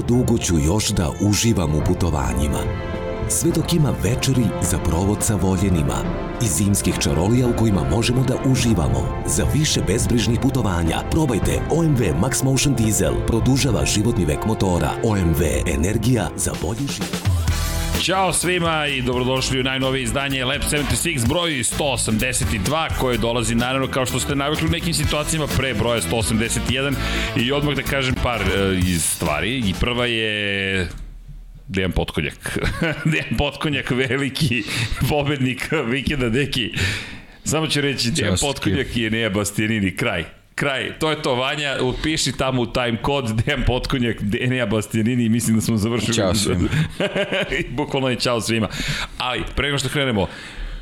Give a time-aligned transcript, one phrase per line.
[0.00, 2.58] koliko dugo ću još da uživam u putovanjima.
[3.28, 5.96] Sve dok ima večeri za provod sa voljenima
[6.42, 9.22] i zimskih čarolija u kojima možemo da uživamo.
[9.26, 13.14] Za više bezbrižnih putovanja probajte OMV Max Motion Diesel.
[13.26, 14.90] Produžava životni vek motora.
[15.04, 17.39] OMV Energija za bolji život.
[18.02, 24.06] Ćao svima i dobrodošli u najnovije izdanje Lab 76 broj 182 koje dolazi naravno kao
[24.06, 26.94] što ste navikli u nekim situacijama pre broja 181
[27.36, 30.88] i odmah da kažem par e, iz stvari i prva je
[31.68, 32.58] Dejan Potkonjak.
[33.12, 34.62] Dejan Potkonjak, veliki
[35.08, 36.72] pobednik vikenda, deki.
[37.44, 40.92] Samo ću reći, Dejan Potkonjak je Neja Bastianini, kraj kraj.
[40.98, 45.56] To je to, Vanja, upiši tamo u time kod Dejan Potkonjak, Denija Bastianini i mislim
[45.56, 46.14] da smo završili.
[46.14, 46.68] Ćao svima.
[47.78, 48.68] Bukvalno je čao svima.
[49.18, 50.26] Ali, pre nego što krenemo,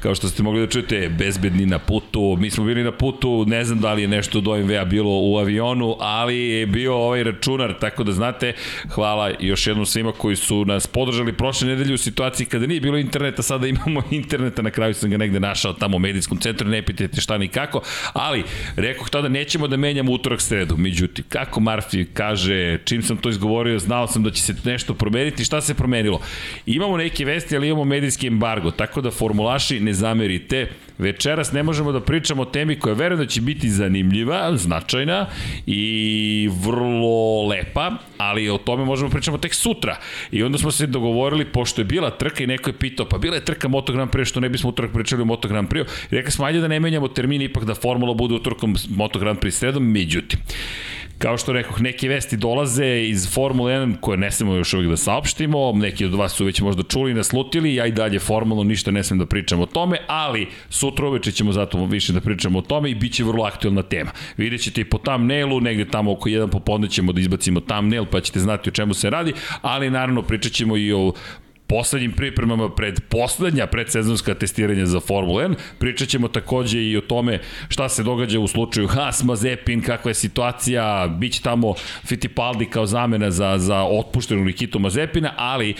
[0.00, 2.36] kao što ste mogli da čujete, bezbedni na putu.
[2.40, 5.38] Mi smo bili na putu, ne znam da li je nešto do MV-a bilo u
[5.38, 8.52] avionu, ali je bio ovaj računar, tako da znate,
[8.88, 12.98] hvala još jednom svima koji su nas podržali prošle nedelje u situaciji kada nije bilo
[12.98, 16.82] interneta, sada imamo interneta, na kraju sam ga negde našao tamo u medijskom centru, ne
[16.82, 17.80] pitajte šta ni kako,
[18.12, 18.42] ali
[18.76, 23.78] rekoh tada nećemo da menjamo utorak sredu, međutim, kako Marfi kaže, čim sam to izgovorio,
[23.78, 26.20] znao sam da će se nešto promeniti, šta se promenilo?
[26.66, 30.66] Imamo neke vesti, ali imamo medijski embargo, tako da formulaši ne zamerite.
[30.98, 35.26] Večeras ne možemo da pričamo o temi koja verujem da će biti zanimljiva, značajna
[35.66, 39.96] i vrlo lepa, ali o tome možemo pričamo tek sutra.
[40.32, 43.36] I onda smo se dogovorili, pošto je bila trka i neko je pitao, pa bila
[43.36, 45.86] je trka Moto Grand Prix, što ne bismo utorak pričali o Moto Grand Prix.
[46.10, 49.50] Rekli smo, ajde da ne menjamo termin, ipak da formula bude utorkom Moto Grand Prix
[49.50, 50.40] sredom, međutim.
[51.18, 54.96] Kao što rekoh, neke vesti dolaze iz Formule 1 koje ne smemo još uvijek da
[54.96, 58.90] saopštimo, neki od vas su već možda čuli i naslutili, ja i dalje formalno ništa
[58.90, 62.62] ne smem da pričam o tome, ali sutra uveče ćemo zato više da pričamo o
[62.62, 64.10] tome i bit će vrlo aktualna tema.
[64.36, 68.20] Vidjet ćete i po thumbnailu, negde tamo oko jedan popodne ćemo da izbacimo thumbnail pa
[68.20, 71.12] ćete znati o čemu se radi, ali naravno pričat ćemo i o
[71.68, 75.54] poslednjim pripremama pred poslednja predsezonska testiranja za Formula 1.
[75.78, 80.14] Pričat ćemo takođe i o tome šta se događa u slučaju Haas, Mazepin, kakva je
[80.14, 81.74] situacija, bit će tamo
[82.04, 85.74] Fittipaldi kao zamena za, za otpuštenu Nikitu Mazepina, ali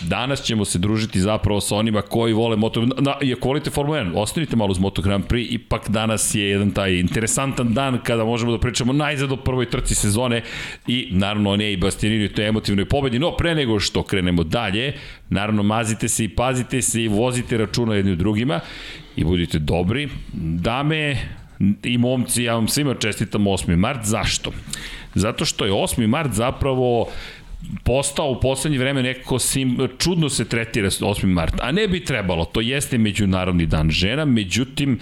[0.00, 2.80] danas ćemo se družiti zapravo sa onima koji vole Moto...
[2.80, 6.70] Na, ako volite Formula 1, ostanite malo uz Moto Grand Prix, ipak danas je jedan
[6.70, 10.42] taj interesantan dan kada možemo da pričamo najzad o prvoj trci sezone
[10.86, 14.94] i naravno ne i Bastianini u toj emotivnoj pobedi, no pre nego što krenemo dalje,
[15.32, 18.60] Naravno, mazite se i pazite se i vozite računa jedni u drugima
[19.16, 20.08] i budite dobri.
[20.32, 21.16] Dame
[21.82, 23.76] i momci, ja vam svima čestitam 8.
[23.76, 24.04] mart.
[24.04, 24.52] Zašto?
[25.14, 26.06] Zato što je 8.
[26.06, 27.08] mart zapravo
[27.84, 31.26] postao u poslednje vreme nekako sim, čudno se tretira 8.
[31.26, 34.98] mart, a ne bi trebalo, to jeste Međunarodni dan žena, međutim,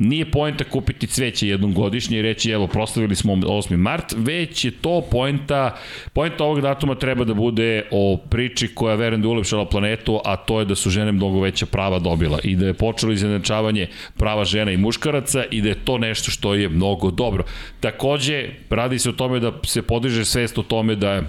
[0.00, 3.76] Nije poenta kupiti cveće jednom godišnje i reći evo proslavili smo 8.
[3.76, 5.76] mart, već je to poenta,
[6.12, 10.60] poenta ovog datuma treba da bude o priči koja verujem da ulepšala planetu, a to
[10.60, 14.72] je da su žene mnogo veća prava dobila i da je počelo izjednačavanje prava žena
[14.72, 17.44] i muškaraca i da je to nešto što je mnogo dobro.
[17.80, 21.22] Takođe, radi se o tome da se podiže svest o tome da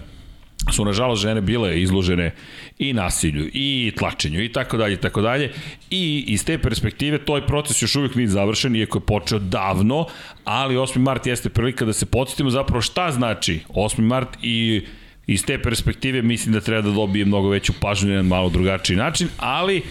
[0.71, 2.31] su nažalost žene bile izložene
[2.79, 5.51] i nasilju i tlačenju i tako dalje i tako dalje
[5.89, 10.07] i iz te perspektive toj proces još uvijek nije završen iako je počeo davno
[10.43, 10.97] ali 8.
[10.97, 14.01] mart jeste prilika da se podsjetimo zapravo šta znači 8.
[14.01, 14.81] mart i
[15.27, 19.27] iz te perspektive mislim da treba da dobije mnogo veću pažnju na malo drugačiji način
[19.37, 19.81] ali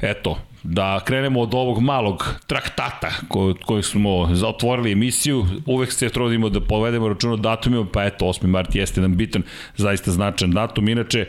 [0.00, 4.10] eto da krenemo od ovog malog traktata ko, koji smo
[4.46, 8.46] otvorili emisiju, uvek se trudimo da povedemo račun o datumima, pa eto, 8.
[8.46, 9.42] mart jeste jedan bitan,
[9.76, 11.26] zaista značajan datum, inače,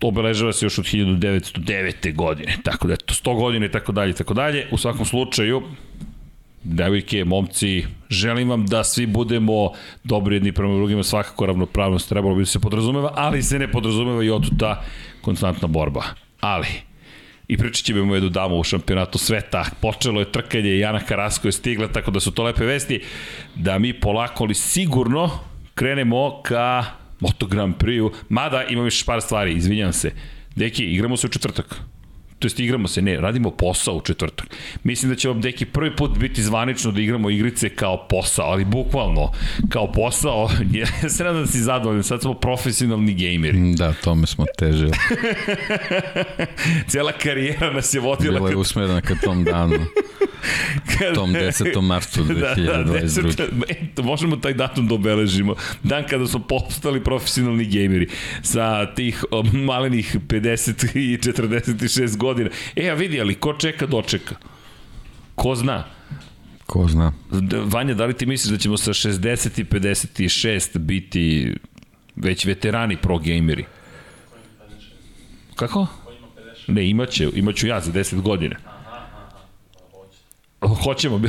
[0.00, 2.14] obeležava se još od 1909.
[2.14, 4.66] godine, tako da eto, 100 godine i tako dalje, tako dalje.
[4.70, 5.62] U svakom slučaju,
[6.64, 9.72] devojke, momci, želim vam da svi budemo
[10.04, 14.24] dobri jedni prema drugima, svakako ravnopravnost trebalo bi da se podrazumeva, ali se ne podrazumeva
[14.24, 14.82] i otuta
[15.20, 16.02] konstantna borba.
[16.40, 16.66] Ali,
[17.48, 19.64] i pričat ćemo jednu damu u šampionatu sveta.
[19.80, 23.00] Počelo je trkanje Jana Karasko je stigla, tako da su to lepe vesti,
[23.54, 25.30] da mi polako ali sigurno
[25.74, 26.84] krenemo ka
[27.20, 30.12] Moto Grand Prix-u, mada imam još par stvari, izvinjam se.
[30.56, 31.80] Deki, igramo se u četvrtak
[32.38, 34.46] to jest igramo se, ne, radimo posao u četvrtak.
[34.84, 38.64] Mislim da će vam deki prvi put biti zvanično da igramo igrice kao posao, ali
[38.64, 39.32] bukvalno
[39.68, 43.74] kao posao, ja se nadam da si zadovoljan, sad smo profesionalni gejmeri.
[43.74, 44.88] Da, tome smo teže.
[46.88, 48.38] Cijela karijera nas je vodila...
[48.38, 49.78] Bila je usmerena ka tom danu.
[50.98, 51.80] Kad, tom 10.
[51.80, 52.66] martu 2022.
[52.66, 55.54] Da, da, 10, eto, možemo taj datum da obeležimo.
[55.82, 58.08] Dan kada smo postali profesionalni gejmeri.
[58.42, 62.25] Sa tih malenih 50 i 46 godina.
[62.76, 64.34] E, a vidi, ali ko čeka, dočeka.
[65.34, 65.84] Ko zna?
[66.66, 67.12] Ko zna?
[67.64, 71.54] Vanja, da li ti misliš da ćemo sa 60 i 56 biti
[72.16, 73.64] već veterani pro gameri.
[75.54, 75.86] Kako?
[76.66, 78.56] Ne, imaće, imaću ja za 10 godina.
[80.74, 81.20] Hoćemo,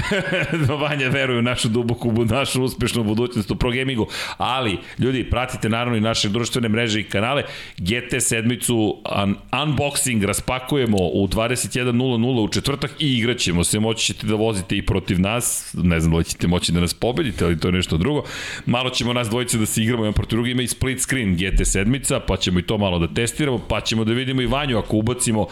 [0.82, 4.08] Vanja veruje u našu duboku, našu uspešnu budućnost u Pro Gamingu,
[4.38, 7.44] ali ljudi, pratite naravno i naše društvene mreže i kanale.
[7.78, 14.36] GT sedmicu un unboxing raspakujemo u 21.00 u četvrtak i igraćemo se, moći ćete da
[14.36, 17.72] vozite i protiv nas, ne znam da ćete moći da nas pobedite, ali to je
[17.72, 18.24] nešto drugo.
[18.66, 21.68] Malo ćemo nas dvojice da se igramo jedan protiv druga, ima i split screen GT
[21.68, 24.98] sedmica, pa ćemo i to malo da testiramo, pa ćemo da vidimo i Vanju ako
[24.98, 25.48] ubacimo,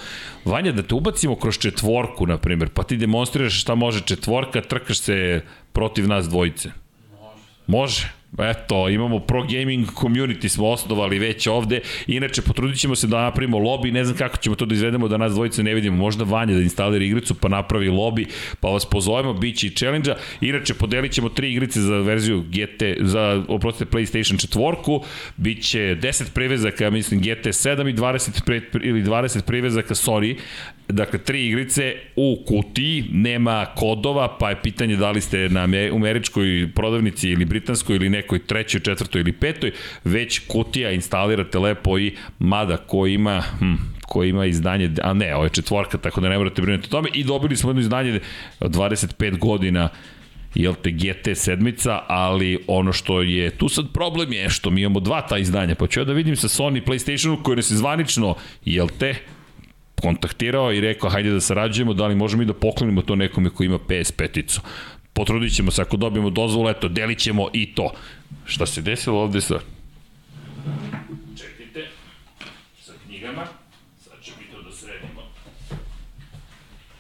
[0.46, 5.00] Vanja da te ubacimo kroz četvorku, na primjer, pa ti demonstriraš šta može četvorka, trkaš
[5.00, 5.42] se
[5.74, 6.70] protiv nas dvojice.
[7.12, 7.42] Može.
[7.68, 8.10] Može.
[8.40, 11.80] Eto, imamo pro gaming community smo osnovali već ovde.
[12.08, 15.18] Inače, potrudit ćemo se da napravimo lobby, ne znam kako ćemo to da izvedemo da
[15.18, 15.98] nas dvojice ne vidimo.
[15.98, 18.26] Možda Vanja da instalira igricu pa napravi lobby,
[18.60, 20.16] pa vas pozovemo, bit će i challenge-a.
[20.42, 25.04] Inače, podelit ćemo tri igrice za verziju GT, za, oprostite, PlayStation četvorku.
[25.38, 30.38] Biće 10 privezaka, mislim, GT 7 i 20, pre, ili 20 privezaka, sorry,
[30.88, 36.70] Dakle, tri igrice u kutiji, nema kodova, pa je pitanje da li ste na američkoj
[36.76, 39.72] prodavnici ili britanskoj ili nekoj trećoj, četvrtoj ili petoj,
[40.04, 43.74] već kutija instalirate lepo i mada ko ima, hm,
[44.08, 47.10] ko ima izdanje, a ne, ovo je četvorka, tako da ne morate brinuti o tome,
[47.14, 48.20] i dobili smo jedno izdanje
[48.60, 49.90] od 25 godina
[50.56, 55.00] jel te GT sedmica, ali ono što je tu sad problem je što mi imamo
[55.00, 58.36] dva ta izdanja, pa ću ja da vidim sa Sony PlayStationu koji nas je zvanično,
[58.66, 59.16] jel te,
[60.02, 63.64] kontaktirao i rekao hajde da sarađujemo, da li možemo i da poklonimo to nekome ko
[63.64, 64.60] ima PS5-icu.
[65.14, 67.92] Potrudit ćemo se, ako dobijemo dozvolu, eto, delit ćemo i to.
[68.46, 69.60] Šta se desilo ovde sa...
[71.38, 71.88] Čekajte,
[72.82, 73.46] sa knjigama,
[74.04, 75.22] sad ćemo i to da sredimo.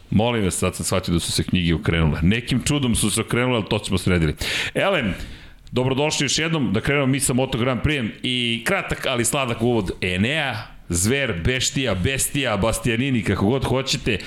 [0.09, 2.19] Molim vas, sad sam shvatio da su se knjige ukrenule.
[2.21, 4.35] Nekim čudom su se ukrenule, ali to ćemo sredili.
[4.73, 5.13] Elem,
[5.71, 9.91] dobrodošli još jednom, da krenemo mi sa Moto Grand Prix i kratak, ali sladak uvod
[10.01, 14.17] Enea, zver, beštija, bestija, bastianini, kako god hoćete,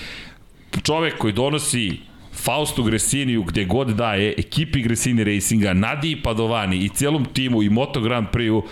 [0.83, 2.01] čovek koji donosi
[2.35, 8.01] Faustu Gresiniju gde god daje, ekipi Gresini Racinga, Nadiji Padovani i celom timu i Moto
[8.01, 8.63] Grand Prix-u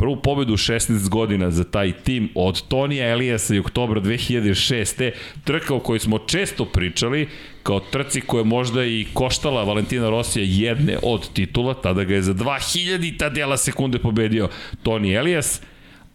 [0.00, 5.10] prvu pobedu 16 godina za taj tim od Tonija Elijasa i oktobra 2006.
[5.44, 7.28] Trka o kojoj smo često pričali,
[7.62, 12.34] kao trci koja možda i koštala Valentina Rosija jedne od titula, tada ga je za
[12.34, 14.48] 2000 ta dela sekunde pobedio
[14.82, 15.60] Toni Elijas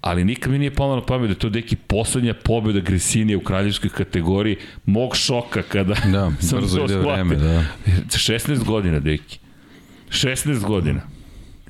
[0.05, 3.89] ali nikad mi nije palo na pamet da to deki poslednja pobjeda Gresinija u kraljevskoj
[3.89, 7.63] kategoriji mog šoka kada da, sam brzo ide vreme, da.
[8.07, 9.39] 16 godina, deki.
[10.09, 11.01] 16 godina.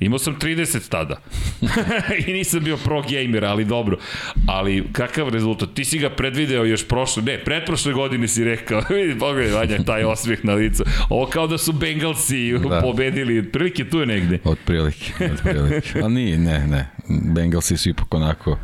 [0.00, 1.20] Imao sam 30 tada.
[2.26, 3.98] I nisam bio pro gamer, ali dobro.
[4.46, 5.68] Ali kakav rezultat?
[5.74, 10.04] Ti si ga predvideo još prošle, ne, pretprošle godine si rekao, vidi, pogledaj, Vanja, taj
[10.04, 10.84] osmeh na licu.
[11.08, 12.80] Ovo kao da su Bengalsi da.
[12.80, 14.38] pobedili, prilike tu je negde.
[14.44, 16.00] Od prilike, od prilike.
[16.04, 16.95] A nije, ne, ne.
[17.08, 18.58] Bengalsi su ipak onako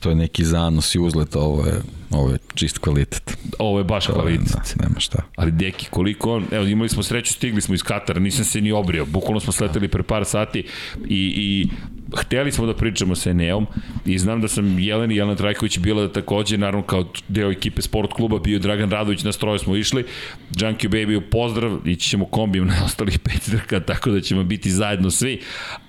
[0.00, 3.36] to je neki zanos i uzlet, ovo je, ovo je čist kvalitet.
[3.58, 4.52] Ovo je baš to kvalitet.
[4.52, 5.22] Da, nema šta.
[5.36, 8.72] Ali deki, koliko on, evo imali smo sreću, stigli smo iz Katara, nisam se ni
[8.72, 10.58] obrio, bukvalno smo sleteli pre par sati
[11.08, 11.68] i, i
[12.16, 13.66] hteli smo da pričamo sa Eneom
[14.06, 17.82] i znam da sam Jelena i Jelena Trajković bila da takođe, naravno kao deo ekipe
[17.82, 20.04] sport kluba, bio Dragan Radović, na stroje smo išli,
[20.56, 25.10] Junkie Baby pozdrav, ići ćemo kombijem na ostalih pet trka, tako da ćemo biti zajedno
[25.10, 25.40] svi,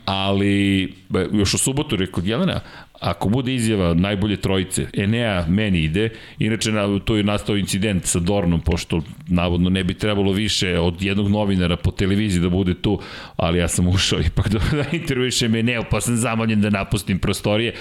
[0.06, 0.94] ali
[1.34, 2.60] još u subotu rekao Jelena,
[3.02, 8.20] ako bude izjava najbolje trojice, Enea meni ide, inače na, to je nastao incident sa
[8.20, 13.00] Dornom, pošto navodno ne bi trebalo više od jednog novinara po televiziji da bude tu,
[13.36, 17.74] ali ja sam ušao ipak da, da intervjušem Eneo, pa sam zamoljen da napustim prostorije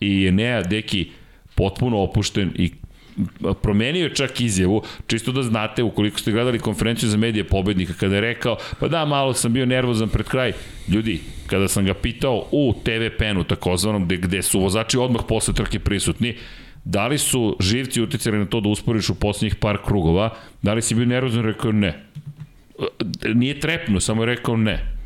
[0.00, 1.10] i Enea, deki,
[1.54, 2.70] potpuno opušten i
[3.62, 8.20] promenio čak izjavu, čisto da znate, ukoliko ste gledali konferenciju za medije pobednika, kada je
[8.20, 10.52] rekao, pa da, malo sam bio nervozan pred kraj.
[10.88, 11.20] Ljudi,
[11.52, 15.78] kada sam ga pitao u TV penu, takozvanom, gde, gde su vozači odmah posle trke
[15.78, 16.36] prisutni,
[16.84, 20.30] da li su živci uticali na to da usporiš u poslednjih par krugova,
[20.62, 22.04] da li si bio nervozan, rekao ne.
[23.34, 24.96] Nije trepno, samo je rekao ne.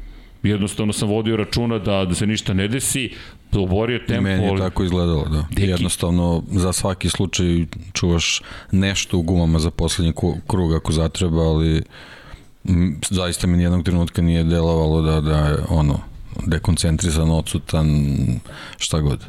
[0.43, 3.11] Jednostavno sam vodio računa da, da se ništa ne desi,
[3.53, 4.23] oborio tempo.
[4.23, 5.47] Meni je tako izgledalo, da.
[5.51, 5.69] Deki.
[5.69, 7.47] Jednostavno, za svaki slučaj
[7.93, 10.13] čuvaš nešto u gumama za poslednji
[10.47, 11.83] krug ako zatreba, ali
[13.11, 16.01] zaista mi nijednog trenutka nije delovalo da, da je ono,
[16.47, 17.89] dekoncentrisan, odsutan,
[18.79, 19.25] šta god.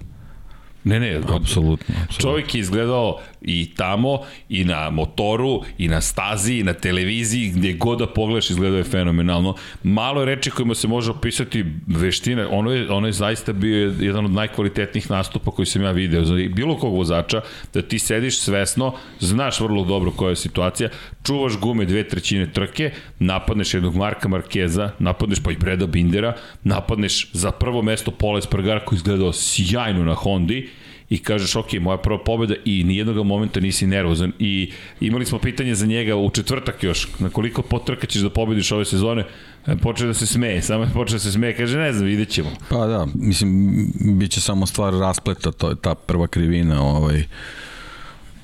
[0.87, 1.35] Ne, ne, apsolutno.
[1.45, 1.95] apsolutno.
[2.19, 7.73] Čovjek je izgledao i tamo, i na motoru, i na stazi, i na televiziji, gdje
[7.73, 9.55] god da pogledaš izgledao je fenomenalno.
[9.83, 14.25] Malo je reči kojima se može opisati veštine, ono je, ono je zaista bio jedan
[14.25, 16.23] od najkvalitetnijih nastupa koji sam ja video.
[16.25, 17.41] Za bilo kog vozača,
[17.73, 20.89] da ti sediš svesno, znaš vrlo dobro koja je situacija,
[21.23, 27.31] čuvaš gume dve trećine trke, napadneš jednog Marka Markeza, napadneš pa i Breda Bindera, napadneš
[27.33, 30.69] za prvo mesto Pola Espargara koji izgledao sjajno na Hondi,
[31.09, 35.75] i kažeš ok, moja prva pobeda i nijednog momenta nisi nervozan i imali smo pitanje
[35.75, 39.25] za njega u četvrtak još, na koliko potrka ćeš da pobediš ove sezone,
[39.67, 42.29] e, počeo da se smeje, samo je počeo da se smeje, kaže ne znam, vidjet
[42.29, 42.49] ćemo.
[42.69, 47.23] Pa da, mislim, bit će samo stvar raspleta, to je ta prva krivina, ovaj,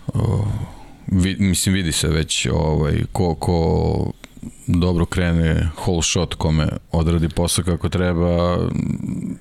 [0.07, 0.47] o,
[1.07, 4.11] vi, mislim, vidi se već ovaj, ko, ko
[4.67, 8.57] dobro krene whole shot kome odradi posao kako treba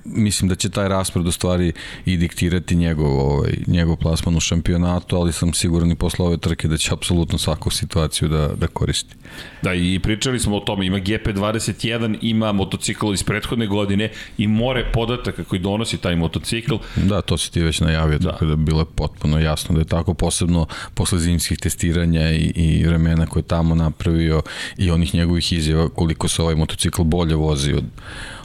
[0.05, 1.71] mislim da će taj raspored u stvari
[2.05, 6.67] i diktirati njegov, ovaj, njegov plasman u šampionatu, ali sam siguran i posle ove trke
[6.67, 9.15] da će apsolutno svaku situaciju da, da koristi.
[9.61, 14.91] Da, i pričali smo o tome, ima GP21, ima motocikl iz prethodne godine i more
[14.93, 16.75] podataka koji donosi taj motocikl.
[16.95, 18.31] Da, to si ti već najavio, da.
[18.31, 22.85] tako da bilo je potpuno jasno da je tako, posebno posle zimskih testiranja i, i
[22.85, 24.41] vremena koje je tamo napravio
[24.77, 27.85] i onih njegovih izjava koliko se ovaj motocikl bolje vozi od,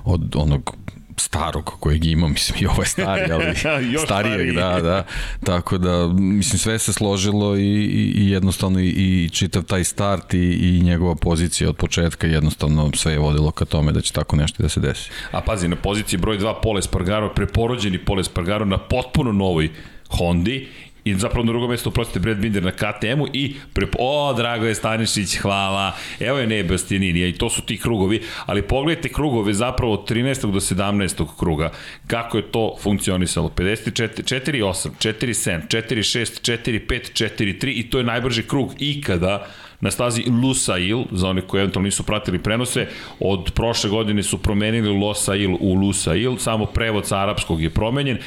[0.04, 0.76] od onog
[1.20, 3.54] starog kojeg ima, mislim i ovo je stari, ali
[4.04, 5.04] starijeg, da, da.
[5.44, 10.34] Tako da, mislim, sve se složilo i, i, i jednostavno i, i čitav taj start
[10.34, 14.36] i, i njegova pozicija od početka jednostavno sve je vodilo ka tome da će tako
[14.36, 15.10] nešto da se desi.
[15.30, 19.70] A pazi, na poziciji broj 2 Pole Spargaro, preporođeni Pole Spargaro na potpuno novoj
[20.08, 20.68] Hondi
[21.08, 23.94] I zapravo na drugom mjestu, prostite, Brad Binder na KTM-u i prep...
[23.98, 25.92] O, drago je Stanišić, hvala.
[26.20, 30.52] Evo je ne Bastianini, i to su ti krugovi, ali pogledajte krugove zapravo od 13.
[30.52, 31.26] do 17.
[31.38, 31.70] kruga,
[32.06, 33.48] kako je to funkcionisalo.
[33.48, 38.42] 54, 4, 8, 4, 7, 4, 6, 4, 5, 4, 3 i to je najbrži
[38.42, 39.46] krug ikada
[39.80, 42.86] na stazi Lusail, za one koji eventualno nisu pratili prenose,
[43.20, 48.18] od prošle godine su promenili Losail u Lusail, samo prevod sa arapskog je promenjen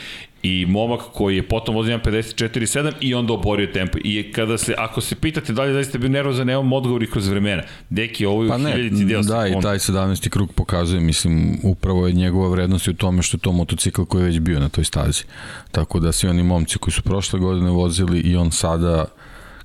[0.43, 3.98] i momak koji je potom vozio 54.7 i onda oborio tempo.
[4.03, 7.27] I kada se, ako se pitate da li zaista bio nervozan, nemam odgovor i kroz
[7.27, 7.63] vremena.
[7.89, 10.29] Deki, ovo je pa ne, deo Da, i taj 17.
[10.29, 14.25] krug pokazuje, mislim, upravo je njegova vrednost u tome što je to motocikl koji je
[14.25, 15.24] već bio na toj stazi.
[15.71, 19.05] Tako da svi oni momci koji su prošle godine vozili i on sada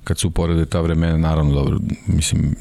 [0.07, 2.55] kad se uporede ta vremena, naravno dobro, mislim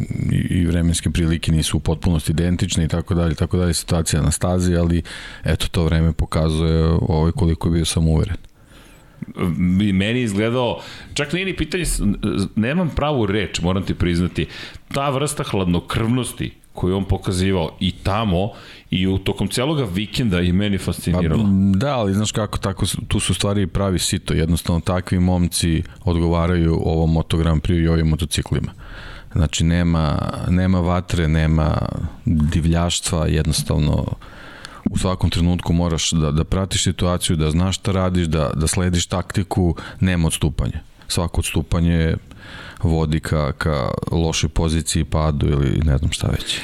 [0.51, 4.77] i vremenske prilike nisu u potpunosti identične i tako dalje, tako dalje situacija na stazi,
[4.77, 5.03] ali
[5.45, 8.37] eto to vreme pokazuje ovaj koliko je bio sam uveren
[9.93, 10.81] meni izgledao,
[11.15, 11.85] čak nije ni pitanje,
[12.57, 14.47] nemam pravu reč, moram ti priznati,
[14.95, 18.51] ta vrsta hladnokrvnosti koju on pokazivao i tamo
[18.91, 21.43] i u tokom celoga vikenda i meni fasciniralo.
[21.43, 26.81] Pa, da, ali znaš kako, tako, tu su stvari pravi sito, jednostavno takvi momci odgovaraju
[26.85, 28.73] ovom motogram prije i ovim motociklima.
[29.33, 31.79] Znači nema, nema vatre, nema
[32.25, 34.07] divljaštva, jednostavno
[34.91, 39.07] u svakom trenutku moraš da, da pratiš situaciju, da znaš šta radiš, da, da slediš
[39.07, 40.81] taktiku, nema odstupanja.
[41.09, 42.17] Svako odstupanje je
[42.87, 46.61] vodi ka, ka lošoj poziciji, padu ili ne znam šta već.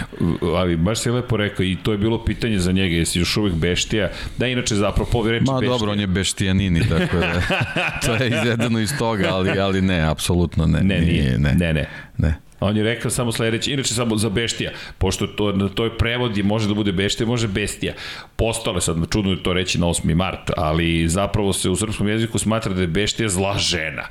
[0.57, 3.55] Ali baš si lepo rekao i to je bilo pitanje za njega, jesi još uvek
[3.55, 4.11] beštija?
[4.38, 5.71] Da, inače zapravo reči Ma beštija.
[5.71, 7.43] dobro, on je beštijanini, tako da
[8.07, 10.81] to je izvedeno iz toga, ali, ali ne, apsolutno ne.
[10.81, 11.55] Ne, nije, ne.
[11.55, 11.73] ne.
[11.73, 11.88] ne.
[12.19, 12.51] ne.
[12.62, 16.69] On je rekao samo sledeće, inače samo za beštija, pošto to, na toj prevodi može
[16.69, 17.95] da bude beštija, može bestija.
[18.37, 20.14] Postale sad, čudno je to reći na 8.
[20.14, 24.02] mart, ali zapravo se u srpskom jeziku smatra da je beštija zla žena.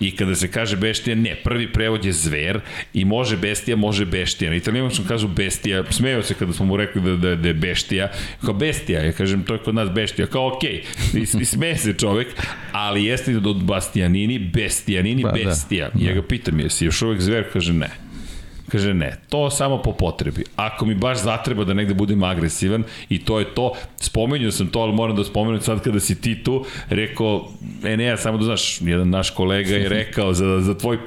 [0.00, 2.60] I kada se kaže beštija, ne, prvi prevod je zver
[2.94, 4.50] i može bestija, može beštija.
[4.50, 8.10] Na italijanskom kažu bestija, smeo se kada smo mu rekli da, da, da je beštija,
[8.44, 11.38] kao bestija, ja kažem, to je kod nas beštija, kao okej, okay.
[11.38, 12.28] I, i sme se čovek,
[12.72, 15.88] ali jeste da od Bastianini, Bestijanini, ba, bestija.
[15.88, 16.08] Da, da.
[16.08, 17.44] Ja ga pitam, jesi još uvek zver?
[17.52, 17.90] Kaže, ne.
[18.68, 20.44] Kaže ne, to samo po potrebi.
[20.56, 24.80] Ako mi baš zatreba da negde budem agresivan i to je to, spomenuo sam to,
[24.80, 27.48] ali moram da spomenem sad kada si ti tu, rekao,
[27.84, 30.98] e ne, ja samo da znaš, jedan naš kolega je rekao za, za tvoj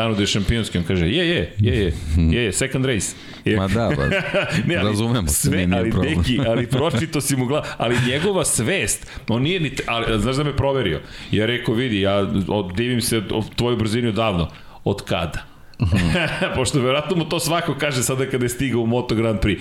[0.00, 3.16] Anu da je šampionski, on kaže, je, je, je, je, je, je second race.
[3.44, 3.56] Je.
[3.56, 4.06] Ma da, ba,
[4.68, 6.16] ne, ali, razumemo se, sve, nije ali, problem.
[6.16, 10.44] Deki, ali pročito si mu glav, ali njegova svest, on nije ni, ali znaš da
[10.44, 12.26] me proverio, ja rekao, vidi, ja
[12.74, 14.48] divim se o tvojoj brzini odavno,
[14.84, 15.51] od kada?
[16.56, 19.60] Pošto verovatno mu to svako kaže sada kada je stigao u Moto Grand Prix.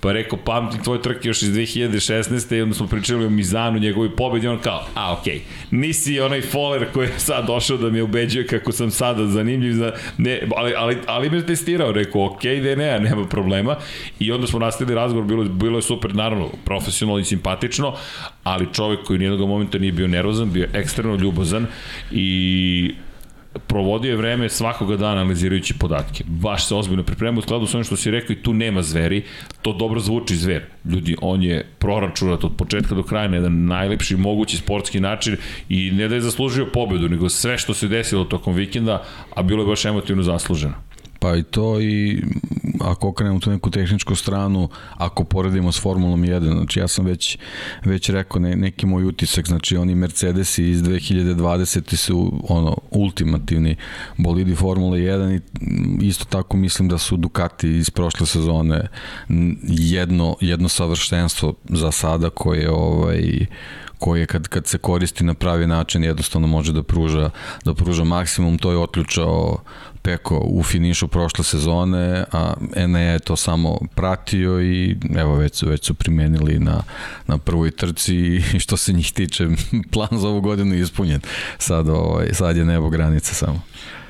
[0.00, 2.56] Pa rekao, pamtim tvoj trke još iz 2016.
[2.56, 6.40] i onda smo pričali o Mizanu, njegovi pobedi, on kao, a okej, okay, nisi onaj
[6.40, 10.74] foler koji je sad došao da me ubeđuje kako sam sada zanimljiv, za, ne, ali,
[10.76, 13.76] ali, ali me testirao, rekao, okej, okay, ne, nema problema.
[14.18, 17.94] I onda smo nastavili razgovor, bilo, bilo je super, naravno, profesionalno i simpatično,
[18.44, 21.66] ali čovek koji nijednog momenta nije bio nervozan, bio ekstremno ljubozan
[22.10, 22.94] i
[23.66, 26.24] provodio je vreme svakoga dana analizirajući podatke.
[26.26, 29.22] Baš se ozbiljno pripremao u skladu sa onim što si rekao i tu nema zveri.
[29.62, 30.62] To dobro zvuči zver.
[30.84, 35.36] Ljudi, on je proračunat od početka do kraja na jedan najlepši mogući sportski način
[35.68, 39.04] i ne da je zaslužio pobedu, nego sve što se desilo tokom vikenda,
[39.34, 40.74] a bilo je baš emotivno zasluženo.
[41.20, 42.22] Pa i to i
[42.80, 47.38] ako okrenemo tu neku tehničku stranu, ako poredimo s Formulom 1, znači ja sam već,
[47.84, 51.96] već rekao ne, neki moj utisak, znači oni Mercedesi iz 2020.
[51.96, 53.76] su ono ultimativni
[54.16, 55.40] bolidi Formule 1
[56.02, 58.88] i isto tako mislim da su Ducati iz prošle sezone
[59.68, 63.46] jedno, jedno savršenstvo za sada koje ovaj
[64.00, 67.30] koje kad, kad se koristi na pravi način jednostavno može da pruža,
[67.64, 69.58] da pruža maksimum, to je otključao
[70.10, 75.68] Peko u finišu prošle sezone, a Ene je to samo pratio i evo već su,
[75.68, 76.82] već su primenili na,
[77.26, 79.48] na prvoj trci i što se njih tiče
[79.92, 81.20] plan za ovu godinu je ispunjen.
[81.58, 83.62] Sad, ovaj, sad je nebo granica samo.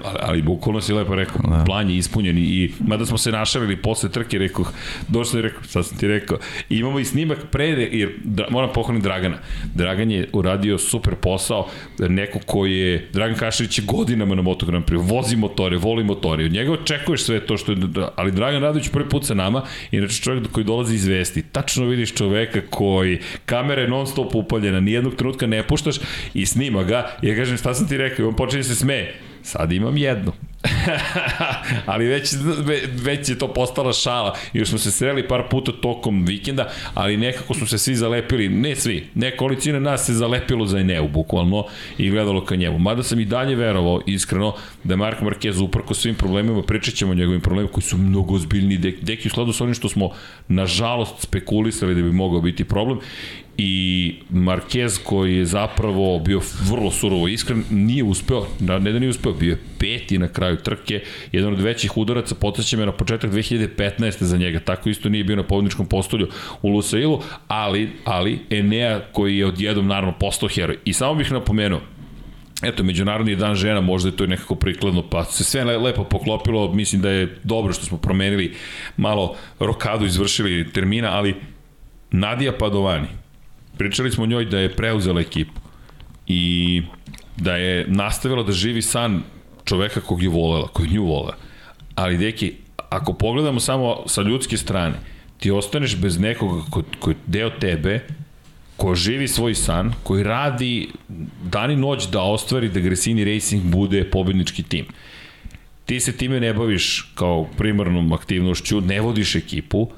[0.05, 1.65] Ali, ali bukvalno si lepo rekao, da.
[1.65, 4.65] plan je ispunjen i mada smo se našavili posle trke, rekao,
[5.09, 9.05] došli i rekao, sad sam ti rekao, imamo i snimak pre, jer da, moram pohvaliti
[9.05, 9.39] Dragana.
[9.75, 14.85] Dragan je uradio super posao, neko koji je, Dragan Kašarić je godinama na Moto Grand
[14.85, 17.79] Prix, vozi motore, voli motore, od njega očekuješ sve to što je,
[18.17, 22.15] ali Dragan Radović prvi put sa nama, inače čovjek koji dolazi iz vesti, tačno vidiš
[22.15, 25.97] čoveka koji, kamera je non stop upaljena, nijednog trenutka ne puštaš
[26.35, 28.75] i snima ga, i ja kažem šta sam ti rekao, i on počinje da se
[28.75, 30.33] smeje, Sad imam jednu.
[31.87, 32.35] ali već,
[33.03, 34.37] već je to postala šala.
[34.53, 38.77] Još smo se sreli par puta tokom vikenda, ali nekako smo se svi zalepili, ne
[38.77, 41.65] svi, nekolicina nas se zalepilo za Eneu, bukvalno,
[41.99, 42.79] i gledalo ka njemu.
[42.79, 44.55] Mada sam i dalje verovao, iskreno,
[44.85, 48.77] da Mark Marquez uprko svim problemima, pričat ćemo o njegovim problemima koji su mnogo ozbiljni,
[48.79, 50.11] deki u skladu sa onim što smo,
[50.49, 52.99] nažalost, spekulisali da bi mogao biti problem
[53.63, 56.41] i Marquez koji je zapravo bio
[56.71, 61.03] vrlo surovo iskren, nije uspeo, ne da nije uspeo, bio je peti na kraju trke,
[61.33, 64.23] jedan od većih udaraca, podsjeća me na početak 2015.
[64.23, 66.29] za njega, tako isto nije bio na pobedničkom postolju
[66.63, 70.79] u Lusailu, ali, ali Enea koji je odjedom naravno postao heroj.
[70.85, 71.81] I samo bih napomenuo,
[72.63, 77.03] Eto, Međunarodni dan žena, možda je to nekako prikladno, pa se sve lepo poklopilo, mislim
[77.03, 78.55] da je dobro što smo promenili
[78.97, 81.35] malo rokadu, izvršili termina, ali
[82.11, 83.20] Nadija Padovani,
[83.81, 85.61] Pričali smo o njoj da je preuzela ekipu
[86.27, 86.83] i
[87.37, 89.23] da je nastavila da živi san
[89.65, 91.37] čoveka kog je volela, koji nju volela.
[91.95, 92.53] Ali, deki,
[92.91, 95.01] ako pogledamo samo sa ljudske strane,
[95.39, 98.03] ti ostaneš bez nekoga ko, ko je deo tebe,
[98.77, 100.89] ko živi svoj san, koji radi
[101.43, 104.93] dan i noć da ostvari da Gresini Racing bude pobednički tim.
[105.87, 109.89] Ti se time ne baviš kao primarnom aktivnošću, ne vodiš ekipu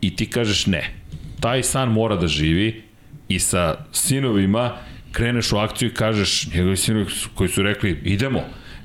[0.00, 0.94] i ti kažeš ne.
[1.40, 2.83] Taj san mora da živi
[3.28, 4.72] i sa sinovima
[5.12, 8.40] kreneš u akciju i kažeš, njegovi sinovi koji su rekli, idemo,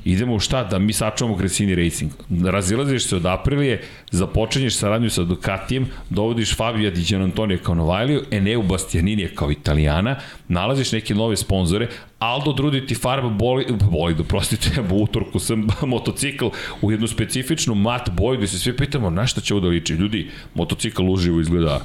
[0.05, 2.11] idemo u šta, da mi sačuvamo Gresini Racing.
[2.45, 8.61] Razilaziš se od Aprilije, započenješ saradnju sa Ducatijem, dovodiš Fabija Di Antonija kao Novajliju, Eneu
[8.61, 10.15] Bastianinija kao Italijana,
[10.47, 11.87] nalaziš neke nove sponzore,
[12.19, 16.47] Aldo Drudi ti farba boli, boli, doprostite, u utorku sam motocikl
[16.81, 19.93] u jednu specifičnu mat boju gde se svi pitamo na šta će ovo da liči.
[19.93, 21.81] Ljudi, motocikl uživo izgleda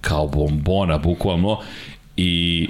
[0.00, 1.60] kao bombona, bukvalno,
[2.16, 2.68] i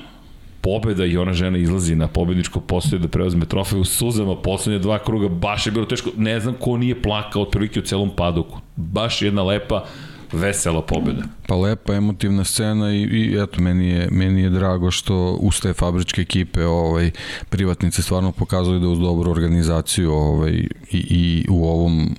[0.60, 4.98] pobeda i ona žena izlazi na pobedničko postoje da preuzme trofej u suzama poslednje dva
[4.98, 9.22] kruga, baš je bilo teško, ne znam ko nije plakao otprilike u celom padoku, baš
[9.22, 9.84] jedna lepa
[10.32, 11.22] vesela pobeda.
[11.46, 15.72] Pa lepa emotivna scena i, i eto meni je meni je drago što uz te
[15.72, 17.10] fabričke ekipe ovaj
[17.48, 22.16] privatnice stvarno pokazuju da uz dobru organizaciju ovaj i, i u ovom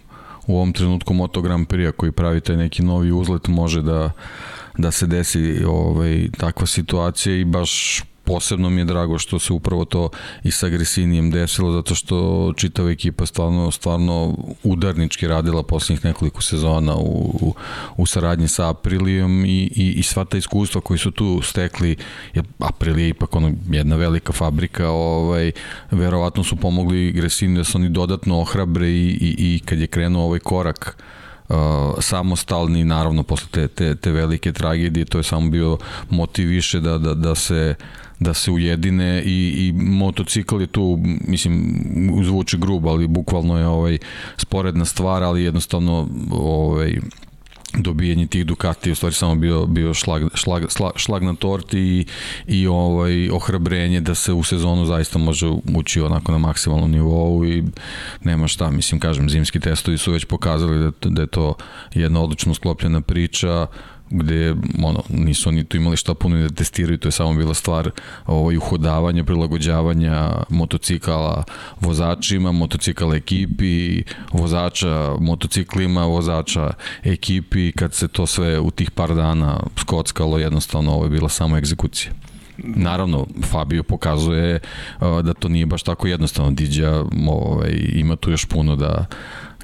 [0.47, 4.11] u ovom trenutku Moto Grand Prix koji pravi taj neki novi uzlet može da
[4.77, 9.85] da se desi ovaj, takva situacija i baš posebno mi je drago što se upravo
[9.85, 10.09] to
[10.43, 16.95] i sa Gresinijem desilo zato što čitava ekipa stvarno, stvarno udarnički radila poslednjih nekoliko sezona
[16.95, 17.53] u, u,
[17.97, 21.95] u saradnji sa Aprilijom i, i, i sva ta iskustva koji su tu stekli
[22.33, 25.51] jer Aprilija je ipak ono, jedna velika fabrika ovaj,
[25.91, 30.25] verovatno su pomogli Gresini da se oni dodatno ohrabre i, i, i kad je krenuo
[30.25, 30.97] ovaj korak
[31.49, 31.55] uh,
[31.99, 35.77] samostalni, naravno posle te, te, te velike tragedije, to je samo bio
[36.10, 37.75] motiv više da, da, da se
[38.19, 41.84] da se ujedine i, i motocikl je tu, mislim,
[42.23, 43.97] zvuči grubo, ali bukvalno je ovaj
[44.38, 46.97] sporedna stvar, ali jednostavno ovaj,
[47.73, 52.06] dobijanje tih Ducati u stvari samo bio bio šlag, šlag, šlag, šlag na torti i,
[52.47, 57.63] i ovaj ohrabrenje da se u sezonu zaista može ući onako na maksimalnom nivou i
[58.23, 61.56] nema šta, mislim kažem zimski testovi su već pokazali da, da je to
[61.93, 63.67] jedna odlično sklopljena priča
[64.09, 67.91] gde ono, nisu oni tu imali šta puno da testiraju, to je samo bila stvar
[68.25, 71.43] ovaj, uhodavanja, prilagođavanja motocikala
[71.79, 79.59] vozačima, motocikala ekipi, vozača motociklima, vozača ekipi, kad se to sve u tih par dana
[79.79, 82.11] skockalo, jednostavno ovo je bila samo egzekucija.
[82.57, 84.59] Naravno, Fabio pokazuje
[84.99, 86.51] uh, da to nije baš tako jednostavno.
[86.51, 89.05] Diđa ovaj, ima tu još puno da,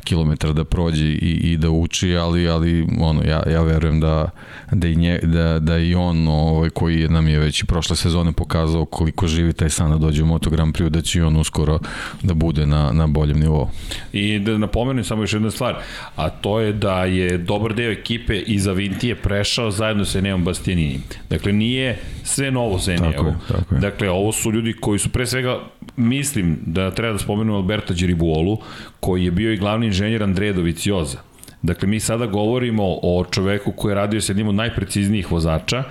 [0.04, 4.30] kilometra da prođe i, i da uči, ali, ali ono, ja, ja verujem da,
[4.72, 7.96] da, i nje, da, da i on ovaj, koji je, nam je već i prošle
[7.96, 11.22] sezone pokazao koliko živi taj san da dođe u Moto Grand Prix, da će i
[11.22, 11.80] on uskoro
[12.24, 13.70] da bude na, na boljem nivou.
[14.14, 15.76] I da napomenem samo još jedna stvar,
[16.16, 21.00] a to je da je dobar deo ekipe iz Avintije prešao zajedno sa Neom Bastianini.
[21.30, 23.12] Dakle, nije sve novo za Eneo.
[23.12, 23.82] Tako je, tako je.
[23.82, 25.60] Dakle, ovo su ljudi koji su pre svega,
[25.98, 28.58] mislim da treba da spomenu Alberta Đeribuolu,
[29.00, 31.20] koji je bio i glavni inženjer Andreja Dovicioza.
[31.62, 35.84] Dakle, mi sada govorimo o čoveku koji je radio sa jednim od najpreciznijih vozača,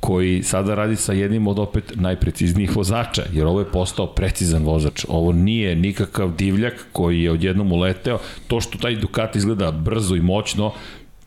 [0.00, 5.04] koji sada radi sa jednim od opet najpreciznijih vozača, jer ovo je postao precizan vozač.
[5.08, 8.18] Ovo nije nikakav divljak koji je odjednom uleteo.
[8.46, 10.72] To što taj Ducati izgleda brzo i moćno,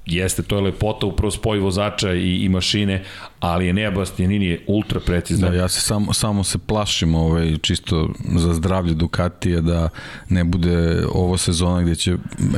[0.06, 3.04] jeste, to je lepota upravo spoj vozača i, i mašine,
[3.40, 5.52] ali je Nea Bastianini je ultra precizan.
[5.52, 9.90] Da, ja se samo, samo se plašim ovaj, čisto za zdravlje Ducatija da
[10.30, 12.18] ne bude ovo sezona gde će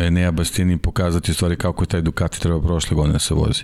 [0.09, 3.63] Nea Bastianini pokazati stvari kako je taj Ducati treba prošle godine da se vozi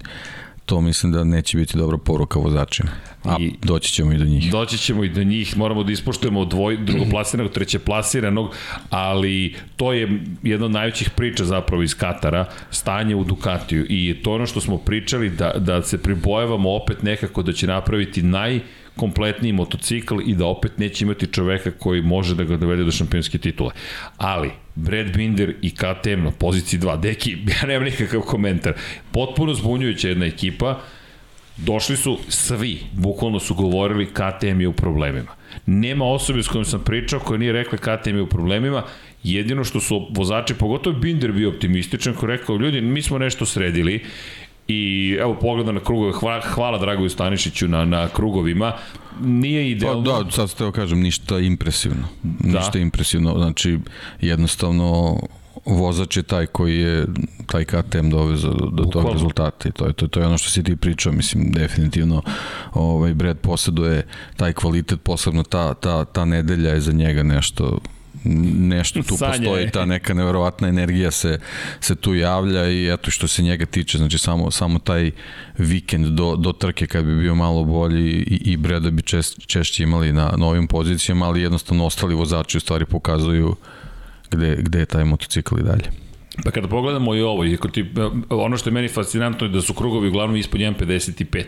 [0.65, 2.89] to mislim da neće biti dobra poruka vozačima.
[3.23, 4.51] A I, doći ćemo i do njih.
[4.51, 8.55] Doći ćemo i do njih, moramo da ispoštujemo dvoj, drugoplasiranog, trećeplasiranog,
[8.89, 14.33] ali to je jedna od najvećih priča zapravo iz Katara, stanje u Ducatiju i to
[14.33, 18.59] ono što smo pričali da, da se pribojavamo opet nekako da će napraviti naj
[18.95, 23.37] kompletniji motocikl i da opet neće imati čoveka koji može da ga dovede do šampionske
[23.37, 23.71] titule.
[24.17, 28.73] Ali, Brad Binder i KTM na poziciji 2, deki, ja nemam nikakav komentar.
[29.11, 30.79] Potpuno zbunjujuća jedna ekipa,
[31.57, 35.31] došli su svi, bukvalno su govorili KTM je u problemima.
[35.65, 38.83] Nema osobe s kojom sam pričao koja nije rekla KTM je u problemima,
[39.23, 44.03] jedino što su vozači, pogotovo Binder bio optimističan, koji rekao, ljudi, mi smo nešto sredili
[44.67, 48.73] I evo pogleda na krugove, hvala, hvala Dragoju Stanišiću na, na krugovima.
[49.21, 50.11] Nije idealno.
[50.11, 52.07] Pa da, sad ste kažem, ništa impresivno.
[52.23, 52.59] Da.
[52.59, 53.79] Ništa impresivno, znači
[54.21, 55.19] jednostavno
[55.65, 57.05] vozač je taj koji je
[57.47, 60.49] taj KTM dovezao do, do tog rezultata i to je, to, to je ono što
[60.49, 62.21] si ti pričao, mislim definitivno
[62.73, 67.79] ovaj Brad poseduje taj kvalitet, posebno ta, ta, ta nedelja je za njega nešto
[68.23, 69.31] nešto tu Sanje.
[69.31, 71.39] postoji, ta neka neverovatna energija se,
[71.79, 75.11] se tu javlja i eto što se njega tiče, znači samo, samo taj
[75.57, 79.83] vikend do, do trke kad bi bio malo bolji i, i Breda bi čest, češće
[79.83, 83.55] imali na novim pozicijama, ali jednostavno ostali vozači u stvari pokazuju
[84.31, 86.00] gde, gde je taj motocikl i dalje.
[86.43, 87.85] Pa kada pogledamo i ovo, ti,
[88.29, 91.43] ono što je meni fascinantno je da su krugovi uglavnom ispod 1.55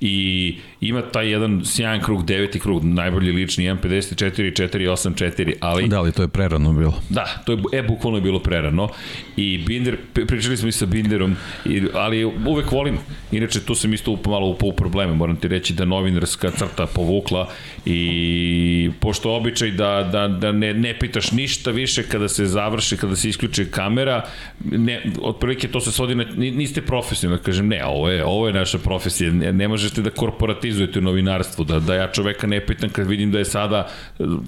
[0.00, 5.88] i ima taj jedan sjajan krug, deveti krug, najbolji lični 1.54, 4.84, ali...
[5.88, 6.94] Da, ali to je prerano bilo.
[7.08, 8.88] Da, to je, e, bukvalno je bilo prerano
[9.36, 12.98] i Binder, pričali smo i sa Binderom, i, ali uvek volim,
[13.32, 17.48] inače tu sam isto malo upao u probleme, moram ti reći da novinarska crta povukla
[17.86, 23.16] i pošto običaj da, da, da ne, ne pitaš ništa više kada se završi, kada
[23.16, 24.24] se isključi kamera,
[24.64, 28.78] ne, otprilike to se svodi na, niste profesionalni, kažem ne, ovo je, ovo je naša
[28.78, 33.32] profesija, ne, ne možete da korporatizujete novinarstvo, da, da ja čoveka ne pitam kad vidim
[33.32, 33.88] da je sada,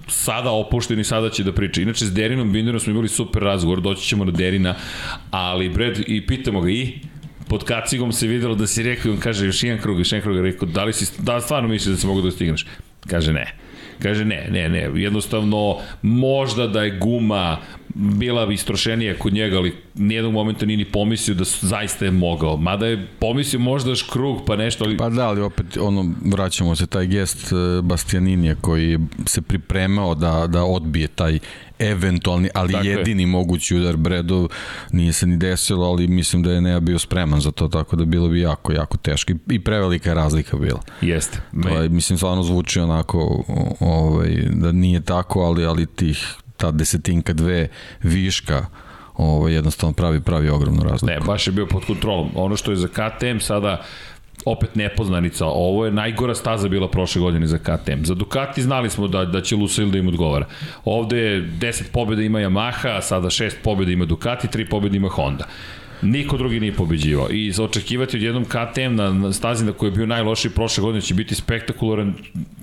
[0.08, 1.82] sada opušten i sada će da priča.
[1.82, 4.74] Inače, s Derinom Binderom smo imali super razgovor, doći ćemo na Derina,
[5.30, 6.98] ali Brad, i pitamo ga i,
[7.48, 10.40] pod kacigom se videlo da si rekao, on kaže još jedan krug, još jedan krug,
[10.40, 12.66] rekao, da li si, da stvarno misliš da se mogu da stigneš?
[13.06, 13.54] Kaže ne.
[14.02, 17.58] Kaže ne, ne, ne, jednostavno možda da je guma
[17.94, 22.56] bila istrošenija kod njega, ali nijednog momenta nije ni pomislio da zaista je mogao.
[22.56, 24.96] Mada je pomislio možda još krug pa nešto, ali...
[24.96, 30.46] Pa da, ali opet ono, vraćamo se taj gest e, Bastianinija koji se pripremao da,
[30.46, 31.38] da odbije taj
[31.78, 33.26] eventualni, ali tako jedini je.
[33.26, 34.48] mogući udar Bredov
[34.92, 38.04] nije se ni desilo, ali mislim da je Nea bio spreman za to, tako da
[38.04, 40.80] bilo bi jako, jako teško i, i prevelika je razlika bila.
[41.00, 41.40] Jeste.
[41.62, 43.44] To je, mislim, stvarno zvuči onako
[43.80, 47.68] ovaj, da nije tako, ali, ali tih ta desetinka dve
[48.02, 48.66] viška
[49.16, 51.06] ovo, jednostavno pravi, pravi ogromnu razliku.
[51.06, 52.30] Ne, baš je bio pod kontrolom.
[52.34, 53.84] Ono što je za KTM sada
[54.44, 55.46] opet nepoznanica.
[55.46, 58.04] Ovo je najgora staza bila prošle godine za KTM.
[58.04, 60.46] Za Ducati znali smo da, da će Lusail da im odgovara.
[60.85, 65.44] Ovde je 10 pobjeda ima Yamaha, sada 6 pobjeda ima Ducati, 3 pobjeda ima Honda.
[66.02, 67.30] Niko drugi nije pobeđivao.
[67.30, 71.00] I očekivati od jednom KTM na, na stazi na kojoj je bio najlošiji prošle godine
[71.00, 72.14] će biti spektakularan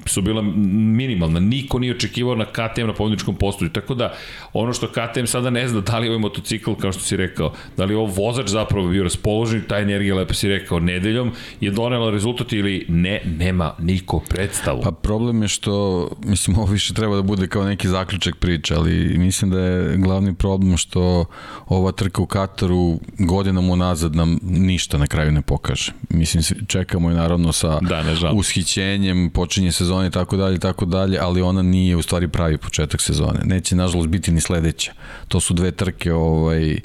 [0.06, 1.40] su bila minimalna.
[1.40, 3.70] Niko nije očekivao na KTM na pobedničkom postoju.
[3.70, 4.14] Tako da,
[4.54, 7.54] ono što KTM sada ne zna, da li je ovaj motocikl, kao što si rekao,
[7.78, 11.72] da li je ovo vozač zapravo bio raspoložen, ta energija, lepo si rekao, nedeljom, je
[11.72, 14.82] donela rezultat ili ne, nema niko predstavu.
[14.84, 19.18] Pa problem je što, mislim, ovo više treba da bude kao neki zaključak priče, ali
[19.18, 21.26] mislim da je glavni problem što
[21.68, 23.00] ova trka u Kataru
[23.32, 25.92] godinom unazad nam ništa na kraju ne pokaže.
[26.10, 31.18] Mislim, čekamo i naravno sa da, ne, ushićenjem, počinje sezone i tako dalje, tako dalje,
[31.22, 33.40] ali ona nije u stvari pravi početak sezone.
[33.44, 34.92] Neće, nažalost, biti ni sledeća.
[35.28, 36.80] To su dve trke ovaj,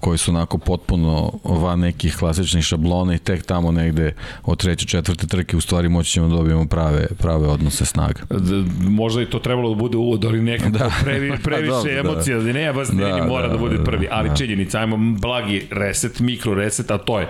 [0.00, 4.12] koji su onako potpuno van nekih klasičnih šablona i tek tamo negde
[4.44, 8.20] od treće, četvrte trke u stvari moći ćemo da dobijemo prave, prave odnose snaga.
[8.30, 10.90] Da, možda i to trebalo da bude uvod, ali nekako da.
[11.04, 14.34] previ, previše da, emocija, da, ne, baš da, mora da, da bude prvi, ali da.
[14.34, 17.28] činjenica, ajmo blagi reset, mikro reset, a to je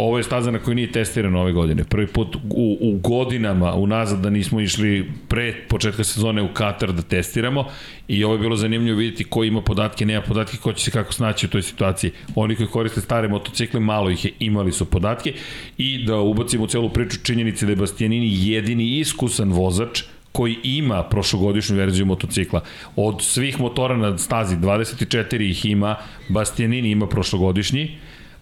[0.00, 1.84] ovo je staza na kojoj nije testirano ove godine.
[1.84, 7.02] Prvi put u, u godinama unazad da nismo išli pre početka sezone u Katar da
[7.02, 7.64] testiramo
[8.08, 11.12] i ovo je bilo zanimljivo vidjeti ko ima podatke, nema podatke, ko će se kako
[11.12, 12.10] snaći u toj situaciji.
[12.34, 15.32] Oni koji koriste stare motocikle, malo ih je, imali su podatke
[15.78, 21.02] i da ubacimo u celu priču činjenice da je Bastianini jedini iskusan vozač koji ima
[21.02, 22.60] prošlogodišnju verziju motocikla.
[22.96, 25.96] Od svih motora na stazi, 24 ih ima,
[26.28, 27.98] Bastianini ima prošlogodišnji,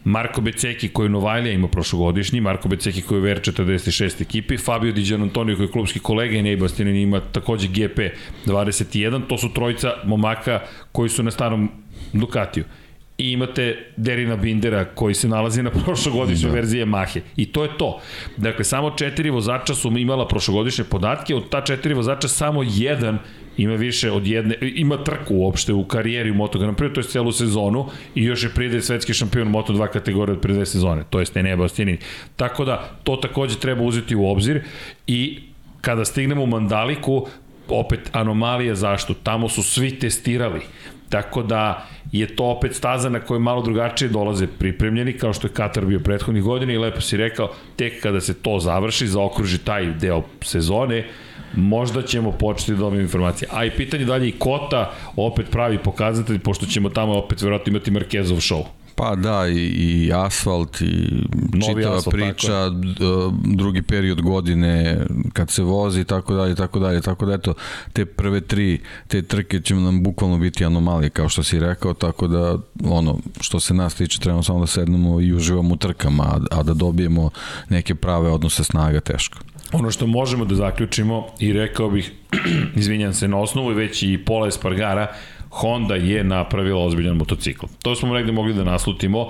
[0.08, 4.92] Marko Beceki koji je Novajlija ima prošlogodišnji, Marko Beceki koji je u VR46 ekipi, Fabio
[4.92, 8.00] Di Antonio koji je klubski kolega i Nejbastinin ima takođe GP
[8.46, 10.60] 21, to su trojica momaka
[10.92, 11.70] koji su na starom
[12.12, 12.64] Ducatiju
[13.18, 16.54] i imate Derina Bindera koji se nalazi na prošlogodišnjoj da.
[16.54, 17.20] verziji Yamahe.
[17.36, 18.00] I to je to.
[18.36, 23.18] Dakle, samo četiri vozača su imala prošlogodišnje podatke, od ta četiri vozača samo jedan
[23.58, 27.04] ima više od jedne, ima trku uopšte u karijeri u Moto Grand Prix, to je
[27.04, 31.04] celu sezonu i još je pride svetski šampion Moto 2 kategorije od pre dve sezone,
[31.10, 31.98] to jest Enea Bastianini.
[32.36, 34.62] Tako da, to takođe treba uzeti u obzir
[35.06, 35.38] i
[35.80, 37.26] kada stignemo u Mandaliku,
[37.68, 39.14] opet anomalija zašto?
[39.14, 40.60] Tamo su svi testirali.
[41.08, 45.52] Tako da je to opet staza na kojoj malo drugačije dolaze pripremljeni, kao što je
[45.52, 49.86] Katar bio prethodnih godina i lepo si rekao, tek kada se to završi, zaokruži taj
[49.86, 51.06] deo sezone,
[51.56, 53.48] možda ćemo početi da dobijemo informacije.
[53.52, 57.90] A i pitanje dalje i Kota opet pravi pokazatelj, pošto ćemo tamo opet verovatno imati
[57.90, 58.64] Markezov show.
[58.98, 60.86] Pa da, i, i asfalt, i
[61.52, 62.70] Novi čitava asfalt, priča,
[63.44, 67.54] drugi period godine kad se vozi i tako dalje, tako dalje, tako da eto,
[67.92, 72.26] te prve tri, te trke će nam bukvalno biti anomalije, kao što si rekao, tako
[72.26, 76.38] da, ono, što se nas tiče, trebamo samo da sednemo i uživamo u trkama, a,
[76.50, 77.30] a da dobijemo
[77.68, 79.38] neke prave odnose snaga teško.
[79.72, 82.12] Ono što možemo da zaključimo i rekao bih,
[82.80, 85.06] izvinjam se, na osnovu već i Pola Espargara,
[85.50, 87.66] Honda je napravila ozbiljan motocikl.
[87.82, 89.28] To smo negde mogli da naslutimo,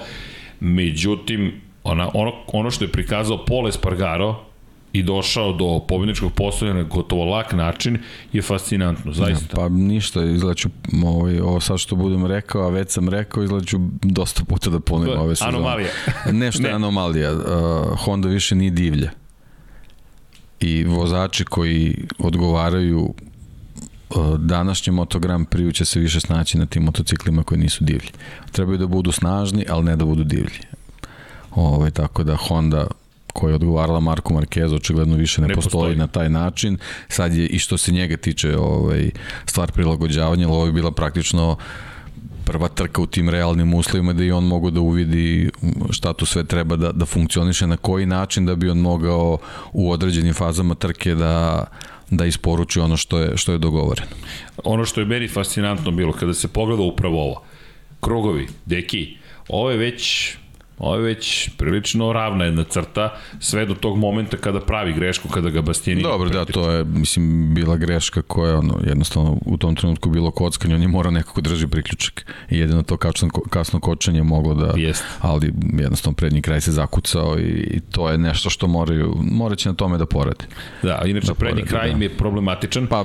[0.60, 4.48] međutim, ona, ono, ono što je prikazao Paul Espargaro
[4.92, 7.98] i došao do pobjedničkog postoja na gotovo lak način
[8.32, 9.60] je fascinantno, zaista.
[9.60, 10.68] Ja, pa ništa, izlaću
[11.04, 15.18] ovaj, ovo sad što budem rekao, a već sam rekao, izlaću dosta puta da ponovim
[15.18, 15.56] ove sezone.
[15.56, 15.88] Anomalija.
[16.32, 16.68] Nešto ne.
[16.68, 17.32] je anomalija.
[17.32, 17.40] Uh,
[17.98, 19.10] Honda više nije divlja.
[20.60, 23.14] I vozači koji odgovaraju
[24.38, 28.10] današnji Moto Grand Prix će se više snaći na tim motociklima koji nisu divlji.
[28.52, 30.60] Trebaju da budu snažni, ali ne da budu divlji.
[31.54, 32.86] Ovaj, tako da Honda
[33.32, 36.78] koja je odgovarala Marku Markezu, očigledno više ne, ne postoji, postoji na taj način.
[37.08, 39.10] Sad je i što se njega tiče ovaj,
[39.46, 41.56] stvar prilagođavanja, ali ovo je bila praktično
[42.48, 45.50] prva trka u tim realnim uslovima da i on mogu da uvidi
[45.90, 49.38] šta tu sve treba da, da funkcioniše, na koji način da bi on mogao
[49.72, 51.64] u određenim fazama trke da
[52.10, 54.08] da isporuči ono što je, što je dogovoreno.
[54.64, 57.42] Ono što je meni fascinantno bilo kada se pogleda upravo ovo,
[58.00, 59.16] krugovi, deki,
[59.48, 60.32] ovo je već
[60.78, 65.50] Ovo je već prilično ravna jedna crta, sve do tog momenta kada pravi grešku, kada
[65.50, 66.02] ga Bastianini...
[66.02, 70.74] Dobro, da, to je, mislim, bila greška koja, ono, jednostavno, u tom trenutku bilo kockanje,
[70.74, 72.34] on je morao nekako drži priključak.
[72.50, 74.72] I jedino to kasno, kasno kočanje moglo da...
[74.76, 75.04] Jest.
[75.20, 79.74] Ali, jednostavno, prednji kraj se zakucao i, i to je nešto što moraju, moraće na
[79.74, 80.44] tome da porade.
[80.82, 81.96] Da, inače, da prednji porade, kraj da.
[81.96, 82.86] im je problematičan.
[82.86, 83.04] Pa,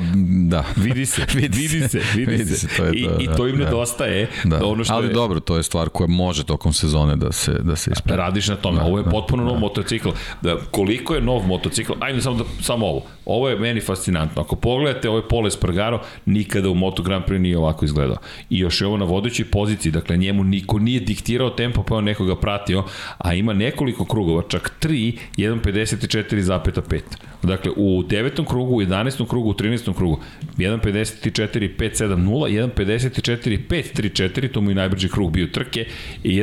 [0.50, 0.64] da.
[0.76, 2.58] Vidi se, vidi, vidi se, vidi, vidi se.
[2.58, 4.30] se to je I, to, I to im da, nedostaje.
[4.44, 4.66] Da.
[4.66, 5.14] Ono što Ali je...
[5.14, 8.18] dobro, to je stvar koja može tokom sezone da se da se ispravi.
[8.18, 9.60] Radiš na tome, da, ovo je da, potpuno da, nov da.
[9.60, 10.10] motocikl.
[10.42, 14.42] Da, koliko je nov motocikl, ajde samo, da, samo ovo, ovo je meni fascinantno.
[14.42, 18.18] Ako pogledate ovaj Pole Spargaro, nikada u Moto Grand Prix nije ovako izgledao.
[18.50, 22.04] I još je ovo na vodećoj poziciji, dakle njemu niko nije diktirao tempo pa on
[22.04, 22.84] nekoga pratio,
[23.18, 27.00] a ima nekoliko krugova, čak 3, 1.54,5.
[27.44, 29.28] Dakle, u devetom krugu, u 11.
[29.28, 29.96] krugu, u 13.
[29.96, 30.20] krugu,
[30.58, 35.86] 1.54.570, 1.54.534, to mu je najbrži krug bio trke,
[36.24, 36.42] i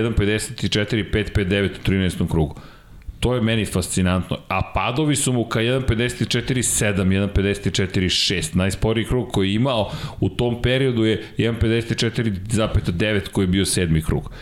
[1.12, 2.30] 1.54.559 u 13.
[2.30, 2.60] krugu.
[3.20, 4.38] To je meni fascinantno.
[4.48, 8.56] A padovi su mu ka 1.54.7, 1.54.6.
[8.56, 14.32] Najsporiji krug koji je imao u tom periodu je 1.54.9 koji je bio sedmi krug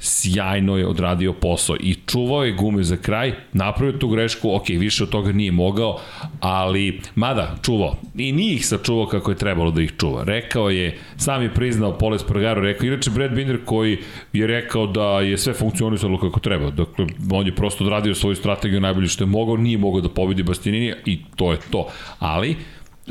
[0.00, 5.04] sjajno je odradio posao i čuvao je gume za kraj, napravio tu grešku, ok, više
[5.04, 6.00] od toga nije mogao,
[6.40, 7.96] ali, mada, čuvao.
[8.16, 10.24] I nije ih sačuvao kako je trebalo da ih čuva.
[10.24, 13.98] Rekao je, sam je priznao Poles Pragaru, rekao, inače Brad Binder koji
[14.32, 16.70] je rekao da je sve funkcionisalo kako treba.
[16.70, 20.42] Dakle, on je prosto odradio svoju strategiju najbolje što je mogao, nije mogao da pobedi
[20.42, 21.88] Bastianini i to je to.
[22.18, 22.56] Ali,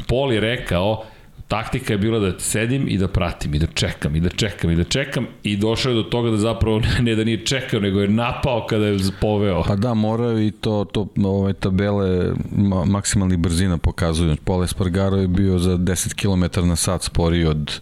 [0.08, 1.04] Pol je rekao,
[1.50, 4.76] taktika je bila da sedim i da pratim i da čekam i da čekam i
[4.76, 8.08] da čekam i došao je do toga da zapravo ne da nije čekao nego je
[8.08, 9.64] napao kada je poveo.
[9.64, 12.34] Pa da, moraju i to, to ove tabele
[12.86, 14.36] maksimalnih brzina pokazuju.
[14.44, 17.82] Pole Spargaro je bio za 10 km na sat sporiji od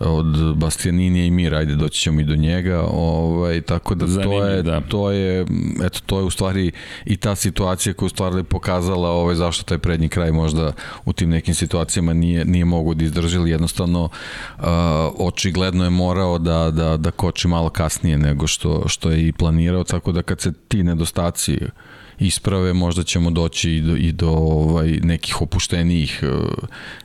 [0.00, 4.46] od Bastianinija i Mir, ajde doći ćemo i do njega, ovaj, tako da Zanimljiv, to
[4.46, 4.80] je, da.
[4.80, 5.46] to je,
[5.84, 6.72] eto, to je u stvari
[7.04, 10.72] i ta situacija koja u stvari pokazala ovaj, zašto taj prednji kraj možda
[11.04, 14.64] u tim nekim situacijama nije, nije mogu da izdržili, jednostavno uh,
[15.18, 19.84] očigledno je morao da, da, da koči malo kasnije nego što, što je i planirao,
[19.84, 21.58] tako da kad se ti nedostaci
[22.18, 26.50] isprave, možda ćemo doći i do, i do ovaj, nekih opuštenijih uh,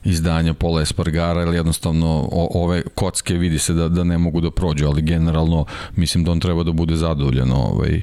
[0.04, 4.52] izdanja Pola Espargara, ili jednostavno o, ove kocke vidi se da, da ne mogu da
[4.52, 8.02] prođu, ali generalno mislim da on treba da bude zadovoljan ovaj,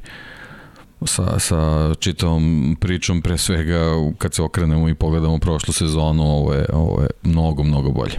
[1.05, 3.81] sa, sa čitavom pričom, pre svega
[4.18, 8.14] kad se okrenemo i pogledamo prošlu sezonu, ovo je, ovo je mnogo, mnogo bolje.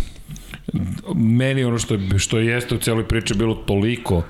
[1.16, 4.24] Meni ono što, što jeste u celoj priči bilo toliko,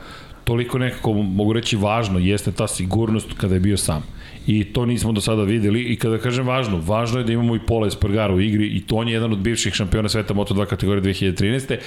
[0.44, 4.04] toliko nekako mogu reći važno, jeste ta sigurnost kada je bio sam
[4.50, 7.60] i to nismo do sada videli i kada kažem važno, važno je da imamo i
[7.60, 11.14] Pola Espargaro u igri i to on je jedan od bivših šampiona sveta Moto2 kategorije
[11.14, 11.78] 2013.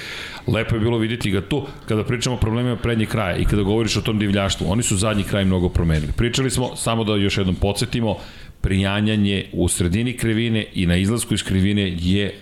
[0.46, 3.96] Lepo je bilo videti ga tu kada pričamo o problemima prednjeg kraja i kada govoriš
[3.96, 6.12] o tom divljaštvu, oni su zadnji kraj mnogo promenili.
[6.16, 8.16] Pričali smo, samo da još jednom podsjetimo,
[8.60, 12.34] prijanjanje u sredini krivine i na izlasku iz krivine je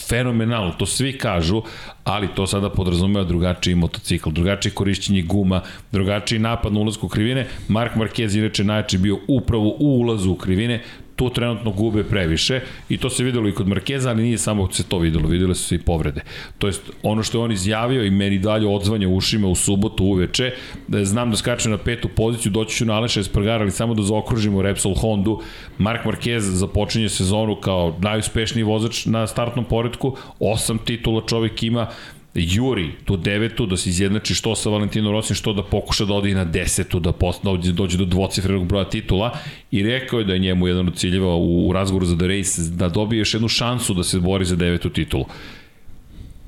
[0.00, 1.62] fenomenalno, to svi kažu,
[2.04, 7.46] ali to sada podrazumeva drugačiji motocikl, drugačije korišćenje guma, drugačiji napad na ulazku krivine.
[7.68, 10.82] Mark Marquez inače najjači bio upravo u ulazu u krivine,
[11.16, 14.82] tu trenutno gube previše i to se videlo i kod Markeza, ali nije samo se
[14.82, 16.20] to videlo, videle su se i povrede.
[16.58, 20.52] To jest, ono što je on izjavio i meni dalje odzvanja ušima u subotu uveče,
[20.88, 24.02] da znam da skačem na petu poziciju, doći ću na Aleša Espargara, ali samo da
[24.02, 25.40] zaokružimo Repsol Hondu.
[25.78, 31.86] Mark Marquez započinje sezonu kao najuspešniji vozač na startnom poredku, osam titula čovek ima,
[32.34, 36.30] juri tu devetu, da se izjednači što sa Valentino Rossi, što da pokuša da ode
[36.30, 39.38] i na desetu, da dođe, dođe do dvocifrenog broja titula
[39.70, 42.62] i rekao je da je njemu jedan od ciljeva u, u razgovoru za The Race
[42.62, 45.24] da dobije još jednu šansu da se bori za devetu titulu.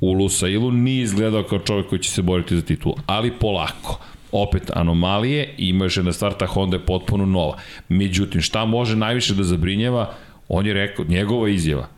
[0.01, 4.01] U Lusailu nije izgledao kao čovjek koji će se boriti za titulu, ali polako
[4.33, 7.59] opet anomalije i ima još jedna stvar, ta Honda je potpuno nova.
[7.89, 10.15] Međutim, šta može najviše da zabrinjeva,
[10.49, 11.89] on je rekao, njegova izjava,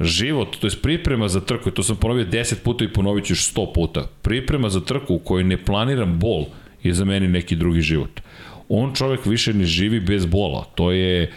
[0.00, 3.72] život, to je priprema za trku, to sam ponovio 10 puta i ponovit ću 100
[3.74, 6.44] puta, priprema za trku u kojoj ne planiram bol
[6.82, 8.20] je za meni neki drugi život.
[8.68, 11.32] On čovek više ne živi bez bola, to je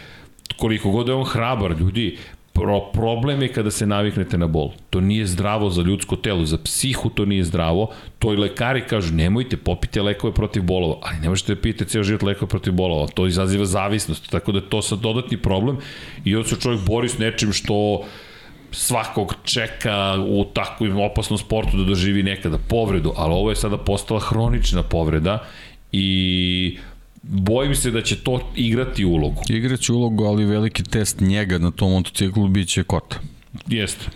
[0.56, 2.16] koliko god je on hrabar, ljudi,
[2.52, 4.70] Pro, problem je kada se naviknete na bol.
[4.90, 7.88] To nije zdravo za ljudsko telo, za psihu to nije zdravo.
[8.18, 12.02] To i lekari kažu, nemojte, popite lekove protiv bolova, ali ne možete da pijete ceo
[12.02, 13.06] život lekove protiv bolova.
[13.06, 15.78] To izaziva zavisnost, tako da to sad dodatni problem
[16.24, 18.04] i on se čovjek bori s nečim što
[18.72, 24.20] svakog čeka u takvom opasnom sportu da doživi nekada povredu, ali ovo je sada postala
[24.20, 25.38] hronična povreda
[25.92, 26.78] i
[27.22, 29.42] bojim se da će to igrati ulogu.
[29.48, 33.16] Igraće ulogu, ali veliki test njega na tom motociklu biće kota.
[33.66, 34.06] Jeste.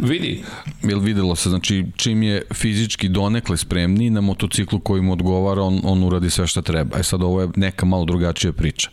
[0.00, 0.42] Vidi.
[0.82, 5.80] Jel videlo se, znači čim je fizički donekle spremniji na motociklu koji mu odgovara, on,
[5.84, 6.98] on uradi sve što treba.
[6.98, 8.90] E sad ovo je neka malo drugačija priča.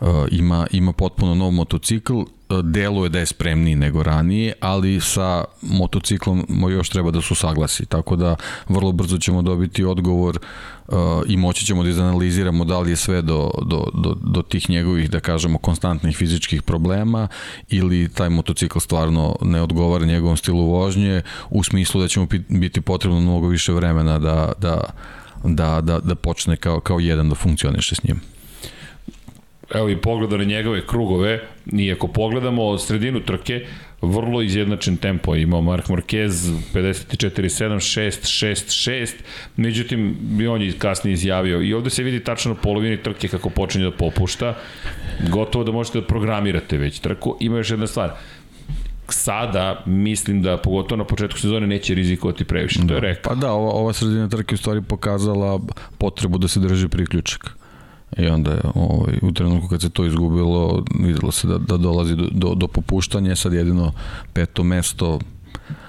[0.00, 2.20] Uh, ima, ima potpuno nov motocikl,
[2.62, 8.16] deluje da je spremniji nego ranije, ali sa motociklom još treba da su saglasi, tako
[8.16, 8.36] da
[8.68, 10.38] vrlo brzo ćemo dobiti odgovor
[10.88, 14.70] uh, i moći ćemo da izanaliziramo da li je sve do, do, do, do tih
[14.70, 17.28] njegovih, da kažemo, konstantnih fizičkih problema
[17.68, 23.20] ili taj motocikl stvarno ne odgovara njegovom stilu vožnje u smislu da ćemo biti potrebno
[23.20, 24.80] mnogo više vremena da, da
[25.44, 28.33] da, da, da počne kao, kao jedan da funkcioniše s njim.
[29.74, 31.40] Evo i pogleda na njegove krugove,
[31.72, 33.66] i ako pogledamo sredinu trke,
[34.02, 39.12] vrlo izjednačen tempo imao Mark Marquez 54-7, 6-6-6
[39.56, 40.16] međutim
[40.50, 43.90] on je kasnije izjavio i ovde se vidi tačno na polovini trke kako počinje da
[43.90, 44.54] popušta
[45.30, 48.10] gotovo da možete da programirate već trku ima još jedna stvar
[49.08, 53.06] sada mislim da pogotovo na početku sezone neće rizikovati previše, to je da.
[53.06, 53.34] rekao.
[53.34, 55.60] Pa da, ova, ova sredina trke u stvari pokazala
[55.98, 57.56] potrebu da se drži priključak.
[58.18, 62.16] I onda je ovaj, u trenutku kad se to izgubilo, videlo se da, da dolazi
[62.16, 63.92] do, do, do popuštanja, sad jedino
[64.32, 65.18] peto mesto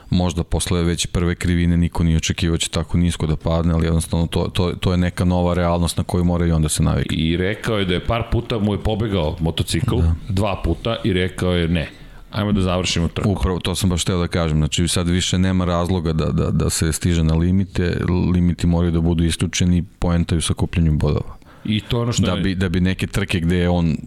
[0.09, 3.85] možda posle već prve krivine niko nije očekivao da će tako nisko da padne, ali
[3.85, 7.17] jednostavno to, to, to je neka nova realnost na koju mora i onda se navikne.
[7.17, 10.15] I rekao je da je par puta mu je pobegao motocikl, da.
[10.29, 11.89] dva puta, i rekao je ne,
[12.31, 13.31] ajmo da završimo trku.
[13.31, 14.57] Upravo, to sam baš teo da kažem.
[14.57, 17.97] Znači, sad više nema razloga da, da, da se stiže na limite,
[18.33, 21.34] limiti moraju da budu isključeni, poentaju sa kupljenjem bodova.
[21.65, 23.97] I to ono što da bi, da bi neke trke gde je on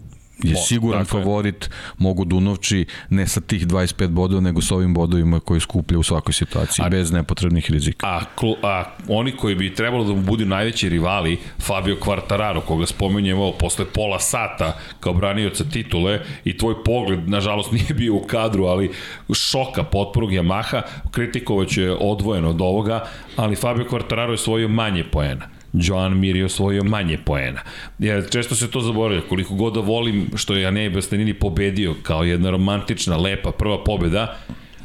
[0.43, 1.19] je siguran dakle.
[1.19, 6.03] favorit, mogu Dunovči ne sa tih 25 bodova, nego sa ovim bodovima koji skuplja u
[6.03, 8.07] svakoj situaciji, a, bez nepotrebnih rizika.
[8.07, 12.85] A, klu, a oni koji bi trebalo da mu budu najveći rivali, Fabio Quartararo, koga
[12.85, 18.65] spomenjemo posle pola sata kao branioca titule i tvoj pogled, nažalost, nije bio u kadru,
[18.65, 18.91] ali
[19.33, 20.81] šoka potporog Yamaha,
[21.11, 23.05] kritikovaće odvojeno od ovoga,
[23.35, 27.61] ali Fabio Quartararo je svojio manje poena Joan Mir je osvojio manje poena.
[27.99, 32.23] Ja, često se to zaboravlja, koliko god da volim što je Anej Bastanini pobedio kao
[32.23, 34.37] jedna romantična, lepa prva pobeda,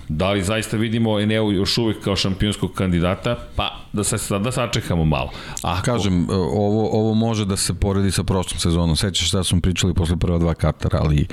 [0.08, 5.04] da li zaista vidimo Eneu još uvek kao šampionskog kandidata, pa da se da sačekamo
[5.04, 5.30] malo.
[5.62, 5.84] Ako...
[5.84, 8.96] Kažem, ovo, ovo može da se poredi sa prošlom sezonom.
[8.96, 11.26] Sećaš šta smo pričali posle prva dva Katara, ali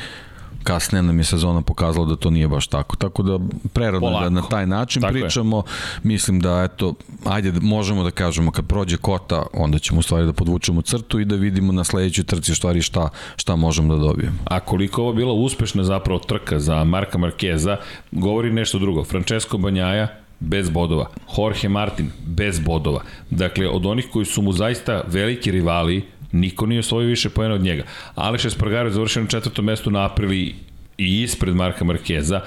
[0.63, 2.95] kasnije nam je sezona pokazala da to nije baš tako.
[2.95, 3.39] Tako da
[3.73, 5.57] preradno da na taj način tako pričamo.
[5.57, 5.63] Je.
[6.03, 6.93] Mislim da eto,
[7.25, 11.25] ajde možemo da kažemo kad prođe kota, onda ćemo u stvari da podvučemo crtu i
[11.25, 14.37] da vidimo na sledećoj trci stvari šta, šta možemo da dobijemo.
[14.45, 17.77] A koliko ovo bila uspešna zapravo trka za Marka Markeza,
[18.11, 19.03] govori nešto drugo.
[19.03, 20.07] Francesco Banjaja,
[20.39, 21.09] bez bodova.
[21.37, 23.01] Jorge Martin, bez bodova.
[23.29, 27.61] Dakle, od onih koji su mu zaista veliki rivali, Niko nije osvojio više pojena od
[27.61, 27.83] njega.
[28.15, 30.55] Aleš Espargaro je završio na četvrtom mestu na aprili
[30.97, 32.41] i ispred Marka Markeza,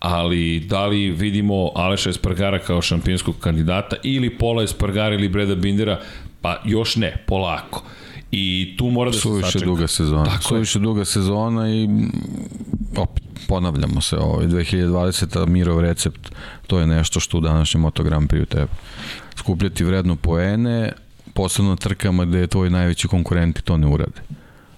[0.00, 6.00] ali da li vidimo Aleša Espargara kao šampionskog kandidata ili Pola Espargara ili Breda Bindera,
[6.40, 7.82] pa još ne, polako.
[8.30, 9.64] I tu mora da se Suviše sačeka.
[9.64, 10.24] duga sezona.
[10.24, 10.82] Tako Suviše je.
[10.82, 11.88] duga sezona i
[12.96, 15.46] opet ponavljamo se, ovaj 2020.
[15.46, 16.32] Mirov recept,
[16.66, 18.72] to je nešto što u današnjem Moto Grand Prix treba.
[19.36, 20.92] Skupljati vredno poene,
[21.36, 24.20] posebno na trkama gde je tvoj najveći konkurenti to ne urade.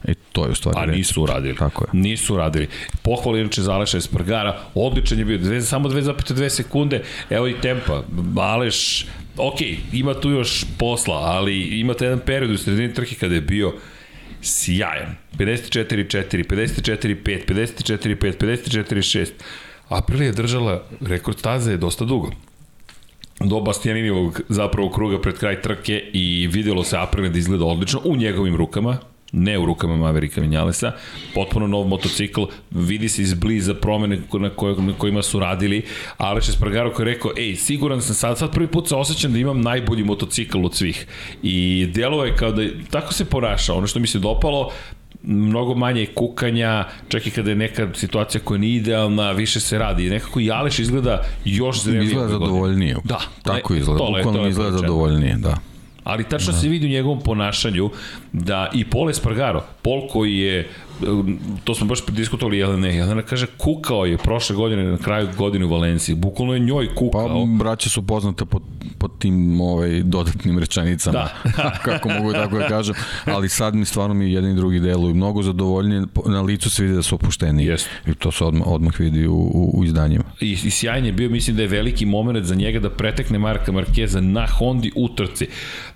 [0.08, 0.78] I to je u stvari.
[0.78, 1.56] A pa nisu uradili.
[1.56, 2.00] Tako je.
[2.00, 2.68] Nisu uradili.
[3.02, 8.02] Pohvala inače za Aleša Espargara, odličan je bio, dve, samo 2,2 sekunde, evo i tempa.
[8.36, 9.06] Aleš,
[9.36, 9.60] ok,
[9.92, 13.74] ima tu još posla, ali imate jedan period u sredini trke kada je bio
[14.42, 15.16] sjajan.
[15.38, 19.28] 54-4, 54-5, 54-5, 54-6.
[19.88, 22.30] Aprilia je držala rekord staze dosta dugo
[23.40, 28.16] do Bastianinivog zapravo kruga pred kraj trke i videlo se Aprilia da izgleda odlično u
[28.16, 28.98] njegovim rukama,
[29.32, 30.92] ne u rukama Maverika Vinjalesa,
[31.34, 35.82] potpuno nov motocikl, vidi se izbliza promene na, koje, na kojima su radili,
[36.16, 39.38] Aleš Espargaro koji je rekao, ej, siguran sam sad, sad prvi put se osjećam da
[39.38, 41.06] imam najbolji motocikl od svih.
[41.42, 44.72] I delo je kao da, tako se ponaša, ono što mi se dopalo,
[45.22, 50.06] mnogo manje kukanja, čak i kada je neka situacija koja nije idealna, više se radi.
[50.06, 52.04] I nekako i Aleš izgleda još zrelije.
[52.04, 52.96] Izgleda zadovoljnije.
[53.04, 53.20] Da.
[53.42, 53.98] Tako izgleda.
[53.98, 55.56] Bukvalno izgleda zadovoljnije, da.
[56.04, 56.58] Ali tačno da.
[56.58, 57.90] se vidi u njegovom ponašanju
[58.32, 60.68] da i Pol Espargaro, Pol koji je
[61.64, 65.68] to smo baš prediskutovali Jelene, Jelena kaže kukao je prošle godine na kraju godine u
[65.68, 67.28] Valenciji, bukvalno je njoj kukao.
[67.28, 68.62] Pa braće su poznate pod,
[68.98, 71.78] pod tim ovaj, dodatnim rečanicama, da.
[71.84, 72.94] kako mogu tako da kažem,
[73.24, 76.94] ali sad mi stvarno mi jedan i drugi deluju mnogo zadovoljnije, na licu se vidi
[76.94, 77.86] da su opušteni yes.
[78.06, 80.24] i to se odmah, odmah vidi u, u, u izdanjima.
[80.40, 83.72] I, I sjajan je bio, mislim da je veliki moment za njega da pretekne Marka
[83.72, 85.46] Markeza na Hondi utrci.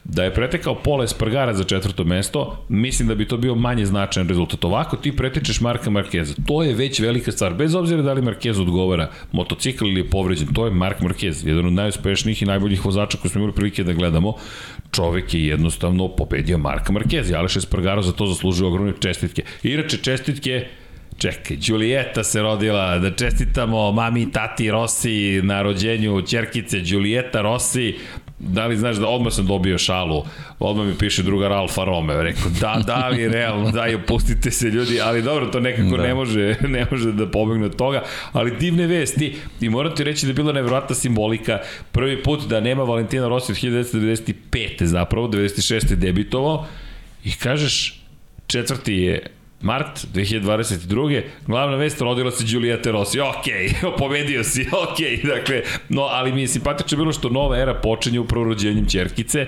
[0.04, 4.28] Da je pretekao Pola Espargara za četvrto mesto, mislim da bi to bio manje značajan
[4.28, 4.64] rezultat.
[4.64, 7.54] Ovako ti pretečeš Marka Markeza, to je već velika stvar.
[7.54, 11.66] Bez obzira da li Markez odgovara motocikl ili je povređen, to je Mark Marquez, jedan
[11.66, 14.34] od najuspešnijih i najboljih vozača koji smo imali prilike da gledamo.
[14.90, 17.38] Čovek je jednostavno pobedio Marka Markeza.
[17.38, 19.42] Aleš Espargaro za to zaslužuje ogromne čestitke.
[19.62, 20.66] Inače, čestitke
[21.18, 27.94] Čekaj, Đulijeta se rodila, da čestitamo mami i tati Rossi na rođenju čerkice Đulijeta Rossi,
[28.42, 30.24] da li znaš da odmah sam dobio šalu,
[30.58, 34.68] odmah mi piše druga Alfa Romeo, rekao da, da li realno, da, i opustite se
[34.68, 36.02] ljudi, ali dobro, to nekako da.
[36.02, 40.26] ne može, ne može da pobegne od toga, ali divne vesti i moram ti reći
[40.26, 41.58] da je bila nevjerojatna simbolika,
[41.92, 44.84] prvi put da nema Valentina Rossi od 1995.
[44.84, 45.94] zapravo, 96.
[45.94, 46.66] debitovao
[47.24, 48.02] i kažeš,
[48.46, 49.26] četvrti je
[49.62, 51.22] Mart 2022.
[51.46, 53.20] Glavna vest rodila se Giulietta Rossi.
[53.20, 53.46] Ok,
[53.98, 55.24] pobedio si, ok.
[55.24, 59.46] Dakle, no, ali mi je simpatično bilo što nova era počinje upravo rođenjem Čerkice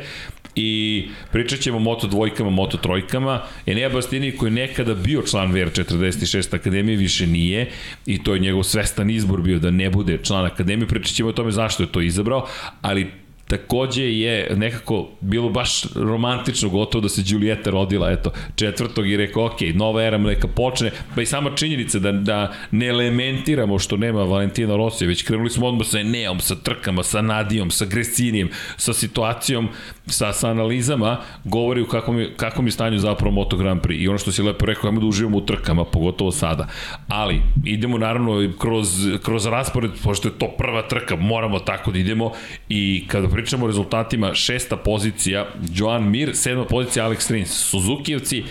[0.56, 3.42] i pričat ćemo o moto dvojkama, moto trojkama.
[3.66, 7.70] Enea Bastini koji je nekada bio član VR46 Akademije, više nije
[8.06, 10.88] i to je njegov svestan izbor bio da ne bude član Akademije.
[10.88, 12.46] Pričat ćemo o tome zašto je to izabrao,
[12.80, 13.23] ali
[13.56, 19.46] takođe je nekako bilo baš romantično gotovo da se Julieta rodila, eto, četvrtog i rekao,
[19.46, 24.22] ok, nova era neka počne, pa i sama činjenica da, da ne elementiramo što nema
[24.22, 28.92] Valentina Rosija, već krenuli smo odmah sa Eneom, sa trkama, sa Nadijom, sa Gresinijem, sa
[28.92, 29.68] situacijom,
[30.06, 34.02] sa, sa analizama, govori u kakvom kakvom je stanju zapravo Moto Grand Prix.
[34.02, 36.68] I ono što si lepo rekao, ajmo da uživamo u trkama, pogotovo sada.
[37.08, 38.88] Ali, idemo naravno kroz,
[39.22, 42.32] kroz raspored, pošto je to prva trka, moramo tako da idemo
[42.68, 47.50] i kada pričamo o rezultatima, šesta pozicija, Joan Mir, sedma pozicija, Alex Rins.
[47.50, 48.44] Suzukijevci,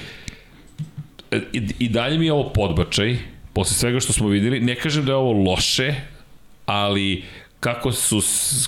[1.54, 3.18] i, i dalje mi je ovo podbačaj,
[3.54, 5.94] posle svega što smo videli, ne kažem da je ovo loše,
[6.66, 7.24] ali
[7.60, 8.22] kako su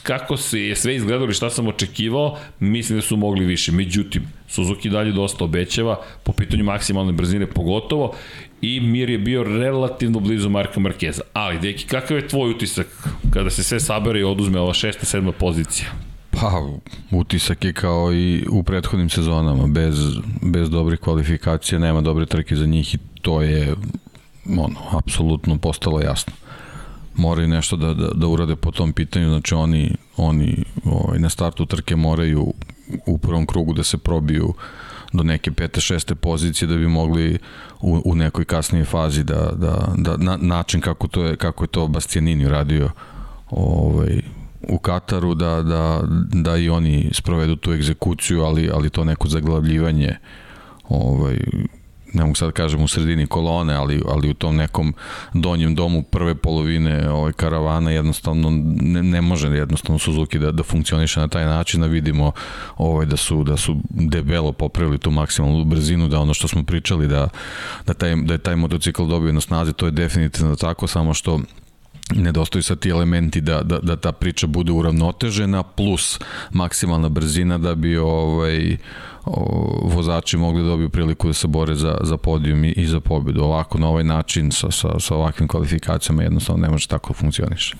[0.03, 3.71] kako se je sve izgledalo i šta sam očekivao, mislim da su mogli više.
[3.71, 8.15] Međutim, Suzuki dalje dosta obećava po pitanju maksimalne brzine pogotovo
[8.61, 11.21] i Mir je bio relativno blizu Marka Markeza.
[11.33, 12.87] Ali, deki, kakav je tvoj utisak
[13.33, 16.14] kada se sve sabere i oduzme ova šesta, sedma pozicija?
[16.45, 16.61] Pa,
[17.11, 19.95] utisak je kao i u prethodnim sezonama, bez,
[20.41, 23.75] bez dobrih kvalifikacija nema dobre trke za njih i to je
[24.49, 26.33] ono, apsolutno postalo jasno.
[27.15, 31.65] Moraju nešto da, da, da urade po tom pitanju, znači oni, oni ovaj, na startu
[31.65, 32.53] trke moraju
[33.05, 34.53] u prvom krugu da se probiju
[35.13, 37.37] do neke pete, šeste pozicije da bi mogli
[37.81, 41.67] u, u nekoj kasnijoj fazi da, da, da na, način kako to je kako je
[41.67, 42.89] to Bastianini radio
[43.49, 44.21] ovaj
[44.69, 46.01] u Kataru da, da,
[46.33, 50.15] da i oni sprovedu tu egzekuciju, ali, ali to neko zaglavljivanje
[50.89, 51.37] ovaj,
[52.15, 54.93] ne mogu sad da kažem u sredini kolone, ali, ali u tom nekom
[55.33, 58.49] donjem domu prve polovine ovaj, karavana jednostavno
[58.81, 62.31] ne, ne može jednostavno Suzuki da, da funkcioniše na taj način, da vidimo
[62.77, 67.07] ovaj, da, su, da su debelo popravili tu maksimalnu brzinu, da ono što smo pričali
[67.07, 67.27] da,
[67.87, 71.39] da, taj, da je taj motocikl dobio na snazi, to je definitivno tako, samo što
[72.13, 76.19] nedostaju sad ti elementi da, da, da ta priča bude uravnotežena plus
[76.51, 78.77] maksimalna brzina da bi ovaj
[79.25, 82.99] o, vozači mogli da dobiju priliku da se bore za, za podijum i, i za
[82.99, 83.43] pobedu.
[83.43, 87.75] Ovako, na ovaj način, sa, sa, sa ovakvim kvalifikacijama, jednostavno ne može tako da funkcioniše.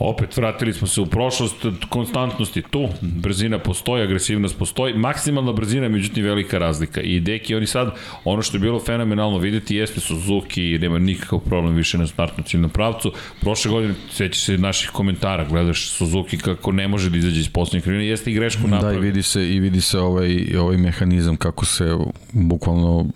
[0.00, 5.82] Opet vratili smo se u prošlost, konstantnost je tu, brzina postoji, agresivnost postoji, maksimalna brzina
[5.82, 7.00] je međutim velika razlika.
[7.00, 7.94] I deki oni sad,
[8.24, 12.70] ono što je bilo fenomenalno videti jeste Suzuki, nema nikakav problem više na startnom ciljnom
[12.70, 13.12] pravcu.
[13.40, 17.84] Prošle godine, seći se naših komentara, gledaš Suzuki kako ne može da izađe iz poslednjeg
[17.84, 18.94] krivina, jeste i grešku napravi.
[18.94, 21.96] Da, i vidi se, i vidi se ovaj, ovaj mehanizam kako se
[22.32, 23.06] bukvalno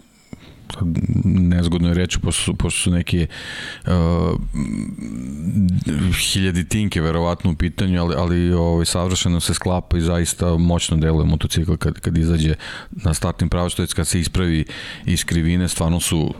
[1.25, 3.27] nezgodno je reći, pošto su, pošto su neke
[3.87, 3.93] uh,
[6.33, 11.75] hiljaditinke verovatno u pitanju, ali, ali ovaj, savršeno se sklapa i zaista moćno deluje motocikl
[11.77, 12.55] kad, kad izađe
[12.91, 14.65] na startnim pravac, je kad se ispravi
[15.07, 16.35] iz krivine, stvarno su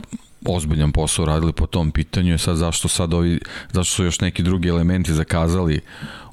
[0.45, 3.39] ozbiljan posao radili po tom pitanju, sad zašto sad ovi,
[3.71, 5.81] zašto su još neki drugi elementi zakazali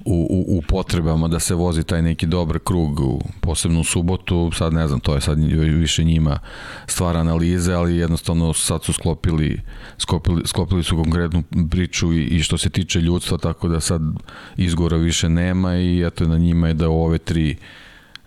[0.04, 3.00] u, u, u potrebama da se vozi taj neki dobar krug,
[3.40, 6.38] posebno u subotu, sad ne znam, to je sad više njima
[6.86, 9.60] stvar analize, ali jednostavno sad su sklopili,
[9.98, 14.02] sklopili, sklopili su konkretnu priču i, i što se tiče ljudstva, tako da sad
[14.56, 17.56] izgora više nema i eto na njima je da u ove tri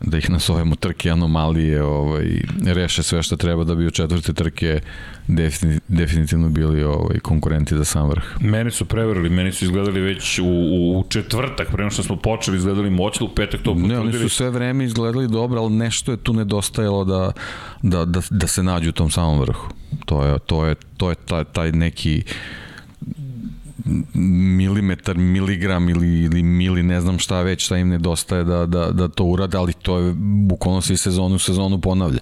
[0.02, 4.80] da ih nazovemo trke anomalije ovaj, reše sve što treba da bi u četvrte trke
[5.88, 8.24] definitivno bili ovaj, konkurenti za sam vrh.
[8.40, 12.58] Meni su prevarili, meni su izgledali već u, u, u četvrtak, prema što smo počeli
[12.58, 13.94] izgledali moćno, u petak to potrudili.
[13.94, 17.32] Ne, oni su sve vreme izgledali dobro, ali nešto je tu nedostajalo da,
[17.82, 19.70] da, da, da se nađu u tom samom vrhu.
[20.06, 22.24] To je, to je, to je taj, taj neki
[24.14, 29.08] milimetar, miligram ili, ili mili ne znam šta već, šta im nedostaje da, da, da
[29.08, 32.20] to urade, ali to je bukvalno se i sezonu u sezonu ponavlja.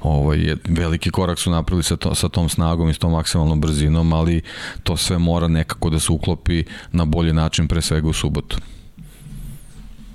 [0.00, 4.12] Ovaj, veliki korak su napravili sa, to, sa tom snagom i s tom maksimalnom brzinom,
[4.12, 4.42] ali
[4.82, 8.56] to sve mora nekako da se uklopi na bolji način, pre svega u subotu.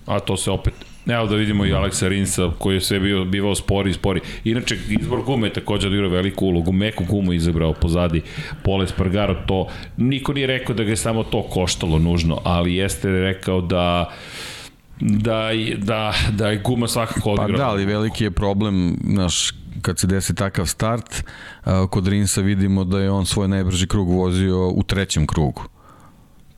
[0.06, 0.74] A to se opet
[1.10, 4.22] Evo da vidimo i Aleksa Rinsa koji je sve bio, bivao spori i spori.
[4.44, 6.72] Inače, izbor gume je takođe odigrao veliku ulogu.
[6.72, 8.22] Meku gumu izabrao pozadi
[8.64, 9.36] Pole Spargaro.
[9.48, 14.12] To, niko nije rekao da ga je samo to koštalo nužno, ali jeste rekao da
[15.00, 17.58] da, da, da je guma svakako odigrao.
[17.58, 19.52] Pa da, ali veliki je problem, naš,
[19.82, 21.24] kad se desi takav start,
[21.90, 25.64] kod Rinsa vidimo da je on svoj najbrži krug vozio u trećem krugu.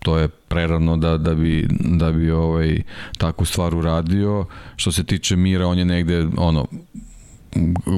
[0.04, 2.82] To je prerano da, da bi, da bi ovaj,
[3.18, 4.46] takvu stvar uradio.
[4.76, 6.68] Što se tiče Mira, on je negde ono,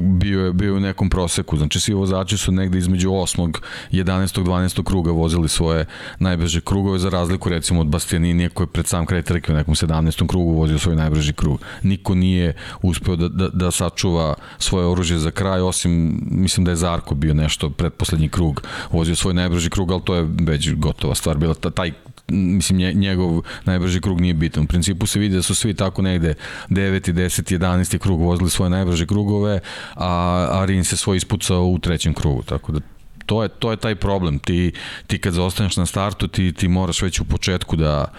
[0.02, 1.56] bio je bio u nekom proseku.
[1.56, 3.52] Znači svi vozači su negde između 8.
[3.92, 4.44] 11.
[4.44, 4.84] 12.
[4.84, 5.86] kruga vozili svoje
[6.18, 9.74] najbrže krugove za razliku recimo od Bastianinija koji je pred sam kraj trke u nekom
[9.74, 10.26] 17.
[10.26, 11.60] krugu vozio svoj najbrži krug.
[11.82, 16.76] Niko nije uspeo da, da, da sačuva svoje oružje za kraj osim mislim da je
[16.76, 21.14] Zarko bio nešto pred poslednji krug vozio svoj najbrži krug, ali to je već gotova
[21.14, 21.92] stvar bila taj
[22.28, 24.64] mislim njegov najbrži krug nije bitan.
[24.64, 26.34] U principu se vidi da su svi tako negde
[26.68, 27.12] 9.
[27.12, 27.58] 10.
[27.58, 27.98] 11.
[27.98, 29.60] krug vozili svoje najbrže krugove,
[29.94, 32.80] a, a Rin se svoj ispucao u trećem krugu, tako da
[33.26, 34.38] to je, to je taj problem.
[34.38, 34.72] Ti,
[35.06, 38.12] ti kad zaostaneš na startu, ti, ti moraš već u početku da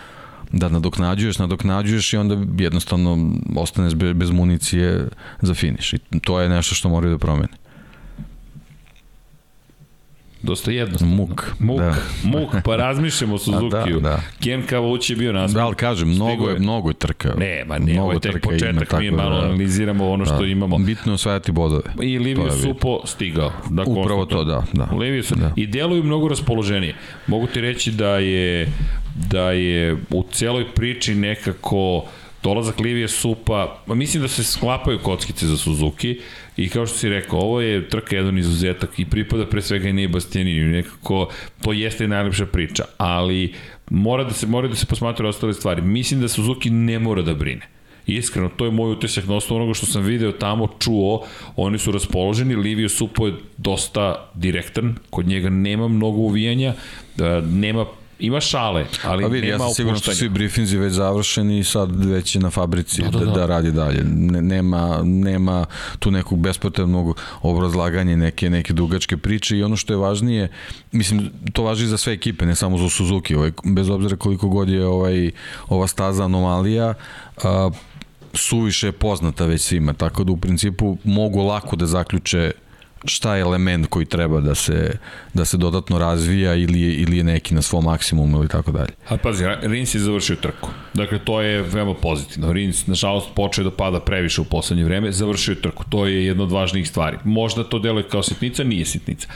[0.51, 5.07] da nadoknađuješ, nadoknađuješ i onda jednostavno ostaneš bez municije
[5.41, 5.93] za finiš.
[5.93, 7.53] I to je nešto što moraju da promene.
[10.45, 11.15] Dosta jednostavno.
[11.15, 11.55] Muk.
[11.59, 11.95] Muk, da.
[12.23, 13.99] muk pa razmišljamo o Suzuki-u.
[13.99, 14.21] Da, da.
[14.43, 15.55] Ken Kavauć je bio nasmijek.
[15.55, 17.33] Da, ali kažem, mnogo je, mnogo je trka.
[17.37, 20.45] Ne, ma ne, ovo je tek početak, mi malo da, analiziramo ono što da.
[20.45, 20.77] imamo.
[20.77, 21.83] Bitno je osvajati bodove.
[22.01, 23.51] I Livio Supo stigao.
[23.69, 24.63] Da Upravo to, da.
[24.73, 24.87] da.
[24.95, 25.41] Livio Supo.
[25.41, 25.51] Da.
[25.55, 26.95] I deluju mnogo raspoloženije.
[27.27, 28.67] Mogu ti reći da je
[29.15, 32.05] da je u celoj priči nekako
[32.43, 36.19] dolazak Livije Supa, mislim da se sklapaju kockice za Suzuki,
[36.57, 39.93] I kao što si rekao, ovo je trka jedan izuzetak i pripada pre svega i
[39.93, 41.29] ne Bastianini, nekako
[41.61, 43.53] to jeste najlepša priča, ali
[43.89, 45.81] mora da se mora da se posmatra ostale stvari.
[45.81, 47.67] Mislim da Suzuki ne mora da brine.
[48.07, 51.25] Iskreno, to je moj utisak na osnovu onoga što sam video tamo, čuo,
[51.55, 56.73] oni su raspoloženi, Livio Supo je dosta direktan, kod njega nema mnogo uvijanja,
[57.17, 57.85] da, nema
[58.19, 61.59] Ima šale, ali pa vidi, nema ja sam siguran da su svi briefinzi već završeni
[61.59, 63.31] i sad već je na fabrici da, da, da.
[63.31, 64.03] da radi dalje.
[64.03, 65.65] Ne, nema, nema
[65.99, 70.47] tu nekog bespotrebnog obrazlaganja, neke, neke dugačke priče i ono što je važnije,
[70.91, 74.69] mislim, to važi za sve ekipe, ne samo za Suzuki, ovaj, bez obzira koliko god
[74.69, 75.31] je ovaj,
[75.67, 76.93] ova staza anomalija,
[77.43, 77.69] a,
[78.33, 82.51] suviše je poznata već svima, tako da u principu mogu lako da zaključe
[83.05, 84.97] šta je element koji treba da se,
[85.33, 88.91] da se dodatno razvija ili je, ili je neki na svom maksimumu ili tako dalje.
[89.09, 90.69] A pazi, Rins je završio trku.
[90.93, 92.53] Dakle, to je veoma pozitivno.
[92.53, 95.83] Rins, nažalost, počeo da pada previše u poslednje vreme, završio trku.
[95.89, 97.17] To je jedna od važnijih stvari.
[97.23, 99.27] Možda to deluje kao sitnica, nije sitnica.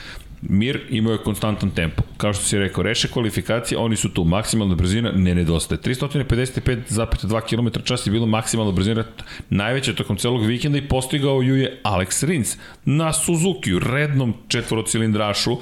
[0.42, 2.04] Mir imao je konstantan tempo.
[2.18, 4.24] Kao što si rekao, reše kvalifikacije, oni su tu.
[4.24, 5.82] Maksimalna brzina ne nedostaje.
[5.82, 9.04] 355,2 km čas je bilo maksimalna brzina
[9.50, 15.58] najveća tokom celog vikenda i postigao ju je Alex Rins na Suzuki, rednom četvorocilindrašu,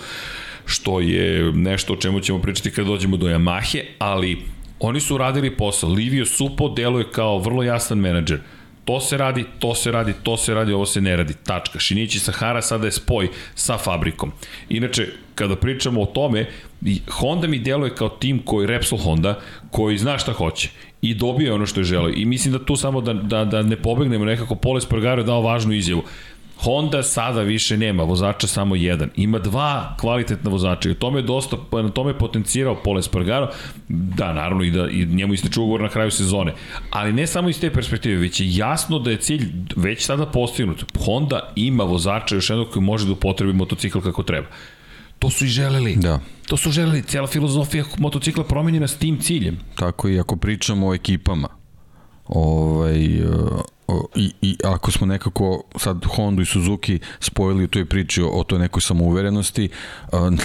[0.65, 4.37] što je nešto o čemu ćemo pričati kad dođemo do Yamahe, ali
[4.79, 5.89] oni su radili posao.
[5.89, 8.39] Livio Supo deluje kao vrlo jasan menadžer
[8.87, 11.33] to se radi, to se radi, to se radi, ovo se ne radi.
[11.33, 11.79] Tačka.
[11.79, 14.31] Shinichi Sahara sada je spoj sa fabrikom.
[14.69, 16.45] Inače, kada pričamo o tome,
[17.11, 19.39] Honda mi deluje kao tim koji, Repsol Honda,
[19.71, 20.69] koji zna šta hoće
[21.01, 22.13] i dobio ono što je želeo.
[22.15, 25.41] I mislim da tu samo da, da, da ne pobegnemo nekako, Pole Spargaro je dao
[25.41, 26.03] važnu izjavu.
[26.63, 29.09] Honda sada više nema vozača samo jedan.
[29.15, 33.49] Ima dva kvalitetna vozača i tome je dosta, na tome je potencijirao Pole Spargaro,
[33.89, 36.53] da naravno i da i njemu isteče ugovor na kraju sezone.
[36.91, 40.85] Ali ne samo iz te perspektive, već je jasno da je cilj već sada postignut.
[41.05, 44.47] Honda ima vozača još jednog koji može da upotrebi motocikl kako treba.
[45.19, 45.95] To su i želeli.
[45.95, 46.19] Da.
[46.47, 47.01] To su želeli.
[47.01, 49.57] Cijela filozofija motocikla promenjena s tim ciljem.
[49.75, 51.47] Tako i ako pričamo o ekipama,
[52.27, 53.07] ovaj,
[54.15, 58.43] i, i ako smo nekako sad Honda i Suzuki spojili u toj priči o, o
[58.43, 59.69] toj nekoj samouverenosti,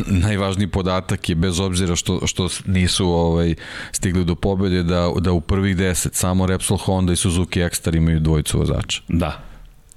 [0.06, 3.54] najvažniji podatak je bez obzira što, što nisu ovaj,
[3.92, 8.20] stigli do pobede da, da u prvih deset samo Repsol Honda i Suzuki Ekstar imaju
[8.20, 9.02] dvojicu vozača.
[9.08, 9.42] Da.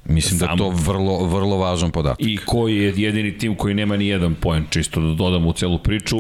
[0.06, 0.48] Mislim Samo.
[0.48, 2.28] da je to vrlo, vrlo važan podatak.
[2.28, 5.80] I koji je jedini tim koji nema ni jedan poen, čisto da dodam u celu
[5.80, 6.18] priču,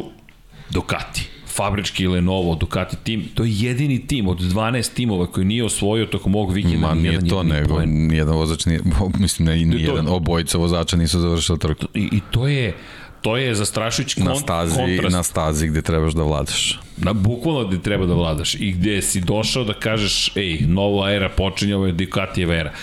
[0.70, 6.06] Ducati fabrički Lenovo, Ducati tim, to je jedini tim od 12 timova koji nije osvojio
[6.06, 6.88] tokom ovog vikenda.
[6.88, 8.80] Ma nije to, nego nijedan vozač nije,
[9.20, 11.86] mislim, ne, nijedan, obojica vozača nisu završili trku.
[11.94, 12.76] I, I to je,
[13.22, 15.16] to je zastrašujući kont, na stazi, kontrast.
[15.16, 16.80] Na stazi gde trebaš da vladaš.
[16.98, 21.30] Na, bukvalno gde treba da vladaš i gde si došao da kažeš, ej, nova era
[21.30, 22.74] počinje, ovo je Ducatijeva era.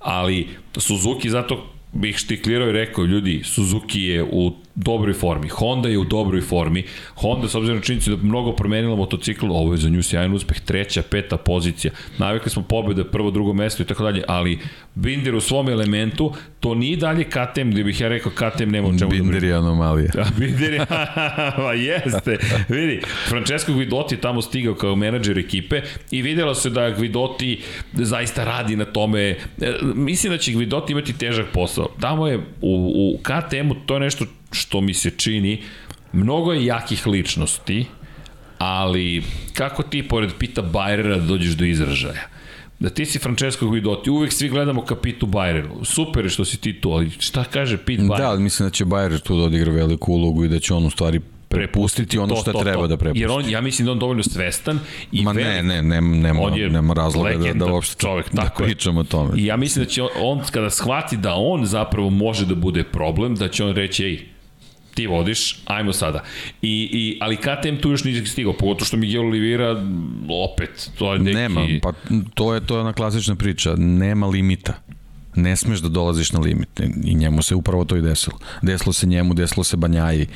[0.00, 4.52] Ali Suzuki zato bih štiklirao i rekao, ljudi, Suzuki je u
[4.84, 5.48] dobroj formi.
[5.48, 6.84] Honda je u dobroj formi.
[7.14, 10.60] Honda, s obzirom na činjenicu da mnogo promenila motocikl, ovo je za nju sjajan uspeh,
[10.60, 11.92] treća, peta pozicija.
[12.18, 14.58] Navikli smo pobjede, prvo, drugo mesto i tako dalje, ali
[14.94, 18.98] Binder u svom elementu, to nije dalje KTM, gde bih ja rekao KTM nema o
[18.98, 20.10] čemu da Binder je anomalija.
[20.14, 20.86] Da, Binder je,
[21.56, 22.38] pa jeste.
[22.68, 27.60] Vidi, Francesco Guidotti je tamo stigao kao menadžer ekipe i videlo se da Guidotti
[27.92, 29.20] zaista radi na tome.
[29.20, 29.36] E,
[29.94, 31.88] mislim da će Guidotti imati težak posao.
[32.00, 35.62] Tamo je u, u KTM-u to je nešto što mi se čini,
[36.12, 37.86] mnogo je jakih ličnosti,
[38.58, 39.22] ali
[39.54, 42.40] kako ti pored Pita Bajrera dođeš do izražaja?
[42.80, 45.84] da ti si Francesco Guidotti, uvek svi gledamo ka Pitu Bajeru.
[45.84, 48.22] Super je što si ti tu, ali šta kaže Pit Bajer?
[48.22, 50.86] Da, ali mislim da će Bajer tu da odigra veliku ulogu i da će on
[50.86, 52.86] u stvari prepustiti ono što to, treba to.
[52.86, 53.20] da prepusti.
[53.20, 54.78] Jer on, ja mislim da on dovoljno svestan
[55.12, 58.26] i Ma velik, ne, ne, ne, nema, on je nema razloga da, da uopšte čovjek,
[58.32, 59.32] da tako pričamo o tome.
[59.36, 62.84] I ja mislim da će on, on, kada shvati da on zapravo može da bude
[62.84, 64.20] problem, da će on reći, ej,
[64.94, 66.22] ti vodiš, ajmo sada.
[66.62, 69.84] I, i, ali KTM tu još nije stigao, pogotovo što Miguel Oliveira,
[70.52, 71.36] opet, to je neki...
[71.36, 71.92] Nema, pa
[72.34, 74.74] to je, to je ona klasična priča, nema limita
[75.34, 78.38] ne smeš da dolaziš na limit i njemu se upravo to i desilo.
[78.62, 80.26] Desilo se njemu, desilo se Banjaji,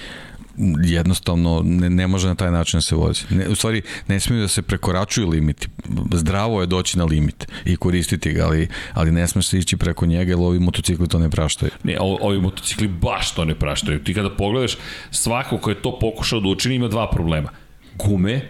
[0.85, 3.23] jednostavno ne, ne može na taj način da se vozi.
[3.31, 5.69] Ne, u stvari, ne smiju da se prekoračuju limiti.
[6.13, 10.07] Zdravo je doći na limit i koristiti ga, ali, ali ne smeš se ići preko
[10.07, 11.73] njega, jer ovi motocikli to ne praštaju.
[11.85, 14.05] Ne, ovi motocikli baš to ne praštaju.
[14.05, 14.77] Ti kada pogledaš,
[15.11, 17.49] svako ko je to pokušao da učini ima dva problema.
[17.95, 18.49] Gume,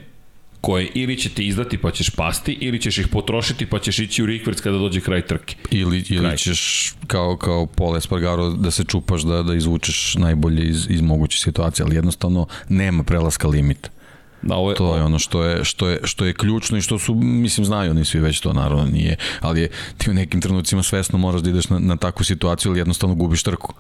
[0.65, 4.23] koje ili će te izdati pa ćeš pasti, ili ćeš ih potrošiti pa ćeš ići
[4.23, 5.57] u rikverc kada dođe kraj trke.
[5.71, 6.37] Ili, ili kraj.
[6.37, 11.39] ćeš kao, kao Pole Espargaro da se čupaš da, da izvučeš najbolje iz, iz moguće
[11.39, 13.89] situacije, ali jednostavno nema prelaska limita.
[14.43, 16.99] Da, ovo je, to je ono što je, što, je, što je ključno i što
[16.99, 20.83] su, mislim, znaju oni svi već to, naravno nije, ali je, ti u nekim trenucima
[20.83, 23.75] svesno moraš da ideš na, na takvu situaciju ili jednostavno gubiš trku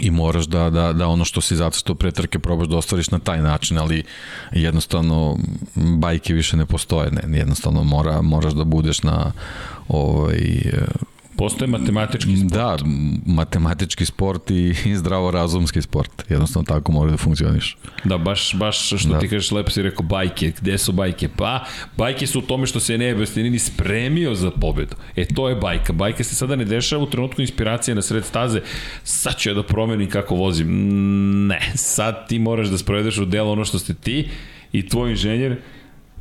[0.00, 3.18] i moraš da, da, da ono što si zacrtao pre trke probaš da ostvariš na
[3.18, 4.04] taj način, ali
[4.52, 5.38] jednostavno
[5.74, 9.32] bajke više ne postoje, ne, jednostavno mora, moraš da budeš na
[9.88, 10.72] ovaj,
[11.36, 12.52] Postoje matematički sport.
[12.52, 12.76] Da,
[13.26, 16.10] matematički sport i, i zdravorazumski sport.
[16.28, 17.76] Jednostavno tako mora da funkcioniš.
[18.04, 19.18] Da, baš, baš što da.
[19.18, 20.52] ti kažeš, lepo si rekao bajke.
[20.60, 21.28] Gde su bajke?
[21.36, 21.64] Pa,
[21.96, 24.96] bajke su u tome što se ne Bastianini spremio za pobedu.
[25.16, 25.92] E, to je bajka.
[25.92, 28.60] Bajka se sada ne dešava u trenutku inspiracije na sred staze.
[29.02, 30.68] Sad ću ja da promenim kako vozim.
[31.46, 34.28] Ne, sad ti moraš da sprovedeš u delo ono što ste ti
[34.72, 35.56] i tvoj inženjer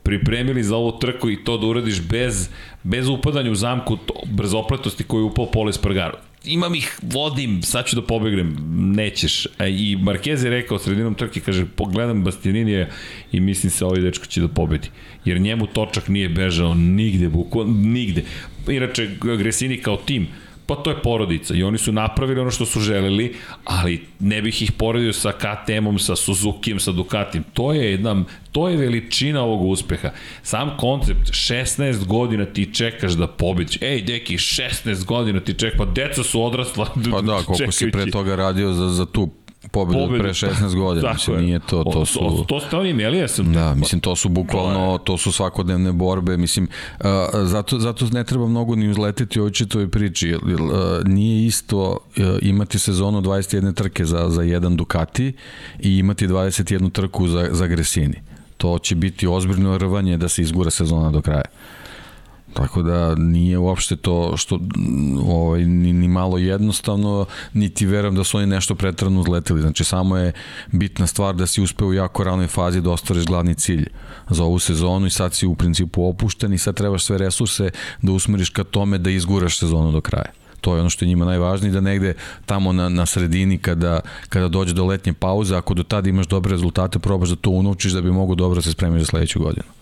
[0.05, 2.49] pripremili za ovu trku i to da uradiš bez,
[2.83, 6.17] bez upadanja u zamku to, brzopletosti koju je upao Pole Spargaro.
[6.45, 8.55] Imam ih, vodim, sad ću da pobegnem,
[8.95, 9.45] nećeš.
[9.45, 12.87] E, I Marquez je rekao sredinom trke, kaže, pogledam Bastianinija
[13.31, 14.89] i mislim se ovaj dečko će da pobedi.
[15.25, 18.23] Jer njemu točak nije bežao nigde, bukvalno, nigde.
[18.67, 20.27] Inače, Gresini kao tim,
[20.67, 23.35] Pa to je porodica i oni su napravili ono što su želeli,
[23.65, 27.43] ali ne bih ih poredio sa KTM-om, sa Suzuki-em, sa Ducatim.
[27.53, 30.09] To je jedna, to je veličina ovog uspeha.
[30.43, 33.81] Sam koncept, 16 godina ti čekaš da pobediš.
[33.81, 36.85] Ej, deki, 16 godina ti čekaš, pa deca su odrasla.
[37.11, 37.77] Pa da, koliko čekajući.
[37.77, 41.83] si pre toga radio za, za tu pobedu, pobedu pre 16 godina, mislim, nije to,
[41.83, 42.19] to su...
[42.19, 43.53] To, to ste oni imeli, ja sam...
[43.53, 46.67] Da, mislim, to su bukvalno, to su svakodnevne borbe, mislim,
[46.99, 47.05] uh,
[47.43, 50.41] zato, zato ne treba mnogo ni uzletiti u ovoj čitoj priči, uh,
[51.05, 55.33] nije isto uh, imati sezonu 21 trke za, za jedan Ducati
[55.79, 58.21] i imati 21 trku za, za Gresini.
[58.57, 61.45] To će biti ozbiljno rvanje da se izgura sezona do kraja.
[62.55, 64.59] Tako da nije uopšte to što
[65.27, 69.61] ovaj, ni, ni malo jednostavno, niti verujem da su oni nešto pretrano uzletili.
[69.61, 70.31] Znači samo je
[70.71, 73.87] bitna stvar da si uspeo u jako ranoj fazi da ostvariš glavni cilj
[74.29, 77.69] za ovu sezonu i sad si u principu opušten i sad trebaš sve resurse
[78.01, 80.31] da usmeriš ka tome da izguraš sezonu do kraja
[80.61, 82.13] to je ono što je njima najvažnije, da negde
[82.45, 83.99] tamo na, na sredini kada,
[84.29, 87.91] kada dođe do letnje pauze, ako do tada imaš dobre rezultate, probaš da to unovčiš
[87.91, 89.74] da bi mogo dobro da se spremiš za sledeću godinu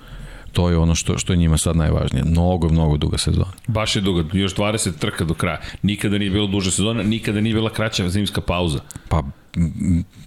[0.53, 2.23] to je ono što, što je njima sad najvažnije.
[2.23, 3.51] Mnogo, mnogo duga sezona.
[3.67, 5.59] Baš je duga, još 20 trka do kraja.
[5.81, 8.79] Nikada nije bilo duža sezona, nikada nije bila kraća zimska pauza.
[9.09, 9.23] Pa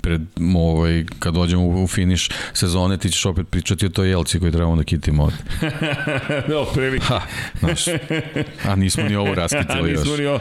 [0.00, 0.22] pred
[0.56, 4.52] ovaj kad dođemo u, u finiš sezone ti ćeš opet pričati o toj jelci koju
[4.52, 5.36] trebamo da kitimo ovde.
[6.52, 6.98] no, previ.
[6.98, 7.20] Ha,
[7.60, 7.84] znaš,
[8.64, 10.00] a nismo ni ovo raskitili još.
[10.00, 10.40] nismo ni ovo.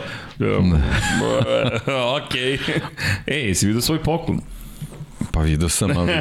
[2.16, 2.36] ok.
[3.28, 4.42] Ej, si vidio svoj poklon?
[5.32, 6.12] Pa vidio sam, ali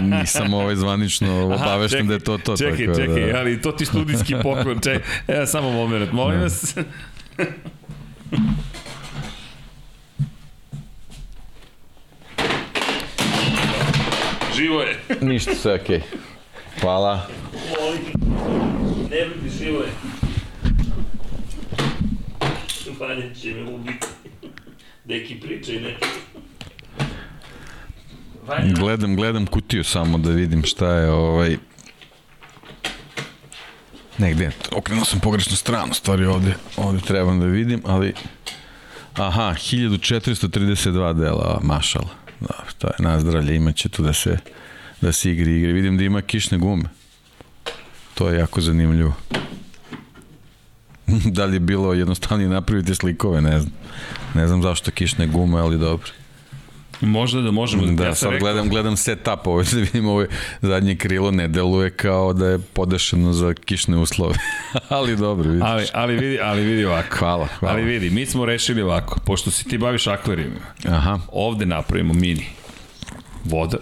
[0.00, 2.56] nisam ovaj zvanično obavešten da je to to.
[2.56, 3.38] Čekaj, tako, čekaj, da...
[3.38, 4.80] ali to ti studijski poklon.
[4.80, 6.76] Čekaj, evo samo moment, molim vas.
[14.56, 14.98] Živo je.
[15.20, 15.98] Ništa, sve okej.
[15.98, 16.02] Okay.
[16.80, 17.26] Hvala.
[19.10, 19.88] Ne brini, živo je.
[23.00, 24.06] Vanja će me ubiti.
[25.04, 26.06] Neki pričaj, neki.
[28.78, 31.56] Gledam, gledam kutiju samo da vidim šta je ovaj...
[34.18, 38.14] Negde, okrenuo sam pogrešnu stranu, stvari ovde, ovde trebam da vidim, ali...
[39.14, 42.08] Aha, 1432 dela mašala.
[42.40, 44.38] Da, to je nazdravlje, imaće tu da se,
[45.00, 45.72] da se igri igri.
[45.72, 46.88] Vidim da ima kišne gume.
[48.14, 49.14] To je jako zanimljivo.
[51.36, 53.72] da li je bilo jednostavnije napraviti slikove, ne znam.
[54.34, 56.10] Ne znam zašto kišne gume, ali dobro.
[57.00, 57.86] Možda da možemo.
[57.86, 58.44] Da, ja sad rekao...
[58.44, 60.26] gledam, gledam setup ovo, da vidim ovo
[60.62, 64.34] zadnje krilo ne deluje kao da je podešeno za kišne uslove.
[64.88, 65.64] ali dobro, vidiš.
[65.66, 67.16] Ali, ali, vidi, ali vidi ovako.
[67.16, 67.74] Hvala, hvala.
[67.74, 70.66] Ali vidi, mi smo rešili ovako, pošto se ti baviš akvarijumima.
[70.88, 71.18] Aha.
[71.32, 72.46] Ovde napravimo mini
[73.44, 73.78] voda,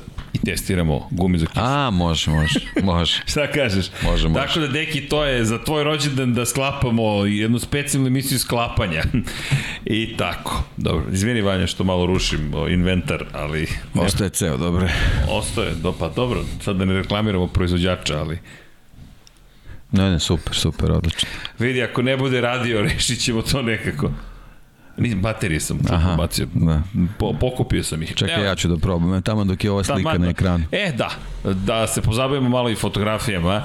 [0.46, 1.60] testiramo gume za kišu.
[1.60, 3.22] A, može, može, može.
[3.30, 3.86] Šta kažeš?
[4.02, 4.46] Može, može.
[4.46, 9.02] Tako da, deki, to je za tvoj rođendan da sklapamo jednu specijalnu emisiju sklapanja.
[9.86, 10.62] I tako.
[10.76, 13.68] Dobro, izvini Vanja što malo rušim inventar, ali...
[13.94, 14.88] Ostaje ceo, dobro.
[15.30, 18.38] Ostaje, do, pa dobro, sad da ne reklamiramo proizvođača, ali...
[19.92, 21.28] Ne, ne, super, super, odlično.
[21.58, 24.10] Vidi, ako ne bude radio, rešit ćemo to nekako.
[24.98, 26.46] Nisam, baterije sam Aha, bacio.
[26.54, 26.82] Da.
[27.18, 28.14] Po, pokupio sam ih.
[28.14, 28.44] Čekaj, Evo.
[28.44, 29.22] ja ću da probam.
[29.22, 30.64] Tamo dok je ova slika Tamo, na ekranu.
[30.72, 31.10] E, da.
[31.52, 33.62] Da se pozabavimo malo i fotografijama.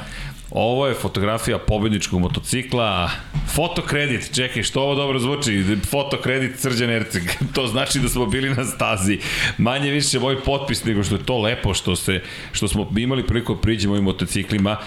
[0.51, 3.09] Ovo je fotografija pobedničkog motocikla.
[3.55, 5.65] Fotokredit, čekaj, što ovo dobro zvuči?
[5.89, 7.23] Fotokredit Srđan Erceg.
[7.55, 9.19] To znači da smo bili na stazi.
[9.57, 12.21] Manje više moj potpis nego što je to lepo što, se,
[12.51, 14.77] što smo imali priliku da priđemo ovim motociklima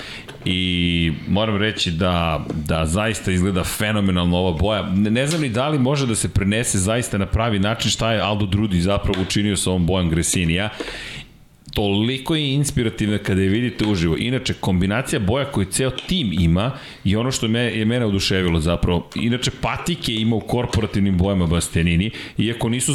[0.44, 4.82] i moram reći da, da zaista izgleda fenomenalno ova boja.
[4.82, 8.12] Ne, ne znam ni da li može da se prenese zaista na pravi način šta
[8.12, 10.70] je Aldo Drudi zapravo učinio sa ovom bojom Gresinija
[11.74, 14.16] toliko je inspirativna kada je vidite uživo.
[14.18, 16.70] Inače, kombinacija boja koju ceo tim ima
[17.04, 19.08] i ono što me, je mene oduševilo zapravo.
[19.14, 22.92] Inače, patike ima u korporativnim bojama Bastianini, iako nisu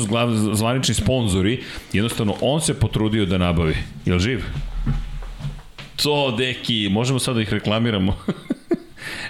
[0.53, 1.59] zvanični sponzori,
[1.93, 3.75] jednostavno on se potrudio da nabavi.
[4.05, 4.43] Jel živ?
[6.03, 8.15] To, deki, možemo sad da ih reklamiramo.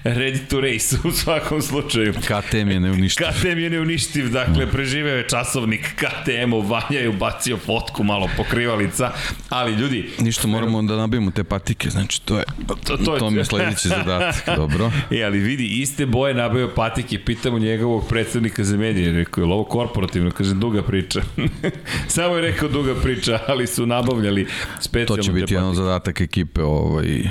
[0.03, 2.13] ready to race u svakom slučaju.
[2.13, 3.25] KTM je neuništiv.
[3.27, 9.11] KTM je neuništiv, dakle preživeo je časovnik KTM-u, Vanja je ubacio fotku malo pokrivalica,
[9.49, 10.09] ali ljudi...
[10.19, 13.87] Ništa, moramo da nabijemo te patike, znači to je, to, to, to mi je sledeći
[13.87, 14.91] zadatak, dobro.
[15.11, 19.63] E, ali vidi, iste boje nabavio patike, pitamo njegovog predstavnika za medije, rekao je ovo
[19.63, 21.21] korporativno, kaže duga priča.
[22.07, 24.47] Samo je rekao duga priča, ali su nabavljali
[24.79, 27.23] specijalno To će biti jedan zadatak ekipe ovaj,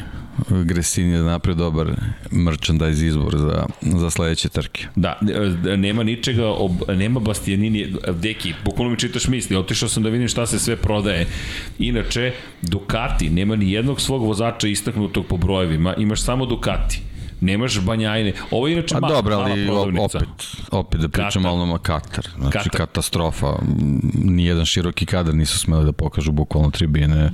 [0.64, 1.86] Gresini da napravi dobar
[2.30, 4.86] merchandise izbor za, za sledeće trke.
[4.96, 5.18] Da,
[5.76, 10.46] nema ničega, ob, nema Bastianini, deki, bukvalno mi čitaš misli, otišao sam da vidim šta
[10.46, 11.26] se sve prodaje.
[11.78, 12.32] Inače,
[12.62, 17.07] Ducati nema ni jednog svog vozača istaknutog po brojevima, imaš samo Ducati
[17.40, 18.32] Nemaš banjajne.
[18.50, 19.68] Ovo je inače pa, ma, dobro, ali
[19.98, 20.28] opet,
[20.70, 22.28] opet da pričam malo na Katar.
[22.36, 22.70] Znači Katar.
[22.86, 23.52] katastrofa.
[24.14, 27.30] Nijedan široki kadar nisu smeli da pokažu bukvalno tribine.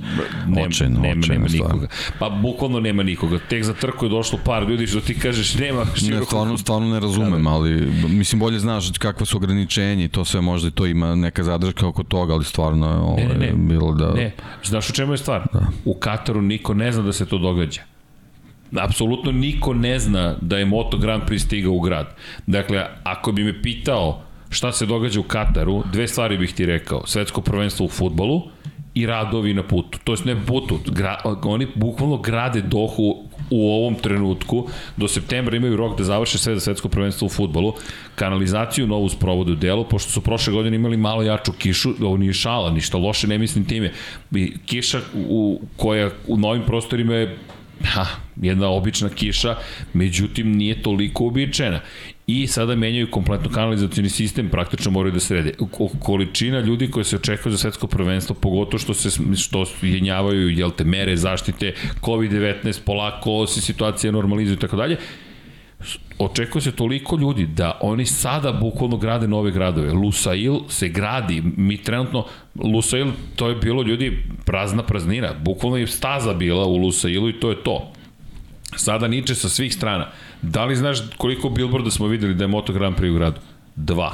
[0.47, 1.87] Nema, očajno, nema, očajno nema nikoga.
[2.19, 3.39] Pa bukvalno nema nikoga.
[3.49, 6.19] Tek za trku je došlo par ljudi što ti kažeš nema širokog...
[6.19, 10.41] Ne, stvarno, stvarno ne razumem, ali mislim bolje znaš kakva su ograničenja i to sve
[10.41, 13.53] možda i to ima neka zadržka oko toga, ali stvarno je ovo, ne, ne, ne.
[13.55, 14.13] bilo da...
[14.13, 14.31] Ne,
[14.63, 15.47] znaš u čemu je stvar?
[15.53, 15.67] Da.
[15.85, 17.94] U Kataru niko ne zna da se to događa
[18.71, 22.15] apsolutno niko ne zna da je Moto Grand Prix stigao u grad.
[22.47, 27.07] Dakle, ako bi me pitao šta se događa u Kataru, dve stvari bih ti rekao.
[27.07, 28.41] Svetsko prvenstvo u futbolu
[28.93, 29.99] i radovi na putu.
[30.03, 34.67] To je ne putu, gra, oni bukvalno grade Dohu u ovom trenutku.
[34.97, 37.73] Do septembra imaju rok da završe sve za svetsko prvenstvo u futbolu.
[38.15, 42.33] Kanalizaciju novu sprovode u delu, pošto su prošle godine imali malo jaču kišu, ovo nije
[42.33, 43.91] šala, ništa loše, ne mislim time.
[44.65, 47.37] Kiša u, koja u novim prostorima je
[47.83, 48.05] ha,
[48.41, 49.55] jedna obična kiša,
[49.93, 51.79] međutim nije toliko uobičajena.
[52.27, 55.51] I sada menjaju kompletno kanalizacijni sistem, praktično moraju da srede.
[55.99, 60.83] Količina ljudi koji se očekuju za svetsko prvenstvo, pogotovo što se što jenjavaju jel te
[60.83, 64.97] mere zaštite COVID-19, polako se situacija normalizuje i tako dalje,
[66.19, 69.93] očekuje se toliko ljudi da oni sada bukvalno grade nove gradove.
[69.93, 76.33] Lusail se gradi, mi trenutno, Lusail, to je bilo ljudi prazna praznina, bukvalno je staza
[76.33, 77.91] bila u Lusailu i to je to.
[78.75, 80.07] Sada niče sa svih strana.
[80.41, 83.39] Da li znaš koliko billboarda smo videli da je Moto Grand Prix u gradu?
[83.75, 84.11] Dva.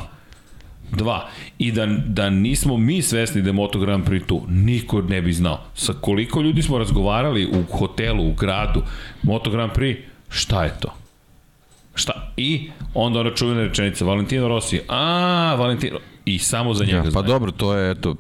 [0.92, 1.30] Dva.
[1.60, 5.34] I da, da nismo mi svesni da je Moto Grand Prix tu, niko ne bi
[5.34, 5.64] znao.
[5.74, 8.84] Sa koliko ljudi smo razgovarali u hotelu, u gradu,
[9.24, 9.98] Moto Grand Prix,
[10.30, 11.01] šta je to?
[11.96, 12.32] Šta?
[12.38, 17.10] I onda ona čuvena rečenica, Valentino Rossi, a, Valentino, i samo za njega ja, Pa
[17.10, 17.28] znaju.
[17.28, 18.16] dobro, to je, eto,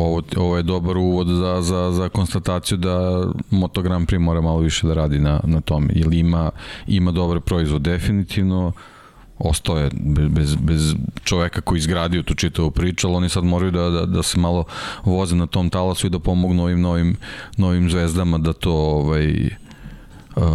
[0.00, 4.58] ovo, ovo je dobar uvod za, za, za konstataciju da Moto Grand Prix mora malo
[4.58, 6.50] više da radi na, na tome, ili ima,
[6.86, 8.72] ima dobar proizvod, definitivno,
[9.38, 9.90] ostao je
[10.28, 10.94] bez, bez
[11.24, 14.64] čoveka koji izgradio tu čitavu priču, ali oni sad moraju da, da, da se malo
[15.04, 17.16] voze na tom talasu i da pomognu ovim novim,
[17.56, 19.50] novim zvezdama da to ovaj,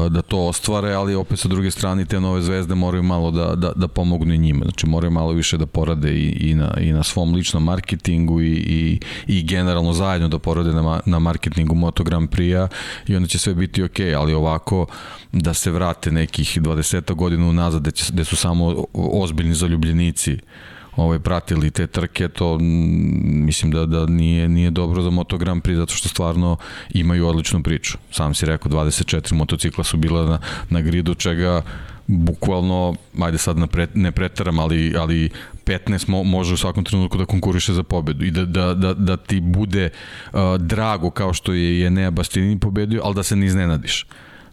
[0.10, 3.72] da to ostvare, ali opet sa druge strane te nove zvezde moraju malo da, da,
[3.76, 4.66] da pomognu i njima.
[4.66, 8.54] Znači moraju malo više da porade i, i, na, i na svom ličnom marketingu i,
[8.54, 12.68] i, i generalno zajedno da porade na, na marketingu Moto Grand Prix-a
[13.08, 14.86] i onda će sve biti ok, ali ovako
[15.32, 20.38] da se vrate nekih 20 godina unazad gde, će, gde su samo ozbiljni zaljubljenici
[21.00, 25.76] ovaj, pratili te trke, to mislim da, da nije, nije dobro za Moto Grand Prix
[25.76, 26.58] zato što stvarno
[26.94, 27.98] imaju odličnu priču.
[28.12, 30.40] Sam si rekao, 24 motocikla su bila na,
[30.70, 31.62] na gridu, čega
[32.08, 35.30] bukvalno, ajde sad na pre, ne pretaram, ali, ali
[35.66, 39.18] 15 mo, može u svakom trenutku da konkuriše za pobedu i da, da, da, da
[39.18, 44.06] ti bude uh, drago kao što je Enea Bastianini pobedio, ali da se ne iznenadiš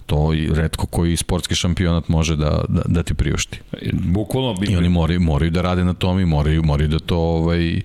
[0.06, 3.60] to i redko koji sportski šampionat može da, da, da ti priušti.
[3.92, 4.66] Bukvalno bi...
[4.66, 7.80] I oni moraju, moraju da rade na tome i moraju, moraju da to ovaj,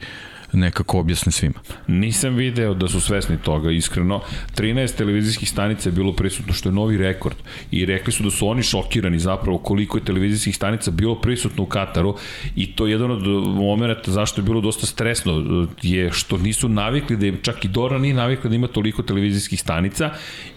[0.54, 1.60] nekako objasne svima.
[1.88, 4.22] Nisam video da su svesni toga, iskreno.
[4.58, 7.36] 13 televizijskih stanica je bilo prisutno, što je novi rekord.
[7.72, 11.66] I rekli su da su oni šokirani zapravo koliko je televizijskih stanica bilo prisutno u
[11.66, 12.16] Kataru
[12.56, 17.18] i to je jedan od momenta zašto je bilo dosta stresno, je što nisu navikli
[17.18, 20.10] da im, čak i Dora nije navikla da ima toliko televizijskih stanica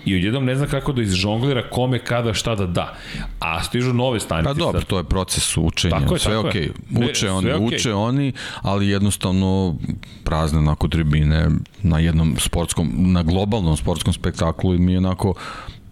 [0.04, 2.94] i odjednom ne zna kako da izžonglira kome, kada, šta da da.
[3.40, 4.48] A stižu nove stanice.
[4.48, 6.00] Pa dobro, to je proces učenja.
[6.00, 6.60] Tako je, sve tako okay.
[6.60, 6.72] je.
[7.10, 7.76] Uče ne, oni, okay.
[7.76, 8.32] uče oni,
[8.62, 9.76] ali jednostavno
[10.24, 11.48] prazne onako tribine
[11.82, 15.34] na jednom sportskom, na globalnom sportskom spektaklu i mi je onako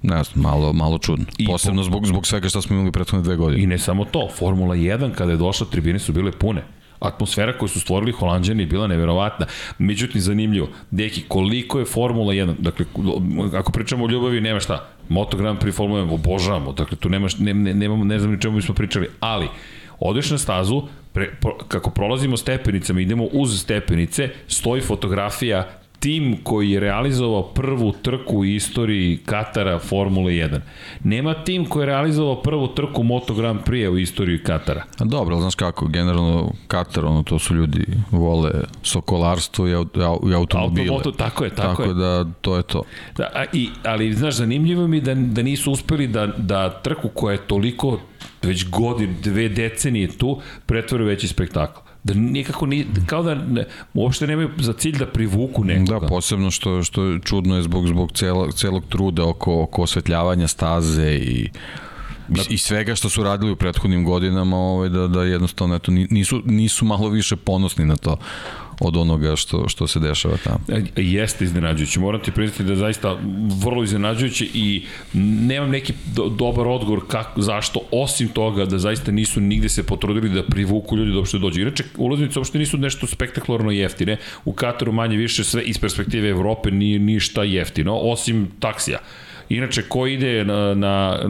[0.03, 1.25] ne znam, malo, malo čudno.
[1.39, 3.63] I Posebno zbog, zbog svega što smo imali prethodne dve godine.
[3.63, 6.63] I ne samo to, Formula 1 kada je došla, tribine su bile pune
[7.03, 9.47] atmosfera koju su stvorili Holandjani je bila neverovatna.
[9.79, 12.87] Međutim, zanimljivo, deki, koliko je Formula 1, dakle,
[13.55, 17.39] ako pričamo o ljubavi, nema šta, Moto Grand Prix Formula 1, obožavamo, dakle, tu nemaš,
[17.39, 19.49] ne, ne, nemamo, ne znam ni čemu bismo pričali, ali,
[20.09, 20.83] odeš na stazu,
[21.13, 27.93] pre, pro, kako prolazimo stepenicama, idemo uz stepenice, stoji fotografija tim koji je realizovao prvu
[27.93, 30.61] trku u istoriji Katara Formule 1.
[31.05, 34.85] Nema tim koji je realizovao prvu trku Moto Grand Prix u istoriji Katara.
[34.99, 38.51] A dobro, znaš kako, generalno Katar, ono, to su ljudi vole
[38.83, 40.89] sokolarstvo i, i automobile.
[40.89, 41.95] Automoto, tako je, tako, tako je.
[41.95, 42.83] da to je to.
[43.17, 47.33] Da, a, i, ali, znaš, zanimljivo mi da, da nisu uspeli da, da trku koja
[47.33, 47.99] je toliko
[48.43, 54.27] već godin, dve decenije tu, pretvore veći spektakl da nikako ni, kao da ne, uopšte
[54.27, 56.01] nemaju za cilj da privuku nekoga.
[56.01, 61.15] Da, posebno što, što čudno je zbog, zbog celog, celog truda oko, oko osvetljavanja staze
[61.15, 61.49] i
[62.29, 62.43] da.
[62.49, 66.85] i svega što su radili u prethodnim godinama ovaj, da, da jednostavno eto, nisu, nisu
[66.85, 68.17] malo više ponosni na to
[68.85, 70.59] od onoga što, što se dešava tamo.
[70.69, 72.01] E, jeste iznenađujuće.
[72.01, 73.17] Moram ti priznati da je zaista
[73.65, 79.41] vrlo iznenađujuće i nemam neki do, dobar odgovor kako, zašto, osim toga da zaista nisu
[79.41, 81.61] nigde se potrudili da privuku ljudi da uopšte dođu.
[81.61, 84.17] Inače, ulaznice uopšte nisu nešto spektakularno jeftine.
[84.45, 88.99] U Kataru manje više sve iz perspektive Evrope nije ništa jeftino, osim taksija.
[89.49, 91.21] Inače, ko ide na, na,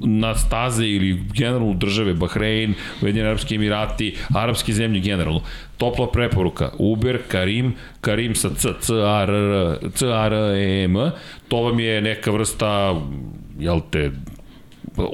[0.00, 5.42] na staze ili generalno države, Bahrein, Ujedinjeni Arabski Emirati, Arabske zemlje generalno,
[5.78, 10.96] topla preporuka, Uber, Karim, Karim sa C, C, A, R, C, A, R, E, M,
[11.48, 13.00] to vam je neka vrsta,
[13.58, 14.10] jel te,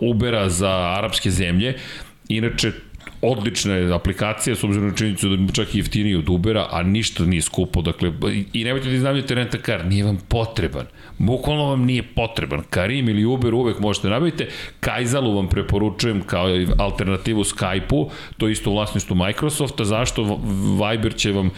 [0.03, 1.77] Ubera za arapske zemlje,
[2.29, 2.73] Inače,
[3.23, 7.25] odlična je aplikacija s obzirom na činjenicu da čak i jeftiniji od Ubera, a ništa
[7.25, 8.13] nije skupo, dakle,
[8.53, 10.87] i nemojte da iznamljate renta kar, nije vam potreban.
[11.19, 12.63] Bukvalno vam nije potreban.
[12.71, 14.47] Karim ili Uber uvek možete nabaviti.
[14.81, 16.47] Kajzalu vam preporučujem kao
[16.79, 19.85] alternativu Skype-u, to je isto u Microsofta.
[19.85, 20.41] Zašto?
[20.91, 21.51] Viber će vam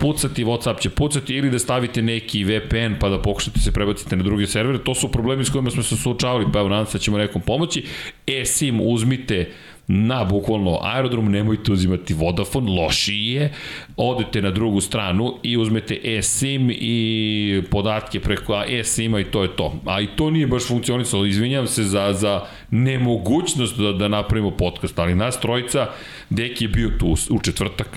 [0.00, 4.22] pucati, Whatsapp će pucati ili da stavite neki VPN pa da pokušate se prebaciti na
[4.22, 4.78] druge servere.
[4.78, 7.42] To su problemi s kojima smo se suočavali, pa evo nadam se da ćemo nekom
[7.42, 7.84] pomoći.
[8.26, 9.50] E-SIM uzmite
[9.88, 13.52] na bukvalno aerodrom, nemojte uzimati Vodafone, lošiji je,
[13.96, 19.80] odete na drugu stranu i uzmete eSIM i podatke preko eSIM-a i to je to.
[19.86, 24.98] A i to nije baš funkcionisalo, izvinjam se za, za nemogućnost da, da napravimo podcast,
[24.98, 25.86] ali nas trojica,
[26.30, 27.88] Deki je bio tu u četvrtak,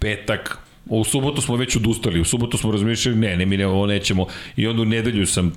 [0.00, 3.86] petak, U subotu smo već odustali, u subotu smo razmišljali, ne, ne, mi ne, ovo
[3.86, 4.26] nećemo.
[4.56, 5.52] I onda u nedelju sam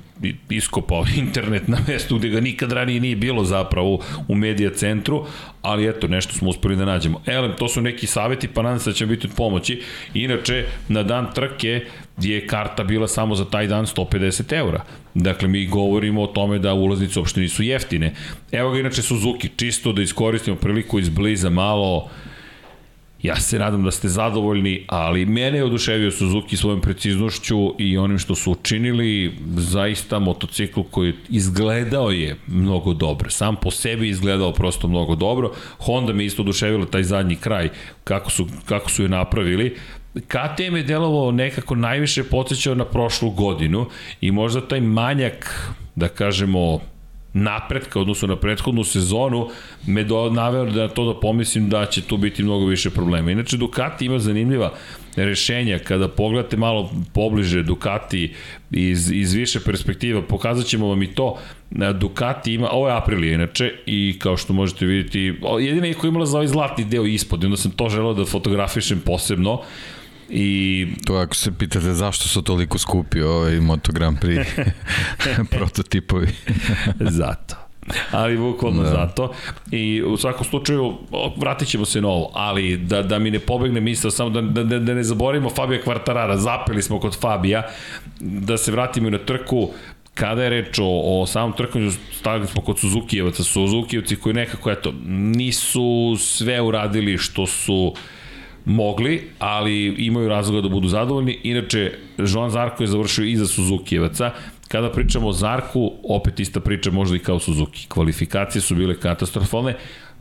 [0.49, 5.25] iskopao internet na mestu gde ga nikad ranije nije bilo zapravo u medija centru,
[5.61, 7.21] ali eto, nešto smo uspeli da nađemo.
[7.25, 9.81] Elem, to su neki saveti, pa nadam se da će biti od pomoći.
[10.13, 11.85] Inače, na dan trke
[12.21, 14.83] je karta bila samo za taj dan 150 eura.
[15.13, 18.13] Dakle, mi govorimo o tome da ulaznice uopšte nisu jeftine.
[18.51, 22.09] Evo ga inače Suzuki, čisto da iskoristimo priliku iz bliza malo
[23.23, 28.19] Ja se nadam da ste zadovoljni, ali mene je oduševio Suzuki svojom preciznošću i onim
[28.19, 29.33] što su učinili.
[29.55, 33.29] Zaista motocikl koji izgledao je mnogo dobro.
[33.29, 35.51] Sam po sebi izgledao prosto mnogo dobro.
[35.77, 37.69] Honda me isto oduševila taj zadnji kraj,
[38.03, 39.75] kako su, kako su je napravili.
[40.13, 43.85] KTM je delovao nekako najviše podsjećao na prošlu godinu
[44.21, 46.79] i možda taj manjak, da kažemo,
[47.33, 49.49] napretka odnosno na prethodnu sezonu
[49.87, 53.31] me do, naveo da to da pomislim da će tu biti mnogo više problema.
[53.31, 54.73] Inače Ducati ima zanimljiva
[55.15, 58.33] rešenja kada pogledate malo pobliže Ducati
[58.71, 61.37] iz, iz više perspektiva, pokazat ćemo vam i to
[61.99, 66.25] Ducati ima, ovo je Aprilia inače i kao što možete vidjeti jedina je koja imala
[66.25, 69.61] za ovaj zlatni deo ispod onda sam to želeo da fotografišem posebno
[70.33, 70.87] I...
[71.05, 74.45] To ako se pitate zašto su toliko skupi ovaj Moto Grand Prix
[75.57, 76.27] prototipovi.
[77.19, 77.71] Zato
[78.11, 78.89] ali bukvalno da.
[78.89, 79.33] zato.
[79.71, 80.97] I u svakom slučaju,
[81.37, 84.79] vratit ćemo se na ovo, ali da, da mi ne pobegne misle, samo da, da,
[84.79, 87.63] da ne zaboravimo Fabija Kvartarara, zapeli smo kod Fabija,
[88.19, 89.69] da se vratimo na trku,
[90.13, 94.93] kada je reč o, o samom trkanju, stavili smo kod Suzukijevaca, Suzukijevci koji nekako, eto,
[95.05, 97.93] nisu sve uradili što su
[98.65, 101.39] mogli, ali imaju razloga da budu zadovoljni.
[101.43, 104.31] Inače, Joan Zarko je završio iza Suzukijevaca.
[104.67, 107.85] Kada pričamo o Zarku, opet ista priča možda i kao Suzuki.
[107.87, 109.75] Kvalifikacije su bile katastrofalne,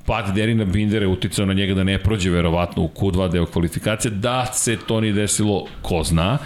[0.07, 4.11] pad Derina Bindera je uticao na njega da ne prođe verovatno u Q2 deo kvalifikacije,
[4.11, 6.39] da se to ni desilo, ko zna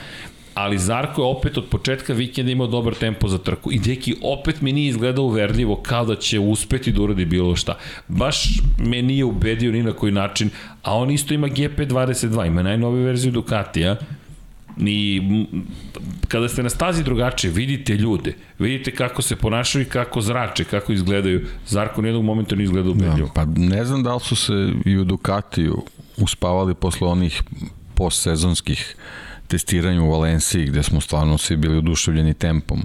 [0.54, 4.60] ali Zarko je opet od početka vikenda imao dobar tempo za trku i Deki opet
[4.60, 7.78] mi nije izgledao uverljivo kao da će uspeti da uradi bilo šta.
[8.08, 10.50] Baš me nije ubedio ni na koji način,
[10.82, 13.96] a on isto ima GP22, ima najnoviju verziju Ducatija,
[14.78, 15.22] I
[16.28, 20.92] kada ste na stazi drugačije, vidite ljude, vidite kako se ponašaju i kako zrače, kako
[20.92, 21.46] izgledaju.
[21.66, 23.26] Zarko nijednog momenta nije izgledao ubedljivo.
[23.26, 25.82] Da, pa ne znam da li su se i u Ducatiju
[26.16, 27.42] uspavali posle onih
[27.94, 28.96] postsezonskih
[29.54, 32.82] testiranju u Valenciji gde smo stvarno svi bili oduševljeni tempom.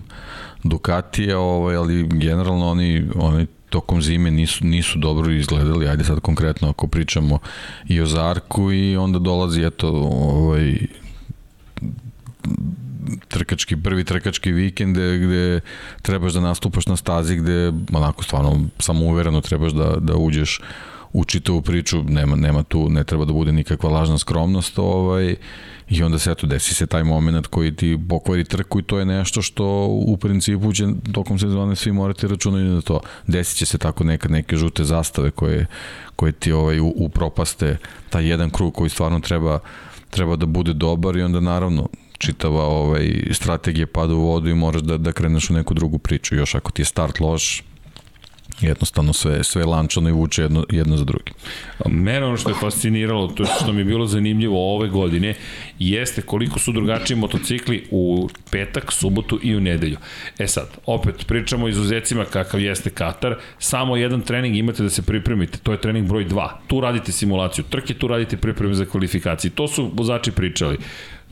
[0.63, 6.69] Ducatija, ovaj, ali generalno oni, oni tokom zime nisu, nisu dobro izgledali, ajde sad konkretno
[6.69, 7.39] ako pričamo
[7.87, 10.77] i o Zarku i onda dolazi eto ovaj,
[13.27, 15.61] trkački, prvi trkački vikend gde, gde
[16.01, 20.61] trebaš da nastupaš na stazi gde onako stvarno samouvereno trebaš da, da uđeš
[21.13, 25.35] u čitavu priču, nema, nema tu, ne treba da bude nikakva lažna skromnost, ovaj,
[25.89, 29.05] i onda se eto desi se taj moment koji ti pokvari trku i to je
[29.05, 32.99] nešto što u principu će tokom sezone svi morate računati na to.
[33.27, 35.65] Desit će se tako nekad neke žute zastave koje,
[36.15, 37.77] koje ti ovaj, upropaste
[38.09, 39.59] taj jedan krug koji stvarno treba,
[40.09, 44.81] treba da bude dobar i onda naravno čitava ovaj, strategija pada u vodu i moraš
[44.81, 46.35] da, da kreneš u neku drugu priču.
[46.35, 47.63] Još ako ti je start loš,
[48.61, 51.33] jednostavno sve, sve lančano i vuče jedno, jedno za drugim.
[51.85, 55.35] Mene ono što je fasciniralo, to što mi je bilo zanimljivo ove godine,
[55.79, 59.97] jeste koliko su drugačiji motocikli u petak, subotu i u nedelju.
[60.39, 65.01] E sad, opet pričamo o izuzecima kakav jeste Katar, samo jedan trening imate da se
[65.01, 66.49] pripremite, to je trening broj 2.
[66.67, 69.51] Tu radite simulaciju trke, tu radite pripreme za kvalifikacije.
[69.51, 70.77] To su vozači pričali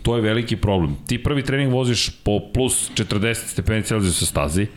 [0.01, 0.95] to je veliki problem.
[1.07, 4.67] Ti prvi trening voziš po plus 40 stepeni Celsijusa stazi,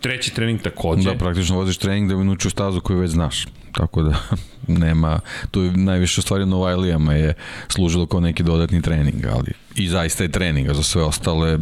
[0.00, 1.10] treći trening takođe.
[1.10, 3.46] Da, praktično voziš trening da bi naučio stazu koju već znaš.
[3.72, 4.14] Tako da
[4.84, 5.20] nema,
[5.50, 7.34] to je najviše stvari Novajlijama je
[7.68, 11.58] služilo kao neki dodatni trening, ali i zaista je trening, a za sve ostale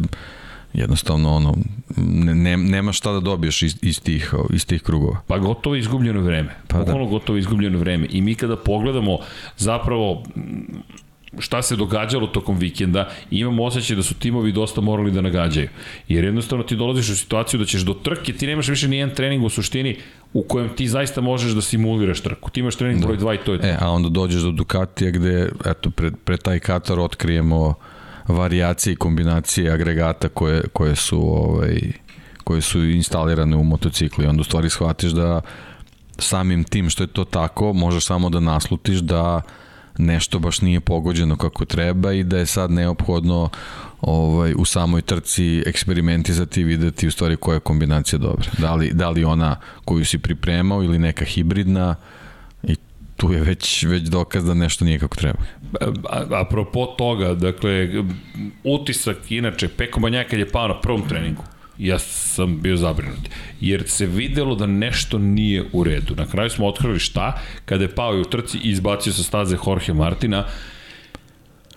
[0.73, 1.55] jednostavno ono
[1.97, 5.21] ne, nema šta da dobiješ iz, iz, tih, iz tih krugova.
[5.27, 6.55] Pa gotovo izgubljeno vreme.
[6.67, 6.93] Pa da.
[6.93, 8.07] gotovo izgubljeno vreme.
[8.09, 9.17] I mi kada pogledamo
[9.57, 10.23] zapravo
[11.39, 15.69] šta se događalo tokom vikenda i imamo osjećaj da su timovi dosta morali da nagađaju.
[16.07, 19.15] Jer jednostavno ti dolaziš u situaciju da ćeš do trke, ti nemaš više ni jedan
[19.15, 19.97] trening u suštini
[20.33, 22.49] u kojem ti zaista možeš da simuliraš trku.
[22.49, 23.67] Ti imaš trening broj 2 i to je to.
[23.67, 27.73] E, a onda dođeš do Ducatija gde, eto, pred, pred taj Katar otkrijemo
[28.27, 31.79] varijacije i kombinacije agregata koje, koje su ovaj,
[32.43, 35.41] koje su instalirane u motociklu i onda u stvari shvatiš da
[36.17, 39.41] samim tim što je to tako, možeš samo da naslutiš da
[39.97, 43.49] nešto baš nije pogođeno kako treba i da je sad neophodno
[44.01, 48.49] ovaj, u samoj trci eksperimentizati i videti u stvari koja je kombinacija dobra.
[48.57, 51.95] Da li, da li ona koju si pripremao ili neka hibridna
[52.63, 52.75] i
[53.17, 55.39] tu je već, već dokaz da nešto nije kako treba.
[56.31, 57.89] Apropo toga, dakle,
[58.63, 61.43] utisak inače, Peko Banjaka je pao na prvom treningu,
[61.77, 63.29] ja sam bio zabrinut.
[63.61, 66.15] Jer se videlo da nešto nije u redu.
[66.15, 69.57] Na kraju smo otkrili šta, kada je pao i u trci i izbacio sa staze
[69.67, 70.45] Jorge Martina,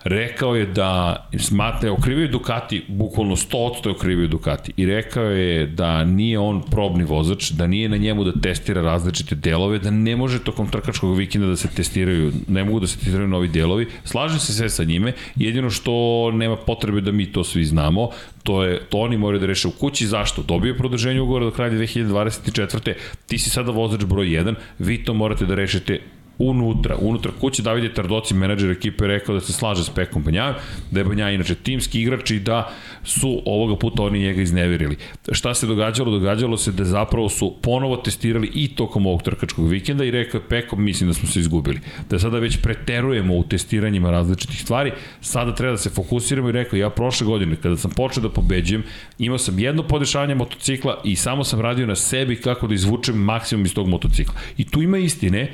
[0.07, 6.39] rekao je da smatra, okrivio Ducati, bukvalno 100% okrivio Ducati i rekao je da nije
[6.39, 10.69] on probni vozač, da nije na njemu da testira različite delove, da ne može tokom
[10.69, 13.87] trkačkog vikenda da se testiraju, ne mogu da se testiraju novi delovi.
[14.03, 18.09] Slažem se sve sa njime, jedino što nema potrebe da mi to svi znamo,
[18.43, 21.71] to je to oni moraju da reše u kući zašto dobio produženje ugovora do kraja
[21.71, 22.93] 2024.
[23.27, 25.99] ti si sada vozač broj 1 vi to morate da rešite
[26.39, 30.55] unutra, unutra kuće Davide Tardoci, menadžer ekipe, rekao da se slaže s Pekom Banjajem,
[30.91, 32.71] da je Banjaj inače timski igrač i da
[33.03, 34.97] su ovoga puta oni njega izneverili.
[35.31, 36.11] Šta se događalo?
[36.11, 40.47] Događalo se da zapravo su ponovo testirali i tokom ovog trkačkog vikenda i rekao je
[40.49, 41.79] Peko, mislim da smo se izgubili.
[42.09, 44.91] Da sada već preterujemo u testiranjima različitih stvari,
[45.21, 48.83] sada treba da se fokusiramo i rekao, ja prošle godine, kada sam počeo da pobeđujem,
[49.19, 53.65] imao sam jedno podešavanje motocikla i samo sam radio na sebi kako da izvučem maksimum
[53.65, 54.35] iz tog motocikla.
[54.57, 55.53] I tu ima istine,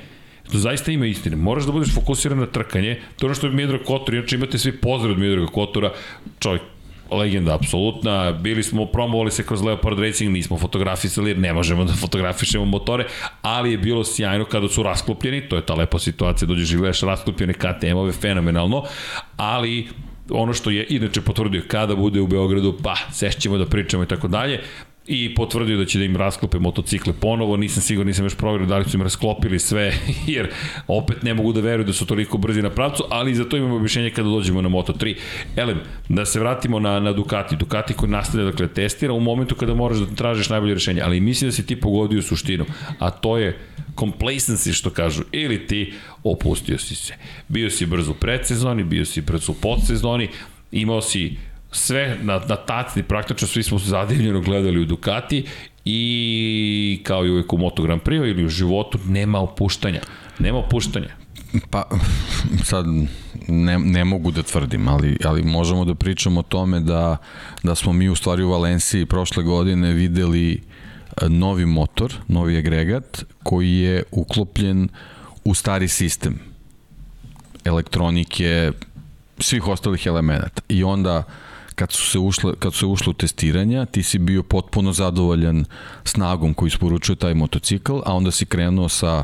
[0.57, 1.35] zaista ima istine.
[1.35, 2.99] Moraš da budeš fokusiran na trkanje.
[3.17, 5.91] To je što je Miodrag Kotor, inače imate svi pozdrav od Miodraga Kotora,
[6.39, 6.61] čovjek
[7.11, 8.31] legenda apsolutna.
[8.31, 13.05] Bili smo, promovali se kroz Leopard Racing, nismo fotografisali jer ne možemo da fotografišemo motore,
[13.41, 17.01] ali je bilo sjajno kada su rasklopljeni, to je ta lepa situacija, dođeš i gledaš
[17.01, 18.83] rasklopljene KTM-ove, fenomenalno,
[19.37, 19.87] ali
[20.29, 24.27] ono što je inače potvrdio kada bude u Beogradu, pa sešćemo da pričamo i tako
[24.27, 24.61] dalje
[25.07, 28.77] i potvrdio da će da im rasklope motocikle ponovo, nisam siguran, nisam još provjerio da
[28.77, 29.93] li su im rasklopili sve,
[30.27, 30.49] jer
[30.87, 33.75] opet ne mogu da veruju da su toliko brzi na pravcu, ali za to imamo
[33.75, 35.15] objašnjenje kada dođemo na Moto3.
[35.55, 37.55] Elem, da se vratimo na, na Ducati.
[37.55, 41.47] Ducati koji nastavlja, dakle, testira u momentu kada moraš da tražiš najbolje rešenje, ali mislim
[41.47, 42.65] da si ti pogodio suštinu,
[42.99, 43.59] a to je
[43.95, 45.93] complacency što kažu, ili ti
[46.23, 47.13] opustio si se.
[47.47, 50.29] Bio si brzo u predsezoni, bio si brzo u podsezoni,
[50.71, 51.37] imao si
[51.73, 55.45] sve na, na tacni, praktično svi smo zadivljeno gledali u Ducati
[55.85, 60.01] i kao i uvek u Moto Grand Prix ili u životu nema opuštanja.
[60.39, 61.09] Nema opuštanja.
[61.69, 61.83] Pa,
[62.63, 62.85] sad
[63.47, 67.17] ne, ne mogu da tvrdim, ali, ali možemo da pričamo o tome da,
[67.63, 73.25] da smo mi u stvari u Valenciji prošle godine videli e, novi motor, novi agregat
[73.43, 74.89] koji je uklopljen
[75.43, 76.39] u stari sistem
[77.65, 78.71] elektronike,
[79.39, 80.61] svih ostalih elemenata.
[80.69, 81.23] I onda uh,
[81.75, 85.65] kad su se ušle, kad su ušle u testiranja, ti si bio potpuno zadovoljan
[86.03, 89.23] snagom koju isporučuje taj motocikl, a onda si krenuo sa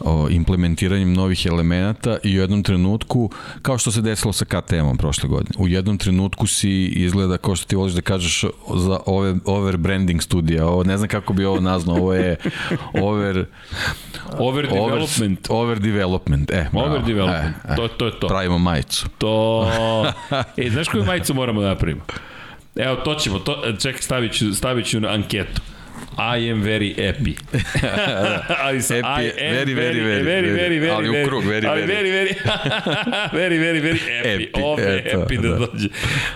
[0.00, 3.30] o, implementiranjem novih elemenata i u jednom trenutku,
[3.62, 7.66] kao što se desilo sa KTM-om prošle godine, u jednom trenutku si izgleda, kao što
[7.66, 8.44] ti voliš da kažeš,
[8.76, 12.36] za ove, over branding studija, ovo, ne znam kako bi ovo nazvao, ovo je
[12.94, 13.46] over...
[14.38, 15.50] Over development.
[15.50, 16.68] Over, over development, e.
[16.72, 16.86] Bravo.
[16.86, 17.76] Over development, e, e.
[17.76, 18.28] to, to je to.
[18.28, 19.08] Pravimo majicu.
[19.18, 19.66] To...
[20.56, 21.87] E, znaš koju majicu moramo da napravimo?
[22.76, 25.60] Evo, to ćemo, to, čekaj, stavit ću, stavit ću na anketu.
[26.18, 27.36] I am very happy.
[28.64, 31.66] ali sam, happy, I am very, very, very, very, very, very, ali u krug, very,
[31.66, 32.34] very, very,
[33.32, 34.50] very, very, very, very happy.
[34.52, 35.88] happy Ovde eto, happy da, da dođe.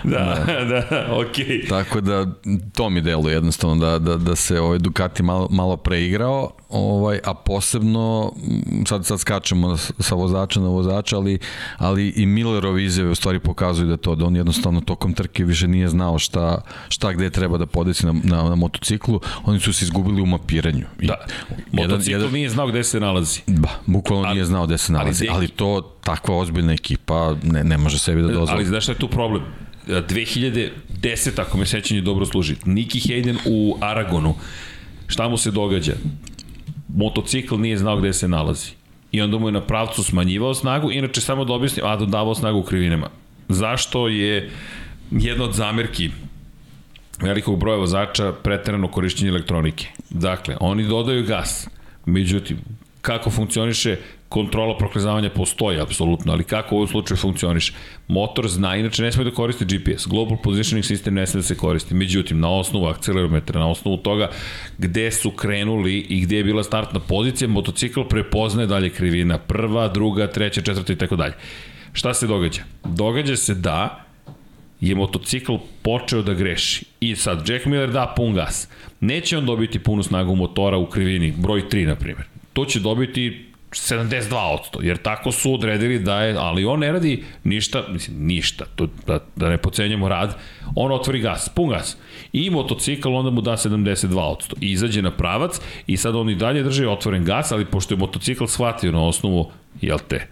[0.03, 1.45] Da, da, da okej.
[1.45, 1.69] Okay.
[1.69, 2.25] Tako da,
[2.73, 7.33] to mi deluje jednostavno, da, da, da se ovaj Ducati malo, malo preigrao, ovaj, a
[7.33, 8.33] posebno,
[8.87, 11.39] sad, sad skačemo sa vozača na vozača, ali,
[11.77, 15.67] ali i Millerove izjave u stvari pokazuju da to, da on jednostavno tokom trke više
[15.67, 19.85] nije znao šta, šta gde treba da podesi na, na, na motociklu, oni su se
[19.85, 20.85] izgubili u mapiranju.
[20.99, 21.25] I da,
[21.71, 23.39] motocikl jedan, jedan, nije znao gde se nalazi.
[23.47, 27.63] Ba, bukvalno ali, nije znao gde se nalazi, ali, ali to takva ozbiljna ekipa ne,
[27.63, 28.51] ne može sebi da dozvoli.
[28.51, 29.43] Ali znaš šta je tu problem?
[29.87, 30.69] 2010,
[31.41, 34.35] ako me sećanje dobro služi, Niki Hayden u Aragonu,
[35.07, 35.93] šta mu se događa?
[36.87, 38.71] Motocikl nije znao gde se nalazi.
[39.11, 42.59] I onda mu je na pravcu smanjivao snagu, inače samo da objasnim, a dodavao snagu
[42.59, 43.09] u krivinama.
[43.49, 44.49] Zašto je
[45.11, 46.09] jedna od zamerki
[47.21, 49.87] velikog broja vozača preterano korišćenje elektronike.
[50.09, 51.67] Dakle, oni dodaju gas,
[52.05, 52.57] međutim,
[53.01, 53.97] kako funkcioniše
[54.33, 57.73] kontrola proklizavanja postoji apsolutno, ali kako u ovom slučaju funkcioniše?
[58.07, 60.07] Motor zna, inače ne sme da koristi GPS.
[60.07, 61.93] Global Positioning System ne sme da se koristi.
[61.93, 64.29] Međutim, na osnovu akcelerometra, na osnovu toga
[64.77, 69.37] gde su krenuli i gde je bila startna pozicija, motocikl prepoznaje dalje krivina.
[69.37, 71.33] Prva, druga, treća, četvrta i tako dalje.
[71.93, 72.61] Šta se događa?
[72.83, 74.05] Događa se da
[74.81, 76.85] je motocikl počeo da greši.
[76.99, 78.67] I sad, Jack Miller da pun gas.
[78.99, 82.25] Neće on dobiti punu snagu motora u krivini, broj 3, na primjer.
[82.53, 87.83] To će dobiti 72%, jer tako su odredili da je, ali on ne radi ništa,
[87.89, 90.35] mislim, ništa, to, da, da ne pocenjamo rad,
[90.75, 91.97] on otvori gas, pun gas,
[92.33, 96.63] i motocikl onda mu da 72%, I izađe na pravac i sad on i dalje
[96.63, 99.51] drži otvoren gas, ali pošto je motocikl shvatio na osnovu,
[99.81, 100.27] jel te,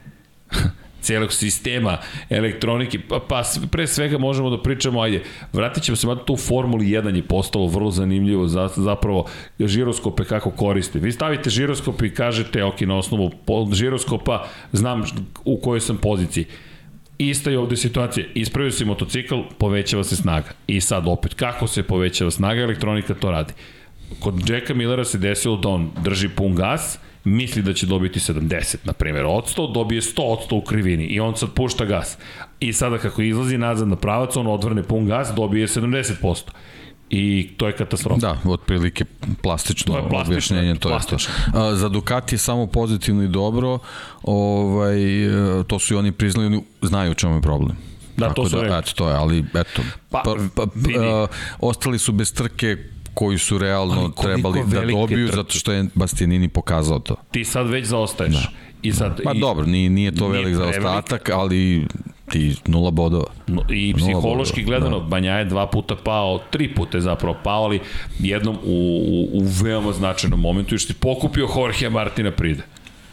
[1.01, 1.97] celog sistema
[2.29, 5.23] elektronike, pa, pa pre svega možemo da pričamo, ajde,
[5.53, 9.25] vratit ćemo se, mada to u Formuli 1 je postalo vrlo zanimljivo, za, zapravo
[9.59, 10.99] žiroskope kako koriste.
[10.99, 13.31] Vi stavite žiroskop i kažete, ok, na osnovu
[13.73, 15.03] žiroskopa znam
[15.45, 16.45] u kojoj sam poziciji
[17.21, 18.25] Ista je ovde situacija.
[18.33, 20.49] Ispravio se motocikl, povećava se snaga.
[20.67, 23.53] I sad opet, kako se povećava snaga, elektronika to radi.
[24.19, 28.75] Kod Jacka Millera se desilo da on drži pun gas, misli da će dobiti 70,
[28.83, 32.17] na primjer, od 100, dobije 100 od 100 u krivini i on sad pušta gas.
[32.59, 36.41] I sada kako izlazi nazad na pravac, on odvrne pun gas, dobije 70%
[37.09, 38.19] i to je katastrofa.
[38.19, 39.05] Da, otprilike
[39.41, 41.33] plastično, To je plastično, objašnjenje, to plastično.
[41.37, 41.59] je to.
[41.59, 43.79] A, za Ducati je samo pozitivno i dobro,
[44.23, 44.97] ovaj,
[45.67, 47.77] to su i oni priznali, oni znaju u čemu je problem.
[48.17, 48.77] Da, Tako to su da, rekli.
[48.77, 50.93] eto, to je, ali eto, Pa, pa, pa, vidi.
[50.99, 51.27] pa,
[51.59, 52.77] ostali su bez trke
[53.13, 55.35] koji su realno trebali da dobiju trke.
[55.35, 57.15] zato što je Bastianini pokazao to.
[57.31, 58.33] Ti sad već zaostaješ.
[58.33, 58.49] Da.
[58.81, 61.87] I sad, Pa i, dobro, nije, nije to Nije velik zaostatak, ali
[62.29, 63.25] ti nula bodova.
[63.47, 65.05] No, I Nula psihološki bodova, gledano, da.
[65.05, 67.79] Banja je dva puta pao, tri puta je zapravo pao, ali
[68.19, 72.63] jednom u, u, u veoma značajnom momentu, još si pokupio Jorge Martina Pride.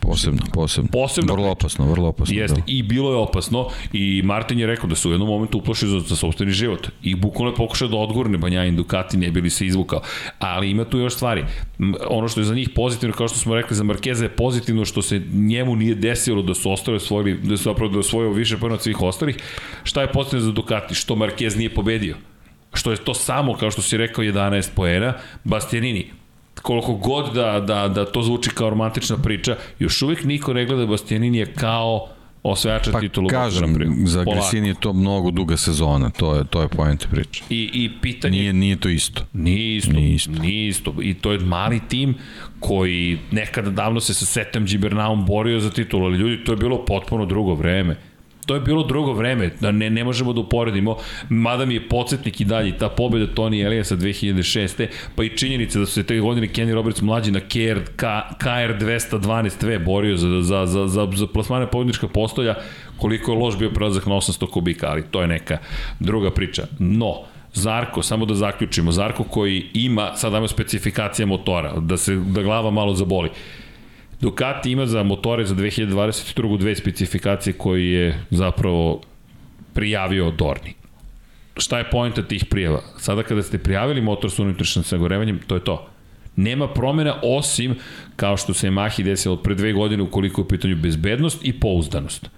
[0.01, 0.91] Posebno, posebno.
[0.93, 2.35] Posebno Vrlo opasno, vrlo opasno.
[2.35, 2.63] Jeste, da.
[2.67, 6.01] i bilo je opasno i Martin je rekao da se u jednom momentu uplašio za,
[6.01, 10.01] za sobstveni život i bukvalno je pokušao da odgurne Banjain Ducati, ne bili se izvukao.
[10.39, 11.45] Ali ima tu još stvari.
[12.11, 15.03] Ono što je za njih pozitivno, kao što smo rekli, za Markeza je pozitivno što
[15.03, 18.75] se njemu nije desilo da su ostali osvojili, da su zapravo da osvojio više pojena
[18.75, 19.37] od svih ostalih.
[19.83, 20.95] Šta je pozitivno za Ducati?
[20.95, 22.17] Što Marquez nije pobedio
[22.75, 25.15] što je to samo, kao što si rekao, 11 poena,
[25.45, 26.11] Bastianini,
[26.63, 30.87] koliko god da, da, da to zvuči kao romantična priča, još uvijek niko ne gleda
[30.87, 32.09] Bastianini je kao
[32.43, 33.29] osvajača Pa titulu.
[33.29, 33.77] kažem,
[34.07, 34.25] za.
[34.25, 37.45] Gresini je to mnogo duga sezona, to je, to je poenta priče.
[37.51, 38.39] I, I pitanje...
[38.39, 39.23] Nije, nije to isto.
[39.33, 40.31] Nije isto, Nije isto.
[40.33, 40.95] Nije isto.
[41.03, 42.15] I to je mali tim
[42.61, 46.85] koji nekada davno se sa Setem Gibernaum borio za titulu, ali ljudi, to je bilo
[46.85, 47.97] potpuno drugo vreme.
[48.49, 50.97] To je bilo drugo vreme, da ne, ne možemo da uporedimo,
[51.29, 54.87] mada mi je podsjetnik i dalje, ta pobjeda Tony Eliasa 2006.
[55.17, 57.81] pa i činjenica da su se te godine Kenny Roberts mlađi na KR,
[58.39, 62.55] KR 212V borio za, za, za, za, za plasmane pobjednička postolja,
[62.97, 65.59] koliko je loš bio prelazak na 800 kubika, ali to je neka
[66.01, 66.67] druga priča.
[66.79, 67.15] No,
[67.55, 72.71] Zarko, samo da zaključimo, Zarko koji ima, sad dajmo specifikacija motora, da se da glava
[72.71, 73.31] malo zaboli.
[74.21, 76.59] Ducati ima za motore za 2022.
[76.59, 79.01] dve specifikacije koji je zapravo
[79.75, 80.75] prijavio Dorni.
[81.57, 82.83] Šta je pojenta tih prijava?
[82.99, 85.89] Sada kada ste prijavili motor sa unutrašnjim sagorevanjem, to je to.
[86.37, 87.75] Nema promjena osim
[88.17, 92.31] kao što se Yamahi desilo pre dve godine ukoliko je u pitanju bezbednost i pouzdanost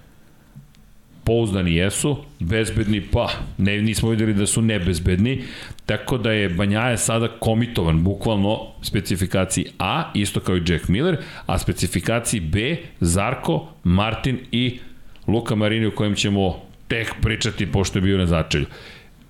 [1.31, 3.29] pouzdani jesu, bezbedni pa,
[3.59, 5.43] ne, nismo videli da su nebezbedni,
[5.87, 11.59] tako da je Banjaje sada komitovan bukvalno specifikaciji A, isto kao i Jack Miller, a
[11.59, 14.79] specifikaciji B, Zarko, Martin i
[15.27, 18.67] Luka Marini o kojem ćemo tek pričati pošto je bio na začelju.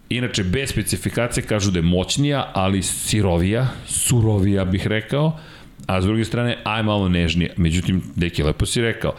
[0.09, 5.39] Inače, bez specifikacije kažu da je moćnija, ali sirovija, surovija bih rekao,
[5.87, 7.53] a s druge strane, aj malo nežnija.
[7.57, 9.13] Međutim, Deki, lepo si rekao,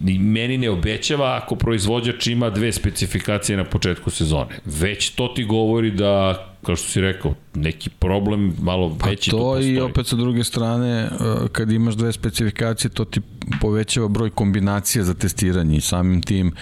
[0.00, 4.58] ni meni ne obećava ako proizvođač ima dve specifikacije na početku sezone.
[4.64, 9.36] Već to ti govori da, kao što si rekao, neki problem malo Pa veći tu
[9.36, 9.74] to postoji.
[9.74, 13.20] i opet sa druge strane, uh, kad imaš dve specifikacije, to ti
[13.60, 16.52] povećava broj kombinacija za testiranje i samim tim,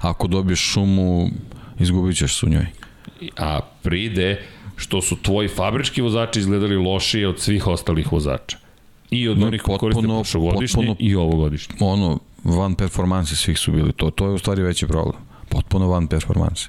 [0.00, 1.28] ako dobiješ šumu,
[1.78, 2.66] izgubit ćeš se u njoj.
[3.36, 4.42] A pride
[4.76, 8.56] što su tvoji fabrički vozači izgledali lošije od svih ostalih vozača.
[9.10, 11.74] I od No, onih koji koriste prošlogodišnje i ovogodišnje.
[11.80, 15.22] Ono, van performanse svih su bili, to, to je u stvari veći problem.
[15.48, 16.68] Potpuno van performanse.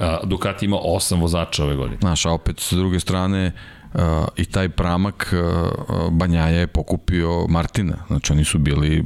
[0.00, 1.98] A, Ducati ima osam vozača ove godine.
[2.00, 3.52] Znaš, a opet sa druge strane,
[3.94, 4.00] uh,
[4.36, 7.96] i taj pramak uh, Banjaja je pokupio Martina.
[8.06, 9.04] Znači, oni su bili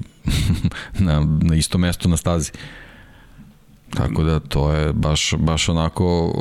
[1.07, 2.53] na, na isto mesto na stazi.
[3.97, 6.33] Tako da to je baš, baš onako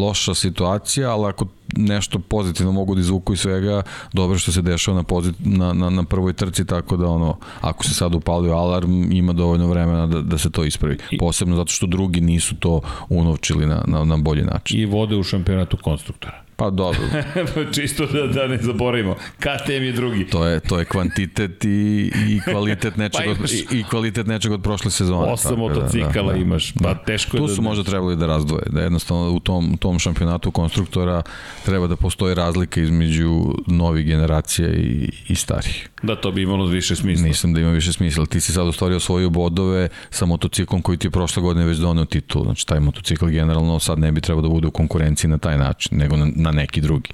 [0.00, 1.46] loša situacija, ali ako
[1.76, 3.82] nešto pozitivno mogu da izvuku iz svega,
[4.12, 7.84] dobro što se dešava na, pozit, na, na, na prvoj trci, tako da ono, ako
[7.84, 10.98] se sad upalio alarm, ima dovoljno vremena da, da se to ispravi.
[11.18, 14.80] Posebno zato što drugi nisu to unovčili na, na, na bolji način.
[14.80, 16.42] I vode u šampionatu konstruktora.
[16.62, 17.00] Pa dobro,
[17.74, 19.14] Čisto da, da ne zaboravimo.
[19.38, 20.26] KTM je drugi.
[20.26, 24.26] to je to je kvantitet i, i kvalitet nečeg Pa od, imaš- i, i kvalitet
[24.26, 25.32] nečeg od prošle sezone.
[25.32, 28.80] Osam tako motocikala imaš, pa teško je Tu da- su možda trebali da razdvoje, da
[28.80, 31.22] jednostavno u tom, tom šampionatu konstruktora
[31.64, 35.88] treba da postoji razlika između novih generacija i, i starih.
[36.02, 37.26] Da, to bi imalo više smisla.
[37.26, 38.26] Mislim da ima više smisla.
[38.26, 41.78] Ti si sad u stvari osvojio bodove sa motociklom koji ti je prošle godine već
[41.78, 42.44] doneo titul.
[42.44, 45.98] Znači taj motocikl generalno sad ne bi trebao da bude u konkurenciji na taj način,
[45.98, 47.10] nego na, na neki drugi.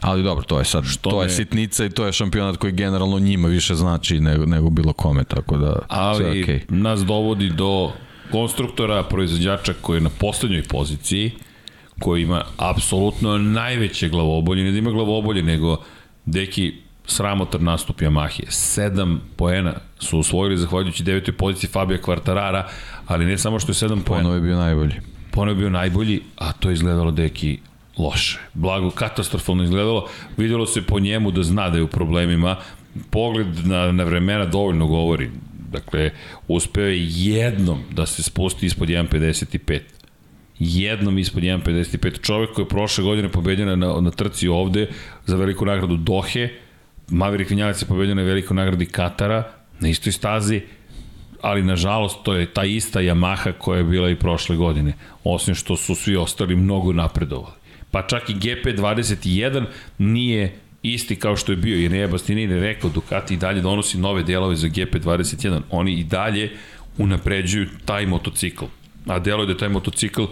[0.00, 2.72] Ali dobro, to je sad, Što to je ne- sitnica i to je šampionat koji
[2.72, 6.60] generalno njima više znači nego, nego bilo kome, tako da ali sve je okej.
[6.68, 7.92] nas dovodi do
[8.30, 11.30] konstruktora, proizvođača koji je na poslednjoj poziciji,
[12.00, 15.76] koji ima apsolutno najveće glavobolje, ne da ima glavobolje, nego
[16.26, 16.72] deki
[17.06, 18.42] sramotan nastup Yamahe.
[18.48, 22.68] Sedam poena su usvojili zahvaljujući devetoj poziciji Fabija Kvartarara,
[23.06, 24.22] ali ne samo što je sedam poena.
[24.22, 24.94] Ponovo je bio najbolji.
[25.30, 27.58] Ponovo je bio najbolji, a to je izgledalo deki
[27.98, 28.38] loše.
[28.54, 30.08] Blago, katastrofalno izgledalo.
[30.36, 32.56] Videlo se po njemu da zna da je u problemima.
[33.10, 35.30] Pogled na, na vremena dovoljno govori.
[35.70, 36.10] Dakle,
[36.48, 39.80] uspeo je jednom da se spusti ispod 1.55
[40.58, 42.20] jednom ispod 1.55.
[42.22, 44.88] Čovek koji je prošle godine pobedio na, na trci ovde
[45.26, 46.48] za veliku nagradu Dohe,
[47.08, 50.60] Maverick Vinjalac je pobedio na velikoj nagradi Katara, na istoj stazi,
[51.40, 54.92] ali nažalost to je ta ista Yamaha koja je bila i prošle godine,
[55.24, 57.61] osim što su svi ostali mnogo napredovali.
[57.92, 59.64] Pa čak i GP21
[59.98, 64.22] nije isti kao što je bio, jer je Bastianini rekao Ducati i dalje donosi nove
[64.22, 65.60] delove za GP21.
[65.70, 66.50] Oni i dalje
[66.98, 68.64] unapređuju taj motocikl
[69.06, 70.24] a da je taj motocikl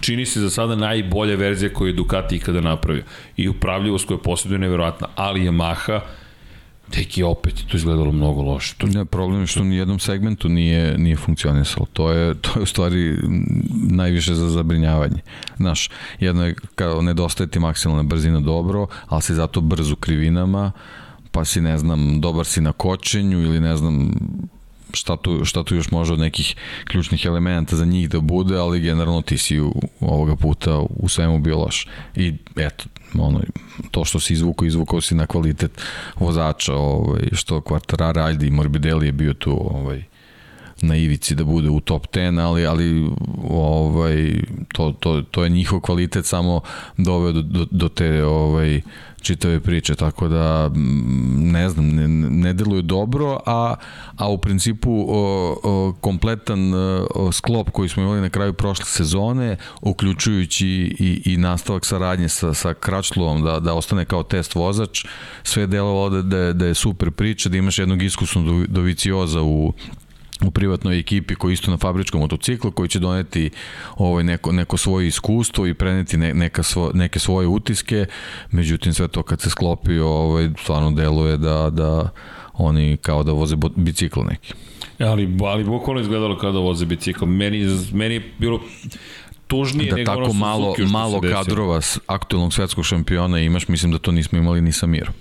[0.00, 3.02] čini se za sada najbolja verzija koju je Ducati ikada napravio.
[3.36, 6.00] I upravljivost koja posjeduje nevjerojatna, ali Yamaha
[6.94, 8.74] Teki opet to izgledalo mnogo loše.
[8.78, 8.86] To...
[8.86, 11.86] Ne, problem je što u nijednom segmentu nije, nije funkcionisalo.
[11.92, 13.18] To je, to je u stvari
[13.90, 15.20] najviše za zabrinjavanje.
[15.56, 15.90] Znaš,
[16.20, 20.72] jedno je kao nedostaje ti maksimalna brzina dobro, ali si zato brz u krivinama,
[21.30, 24.10] pa si, ne znam, dobar si na kočenju ili ne znam,
[24.94, 28.80] šta tu, šta tu još može od nekih ključnih elementa za njih da bude, ali
[28.80, 31.86] generalno ti si u, ovoga puta u svemu bio loš.
[32.16, 32.84] I eto,
[33.18, 33.40] ono,
[33.90, 35.82] to što si izvukao, izvukao si na kvalitet
[36.16, 40.04] vozača, ovaj, što Quartarara, Aldi i Morbidelli je bio tu ovaj,
[40.82, 43.10] na ivici da bude u top 10, ali ali
[43.50, 44.42] ovaj
[44.72, 46.60] to to to je njihov kvalitet samo
[46.96, 48.80] doveo do, do, do te ovaj
[49.24, 50.70] čitave priče, tako da
[51.36, 53.74] ne znam, ne, ne deluje dobro, a,
[54.16, 56.74] a u principu o, o, kompletan
[57.14, 60.68] o, sklop koji smo imali na kraju prošle sezone, uključujući
[60.98, 65.04] i, i nastavak saradnje sa, sa Kračlovom, da, da ostane kao test vozač,
[65.42, 69.72] sve delovalo da, da, da je super priča, da imaš jednog iskusnog dovicioza u
[70.46, 73.50] u privatnoj ekipi koji isto na fabričkom motociklu koji će doneti
[73.96, 78.06] ovaj neko neko svoje iskustvo i preneti ne, neka svo, neke svoje utiske.
[78.50, 82.10] Međutim sve to kad se sklopi ovaj stvarno deluje da da
[82.52, 84.54] oni kao da voze bicikl neki.
[84.98, 87.26] Ali ali bukvalno izgledalo kao da voze bicikl.
[87.26, 88.60] Meni meni je bilo
[89.46, 94.12] tužnije da nego tako ono malo malo kadrova aktuelnog svetskog šampiona imaš mislim da to
[94.12, 95.14] nismo imali ni sa Mirom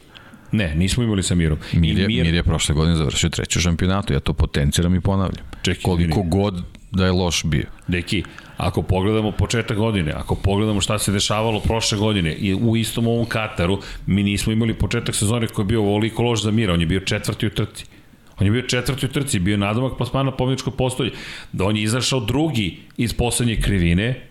[0.54, 1.58] Ne, nismo imali sa Mirom.
[1.74, 2.26] Mir je, Mir...
[2.26, 5.46] Mir je prošle godine završio treću šampionatu, ja to potenciram i ponavljam.
[5.62, 6.30] Čekaj, Koliko Mir...
[6.30, 7.66] god da je loš bio.
[7.88, 8.24] Deki,
[8.58, 13.26] ako pogledamo početak godine, ako pogledamo šta se dešavalo prošle godine i u istom ovom
[13.26, 16.86] Kataru, mi nismo imali početak sezone koji je bio ovoliko loš za Mira, on je
[16.86, 17.86] bio četvrti u trci.
[18.40, 21.12] On je bio četvrti u trci, bio nadomak plasmana pobjedičkog postolja.
[21.52, 24.28] Da on je izašao drugi iz poslednje krivine,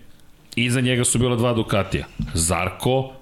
[0.56, 2.06] iza njega su bila dva Ducatija.
[2.34, 3.12] Zarko,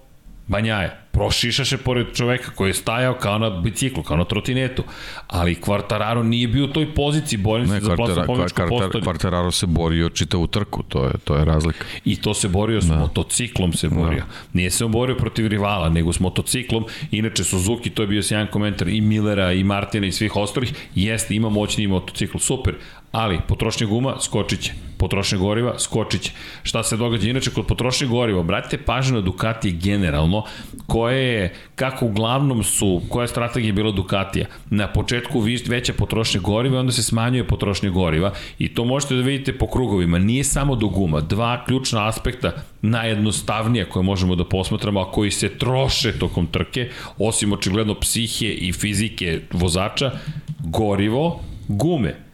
[0.47, 4.85] Banjaje, prošišaše pored čoveka koji je stajao kao na biciklu, kao na trotinetu,
[5.27, 9.05] ali Quartararo nije bio u toj poziciji, borim se za plasno pomničko postolje.
[9.05, 11.85] Quartararo se borio čitavu trku, to je, to je razlika.
[12.05, 12.99] I to se borio s da.
[12.99, 14.19] motociklom se borio.
[14.21, 14.27] Da.
[14.53, 16.85] Nije se on borio protiv rivala, nego s motociklom.
[17.11, 21.35] Inače, Suzuki, to je bio sjajan komentar i Millera i Martina i svih ostalih, jeste,
[21.35, 22.75] ima moćni motocikl, super,
[23.13, 26.31] ali potrošnja guma skočit će, potrošnja goriva skočit će.
[26.63, 28.41] Šta se događa inače kod potrošnje goriva?
[28.41, 30.45] Obratite pažnju na Ducati generalno,
[30.87, 34.47] koje je, kako uglavnom su, koja je strategija bila Ducatija?
[34.71, 39.59] Na početku veća potrošnja goriva, onda se smanjuje potrošnja goriva i to možete da vidite
[39.59, 40.19] po krugovima.
[40.19, 45.49] Nije samo do guma, dva ključna aspekta najjednostavnija koje možemo da posmatramo, a koji se
[45.49, 50.11] troše tokom trke, osim očigledno psihe i fizike vozača,
[50.59, 52.30] gorivo, gume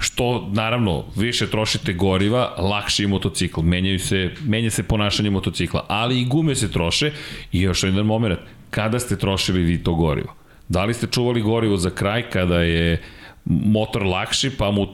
[0.00, 6.20] što naravno više trošite goriva, lakši je motocikl, menjaju se, menja se ponašanje motocikla, ali
[6.20, 7.12] i gume se troše
[7.52, 8.38] i još jedan moment,
[8.70, 10.34] kada ste trošili vi to gorivo?
[10.68, 13.02] Da li ste čuvali gorivo za kraj kada je
[13.44, 14.86] motor lakši pa mu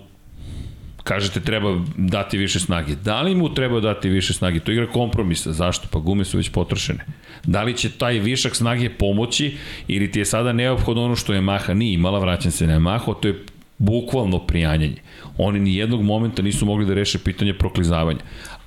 [1.05, 2.95] kažete treba dati više snage.
[2.95, 4.61] Da li mu treba dati više snage?
[4.61, 5.53] To igra kompromisa.
[5.53, 5.89] Zašto?
[5.93, 7.05] Pa gume su već potrošene.
[7.45, 9.57] Da li će taj višak snage pomoći
[9.89, 13.15] ili ti je sada neophodno ono što je Maha nije imala, vraćam se na Maha,
[13.23, 13.45] to je
[13.79, 14.97] bukvalno prijanjanje.
[15.39, 18.21] Oni ni jednog momenta nisu mogli da reše pitanje proklizavanja.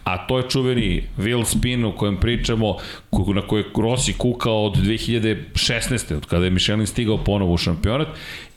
[0.03, 2.75] A to je čuveni Will Spin o kojem pričamo,
[3.35, 6.15] na koje Rossi kukao od 2016.
[6.15, 8.07] od kada je Michelin stigao ponovo u šampionat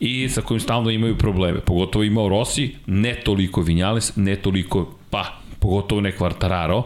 [0.00, 1.60] i sa kojim stalno imaju probleme.
[1.60, 5.24] Pogotovo imao Rossi, ne toliko Vinjales, ne toliko, pa,
[5.58, 6.82] pogotovo ne Quartararo,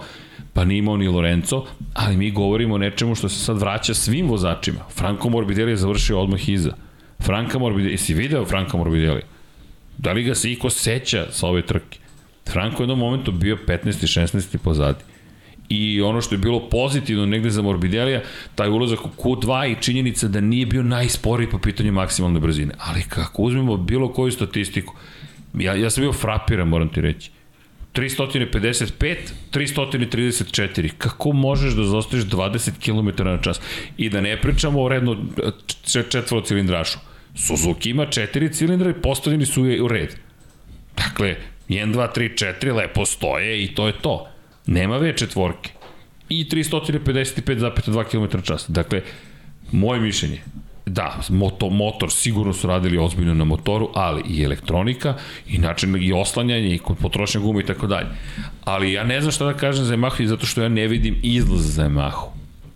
[0.53, 1.65] pa nije imao ni Lorenzo,
[1.95, 4.81] ali mi govorimo o nečemu što se sad vraća svim vozačima.
[4.91, 6.73] Franco Morbidelli je završio odmah iza.
[7.21, 9.23] Franka Morbidelli, jesi video Franka Morbidelli?
[9.99, 11.99] Da li ga se iko seća sa ove trke?
[12.53, 13.87] Franko je jednom momentu bio 15.
[13.87, 14.57] i 16.
[14.59, 15.05] pozadi.
[15.69, 18.23] I ono što je bilo pozitivno negde za Morbidelija,
[18.55, 22.75] taj ulazak u Q2 i činjenica da nije bio najsporiji po pitanju maksimalne brzine.
[22.79, 24.95] Ali kako uzmemo bilo koju statistiku,
[25.59, 27.31] ja, ja sam bio frapiran, moram ti reći.
[27.95, 29.17] 355,
[29.53, 30.91] 334.
[30.99, 33.61] Kako možeš da zostaješ 20 km na čas?
[33.97, 35.17] I da ne pričamo o redno
[36.11, 36.99] četvoro cilindrašu.
[37.37, 40.15] Suzuki ima četiri cilindra i postavljeni su u red.
[40.97, 41.37] Dakle,
[41.69, 44.29] 1, 2, 3, 4 lepo stoje i to je to.
[44.67, 45.71] Nema ve četvorke.
[46.29, 48.65] I 355,2 km čas.
[48.69, 49.03] Dakle,
[49.73, 50.41] moje mišljenje,
[50.87, 55.15] da, moto, motor sigurno su radili ozbiljno na motoru, ali i elektronika,
[55.47, 58.07] i način i oslanjanje, i kod potrošnja guma i tako dalje.
[58.65, 61.75] Ali ja ne znam šta da kažem za Yamahu, zato što ja ne vidim izlaz
[61.75, 62.27] za Yamahu.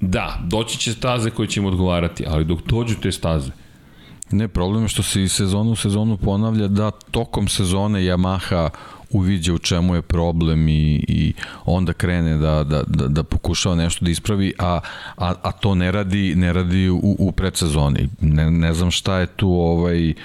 [0.01, 3.51] Da, doći će staze koje će im odgovarati, ali dok dođu te staze,
[4.33, 8.69] Ne, problem je što se iz sezonu u sezonu ponavlja da tokom sezone Yamaha
[9.11, 11.33] uviđa u čemu je problem i, i
[11.65, 14.81] onda krene da, da, da, da pokušava nešto da ispravi, a,
[15.17, 18.09] a, a to ne radi, ne radi u, u predsezoni.
[18.21, 20.17] Ne, ne znam šta je tu ovaj, uh,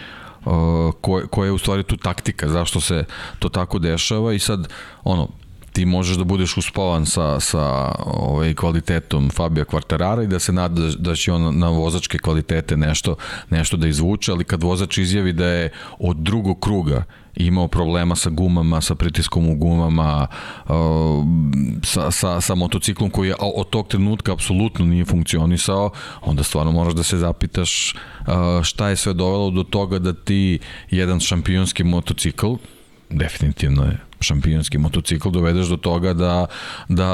[1.01, 3.05] ko, koja je u stvari tu taktika, zašto se
[3.39, 4.67] to tako dešava i sad,
[5.03, 5.27] ono,
[5.75, 10.81] ti možeš da budeš uspavan sa, sa ovaj, kvalitetom Fabija Kvartarara i da se nada
[10.81, 13.15] da, da će on na vozačke kvalitete nešto,
[13.49, 15.69] nešto da izvuče, ali kad vozač izjavi da je
[15.99, 17.03] od drugog kruga
[17.35, 20.27] imao problema sa gumama, sa pritiskom u gumama,
[21.83, 25.89] sa, sa, sa motociklom koji je od tog trenutka apsolutno nije funkcionisao,
[26.21, 27.95] onda stvarno moraš da se zapitaš
[28.63, 30.59] šta je sve dovelo do toga da ti
[30.91, 32.53] jedan šampionski motocikl,
[33.09, 36.45] definitivno je šampionski motocikl dovedeš do toga da,
[36.89, 37.09] da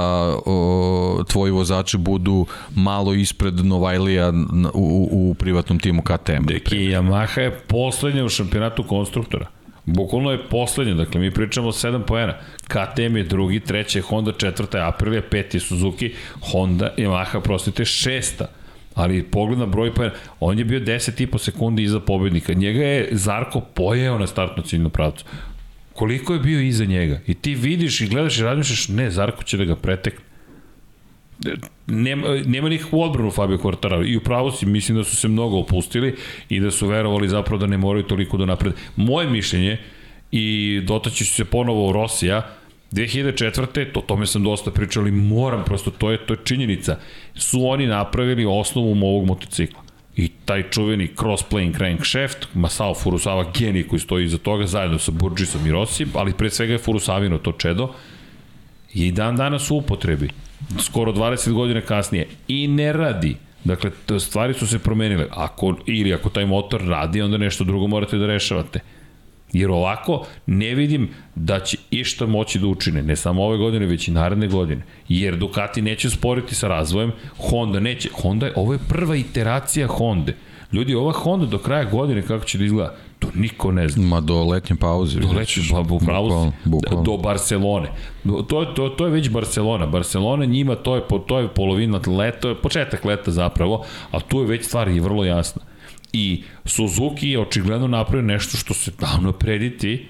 [0.45, 4.33] o, tvoji vozači budu malo ispred Novajlija
[4.73, 6.45] u, u, privatnom timu KTM.
[6.47, 9.47] Deki, Yamaha je poslednja u šampionatu konstruktora.
[9.85, 12.33] Bukvalno je poslednja, dakle mi pričamo o 7 poena.
[12.67, 16.13] KTM je drugi, treći je Honda, četvrta je Aprilia, peti je Suzuki,
[16.51, 18.47] Honda, Yamaha, prostite, šesta
[18.95, 22.53] ali pogled na broj poena, on je bio 10,5 sekundi iza pobednika.
[22.53, 25.25] Njega je Zarko pojeo na startnu ciljnu pravcu
[26.01, 27.19] koliko je bio iza njega.
[27.27, 30.23] I ti vidiš i gledaš i razmišljaš, ne, Zarko će da ga pretekne.
[31.87, 36.15] Nema, nema nikakvu odbranu Fabio Quartararo i upravo si mislim da su se mnogo opustili
[36.49, 38.73] i da su verovali zapravo da ne moraju toliko da napred.
[38.95, 39.77] Moje mišljenje
[40.31, 42.49] i dotaći su se ponovo Rosija
[42.91, 43.91] 2004.
[43.93, 46.97] to tome sam dosta pričao, ali moram prosto, to je, to je činjenica.
[47.35, 53.99] Su oni napravili osnovu ovog motocikla i taj čuveni cross-playing crankshaft, Masao Furusawa genij koji
[53.99, 57.93] stoji iza toga, zajedno sa Burgisom i Rossi, ali pre svega je Furusavino to čedo,
[58.93, 60.29] je i dan danas u upotrebi,
[60.79, 63.35] skoro 20 godina kasnije, i ne radi.
[63.63, 65.27] Dakle, stvari su se promenile.
[65.31, 68.79] Ako, ili ako taj motor radi, onda nešto drugo morate da rešavate.
[69.53, 74.07] Jer ovako ne vidim da će išta moći da učine, ne samo ove godine, već
[74.07, 74.81] i naredne godine.
[75.09, 78.09] Jer Ducati neće sporiti sa razvojem, Honda neće.
[78.21, 80.31] Honda je, ovo je prva iteracija Honda.
[80.71, 84.07] Ljudi, ova Honda do kraja godine kako će da izgleda, to niko ne zna.
[84.07, 85.19] Ma do letnje pauze.
[85.19, 86.51] Do letnje, pa upravo
[87.05, 87.91] do Barcelone.
[88.49, 89.85] To, to, to je već Barcelona.
[89.85, 94.65] Barcelona njima, to je, to je polovina leta, početak leta zapravo, a tu je već
[94.65, 95.61] stvar i vrlo jasna.
[96.13, 100.07] I Suzuki je očigledno napravio nešto što se davno prediti.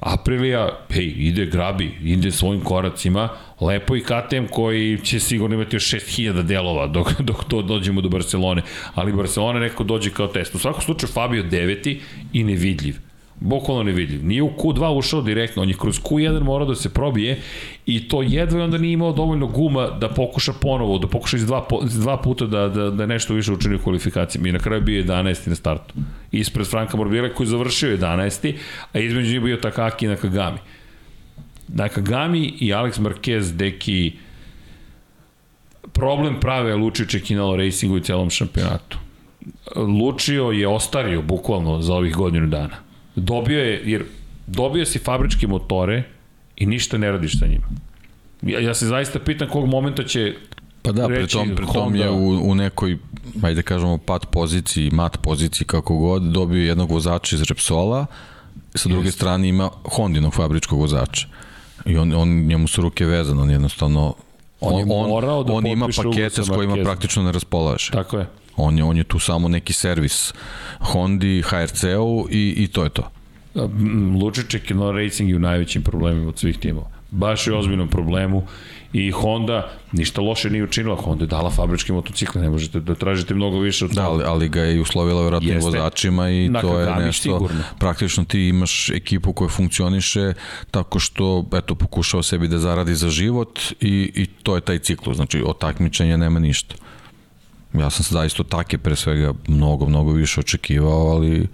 [0.00, 3.28] Aprilia, hej, ide grabi, ide svojim koracima,
[3.60, 8.08] lepo i KTM koji će sigurno imati još 6000 delova dok, dok to dođemo do
[8.08, 8.62] Barcelone,
[8.94, 10.54] ali Barcelona neko dođe kao test.
[10.54, 12.00] U svakom slučaju Fabio deveti
[12.32, 13.09] i nevidljiv
[13.40, 14.26] bukvalno nevidljiv.
[14.26, 17.38] Nije u Q2 ušao direktno, on je kroz Q1 morao da se probije
[17.86, 21.66] i to jedva onda nije imao dovoljno guma da pokuša ponovo, da pokuša iz dva,
[21.86, 25.04] iz dva puta da, da, da nešto više učini u kvalifikacijama i na kraju bio
[25.04, 25.48] 11.
[25.48, 25.94] na startu.
[26.32, 28.54] Ispred Franka Morbidelli koji je završio 11.
[28.92, 30.58] a između njih bio Takaki i Nakagami.
[31.68, 34.12] Nakagami i Alex Marquez, deki
[35.92, 38.98] problem prave Lučio Čekinalo Racingu i celom šampionatu.
[39.76, 44.04] Lučio je ostario bukvalno za ovih godinu dana Dobio je, jer
[44.46, 46.02] dobio si fabričke motore
[46.56, 47.66] i ništa ne radiš sa njima.
[48.42, 50.34] Ja, ja se zaista pitam kog momenta će
[50.82, 52.98] Pa da, pritom, pritom je u, u nekoj,
[53.42, 58.06] ajde da kažemo, pat poziciji, mat poziciji, kako god, dobio jednog vozača iz Repsola,
[58.74, 59.16] sa druge Just.
[59.16, 61.26] strane ima Hondinog fabričkog vozača.
[61.86, 64.14] I on, on njemu su ruke vezane, on jednostavno
[64.60, 67.90] on, on, on, da on ima pakete s kojima praktično ne raspolaže.
[67.92, 68.26] Tako je.
[68.56, 70.32] On je, on je tu samo neki servis
[70.80, 73.10] Hondi, HRC-u i, i to je to.
[74.22, 76.90] Lučiček i No Racing je u najvećim problemima od svih timova.
[77.10, 78.46] Baš je ozbiljnom problemu
[78.92, 80.96] i Honda ništa loše nije učinila.
[80.96, 84.22] Honda je dala fabričke motocikle, ne možete da tražite mnogo više od da, toga.
[84.22, 87.62] Da, ali, ali ga je uslovila vjerojatno vozačima i Na to je nešto, sigurno.
[87.78, 90.32] praktično ti imaš ekipu koja funkcioniše
[90.70, 95.16] tako što, eto, pokušao sebi da zaradi za život i, i to je taj ciklus,
[95.16, 96.74] znači od takmičenja nema ništa.
[97.72, 101.48] Ja sam se zaista take pre svega mnogo, mnogo više očekivao, ali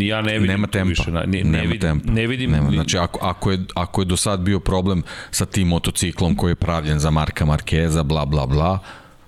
[0.00, 0.88] ja ne vidim nema tempa.
[0.88, 2.12] Više, ne, ne, nema vidim, tempa.
[2.12, 2.50] Ne vidim.
[2.50, 2.70] Nema.
[2.70, 6.54] Znači, ako, ako, je, ako je do sad bio problem sa tim motociklom koji je
[6.54, 8.78] pravljen za Marka Markeza, bla, bla, bla,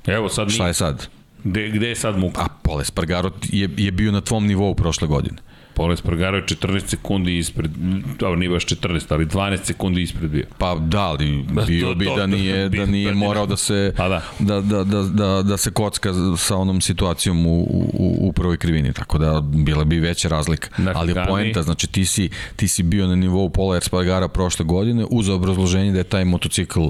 [0.06, 1.09] Evo sad šta je sad?
[1.44, 2.43] Gde, gde je sad muka?
[2.43, 5.36] A Pole Spargaro je, je bio na tvom nivou prošle godine.
[5.77, 7.70] Pole Spargaro je 14 sekundi ispred,
[8.19, 10.44] dobro nije baš 14, ali 12 sekundi ispred bio.
[10.59, 14.23] Pa da, ali bio bi da nije, da nije morao da se, pa da.
[14.39, 18.93] Da, da, da, da, da se kocka sa onom situacijom u, u, u prvoj krivini,
[18.93, 20.69] tako da bila bi veća razlika.
[20.78, 24.65] Dakle, ali je poenta, znači ti si, ti si bio na nivou Pola Spargara prošle
[24.65, 26.81] godine uz obrazloženje da je taj motocikl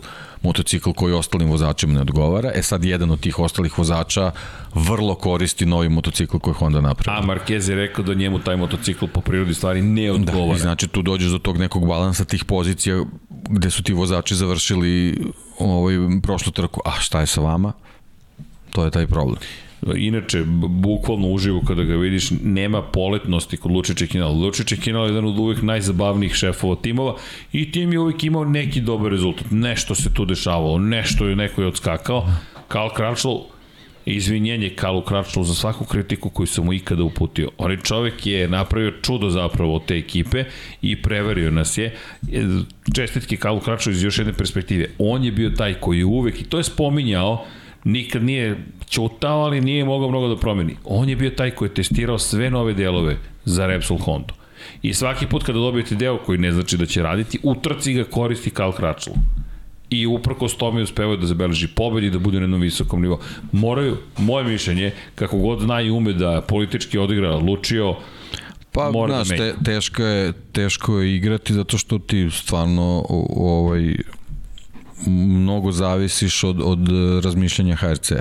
[0.43, 2.53] motocikl koji ostalim vozačima ne odgovara.
[2.55, 4.31] E sad jedan od tih ostalih vozača
[4.75, 7.23] vrlo koristi novi motocikl koji Honda napravila.
[7.23, 10.47] A Marquez je rekao da njemu taj motocikl po prirodi stvari ne odgovara.
[10.47, 13.05] Da, i znači tu dođeš do tog nekog balansa tih pozicija
[13.51, 15.25] gde su ti vozači završili
[15.59, 16.81] ovaj, prošlu trku.
[16.85, 17.73] A šta je sa vama?
[18.71, 19.39] To je taj problem.
[19.97, 24.33] Inače, bukvalno uživo kada ga vidiš, nema poletnosti kod Lučića Kinala.
[24.33, 27.17] Lučića Kinala je jedan od uvijek najzabavnijih šefova timova
[27.53, 29.47] i tim je uvijek imao neki dobar rezultat.
[29.51, 32.27] Nešto se tu dešavalo, nešto je neko je odskakao.
[32.69, 33.29] Karl Kračl,
[34.07, 37.51] izvinjenje Kalu Kračlu za svaku kritiku koju sam mu ikada uputio.
[37.59, 40.45] Onaj čovek je napravio čudo zapravo od te ekipe
[40.83, 41.95] i preverio nas je.
[42.95, 44.87] Čestitke Kalu Kračlu iz još jedne perspektive.
[44.99, 47.47] On je bio taj koji je uvek, i to je spominjao,
[47.87, 48.57] nikad nije
[48.89, 50.77] ćutao, ali nije mogao mnogo da promeni.
[50.85, 54.35] On je bio taj koji je testirao sve nove delove za Repsol Honda.
[54.83, 58.05] I svaki put kada dobijete deo koji ne znači da će raditi, u trci ga
[58.05, 59.11] koristi Karl Kračl.
[59.91, 63.19] I uprko s tome uspevaju da zabeleži pobedi da bude na jednom visokom nivou.
[63.53, 67.95] Moraju, moje mišljenje, kako god zna i ume da politički odigra Lučio,
[68.73, 73.07] Pa, mora da znaš, da te, teško, je, teško je igrati zato što ti stvarno
[73.37, 73.97] ovaj,
[75.07, 76.89] mnogo zavisiš od, od
[77.25, 78.21] razmišljanja HRC-a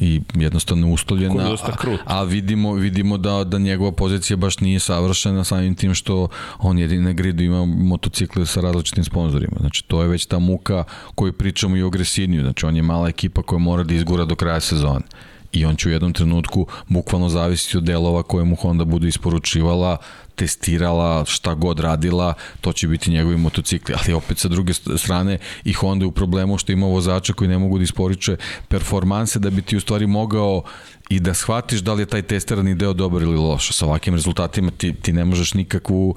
[0.00, 5.74] i jednostavno uslovljena, a, a vidimo, vidimo da, da njegova pozicija baš nije savršena samim
[5.74, 6.28] tim što
[6.58, 9.56] on jedin na gridu ima motocikle sa različitim sponsorima.
[9.60, 12.42] Znači, to je već ta muka koju pričamo i o Gresiniju.
[12.42, 15.04] Znači, on je mala ekipa koja mora da izgura do kraja sezone
[15.52, 19.96] i on će u jednom trenutku bukvalno zavisiti od delova koje mu Honda bude isporučivala,
[20.34, 23.94] testirala, šta god radila, to će biti njegovi motocikli.
[23.98, 27.58] Ali opet sa druge strane i Honda je u problemu što ima vozača koji ne
[27.58, 28.36] mogu da isporiče
[28.68, 30.62] performanse da bi ti u stvari mogao
[31.08, 33.72] i da shvatiš da li je taj testirani deo dobar ili loš.
[33.72, 36.14] Sa ovakvim rezultatima ti, ti ne možeš nikakvu,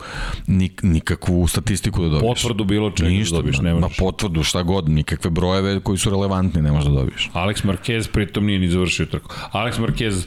[0.47, 2.41] nik, nikakvu statistiku da dobiješ.
[2.41, 3.97] Potvrdu bilo čega da Ništa, da dobiješ, ne možeš.
[3.99, 7.29] Ma potvrdu, šta god, nikakve brojeve koji su relevantni ne možeš da dobiješ.
[7.33, 9.35] Alex Marquez pritom nije ni završio trku.
[9.51, 10.25] Alex Marquez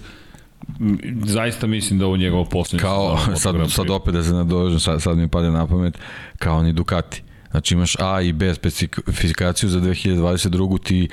[1.25, 5.19] zaista mislim da ovo njegova poslednja Kao, sad, sad opet da se nadožem, sad, sad
[5.19, 5.99] mi pade na pamet,
[6.39, 7.23] kao ni Ducati.
[7.51, 10.83] Znači imaš A i B specifikaciju za 2022.
[10.83, 11.09] ti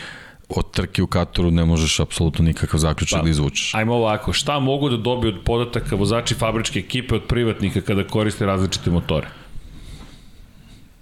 [0.49, 3.75] od trke u Katoru ne možeš apsolutno nikakav zaključak pa, da izvučeš.
[3.75, 8.45] Ajmo ovako, šta mogu da dobiju od podataka vozači fabričke ekipe od privatnika kada koriste
[8.45, 9.27] različite motore?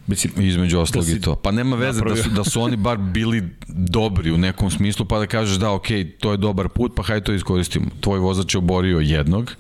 [0.08, 1.36] Mislim, između ostalog da i to.
[1.36, 5.20] Pa nema veze da su, da su oni bar bili dobri u nekom smislu, pa
[5.20, 5.88] da kažeš da, ok,
[6.20, 7.86] to je dobar put, pa hajde to iskoristimo.
[8.02, 9.56] Tvoj vozač je oborio jednog,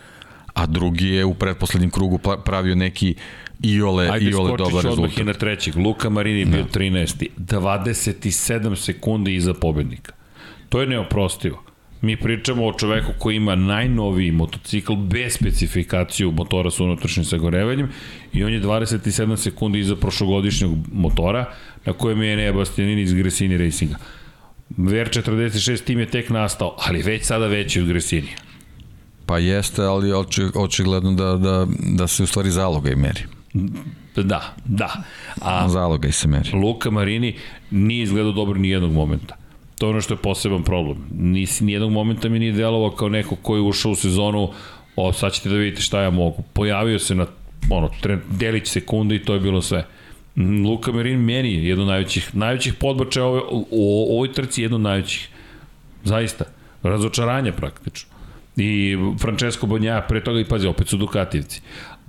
[0.53, 3.15] a drugi je u pretposlednjem krugu pravio neki
[3.63, 5.11] iole, Ajde, iole dobar rezultat.
[5.11, 5.77] Ajde, i na trećeg.
[5.77, 6.79] Luka Marini bio da.
[6.79, 7.27] 13.
[7.37, 10.13] 27 sekundi iza pobednika.
[10.69, 11.63] To je neoprostivo.
[12.01, 17.89] Mi pričamo o čoveku koji ima najnoviji motocikl bez specifikaciju motora sa unutrašnjim sagorevanjem
[18.33, 21.45] i on je 27 sekundi iza prošlogodišnjeg motora
[21.85, 23.95] na kojem je Bastianini iz Gresini Racinga.
[24.77, 28.29] VR46 tim je tek nastao, ali već sada veći od Gresini.
[29.25, 30.11] Pa jeste, ali
[30.55, 31.67] očigledno da, da,
[31.97, 33.21] da se u stvari zaloga i meri.
[34.15, 35.03] Da, da.
[35.41, 36.51] A zaloga i se meri.
[36.53, 37.35] Luka Marini
[37.71, 39.35] nije izgledao dobro ni jednog momenta.
[39.77, 40.97] To je ono što je poseban problem.
[41.11, 44.49] Nisi nijednog momenta mi nije delovao kao neko koji je ušao u sezonu,
[44.95, 46.43] o, sad ćete da vidite šta ja mogu.
[46.53, 47.25] Pojavio se na
[47.69, 47.89] ono,
[48.29, 49.85] delić sekunde i to je bilo sve.
[50.65, 54.75] Luka Merin meni je jedno od najvećih, najvećih podbačaja ove, u, u ovoj trci jedno
[54.75, 55.29] od najvećih.
[56.03, 56.45] Zaista.
[56.83, 58.09] Razočaranje praktično.
[58.57, 61.61] I Francesco Bonja, pre toga i pazi, opet su Dukativci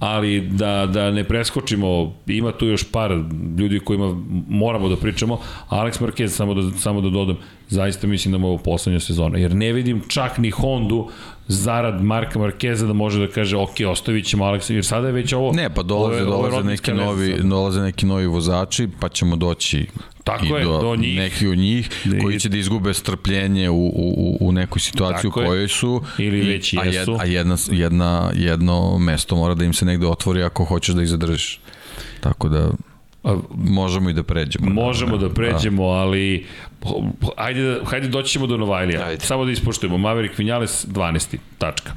[0.05, 3.11] ali da, da ne preskočimo, ima tu još par
[3.59, 4.17] ljudi kojima
[4.49, 7.37] moramo da pričamo, Alex Marquez, samo da, samo da dodam,
[7.69, 11.09] Zaista mislim da mu je ovo poslednja sezona, jer ne vidim čak ni Hondu
[11.49, 15.33] zarad Marka Markeza da može da kaže ok, ostavit ćemo Aleksa, jer sada je već
[15.33, 15.53] ovo...
[15.53, 19.87] Ne, pa dolaze, ovo je, dolaze, neki novi, dolaze neki novi vozači, pa ćemo doći
[20.25, 21.19] Tako i je, do, do njih.
[21.19, 21.91] neki od njih
[22.23, 26.41] koji će da izgube strpljenje u, u, u nekoj situaciji Tako u kojoj su ili
[26.41, 27.17] već i, jesu.
[27.21, 31.09] a, jedna, jedna, jedno mesto mora da im se negde otvori ako hoćeš da ih
[31.09, 31.61] zadržiš.
[32.21, 32.71] Tako da
[33.55, 35.89] možemo i da pređemo možemo da, da pređemo da.
[35.89, 36.47] ali
[37.37, 39.25] ajde, da, hajde doći ćemo do Novajlija ajde.
[39.25, 41.37] samo da ispoštujemo Maverick Vinales 12.
[41.59, 41.93] tačka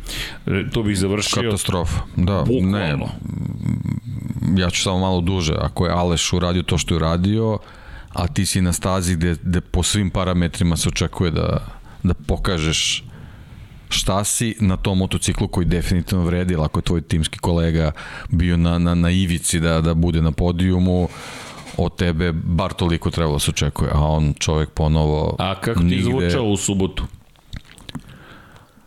[0.74, 2.78] tu bih završio katastrofa da, Bukvalno.
[2.78, 2.98] ne
[4.62, 7.58] ja ću samo malo duže ako je Aleš uradio to što je uradio
[8.14, 11.60] a ti si na stazi gde, gde po svim parametrima se očekuje da,
[12.04, 13.04] da pokažeš
[13.90, 17.92] šta si na tom motociklu koji definitivno vredi, ako je tvoj timski kolega
[18.30, 21.10] bio na, na, na ivici da, da bude na podijumu,
[21.78, 25.86] od tebe bar toliko trebalo da se očekuje, a on čovjek ponovo A kako ti
[25.86, 26.04] nigde...
[26.04, 27.04] zvučao u subotu?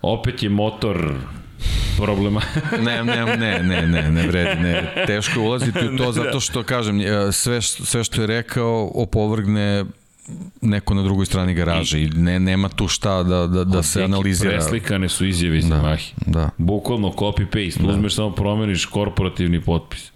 [0.03, 1.15] Opet je motor
[1.97, 2.41] problema.
[2.87, 5.05] ne, ne, ne, ne, ne, ne vredi, ne.
[5.07, 9.85] Teško ulaziti u to zato što, kažem, e, sve, sve što je rekao opovrgne
[10.61, 14.51] neko na drugoj strani garaže i ne, nema tu šta da, da, da se analizira.
[14.51, 16.13] Preslikane su izjave iz da, Mahi.
[16.27, 16.51] Da.
[16.59, 17.89] Bukvalno copy-paste, da.
[17.89, 20.13] uzmeš samo promeniš korporativni potpis.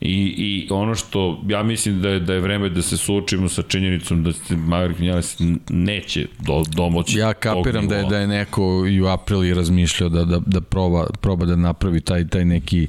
[0.00, 3.62] I, I ono što ja mislim da je, da je vreme da se suočimo sa
[3.62, 5.36] činjenicom da se Maverick Vinales
[5.70, 10.24] neće do, domoći Ja kapiram da je, da je neko i u aprili razmišljao da,
[10.24, 12.88] da, da proba, proba da napravi taj, taj neki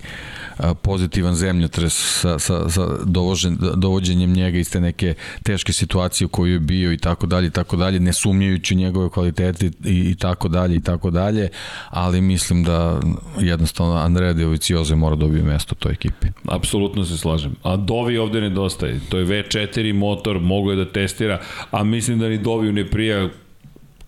[0.82, 5.14] pozitivan zemljotres sa, sa, sa dovožen, dovođenjem njega iz te neke
[5.44, 9.10] teške situacije u kojoj je bio i tako dalje i tako dalje, ne sumnjajući njegove
[9.10, 11.50] kvalitete i, i tako dalje i tako dalje,
[11.90, 13.00] ali mislim da
[13.40, 16.28] jednostavno Andrea Dovicioze mora da dobiti mesto u toj ekipi.
[16.48, 17.56] Apsolutno apsolutno se slažem.
[17.64, 19.00] A Dovi ovde nedostaje.
[19.10, 23.30] To je V4 motor, mogo je da testira, a mislim da ni Dovi ne prija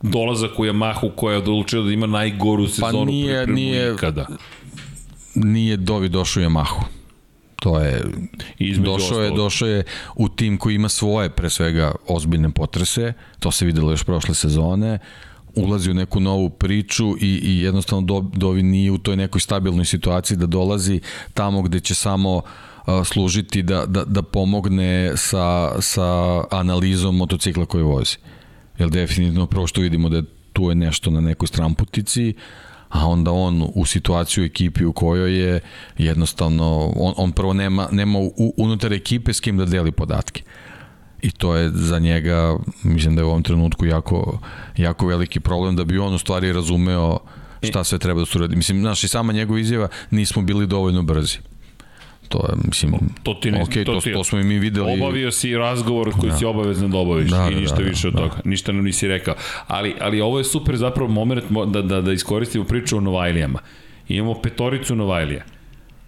[0.01, 4.27] dolazak u Yamahu koja je odlučila da ima najgoru pa sezonu pa nije, nije, ikada.
[5.35, 6.83] Nije Dovi došao u Yamahu.
[7.61, 8.03] To je
[8.57, 9.83] Između došao je došao je
[10.15, 14.99] u tim koji ima svoje pre svega ozbiljne potrese, to se videlo još prošle sezone
[15.55, 20.37] ulazi u neku novu priču i, i jednostavno Dovi nije u toj nekoj stabilnoj situaciji
[20.37, 21.01] da dolazi
[21.33, 22.43] tamo gde će samo uh,
[23.05, 28.17] služiti da, da, da pomogne sa, sa analizom motocikla koji vozi.
[28.77, 32.33] Jer definitivno prvo što vidimo da tu je nešto na nekoj stramputici,
[32.89, 35.59] a onda on u situaciju ekipi u kojoj je
[35.97, 40.43] jednostavno, on, on prvo nema, nema u, unutar ekipe s kim da deli podatke.
[41.21, 44.39] I to je za njega, mislim da je u ovom trenutku jako,
[44.77, 47.19] jako veliki problem da bi on u stvari razumeo
[47.61, 48.55] šta sve treba da se uradi.
[48.55, 51.50] Mislim, znaš, i sama njegova izjava, nismo bili dovoljno brzi
[52.31, 52.93] to je, mislim,
[53.23, 54.93] to ti ne, okay, to, to, ti, to smo i mi videli.
[54.93, 56.37] Obavio si razgovor koji da.
[56.37, 58.19] si obavezan da obaviš da, i da, ništa da, da, više od da.
[58.19, 58.41] toga.
[58.45, 59.35] Ništa nam nisi rekao.
[59.67, 63.59] Ali, ali ovo je super zapravo moment da, da, da iskoristimo priču o Novajlijama.
[64.07, 65.43] Imamo petoricu Novajlija.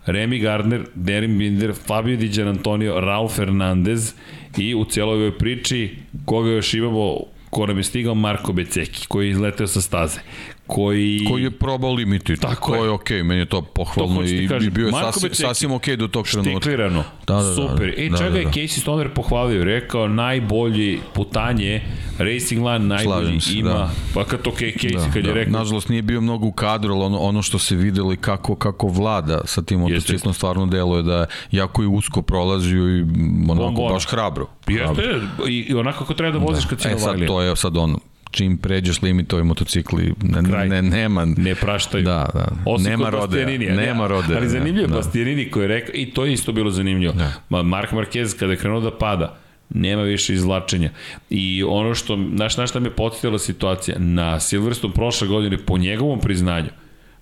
[0.06, 4.14] Remy Gardner, Derin Binder, Fabio Di Antonio, Raul Fernandez
[4.58, 5.96] i u cijeloj ovoj priči
[6.26, 7.20] koga još imamo
[7.54, 10.20] ko nam je stigao Marko Beceki, koji je izleteo sa staze
[10.68, 11.26] koji...
[11.30, 12.36] Koji je probao limiti.
[12.38, 12.84] Tako to je.
[12.84, 15.94] je okej, okay, meni je to pohvalno to i, i bio je sasvim, sasvim okej
[15.94, 16.52] okay do tog trenutka.
[16.52, 17.04] Štiklirano.
[17.28, 17.94] Da, da, da, Super.
[17.96, 18.40] Da, e, da, čega da, da.
[18.40, 19.64] je Casey Stoner pohvalio?
[19.64, 21.82] Rekao, najbolji putanje,
[22.18, 23.70] Racing Line najbolji se, ima.
[23.70, 23.92] Da.
[24.14, 25.30] Pa kad to Casey, da, kad da.
[25.30, 25.60] je rekao...
[25.60, 28.88] Nažalost, nije bio mnogo u kadru, ali ono, ono što se videlo i kako, kako
[28.88, 33.02] vlada sa tim motociklom stvarno deluje da jako i usko prolazio i
[33.50, 33.94] onako Bombona.
[33.94, 34.48] baš hrabro.
[34.68, 35.04] hrabro.
[35.04, 36.70] Jeste, i onako kako treba da voziš da.
[36.70, 38.00] kad si e, sad, to je sad ono,
[38.34, 40.70] čim pređeš limit ovi motocikli ne, Kraj.
[40.70, 42.48] ne, nema ne praštaju da, da.
[42.66, 44.96] Osim nema rode nema rode ali zanimljivo da.
[44.96, 47.64] Bastianini koji je rekao i to je isto bilo zanimljivo da.
[47.64, 49.38] Mark Marquez kada je krenuo da pada
[49.70, 50.90] nema više izvlačenja.
[51.30, 56.20] I ono što, znaš, znaš šta me podsjetila situacija, na Silverstone prošle godine, po njegovom
[56.20, 56.70] priznanju,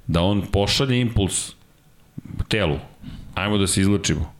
[0.08, 1.54] da on pošalje impuls
[2.48, 2.78] telu,
[3.36, 4.34] ajmo da se izlačimo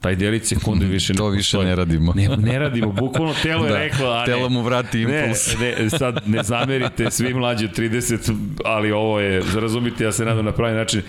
[0.00, 2.12] taj delić sekunde više ne To više ne radimo.
[2.16, 4.26] Ne, ne radimo, bukvalno telo je da, reklo, a ne.
[4.26, 5.58] Telo mu vrati impuls.
[5.60, 10.24] Ne, ne, sad ne zamerite svi mlađi od 30, ali ovo je, zarazumite, ja se
[10.24, 11.02] nadam na pravi način,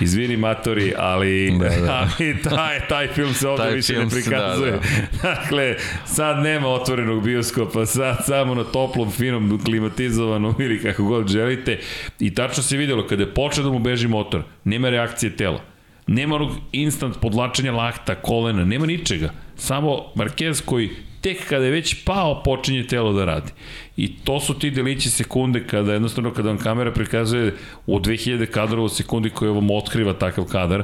[0.00, 2.08] Izvini matori, ali, da, da.
[2.18, 4.70] ali taj, taj film se ovde taj više ne prikazuje.
[4.70, 4.78] Da,
[5.22, 5.28] da.
[5.34, 5.74] dakle,
[6.06, 11.78] sad nema otvorenog bioskopa, sad samo na toplom, finom, klimatizovanom ili kako god želite.
[12.18, 15.75] I tačno se videlo, kada je počeo da mu beži motor, nema reakcije tela
[16.06, 19.30] Nema onog instant podlačenja lakta, kolena, nema ničega.
[19.56, 23.52] Samo Marquez koji tek kada je već pao počinje telo da radi.
[23.96, 27.54] I to su ti delići sekunde kada jednostavno kada vam kamera prikazuje
[27.86, 30.82] u 2000 kadrova u sekundi koje vam otkriva takav kadar,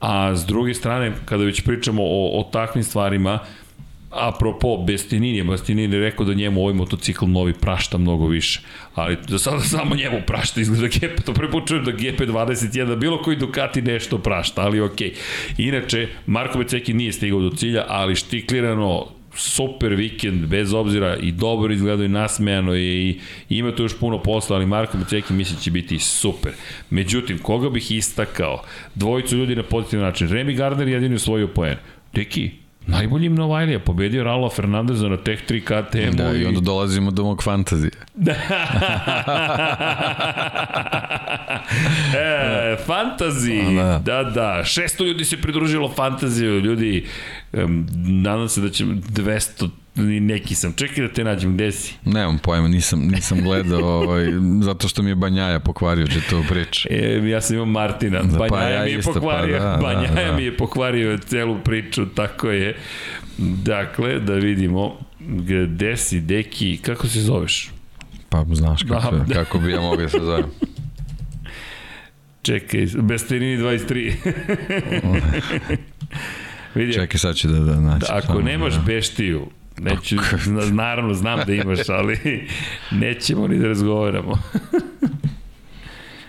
[0.00, 3.38] a s druge strane kada već pričamo o, o takvim stvarima,
[4.12, 8.60] Apropo, Bestinini, Bestinini rekao da njemu ovaj motocikl novi prašta mnogo više.
[8.94, 13.22] Ali za sada samo njemu prašta izgleda GP, to prvi put čujem da GP21, bilo
[13.22, 15.14] koji Ducati nešto prašta, ali okej.
[15.58, 21.72] Inače, Marko Beceki nije stigao do cilja, ali štiklirano super vikend, bez obzira i dobro
[21.72, 23.10] izgledao i nasmejano je i,
[23.48, 26.52] i ima tu još puno posla, ali Marko Beceki misli da će biti super.
[26.90, 28.62] Međutim, koga bih istakao?
[28.94, 30.28] Dvojicu ljudi na pozitivan način.
[30.28, 31.76] Remy Gardner jedini osvojio poen.
[32.14, 32.50] Deki,
[32.86, 36.16] Najbolji Novajlija, pobedio Raula Fernandeza na Tech 3 KTM.
[36.16, 37.90] Da, i onda dolazimo do mog fantazije.
[42.16, 44.00] e, fantazi, da.
[44.04, 44.62] da, da.
[44.64, 47.06] 600 ljudi se pridružilo fantaziju, ljudi,
[47.52, 47.86] um,
[48.22, 50.72] nadam se da će 200 neki sam.
[50.72, 51.94] Čekaj da te nađem, gde si?
[52.04, 54.26] Nemam pojma, nisam, nisam gledao, ovaj,
[54.62, 56.88] zato što mi je Banjaja pokvario će to priča.
[56.90, 59.78] E, ja sam imao Martina, da, Banjaja pa ja mi je isto, pokvario, pa, da,
[59.82, 60.36] Banjaja da, da.
[60.36, 62.76] mi je pokvario celu priču, tako je.
[63.38, 64.96] Dakle, da vidimo
[65.66, 67.70] gde si, deki, kako se zoveš?
[68.28, 70.50] Pa znaš kako, da, kako bi ja mogao da se zovem.
[72.42, 74.12] Čekaj, Besterini 23.
[76.74, 78.06] Vidi, Čekaj, sad ću da, da naći.
[78.08, 78.80] Da, ako nemaš da.
[78.80, 79.46] beštiju,
[79.82, 80.16] Neću,
[80.72, 82.48] naravno znam da imaš, ali
[82.90, 84.38] nećemo ni da razgovaramo.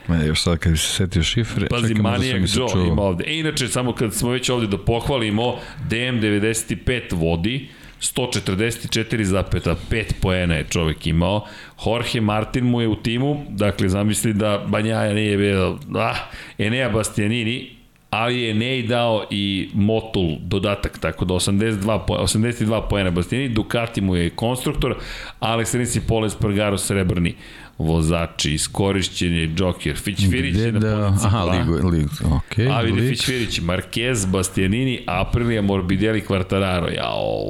[0.08, 3.24] Ne, još sad kad bi se setio šifre, Pazi, Manijak da Joe ima ovde.
[3.28, 5.56] E, inače, samo kad smo već ovde da pohvalimo,
[5.90, 7.68] DM95 vodi,
[8.02, 11.46] 144,5 poena je čovek imao.
[11.86, 16.16] Jorge Martin mu je u timu, dakle zamisli da Banjaja nije bio, ah,
[16.58, 17.70] Enea Bastianini,
[18.14, 24.02] ali je Nej dao i Motul dodatak, tako da 82 po, 82 poena Bastianini, Ducati
[24.02, 24.95] mu je konstruktor,
[25.40, 27.35] Alex Rins i Pole Spargaro srebrni
[27.77, 33.60] vozači, iskorišćeni Joker, Fićfirić je na da, poziciji aha, ligu, ligu, okay, A vidi Fićfirić,
[33.60, 37.45] Marquez, Bastianini, Aprilia, Morbidelli, Quartararo, jao,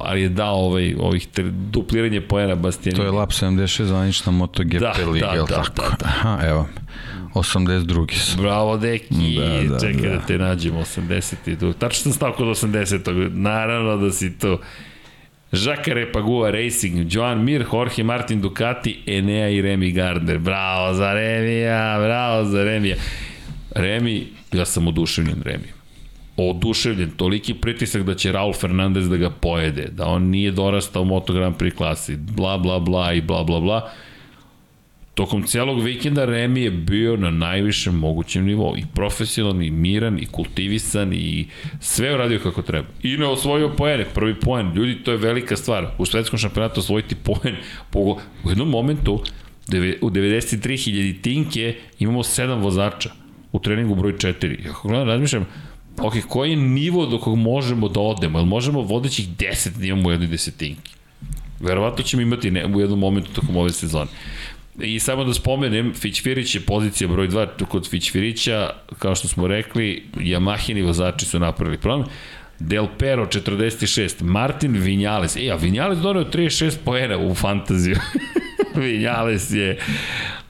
[0.00, 1.28] ali je dao ovaj, ovih
[1.70, 3.00] dupliranje poena Bastianini.
[3.00, 5.82] To je lap 76 zvanična MotoGP da, liga, da, da, tako?
[5.82, 6.06] Da, da.
[6.06, 6.66] Aha, evo.
[7.34, 8.14] 82.
[8.14, 8.42] su.
[8.42, 10.16] Bravo, deki, da, da, čekaj da.
[10.16, 11.72] da te nađem, 80.
[11.78, 13.30] Tačno sam stao kod 80.
[13.34, 14.60] Naravno da si to.
[15.52, 20.38] Žaka Repagua Racing, Joan Mir, Jorge Martin Ducati, Enea i Remy Gardner.
[20.38, 22.96] Bravo za Remija, bravo za Remija.
[23.70, 25.64] Remi, ja sam oduševljen Remi.
[26.36, 31.04] Oduševljen, toliki pritisak da će Raul Fernandez da ga pojede, da on nije dorastao u
[31.04, 33.90] Moto Grand Prix klasi, bla bla bla i bla bla bla
[35.18, 38.76] Tokom celog vikenda Remi je bio na najvišem mogućem nivou.
[38.76, 41.46] I profesionalni, i miran, i kultivisan, i
[41.80, 42.88] sve uradio kako treba.
[43.02, 44.72] I ne osvojio poene, prvi poen.
[44.74, 45.86] Ljudi, to je velika stvar.
[45.98, 47.56] U svetskom šampionatu osvojiti poen.
[47.94, 48.18] U
[48.48, 49.14] jednom momentu,
[50.00, 53.10] u 93.000 tinke, imamo 7 vozača
[53.52, 54.66] u treningu broj 4.
[54.66, 55.46] Ja kako gledam, razmišljam,
[56.00, 58.38] ok, koji je nivo do kog možemo da odemo?
[58.38, 60.92] Jel možemo vodećih 10 da imamo u jednoj desetinki?
[61.60, 64.10] Verovatno ćemo imati ne, u jednom momentu tokom ove sezone.
[64.80, 70.04] I samo da spomenem, Fićfirić je pozicija broj 2 kod Fićfirića, kao što smo rekli,
[70.16, 72.08] Yamahini vozači su napravili problem.
[72.58, 77.96] Del Pero 46, Martin Vinales, e, a Vinales donio 36 poena u fantaziju.
[78.82, 79.78] Vinales je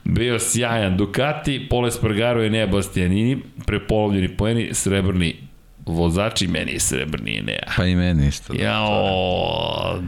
[0.03, 0.97] bio sjajan.
[0.97, 5.35] Ducati, Pole Spargaro i Nea Bastianini, prepolovljeni poeni, srebrni
[5.85, 7.73] vozači, meni je srebrni Nea.
[7.77, 8.53] Pa i meni isto.
[8.53, 8.63] Da.
[8.63, 10.01] Jao,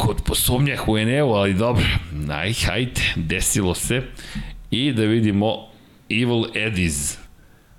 [0.00, 1.84] kod posumnjah u Eneu, ali dobro,
[2.30, 4.02] aj, hajde, desilo se.
[4.70, 5.66] I da vidimo
[6.08, 7.18] Evil Eddies,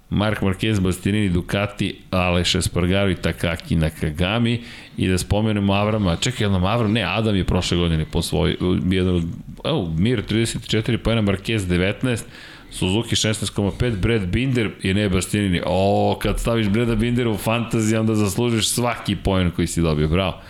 [0.10, 4.62] Mark Marquez, Bastianini, Ducati, Aleš Espargaro i Takaki Nakagami
[4.98, 8.58] i da spomenemo Avrama, čekaj, jednom Avram, ne, Adam je prošle godine po svoj,
[8.90, 9.24] jedan od,
[9.66, 12.24] evo, Mir 34, pa jedna Marquez 19,
[12.72, 15.62] Suzuki 16,5, Brad Binder i ne Bastianini.
[15.66, 20.42] O, kad staviš Brada Bindera u fantaziji, onda zaslužiš svaki poen koji si dobio, bravo.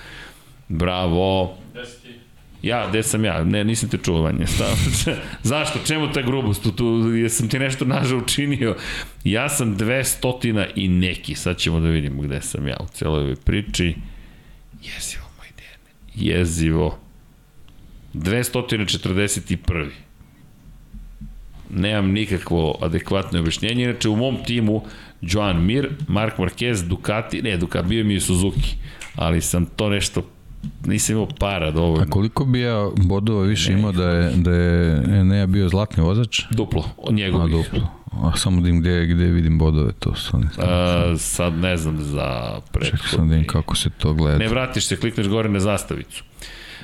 [0.69, 1.60] Bravo.
[2.61, 3.43] Ja, gde sam ja?
[3.43, 4.45] Ne, nisam te čuo, Vanja.
[5.43, 5.79] Zašto?
[5.85, 6.63] Čemu ta grubost?
[6.63, 8.75] Tu, tu, jesam ti nešto nažao učinio?
[9.23, 11.35] Ja sam 200 i neki.
[11.35, 13.95] Sad ćemo da vidimo gde sam ja u celoj ovoj priči.
[14.83, 16.29] Jezivo, moj dene.
[16.33, 16.99] Jezivo.
[18.13, 19.89] 241.
[21.69, 23.83] Nemam nikakvo adekvatno objašnjenje.
[23.83, 24.83] Inače, u mom timu
[25.21, 28.75] Joan Mir, Mark Marquez, Ducati, ne, Ducati, bio mi je Suzuki,
[29.15, 30.23] ali sam to nešto
[30.85, 32.03] nisam imao para dovoljno.
[32.03, 36.03] A koliko bi ja bodova više ne, imao da je, da je Enea bio zlatni
[36.03, 36.41] vozač?
[36.51, 37.55] Duplo, od njegovih.
[37.55, 37.87] A, duplo.
[38.11, 41.97] A samo da im gde, gde vidim bodove, to su ne A, sad ne znam
[42.01, 42.97] za prethodni.
[42.97, 44.37] Čekaj sam da im kako se to gleda.
[44.37, 46.23] Ne vratiš se, klikneš gore na zastavicu.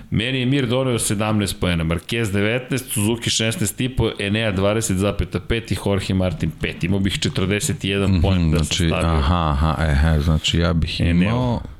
[0.10, 6.52] Meni je Mir donio 17 poena, Marquez 19, Suzuki 16,5, Enea 20,5 i Jorge Martin
[6.62, 6.86] 5.
[6.86, 9.20] Imao bih 41 mm -hmm, poen da znači, sam stavio.
[9.20, 11.12] Aha, aha, e, znači ja bih imao...
[11.12, 11.77] Eneo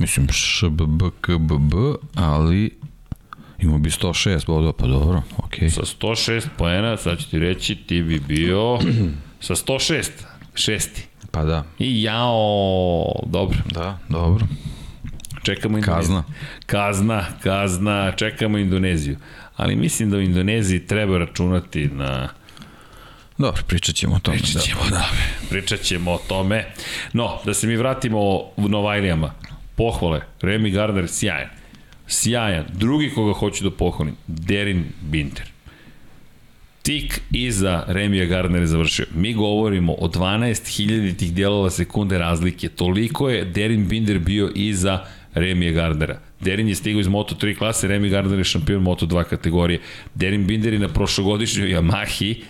[0.00, 1.74] Mislim, ŠBB, KBB,
[2.14, 2.80] ali
[3.62, 5.68] Imao bi 106 bodova, pa dobro, okej.
[5.68, 5.74] Okay.
[5.74, 8.78] Sa 106 poena, sad ću ti reći, ti bi bio
[9.46, 10.10] sa 106,
[10.54, 11.06] šesti.
[11.30, 11.64] Pa da.
[11.78, 13.58] I jao, dobro.
[13.70, 14.46] Da, dobro.
[15.42, 16.00] Čekamo Indoneziju.
[16.00, 16.24] Kazna.
[16.66, 19.16] Kazna, kazna, čekamo Indoneziju.
[19.56, 22.28] Ali mislim da u Indoneziji treba računati na...
[23.38, 24.38] Dobro, pričat ćemo o tome.
[24.38, 24.96] Pričat ćemo, da.
[24.96, 25.08] da.
[25.50, 26.66] Pričat ćemo o tome.
[27.12, 28.18] No, da se mi vratimo
[28.56, 29.34] u Novajlijama.
[29.80, 31.48] Pohvale, Remy Gardner, sjajan.
[32.06, 32.64] Sjajan.
[32.72, 35.46] Drugi koga hoću da pohvalim, Derin Binter.
[36.82, 39.06] Tik iza Remija Gardner je završio.
[39.14, 42.68] Mi govorimo o 12.000 tih dijelova sekunde razlike.
[42.68, 45.04] Toliko je Derin Binder bio iza
[45.34, 46.20] Remija Gardnera.
[46.40, 49.80] Derin je stigao iz Moto3 klase, Remi Gardner je šampion Moto2 kategorije.
[50.14, 52.42] Derin Binder je na prošlogodišnjoj Yamahi,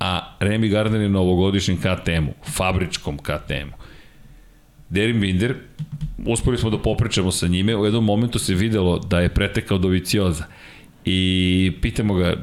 [0.00, 3.77] a Remi Gardner je na ovogodišnjem KTM-u, fabričkom KTM-u.
[4.90, 5.54] Derin Binder,
[6.26, 9.88] uspeli smo da popričamo sa njime, u jednom momentu se videlo da je pretekao do
[9.88, 10.44] Vicioza
[11.04, 12.36] i pitamo ga,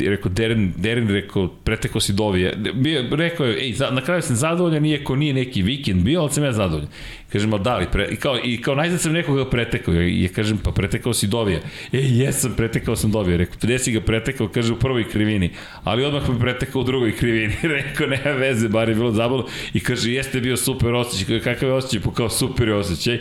[0.00, 2.54] rekao, Derin, Derin rekao, pretekao si Dovije.
[2.74, 6.30] Bio, rekao je, ej, za, na kraju sam zadovoljan, iako nije neki vikend bio, ali
[6.30, 6.88] sam ja zadovoljan.
[7.32, 10.28] Kažem, ali da li, pre, i kao, i kao najzad sam nekoga pretekao, i ja
[10.28, 11.62] kažem, pa pretekao si Dovije.
[11.92, 13.36] Ej, jesam, pretekao sam Dovije.
[13.36, 15.50] Rekao, gde si ga pretekao, kaže, u prvoj krivini,
[15.84, 17.54] ali odmah me pretekao u drugoj krivini.
[17.78, 19.46] rekao, nema veze, bar je bilo zabavno.
[19.74, 23.18] I kaže, jeste bio super osjećaj, kakav je osjećaj, pa kao super osjećaj.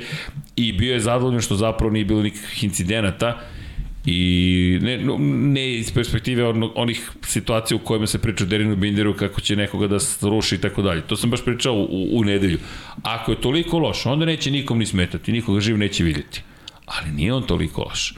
[0.55, 3.41] I bio je zadovoljan što zapravo nije bilo nikakvih incidenata
[4.05, 4.97] I ne,
[5.53, 9.87] ne iz perspektive on, onih situacija u kojima se priča Derinu Binderu kako će nekoga
[9.87, 11.01] da sruši i tako dalje.
[11.01, 12.59] To sam baš pričao u, u nedelju.
[13.03, 16.41] Ako je toliko loš, onda neće nikom ni smetati, nikoga živ neće vidjeti.
[16.85, 18.13] Ali nije on toliko loš.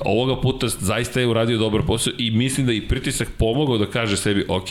[0.00, 4.16] Ovoga puta zaista je uradio dobar posao i mislim da i pritisak pomogao da kaže
[4.16, 4.68] sebi, ok,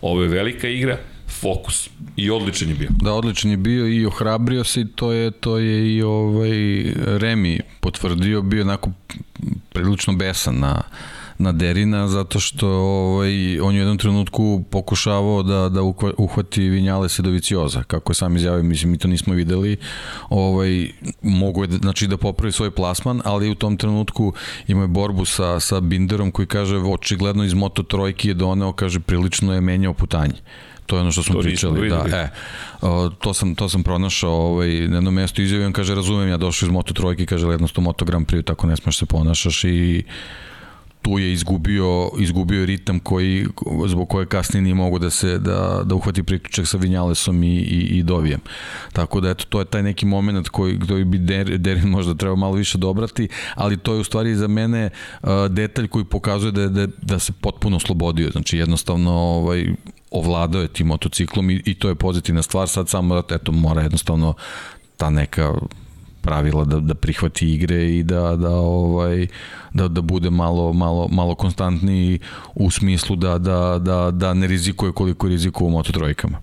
[0.00, 1.88] ovo je velika igra, fokus.
[2.16, 2.88] I odličan je bio.
[3.02, 7.60] Da, odličan je bio i ohrabrio se i to je, to je i ovaj Remi
[7.80, 8.90] potvrdio, bio onako
[9.72, 10.82] prilično besan na,
[11.38, 15.82] na Derina zato što ovaj, on je u jednom trenutku pokušavao da, da
[16.18, 19.76] uhvati Vinjale Sedovicioza, kako je sam izjavio, mislim mi to nismo videli,
[20.28, 20.90] ovaj,
[21.22, 24.32] mogu je znači, da popravi svoj plasman, ali u tom trenutku
[24.68, 29.00] ima je borbu sa, sa Binderom koji kaže očigledno iz Moto trojke je doneo, kaže
[29.00, 30.40] prilično je menjao putanje
[30.86, 32.28] To je ono što smo to pričali, da, e.
[32.80, 36.66] O, to sam to sam pronašao ovaj na jednom mestu izjavio, kaže razumem ja došao
[36.66, 40.04] iz Moto trojke, kaže jednostavno Moto Grand Prix tako ne smeš se ponašaš i
[41.06, 43.46] tu je izgubio, izgubio ritam koji,
[43.86, 47.98] zbog koje kasnije nije mogu da se da, da uhvati priključak sa Vinjalesom i, i,
[47.98, 48.40] i Dovijem.
[48.92, 51.18] Tako da eto, to je taj neki moment koji, koji bi
[51.58, 54.90] Derin možda trebao malo više dobrati, ali to je u stvari za mene
[55.22, 58.30] uh, detalj koji pokazuje da, da, da se potpuno oslobodio.
[58.30, 59.66] Znači jednostavno ovaj,
[60.10, 64.34] ovladao je tim motociklom i, i to je pozitivna stvar, sad samo eto, mora jednostavno
[64.96, 65.54] ta neka
[66.26, 69.26] pravila da, da prihvati igre i da, da, ovaj,
[69.74, 72.18] da, da bude malo, malo, malo konstantniji
[72.54, 76.40] u smislu da, da, da, da ne rizikuje koliko rizikuje u mototrojkama.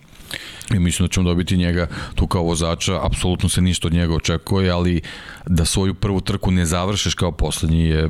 [0.73, 4.69] I mislim da ćemo dobiti njega tu kao vozača, apsolutno se ništa od njega očekuje,
[4.71, 5.01] ali
[5.45, 8.09] da svoju prvu trku ne završeš kao poslednji je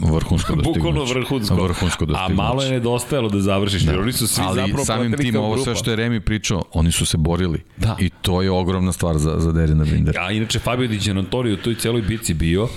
[0.00, 0.80] vrhunsko dostignuće.
[0.80, 1.54] Bukvalno vrhunsko.
[1.54, 2.32] Vrhunsko dostignuće.
[2.32, 3.92] A malo je nedostajalo da završiš, da.
[3.92, 6.92] jer oni su svi Ali zapravo samim tim, ovo sve što je Remi pričao, oni
[6.92, 7.62] su se borili.
[7.76, 7.96] Da.
[8.00, 10.24] I to je ogromna stvar za, za Derina Bindera.
[10.24, 12.68] A inače Fabio Di Gianantonio u toj celoj bici bio,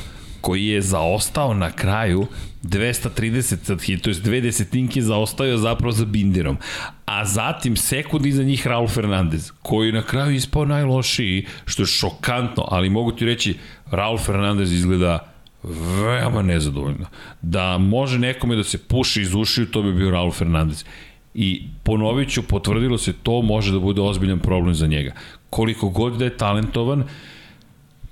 [0.41, 2.27] koji je zaostao na kraju
[2.64, 6.57] 230 sad hit, to je dve desetinke zaostao zapravo za Binderom.
[7.06, 12.65] A zatim sekund iza njih Raul Fernandez, koji na kraju ispao najlošiji, što je šokantno,
[12.68, 13.57] ali mogu ti reći,
[13.91, 15.31] Raul Fernandez izgleda
[15.64, 17.06] veoma nezadovoljno.
[17.42, 20.86] Da može nekome da se puši iz ušiju, to bi bio Raul Fernandez.
[21.34, 25.14] I ponovit ću, potvrdilo se, to može da bude ozbiljan problem za njega.
[25.50, 27.04] Koliko god da je talentovan,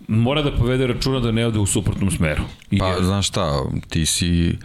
[0.08, 2.44] mora da povede računa da ne ode u suprotnom smeru.
[2.72, 3.04] I pa, je...
[3.04, 4.58] znaš šta, ti si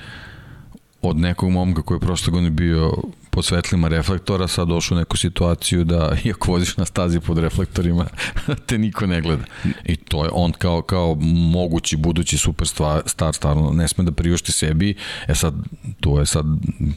[1.08, 2.92] od nekog momka koji je prošle godine bio
[3.30, 8.06] pod svetlima reflektora, sad došao u neku situaciju da, iako voziš na stazi pod reflektorima,
[8.66, 9.44] te niko ne gleda.
[9.84, 11.16] I to je on kao, kao
[11.52, 13.02] mogući budući superstar,
[13.32, 14.94] stvarno ne sme da priušti sebi,
[15.28, 15.54] e sad,
[16.00, 16.46] to je sad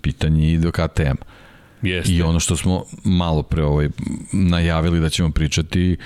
[0.01, 1.17] pitanje i do KTM.
[1.81, 2.11] Jeste.
[2.11, 3.89] I ono što smo malo pre ovaj,
[4.31, 5.97] najavili da ćemo pričati,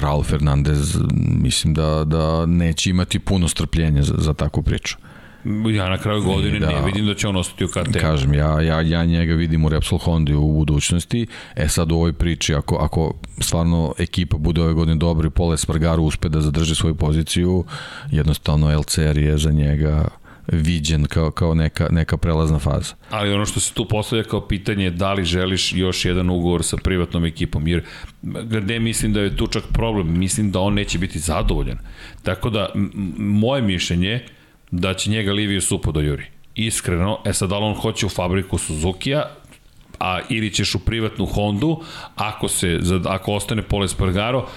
[0.00, 0.98] Raul Fernandez
[1.42, 4.96] mislim da, da neće imati puno strpljenja za, za takvu priču.
[5.74, 7.98] Ja na kraju godine da, ne vidim da će on ostati u KTM.
[8.00, 11.26] Kažem, ja, ja, ja njega vidim u Repsol Hondi u budućnosti.
[11.56, 15.58] E sad u ovoj priči, ako, ako stvarno ekipa bude ove godine dobra i Pole
[15.58, 17.64] Spargaru uspe da zadrži svoju poziciju,
[18.10, 20.08] jednostavno LCR je za njega
[20.46, 22.94] viđen kao, kao neka, neka prelazna faza.
[23.10, 26.62] Ali ono što se tu postavlja kao pitanje je da li želiš još jedan ugovor
[26.62, 27.82] sa privatnom ekipom, jer
[28.62, 31.78] gde mislim da je tu čak problem, mislim da on neće biti zadovoljan.
[32.22, 32.68] Tako da,
[33.18, 34.26] moje mišljenje je
[34.80, 36.26] da će njega Livio Supo da juri.
[36.54, 39.22] Iskreno, e sad da on hoće u fabriku Suzuki-a,
[40.00, 41.82] a ili ćeš u privatnu Hondu,
[42.16, 44.48] ako se ako ostane Pole Spargaro,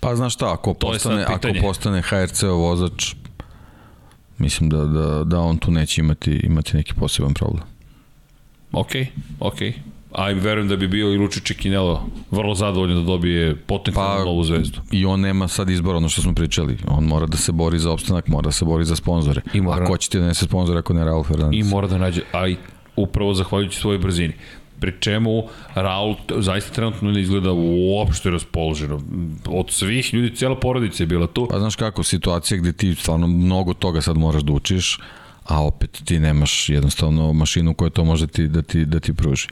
[0.00, 3.14] Pa znaš šta, ako postane, ako postane HRC vozač,
[4.38, 7.62] mislim da, da, da on tu neće imati, imati neki poseban problem.
[8.72, 8.90] Ok,
[9.40, 9.58] ok.
[10.12, 14.44] A verujem da bi bio i Luči Čekinelo vrlo zadovoljan da dobije potencijalnu pa, novu
[14.44, 14.80] zvezdu.
[14.90, 16.78] I on nema sad izbora, ono što smo pričali.
[16.88, 19.40] On mora da se bori za opstanak, mora da se bori za sponzore.
[19.54, 21.66] I mora, a ko će ti da nese sponzore ako ne Raul Fernandez?
[21.66, 22.56] I mora da nađe, a i
[22.96, 24.34] upravo zahvaljujući svojoj brzini
[24.80, 29.00] pri čemu Raul zaista trenutno ne izgleda uopšte raspoloženo.
[29.46, 31.46] Od svih ljudi, cijela porodica je bila tu.
[31.50, 34.98] Pa znaš kako, situacija gde ti stvarno mnogo toga sad moraš da učiš,
[35.44, 39.46] a opet ti nemaš jednostavno mašinu koja to može ti, da, ti, da ti pruži.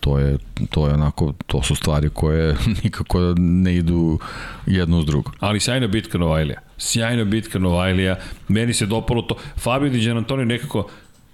[0.00, 0.38] To je,
[0.70, 4.18] to je onako, to su stvari koje nikako ne idu
[4.66, 5.30] jedno uz drugo.
[5.40, 6.60] Ali sjajna bitka Novajlija.
[6.78, 8.16] Sjajna bitka Novajlija.
[8.48, 9.36] Meni se dopalo to.
[9.56, 10.88] Fabio Di Antonio nekako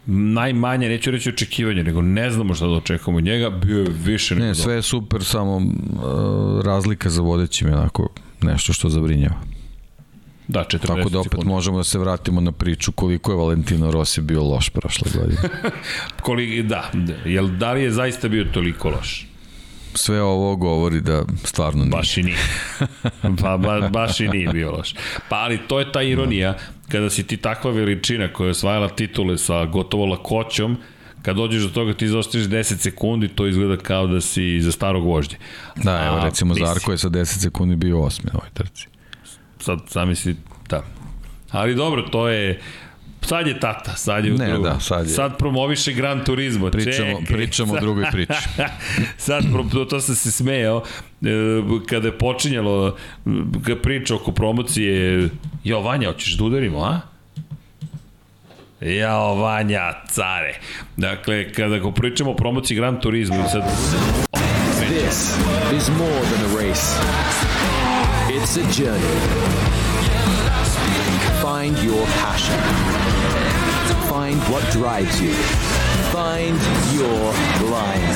[0.06, 4.34] najmanje, neću reći očekivanje, nego ne znamo šta da očekujemo od njega, bio je više
[4.34, 4.46] nego...
[4.46, 5.64] Ne, sve je super, samo uh,
[6.64, 8.08] razlika za vodećim je onako
[8.42, 9.53] nešto što zabrinjava.
[10.48, 11.48] Da, 40 Tako da opet sekundi.
[11.48, 15.40] možemo da se vratimo na priču koliko je Valentino Rossi bio loš prošle godine.
[16.22, 19.26] Koliko, da, da, jel, da li je zaista bio toliko loš?
[19.94, 21.90] sve ovo govori da stvarno nije.
[21.90, 22.38] Baš i nije.
[23.42, 24.94] Pa ba, baš i nije bio loš.
[25.28, 26.56] Pa ali to je ta ironija
[26.88, 30.76] kada si ti takva veličina koja je osvajala titule sa gotovo lakoćom,
[31.22, 35.04] kad dođeš do toga ti zaostiš 10 sekundi, to izgleda kao da si za starog
[35.04, 35.36] vožđe.
[35.76, 38.86] Da, evo recimo Zarko je sa 10 sekundi bio osmi na ovoj trci.
[39.64, 40.36] Sad zamisli,
[40.68, 40.82] da.
[41.50, 42.60] Ali dobro, to je
[43.26, 44.62] Sad je tata, sad je u ne, drugom.
[44.62, 45.12] Da, sad, je.
[45.12, 46.70] sad promoviše Gran Turismo.
[46.70, 48.32] Pričamo, Čekaj, pričamo sad, o drugoj priči.
[49.16, 50.82] sad, to, to sam se smejao,
[51.22, 51.26] e,
[51.86, 52.96] kada je počinjalo
[53.82, 55.28] priča oko promocije,
[55.64, 57.00] jo, Vanja, hoćeš da udarimo, a?
[58.80, 60.60] Jao, Vanja, care.
[60.96, 63.62] Dakle, kada go pričamo o promociji Gran Turismo, sad...
[64.88, 65.36] This
[65.76, 67.83] is more than a race.
[68.44, 69.14] It's a journey.
[71.40, 72.58] Find your passion.
[74.06, 75.32] Find what drives you.
[76.12, 76.58] Find
[76.92, 77.32] your
[77.70, 78.14] line.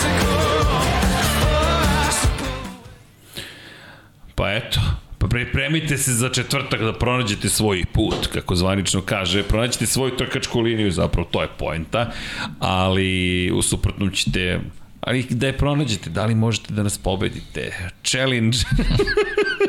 [4.34, 4.80] Pa eto,
[5.18, 10.60] pa pripremite se za četvrtak da pronađete svoj put, kako zvanično kaže, pronađete svoju trkačku
[10.60, 12.10] liniju, zapravo to je poenta,
[12.58, 14.60] ali u suprotnom ćete
[15.00, 17.90] ali da je pronađete, da li možete da nas pobedite?
[18.04, 18.58] Challenge.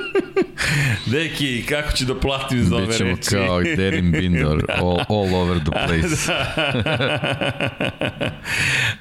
[1.06, 3.04] Deki, kako ću da platim za ove reči?
[3.04, 6.32] Bićemo kao Derin Bindor, all, all over the place.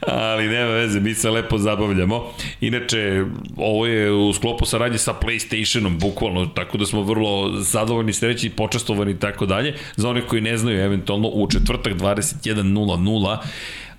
[0.07, 2.33] Ali nema veze, mi se lepo zabavljamo.
[2.61, 3.25] Inače,
[3.57, 9.11] ovo je u sklopu saradnje sa PlayStationom, bukvalno, tako da smo vrlo zadovoljni, srećni, počastovani
[9.11, 9.75] i tako dalje.
[9.97, 13.39] Za one koji ne znaju, eventualno u četvrtak 21.00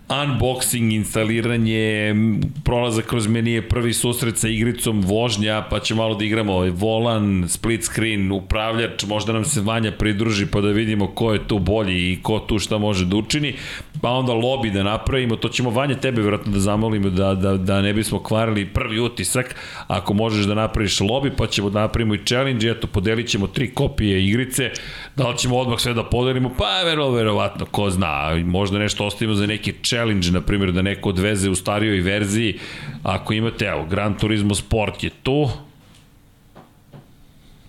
[0.09, 2.15] unboxing, instaliranje,
[2.63, 7.83] prolazak kroz menije, prvi susret sa igricom, vožnja, pa će malo da igramo volan, split
[7.83, 12.19] screen, upravljač, možda nam se Vanja pridruži pa da vidimo ko je tu bolji i
[12.21, 13.53] ko tu šta može da učini,
[14.01, 17.81] pa onda lobby da napravimo, to ćemo Vanja tebe vjerojatno da zamolimo da, da, da
[17.81, 19.55] ne bismo kvarili prvi utisak,
[19.87, 23.73] ako možeš da napraviš lobby, pa ćemo da napravimo i challenge, eto, podelit ćemo tri
[23.73, 24.71] kopije igrice,
[25.15, 29.35] da li ćemo odmah sve da podelimo, pa vero, verovatno, ko zna, možda nešto ostavimo
[29.35, 32.59] za neki challenge challenge, na primjer, da neko odveze u starijoj verziji,
[33.03, 35.49] ako imate, evo, Gran Turismo Sport je tu,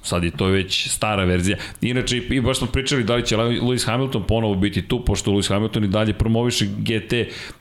[0.02, 1.57] sad je to već stara verzija.
[1.81, 5.48] Inače, i baš smo pričali da li će Lewis Hamilton ponovo biti tu, pošto Lewis
[5.48, 7.12] Hamilton i dalje promoviše GT,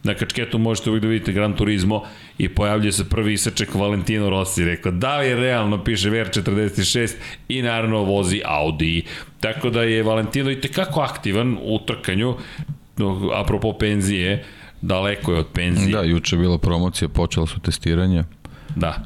[0.04, 2.04] na kačketu možete uvijek da vidite Gran Turismo
[2.38, 7.16] i pojavljuje se prvi iseček Valentino Rossi, rekao da li je realno, piše VR46
[7.50, 9.04] i naravno vozi Audi.
[9.40, 12.36] Tako da je Valentino i tekako aktivan u trkanju,
[13.36, 14.44] apropo penzije,
[14.82, 15.92] daleko je od penzije.
[15.92, 18.24] Da, juče je bila promocija, počela su testiranje.
[18.76, 19.04] Da.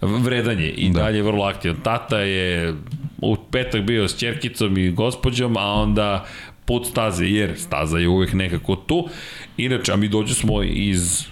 [0.00, 1.02] Vredanje i da.
[1.02, 1.76] dalje vrlo aktivan.
[1.82, 2.74] Tata je
[3.18, 6.26] u petak bio s čerkicom i gospođom, a onda
[6.64, 9.08] put staze, jer staza je uvek nekako tu.
[9.56, 11.26] Inače, a mi dođu smo iz,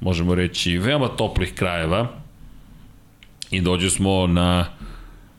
[0.00, 2.08] možemo reći, veoma toplih krajeva
[3.50, 4.66] i dođu smo na,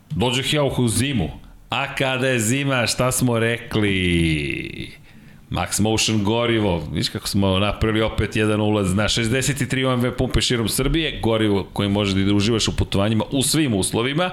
[0.10, 1.30] dođu ja u zimu.
[1.70, 4.92] A kada je zima, šta smo rekli?
[5.50, 10.70] Max Motion gorivo, viš kako smo napravili opet jedan ulaz na 63 OMV pumpe širom
[10.70, 14.32] Srbije, gorivo koje može da uživaš u putovanjima u svim uslovima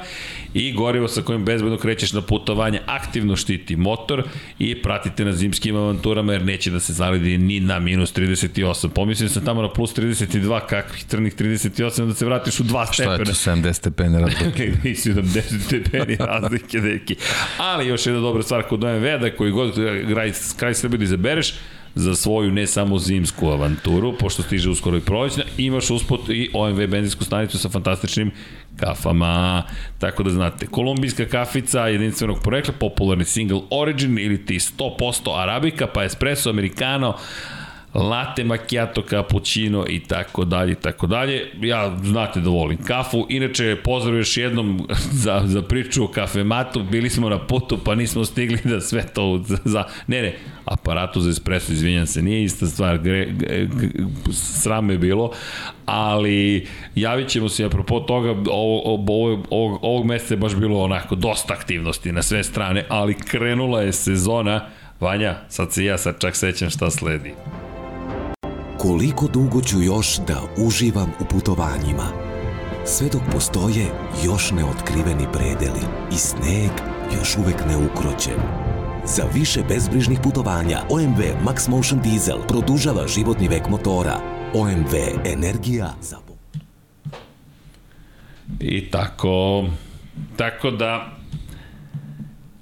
[0.54, 4.24] i gorivo sa kojim bezbedno krećeš na putovanje aktivno štiti motor
[4.58, 8.88] i pratite na zimskim avanturama jer neće da se zalidi ni na minus 38.
[8.88, 13.34] Pomislio sam tamo na plus 32, kakvih trnih 38 da se vratiš u 2 stepena.
[13.34, 14.72] Šta je to 70 stepeni razlike?
[14.84, 17.16] I 70 stepeni razlike, deki.
[17.58, 19.74] Ali još jedna dobra stvar kod OMV da koji god
[20.08, 21.54] kraj, kraj Srbije da izabereš,
[21.94, 26.86] za svoju ne samo zimsku avanturu, pošto stiže uskoro i prolećna, imaš usput i OMV
[26.86, 28.30] benzinsku stanicu sa fantastičnim
[28.76, 29.62] kafama.
[29.98, 36.04] Tako da znate, kolumbijska kafica jedinstvenog porekla, popularni single origin ili ti 100% arabika, pa
[36.04, 37.14] espresso, americano,
[37.94, 41.50] latte macchiato, cappuccino i tako dalje i tako dalje.
[41.60, 43.26] Ja znate da volim kafu.
[43.28, 44.86] Inače, pozdrav još jednom
[45.24, 46.82] za, za priču o kafematu.
[46.82, 49.84] Bili smo na putu pa nismo stigli da sve to za...
[50.06, 53.28] Ne, ne, aparatu za espresso, izvinjam se, nije ista stvar, gre,
[54.32, 55.30] sram je bilo,
[55.86, 61.14] ali javit ćemo se apropo toga, ovo, ovo, ovog, ovog meseca je baš bilo onako
[61.14, 64.66] dosta aktivnosti na sve strane, ali krenula je sezona,
[65.00, 67.34] Vanja, sad se ja sad čak sećam šta sledi
[68.82, 72.06] koliko dugo ću još da uživam u putovanjima.
[72.84, 73.86] Sve dok postoje
[74.24, 75.80] još neotkriveni predeli
[76.12, 76.70] i sneg
[77.18, 78.38] još uvek ne ukroćen.
[79.04, 84.20] Za više bezbrižnih putovanja OMV Max Motion Diesel produžava životni vek motora.
[84.54, 84.94] OMV
[85.24, 86.16] Energija za...
[88.60, 89.64] I tako,
[90.36, 91.21] tako da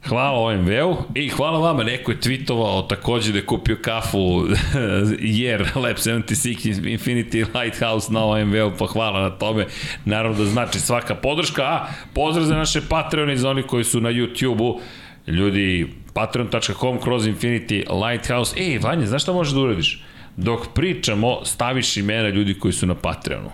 [0.08, 4.46] Hvala OMV-u i hvala vama, neko je tweetovao takođe da je kupio kafu
[5.40, 9.66] jer Lab 76 Infinity Lighthouse na OMV-u, pa hvala na tome.
[10.04, 14.10] Naravno da znači svaka podrška, a pozdrav za naše Patreone za oni koji su na
[14.10, 14.80] YouTube-u.
[15.26, 18.56] Ljudi, patreon.com kroz Infinity Lighthouse.
[18.60, 20.04] Ej, Vanja, znaš šta možeš da uradiš?
[20.36, 23.50] Dok pričamo, staviš imena ljudi koji su na Patreonu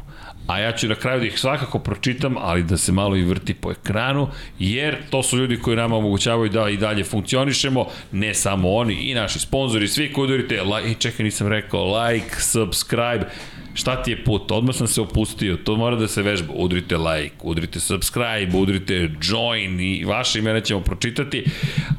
[0.47, 3.55] a ja ću na kraju da ih svakako pročitam, ali da se malo i vrti
[3.55, 4.29] po ekranu,
[4.59, 9.15] jer to su ljudi koji nama omogućavaju da i dalje funkcionišemo, ne samo oni, i
[9.15, 13.27] naši sponzori, svi koji udarite, like, čekaj, nisam rekao, like, subscribe,
[13.75, 14.51] šta ti je put?
[14.51, 16.53] Odmah sam se opustio, to mora da se vežba.
[16.57, 21.45] Udrite like, udrite subscribe, udrite join i vaše imena ćemo pročitati,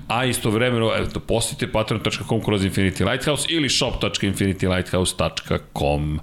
[0.07, 6.19] a istovremeno, eto, posjetite patreon.com kroz Infinity Lighthouse ili shop.infinitylighthouse.com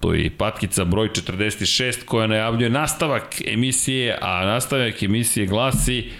[0.00, 6.10] To je patkica broj 46 koja najavljuje nastavak emisije, a nastavak emisije glasi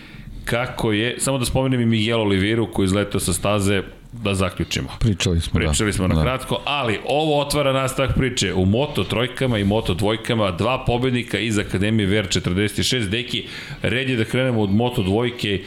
[0.45, 3.83] kako je, samo da spomenem i Miguel Oliveira koji izletao sa staze
[4.13, 4.89] da zaključimo.
[5.01, 5.67] Pričali smo, da.
[5.67, 6.15] Pričali smo da.
[6.15, 8.55] na kratko, ali ovo otvara nastavak priče.
[8.55, 13.09] U Moto trojkama i Moto dvojkama dva pobednika iz Akademije VR 46.
[13.09, 13.45] Deki,
[13.83, 15.63] red je da krenemo od Moto dvojke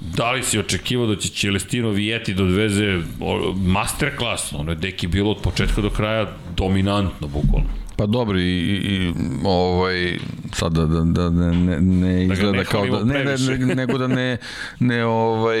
[0.00, 2.98] Da li si očekivao da će Celestino Vijeti da odveze
[3.56, 4.52] masterclass?
[4.52, 7.80] Ono je deki bilo od početka do kraja dominantno, bukvalno.
[7.96, 9.12] Pa dobro i, i
[9.44, 10.18] ovaj
[10.52, 13.98] sad da, da, da ne, ne da izgleda da kao da ne, ne, ne, nego
[13.98, 14.36] da ne
[14.78, 15.60] ne ovaj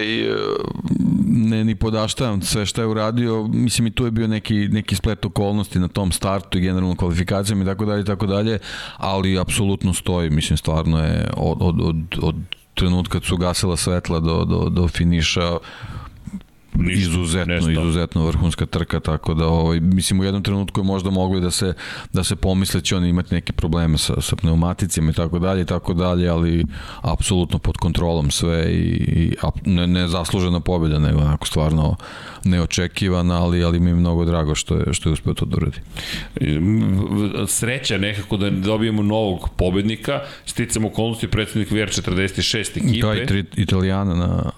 [1.26, 5.24] ne ni podaštavam sve šta je uradio mislim i tu je bio neki neki splet
[5.24, 8.58] okolnosti na tom startu i generalno kvalifikacijama i tako dalje i tako dalje
[8.96, 12.36] ali apsolutno stoji mislim stvarno je od od od, od
[12.80, 15.58] trenutka kad su gasila svetla do, do, do finiša
[16.74, 17.72] Ništa, izuzetno, nesta.
[17.72, 21.74] izuzetno vrhunska trka, tako da ovaj, mislim u jednom trenutku je možda mogli da se,
[22.12, 25.62] da se pomisle da će oni imati neke probleme sa, sa pneumaticima i tako dalje
[25.62, 26.64] i tako dalje, ali
[27.02, 29.34] apsolutno pod kontrolom sve i, i
[29.64, 31.96] ne, ne zaslužena pobjeda, nego onako stvarno
[32.44, 35.78] neočekivana, ali, ali mi je mnogo drago što je, što je uspeo to da uradi.
[37.46, 43.06] Sreća nekako da dobijemo novog pobednika, sticamo okolnosti predsednik VR46 ekipe.
[43.06, 44.50] Da, i tri italijana na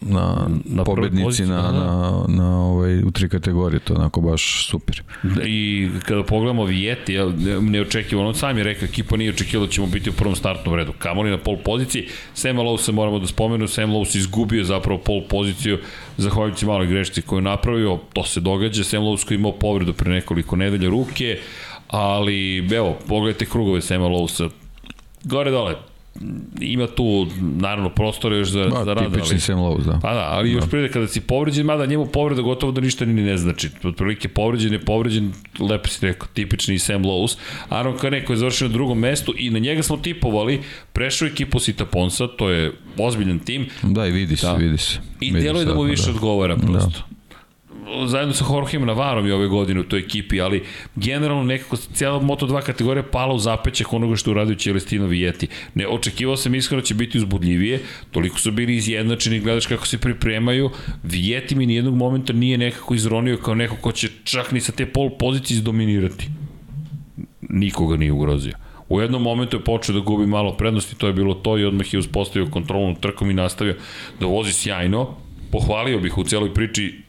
[0.00, 5.02] na, na pobednici na, na, na ovaj, u tri kategorije, to je onako baš super.
[5.46, 9.72] I kada pogledamo Vijeti, ja, ne očekivano, on sam je rekao, ekipa nije očekivalo da
[9.72, 10.92] ćemo biti u prvom startnom redu.
[10.98, 15.00] Kamoli na pol poziciji, Sam Lowe se moramo da spomenu, Sam Lowe se izgubio zapravo
[15.00, 15.78] pol poziciju,
[16.16, 20.10] zahvaljujući maloj grešci koju je napravio, to se događa, Sam Lowe koji imao povredu pre
[20.10, 21.38] nekoliko nedelja ruke,
[21.88, 24.50] ali evo, pogledajte krugove Sama Lowesa,
[25.24, 25.74] gore dole,
[26.60, 29.12] ima tu naravno prostora još za, ba, za rad.
[29.12, 29.98] Tipični Sam Lowe, da.
[30.02, 30.70] Pa da, ali još da.
[30.70, 33.70] prije kada si povređen, mada njemu povreda gotovo da ništa ni ne znači.
[33.84, 37.36] Otprilike povređen je povređen, lepo si rekao, tipični Sam Lowe.
[37.68, 40.60] Aaron Kane koji je završio na drugom mestu i na njega smo tipovali,
[40.92, 43.66] prešao ekipu Sita Ponsa, to je ozbiljan tim.
[43.82, 44.54] Da, i vidi se, da.
[44.54, 44.98] vidi se.
[45.20, 46.10] I delo je da mu više da.
[46.10, 46.90] odgovara prosto.
[46.90, 47.13] Da
[48.06, 50.62] zajedno sa Jorgeom Navarom i ove godine u toj ekipi, ali
[50.96, 55.48] generalno nekako cijela Moto2 kategorija pala u zapećak onoga što uradio Celestino Vijeti.
[55.74, 57.80] Ne, očekivao sam iskreno da će biti uzbudljivije,
[58.10, 60.70] toliko su bili izjednačeni, gledaš kako se pripremaju,
[61.02, 64.86] Vijeti mi nijednog momenta nije nekako izronio kao neko ko će čak ni sa te
[64.86, 66.28] pol pozicije izdominirati.
[67.40, 68.52] Nikoga nije ugrozio.
[68.88, 71.94] U jednom momentu je počeo da gubi malo prednosti, to je bilo to i odmah
[71.94, 73.76] je uspostavio kontrolnu trkom i nastavio
[74.20, 75.14] da vozi sjajno.
[75.52, 77.03] Pohvalio bih u celoj priči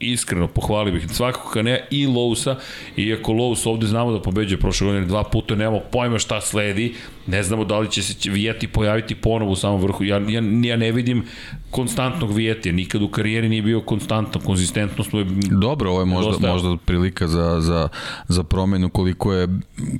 [0.00, 1.06] iskreno pohvalio bih.
[1.10, 2.56] Svakako Kanea i Lousa,
[2.96, 6.94] iako Lous ovde znamo da pobeđuje prošle godine dva puta, nemamo pojma šta sledi,
[7.26, 10.76] ne znamo da li će se Vijeti pojaviti ponovo u samom vrhu, ja, ja, ja
[10.76, 11.24] ne vidim
[11.70, 15.26] konstantnog Vijetija, nikad u karijeri nije bio konstantan, konzistentnost mu je...
[15.60, 16.52] Dobro, ovo je možda, dosta...
[16.52, 17.88] možda prilika za, za,
[18.28, 19.48] za promenu koliko je,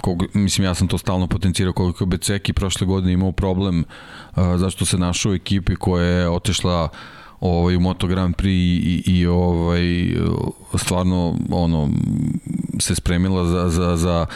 [0.02, 4.42] koliko, mislim ja sam to stalno potencirao, koliko je Beceki prošle godine imao problem uh,
[4.56, 9.02] zašto se našao u ekipi koja je otešla uh, ovaj, u Moto Grand Prix i,
[9.06, 9.82] i ovaj,
[10.78, 11.90] stvarno ono,
[12.78, 14.26] se spremila za, za, za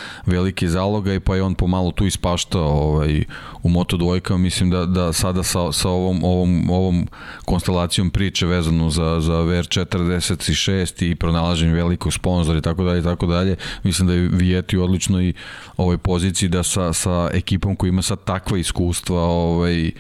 [0.69, 3.25] zaloga i pa je on pomalo tu ispaštao ovaj,
[3.63, 4.39] u Moto dvojkama.
[4.39, 7.09] Mislim da, da sada sa, sa ovom, ovom, ovom
[7.45, 13.27] konstelacijom priče vezano za, za VR46 i pronalaženje velikog sponzora i tako dalje i tako
[13.27, 15.33] dalje, mislim da je Vijeti u odličnoj
[15.77, 19.91] ovoj poziciji da sa, sa ekipom koja ima sad takva iskustva ovaj,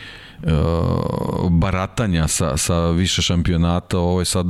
[1.50, 4.46] baratanja sa, sa više šampionata ovaj sad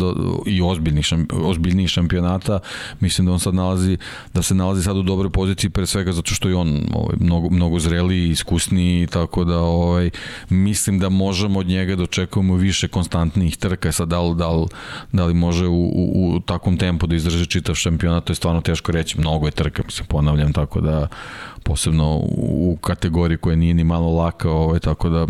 [0.46, 2.60] i ozbiljnih, ozbiljnih šampionata.
[3.00, 3.96] Mislim da on sad nalazi
[4.34, 7.50] da se nalazi sad u dobroj poziciji pre svega zato što je on ovaj, mnogo,
[7.50, 10.10] mnogo zreliji iskusniji tako da ovaj,
[10.48, 13.92] mislim da možemo od njega da očekujemo više konstantnih trka.
[13.92, 14.66] Sad da li, da li,
[15.12, 18.60] da li može u, u, u takvom tempu da izdrži čitav šampionat to je stvarno
[18.60, 19.18] teško reći.
[19.18, 21.08] Mnogo je trka mislim ponavljam tako da
[21.62, 25.26] posebno u kategoriji koja nije ni malo laka ovaj, tako da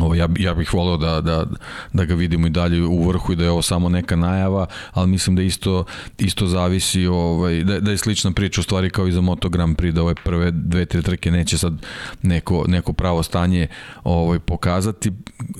[0.00, 1.46] Ovo, ja, ja bih voleo da, da,
[1.92, 5.08] da ga vidimo i dalje u vrhu i da je ovo samo neka najava, ali
[5.10, 5.84] mislim da isto,
[6.18, 9.76] isto zavisi, ovaj, da, da je slična priča u stvari kao i za Moto Grand
[9.76, 11.72] Prix, da ove prve dve, tri trke neće sad
[12.22, 13.66] neko, neko pravo stanje
[14.04, 15.12] ovaj, pokazati,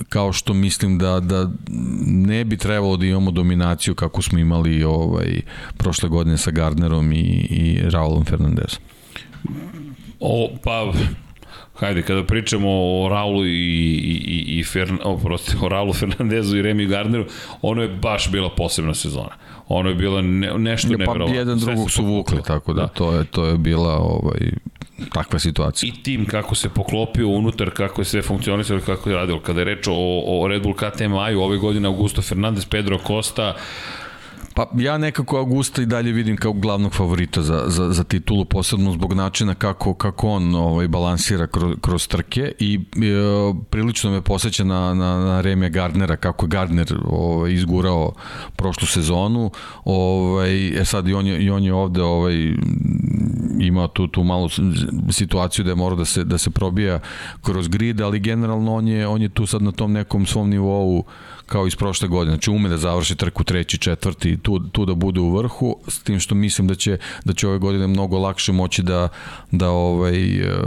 [0.09, 1.49] kao što mislim da, da
[2.07, 5.41] ne bi trebalo da imamo dominaciju kako smo imali ovaj,
[5.77, 8.79] prošle godine sa Gardnerom i, i Raulom Fernandezom.
[10.19, 10.93] O, pa
[11.83, 16.61] Hajde, kada pričamo o Raulu i, i, i Fern, o, prosti, o Raulu Fernandezu i
[16.61, 17.25] Remy Gardneru,
[17.61, 19.35] ono je baš bila posebna sezona.
[19.67, 21.25] Ono je bilo ne, nešto ja, nevjerovatno.
[21.25, 24.51] Pa jedan drugog su vukli, tako da, da, to je to je bila ovaj
[25.13, 25.93] takva situacija.
[25.93, 29.39] I tim kako se poklopio unutar, kako je sve funkcionisalo, kako je radilo.
[29.39, 33.55] Kada je reč o, o Red Bull KTM-u, ove godine Augusto Fernandez, Pedro Costa,
[34.55, 38.91] Pa ja nekako Augusta i dalje vidim kao glavnog favorita za, za, za titulu, posebno
[38.91, 42.99] zbog načina kako, kako on ovaj, balansira kroz, kroz trke i e,
[43.69, 48.13] prilično me posjeća na, na, na Remija Gardnera, kako je Gardner ovaj, izgurao
[48.55, 49.51] prošlu sezonu.
[49.85, 52.53] Ovaj, e sad i on je, i on je ovde ovaj,
[53.67, 54.49] imao tu, tu malu
[55.11, 56.99] situaciju da je morao da se, da se probija
[57.41, 61.03] kroz grid, ali generalno on je, on je tu sad na tom nekom svom nivou
[61.45, 62.35] kao iz prošle godine.
[62.35, 66.19] Znači ume da završi trku treći, četvrti, tu, tu da bude u vrhu, s tim
[66.19, 69.07] što mislim da će, da će ove godine mnogo lakše moći da,
[69.51, 70.57] da ovaj, uh,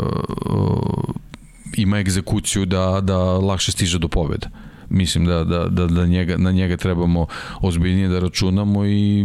[1.76, 4.48] ima egzekuciju da, da lakše stiže do pobjede
[4.90, 7.26] mislim da, da, da, da njega, na njega trebamo
[7.60, 9.24] ozbiljnije da računamo i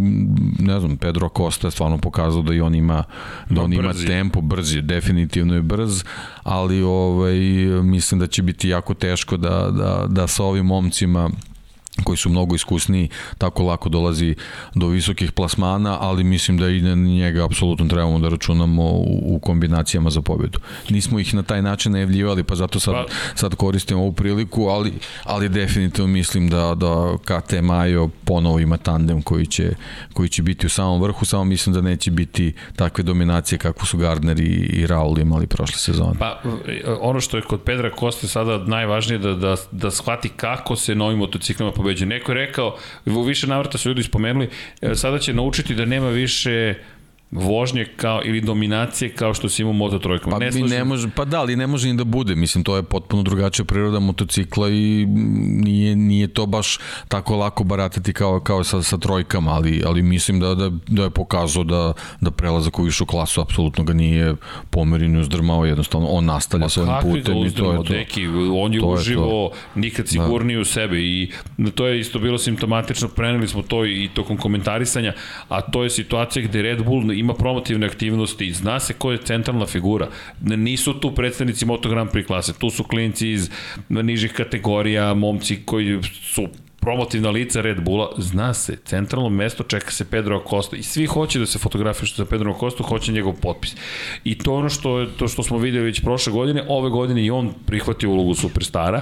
[0.60, 3.04] ne znam, Pedro Costa je stvarno pokazao da i on ima
[3.50, 6.04] da on ima tempo, brz je, definitivno je brz,
[6.44, 7.40] ali ovaj,
[7.84, 11.30] mislim da će biti jako teško da, da, da sa ovim momcima
[12.04, 14.36] koji su mnogo iskusniji, tako lako dolazi
[14.76, 19.40] do visokih plasmana, ali mislim da i na njega apsolutno trebamo da računamo u, u
[19.40, 20.60] kombinacijama za pobedu.
[20.90, 23.06] Nismo ih na taj način najavljivali, pa zato sad, pa-
[23.36, 29.22] sad koristimo ovu priliku, ali, ali definitivno mislim da, da KT Majo ponovo ima tandem
[29.22, 29.74] koji će,
[30.14, 33.98] koji će biti u samom vrhu, samo mislim da neće biti takve dominacije kako su
[33.98, 36.14] Gardner i, i Raul imali prošle sezone.
[36.20, 36.42] Pa
[37.02, 41.18] ono što je kod Pedra Koste sada najvažnije da, da, da shvati kako se novim
[41.18, 42.08] motociklima pobeđuje.
[42.08, 44.50] Neko je rekao, u više navrata su ljudi spomenuli,
[44.82, 46.76] e, sada će naučiti da nema više
[47.32, 50.32] vožnje kao ili dominacije kao što se ima Moto trojkama.
[50.32, 52.36] Pa, ne, ne može, pa da, ali ne može ni da bude.
[52.36, 55.06] Mislim, to je potpuno drugačija priroda motocikla i
[55.46, 60.40] nije, nije to baš tako lako baratati kao, kao sa, sa trojkama, ali, ali mislim
[60.40, 64.36] da, da, da je pokazao da, da prelazak u višu klasu apsolutno ga nije
[64.70, 67.84] pomerio i uzdrmao, jednostavno on nastavlja pa svojim putem i to je to.
[67.84, 70.62] Deki, on je to uživo je nikad sigurniji da.
[70.62, 71.32] u sebe i
[71.76, 75.14] to je isto bilo simptomatično, preneli smo to i tokom komentarisanja,
[75.50, 79.66] a to je situacija gde Red Bull ima promotivne aktivnosti, zna se ko je centralna
[79.66, 80.08] figura.
[80.42, 83.50] Nisu tu predstavnici Moto Grand Prix klase, tu su klinci iz
[83.90, 86.48] nižih kategorija, momci koji su
[86.82, 91.40] promotivna lica Red Bulla, zna se, centralno mesto čeka se Pedro Acosta i svi hoće
[91.40, 93.76] da se fotografišu sa Pedro Acosta, hoće njegov potpis.
[94.24, 97.54] I to ono što, to što smo videli već prošle godine, ove godine i on
[97.66, 99.02] prihvatio ulogu superstara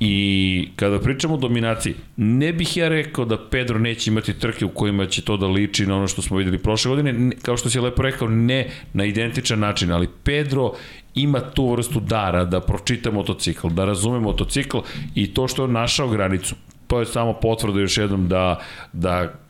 [0.00, 4.68] I kada pričamo o dominaciji, ne bih ja rekao da Pedro neće imati trke u
[4.68, 7.80] kojima će to da liči na ono što smo videli prošle godine, kao što si
[7.80, 10.72] lepo rekao, ne na identičan način, ali Pedro
[11.14, 14.78] ima tu vrstu dara da pročita motocikl, da razume motocikl
[15.14, 16.54] i to što je našao granicu,
[16.86, 18.60] to je samo potvrda još jednom da,
[18.92, 19.43] da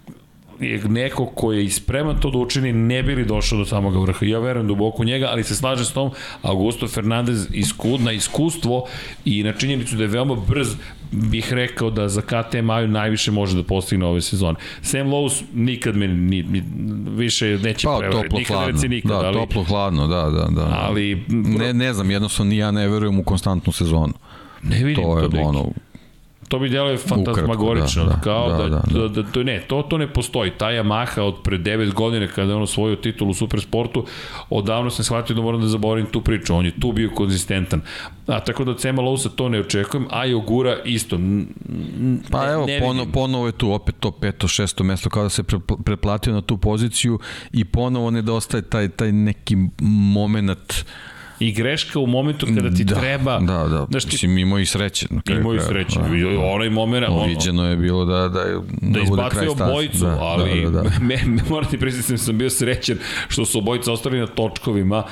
[0.60, 4.26] je neko ko je ispreman to da učini ne bi li došao do samog vrha.
[4.26, 6.10] Ja verujem duboko u njega, ali se slažem s tom,
[6.42, 8.84] Augusto Fernandez iskud, na iskustvo
[9.24, 10.76] i na činjenicu da je veoma brz,
[11.12, 14.58] bih rekao da za KTM Aju najviše može da postigne ove sezone.
[14.82, 16.62] Sam Lowe's nikad me ni, ni,
[17.16, 18.28] više neće pa, prevariti.
[18.28, 18.88] Toplo, nikad hladno.
[18.88, 20.78] nikad, da, ali, toplo, hladno, da, da, da.
[20.80, 24.12] Ali, ne, ne znam, jednostavno ni ja ne verujem u konstantnu sezonu.
[24.62, 25.72] Ne vidim to je to ono,
[26.48, 29.08] To bi djeluje fantasmagorično, Ukratko, da, kao da, da, da, da.
[29.08, 30.50] da, da, ne, to to ne postoji.
[30.50, 34.04] Ta Yamaha od pre 9 godina kada je on osvojio titul u Supersportu,
[34.50, 36.54] odavno sam shvatio da moram da zaboravim tu priču.
[36.54, 37.80] On je tu bio konzistentan.
[38.26, 41.16] A tako da od Sema Lousa to ne očekujem, a i Ogura isto.
[41.16, 41.46] N,
[42.30, 43.12] Pa ne, evo, ne ponovo, vidim.
[43.12, 46.56] ponovo je tu opet to peto, šesto mesto, kao da se pre, preplatio na tu
[46.56, 47.18] poziciju
[47.52, 49.56] i ponovo nedostaje taj, taj neki
[50.14, 50.84] moment
[51.40, 53.38] I greška u momentu kada ti da, treba...
[53.38, 55.06] Da, da, Znaš, ti mislim imao i sreće.
[55.24, 55.98] Kraju imao i sreće.
[55.98, 56.40] da.
[56.40, 57.06] Onaj moment...
[57.08, 58.44] Ono, Viđeno je bilo da, da,
[58.82, 59.70] da izbacuje staze.
[59.70, 60.90] obojicu, da, ali da, da, da.
[61.08, 62.98] me, me moram ti priznati da sam bio srećan
[63.28, 65.04] što su obojica ostali na točkovima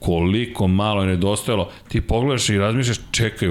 [0.00, 1.68] koliko malo je nedostajalo.
[1.88, 3.48] Ti pogledaš i razmišljaš, čekaj,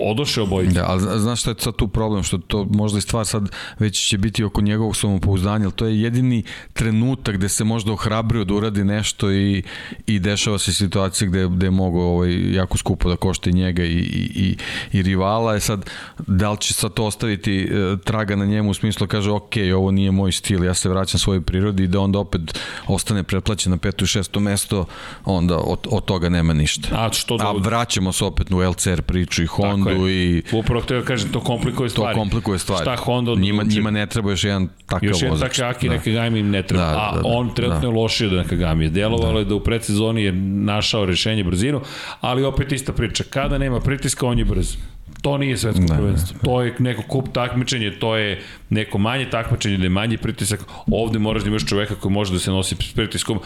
[0.00, 0.74] odoše obojica.
[0.74, 3.48] Da, ali zna- znaš šta je sad tu problem, što to možda i stvar sad
[3.78, 6.42] već će biti oko njegovog samopouzdanja, ali to je jedini
[6.72, 9.62] trenutak gde se možda ohrabrio da uradi nešto i,
[10.06, 13.84] i dešava se situacija gde, gde je mogo ovaj, jako skupo da košta i njega
[13.84, 14.56] i, i, i,
[14.98, 15.54] i rivala.
[15.56, 15.90] E sad,
[16.26, 19.52] da li će sad to ostaviti e, traga na njemu u smislu da kaže ok,
[19.76, 22.40] ovo nije moj stil, ja se vraćam svojoj prirodi i da onda opet
[22.86, 24.84] ostane pretplaćen na peto i šesto mesto,
[25.24, 26.88] onda od, od toga nema ništa.
[26.92, 27.48] A što da...
[27.48, 31.40] A vraćamo se opet u LCR priču i Hondu i Upravo htio da kažem, to
[31.40, 32.18] komplikuje to stvari.
[32.18, 32.82] komplikuje stvari.
[32.82, 33.46] Šta Honda odluči?
[33.50, 35.56] njima, njima ne treba još jedan takav Još jedan vozač.
[35.56, 35.94] Takaki da.
[35.94, 37.86] Nakagami im ne treba, Da, da, a da, on trenutno da.
[37.86, 38.90] je lošio da Nakagami je.
[38.90, 41.80] Delovalo je da u predsezoni je našao rešenje brzinu,
[42.20, 43.24] ali opet ista priča.
[43.30, 44.76] Kada nema pritiska, on je brz.
[45.22, 46.36] To nije svetsko Ne, prvenstvo.
[46.44, 50.60] To je neko kup takmičenje, to je neko manje takmičenje, da je manji pritisak.
[50.86, 53.40] Ovde moraš da imaš čoveka koji može da se nosi s pritiskom.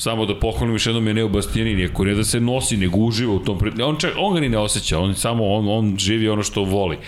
[0.00, 3.34] Samo da pohvalim još jednom je Neo Bastianini, ako ne da se nosi, nego uživa
[3.34, 3.88] u tom pritisku.
[3.88, 6.98] On, čak, on ga ni ne osjeća, on samo on, on živi ono što voli.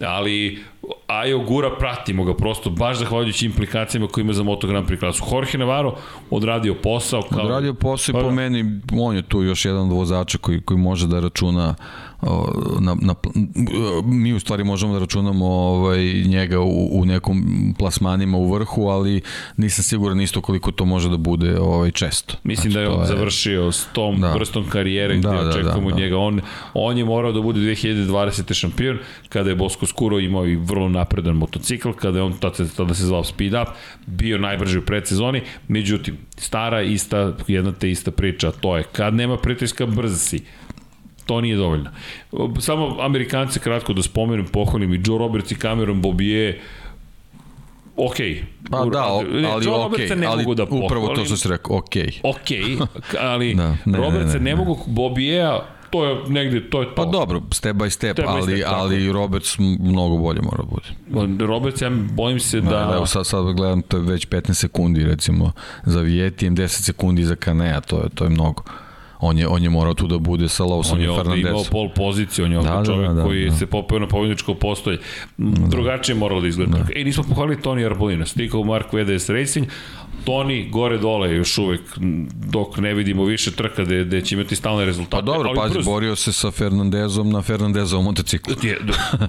[0.00, 0.58] Ali
[1.06, 5.24] Ajo Gura pratimo ga prosto baš zahvaljujući implikacijama koje ima za Moto Grand Prix klasu.
[5.32, 5.96] Jorge Navarro
[6.30, 8.34] odradio posao kao Odradio posao i Pa po da.
[8.34, 11.74] meni, on je tu još jedan od vozača koji, koji može da računa
[12.80, 13.14] na, na,
[14.04, 17.44] mi u stvari možemo da računamo ovaj, njega u, u nekom
[17.78, 19.20] plasmanima u vrhu, ali
[19.56, 22.34] nisam siguran isto koliko to može da bude ovaj, često.
[22.44, 24.28] Mislim da je on završio s tom Da.
[24.28, 24.34] da.
[24.34, 26.00] vrstom karijere gde Da, da, da, očekujemo da, od da.
[26.00, 26.18] njega.
[26.18, 26.40] On,
[26.74, 28.54] on je morao da bude 2020.
[28.54, 28.98] šampion,
[29.28, 33.04] kada je Bosko Skuro imao i vrlo napredan motocikl, kada je on tada, tada se
[33.04, 33.68] zvao Speed Up,
[34.06, 39.36] bio najbrži u predsezoni, međutim, stara ista, jedna te ista priča, to je kad nema
[39.36, 40.40] pritiska, brz si.
[41.26, 41.90] To nije dovoljno.
[42.60, 46.60] Samo Amerikanci kratko da spomenem, pohvalim i Joe Roberts i Cameron Bobije,
[47.96, 48.16] ok.
[48.70, 51.36] Pa da, o- ali Joe ok, Robertsa ne ali mogu da upravo to pohvalim što
[51.36, 51.84] si rekao, ok.
[52.22, 52.48] ok,
[53.20, 55.60] ali Da, ne, ne, Robertsa ne, ne, ne, ne, mogu Bobija,
[55.94, 56.94] to je negde, to je to.
[56.94, 60.56] Pa dobro, step by step, Step by ali, step, tako ali Roberts mnogo bolje mora
[60.56, 61.46] da bude.
[61.46, 62.70] Roberts, ja bojim se da...
[62.70, 65.52] Da, evo sad, sad gledam, to je već 15 sekundi recimo
[65.84, 68.62] za Vijetijem, 10 sekundi za Kanea, to je, to je mnogo.
[69.20, 71.42] On je, on je morao tu da bude sa Lawson on i je ovde imao
[71.42, 71.72] Fernandezom.
[71.72, 73.56] pol poziciju, on je ovde Da, da, da, čovjek da, da, koji da.
[73.56, 74.98] se popeo na pobjedničko postolje.
[75.68, 76.78] Drugačije je moralo da izgleda.
[76.78, 76.84] Da.
[76.94, 79.66] E, nismo pohvalili Toni Arbolina, stikao Mark VDS Racing,
[80.24, 81.80] Toni gore dole još uvek
[82.46, 85.10] dok ne vidimo više trka gde, gde će imati stalne rezultate.
[85.16, 85.84] Pa dobro, ali pazi, brz.
[85.84, 88.54] borio se sa Fernandezom na Fernandezovom motociklu.
[88.62, 89.28] Je, da,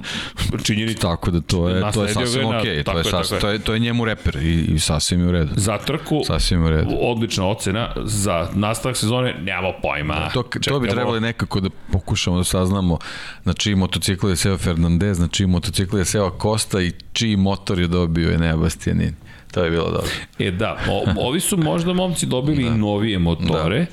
[0.65, 3.39] činjenica Tako da to je, to je sasvim okej, tako to, je je, sas, je.
[3.39, 5.51] to, je, to je njemu reper i, i sasvim je u redu.
[5.55, 6.89] za trku Sasvim je u redu.
[6.99, 10.29] odlična ocena za nastavak sezone, nemamo pojma.
[10.33, 10.87] To, to bi Čekamo.
[10.87, 12.97] trebali nekako da pokušamo da saznamo
[13.43, 17.79] na čiji motocikl je seo Fernandez, na čiji motocikl je seo Costa i čiji motor
[17.79, 19.13] je dobio Enea Bastianini.
[19.56, 20.11] To je bilo dobro.
[20.40, 22.76] E da, o, ovi su možda momci dobili da.
[22.76, 23.86] novije motore, da.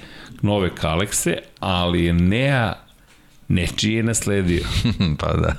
[0.43, 2.75] nove Kalekse, ali Nea
[3.49, 4.65] Nečiji je nasledio.
[5.21, 5.55] pa da.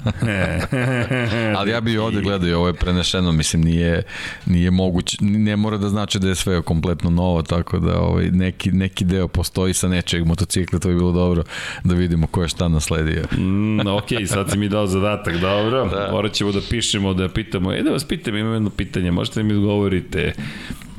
[1.57, 4.03] Ali ja bih ovde gledao i ovo je prenešeno, mislim, nije,
[4.45, 8.72] nije moguće, ne mora da znači da je sve kompletno novo, tako da ovaj, neki,
[8.72, 11.43] neki deo postoji sa nečeg motocikla, to bi bilo dobro
[11.84, 13.23] da vidimo ko je šta nasledio.
[13.38, 15.85] mm, ok, sad si mi dao zadatak, dobro.
[15.85, 16.10] Da.
[16.11, 19.53] Morat ćemo da pišemo, da pitamo, e da vas pitam, imam jedno pitanje, možete mi
[19.53, 20.34] odgovorite.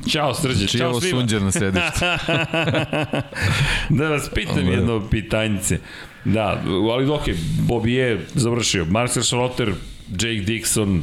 [0.09, 1.19] Ćao Srđe, čao svima.
[1.19, 1.99] sunđer na sedištu?
[3.97, 5.79] da vas pitam jedno pitanjice.
[6.25, 6.61] Da,
[6.93, 7.25] ali ok,
[7.67, 8.85] Bobby je završio.
[8.85, 9.73] Marcel Schrotter,
[10.09, 11.01] Jake Dixon.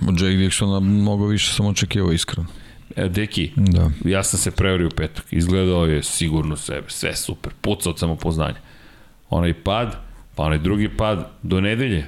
[0.00, 2.48] Jake Dixona mnogo više sam očekivao iskreno.
[2.96, 3.90] E, Deki, Da.
[4.04, 5.24] ja sam se preorio u petak.
[5.30, 7.52] Izgledao je sigurno sebe, sve super.
[7.60, 8.56] Puca od samopoznanja.
[9.30, 9.96] Onaj pad,
[10.34, 12.06] pa onaj drugi pad, do nedelje.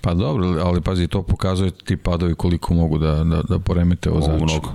[0.00, 4.20] Pa dobro, ali pazi, to pokazuje ti padovi koliko mogu da, da, da poremete Mogu
[4.20, 4.44] vozača.
[4.44, 4.72] mnogo.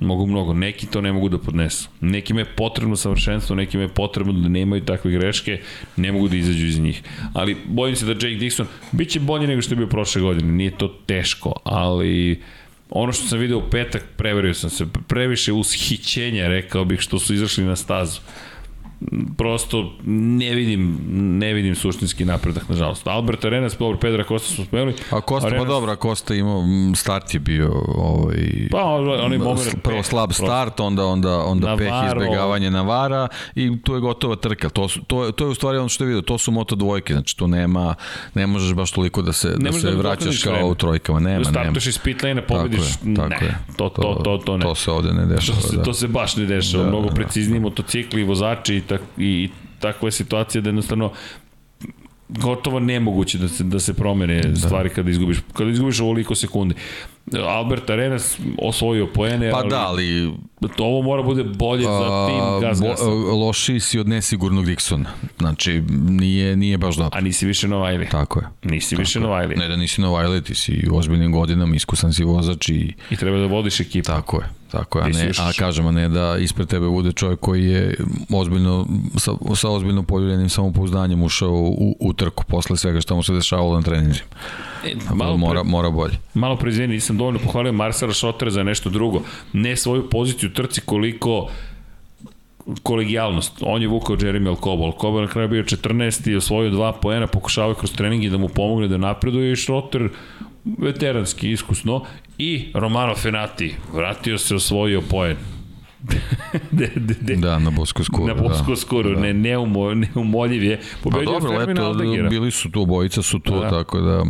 [0.00, 0.52] Mogu mnogo.
[0.54, 1.88] Neki to ne mogu da podnesu.
[2.00, 5.60] Nekima je potrebno savršenstvo, nekima je potrebno da nemaju takve greške,
[5.96, 7.02] ne mogu da izađu iz njih.
[7.32, 10.52] Ali bojim se da Jake Dixon bit će bolji nego što je bio prošle godine.
[10.52, 12.42] Nije to teško, ali
[12.90, 14.86] ono što sam video u petak, preverio sam se.
[15.06, 18.20] Previše ushićenja, rekao bih, što su izašli na stazu
[19.36, 20.98] prosto ne vidim
[21.30, 23.06] ne vidim suštinski napredak nažalost.
[23.06, 24.94] Albert Arenas, dobro Pedra Costa smo spomenuli.
[25.10, 28.36] A Kosta, Arenas, pa dobro, a Kosta imao, m, start je bio ovaj,
[28.70, 30.44] Pa onaj moment prvo peh, slab prosto.
[30.44, 32.22] start, onda onda onda peh Navarro.
[32.22, 34.68] izbegavanje Navara i tu je gotova trka.
[34.68, 36.74] To su, to je to je u stvari ono što je video, to su moto
[36.74, 37.94] dvojke, znači tu nema
[38.34, 40.68] ne možeš baš toliko da se da možeš se da vraćaš kao vreme.
[40.68, 41.44] u trojkama, nema, nema.
[41.44, 42.80] Startuješ iz pit lane, Tako pobediš.
[43.02, 43.58] je, tako ne.
[43.76, 44.62] To, to, to, to ne.
[44.62, 45.82] To se ovde ne dešava, To se, da.
[45.82, 46.82] to se baš ne dešava.
[46.82, 47.14] Da, Mnogo da.
[47.14, 49.48] precizniji motocikli i vozači tak, i,
[49.80, 51.12] takva je situacija da jednostavno
[52.28, 54.56] gotovo nemoguće da se da se promene da.
[54.56, 56.74] stvari kada izgubiš kada izgubiš ovoliko sekundi.
[57.48, 60.32] Albert Arenas osvojio poene, Pa ali da, ali
[60.76, 63.04] to ovo mora bude bolje za tim Gaz bo, Gasa.
[63.34, 65.04] lošiji si od nesigurnog Dixona.
[65.38, 67.18] Znači, nije, nije baš dobro.
[67.18, 68.08] A nisi više Novajli.
[68.08, 68.46] Tako je.
[68.62, 69.54] Nisi više Novajli.
[69.56, 73.38] Ne da nisi Novajli, ti si u ozbiljnim godinama, iskusan si vozač i I treba
[73.38, 74.06] da vodiš ekipu.
[74.06, 74.48] tako je.
[74.70, 77.94] Tako je, a, ne, a kažem, a ne da ispred tebe bude čovjek koji je
[78.32, 78.86] ozbiljno,
[79.16, 83.76] sa, sa ozbiljno poljubljenim samopouzdanjem ušao u, u trku posle svega što mu se dešavalo
[83.76, 84.26] na treninzima.
[84.84, 86.14] E, Malo malo, mora, pre, mora bolje.
[86.34, 89.22] malo pre izvini, nisam dovoljno pohvalio Marcela Šotera za nešto drugo.
[89.52, 91.48] Ne svoju poziciju trci koliko
[92.82, 93.52] kolegijalnost.
[93.60, 94.84] On je vukao Jeremy Alcoba.
[94.84, 96.30] Alcoba je na kraju bio 14.
[96.30, 100.08] i osvojio dva poena, pokušavao je kroz treningi da mu pomogne da napreduje i Šroter
[100.64, 102.04] veteranski, iskusno.
[102.38, 105.36] I Romano Fenati vratio se, osvojio poen.
[106.70, 108.26] de, de, de, Da, na Bosko skuru.
[108.26, 109.20] na Bosku skoro, da.
[109.20, 110.76] ne, neumo, neumoljiv je.
[110.76, 112.28] Pa Pobedio dobro, Fermina leto, Aldegera.
[112.28, 113.70] bili su tu, obojica su tu, Da, da, da.
[113.70, 114.24] tako da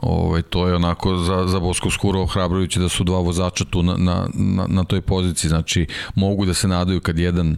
[0.00, 3.96] ovaj, to je onako za, za Boskov skuro ohrabrujuće da su dva vozača tu na,
[3.96, 7.56] na, na, na toj poziciji, znači mogu da se nadaju kad jedan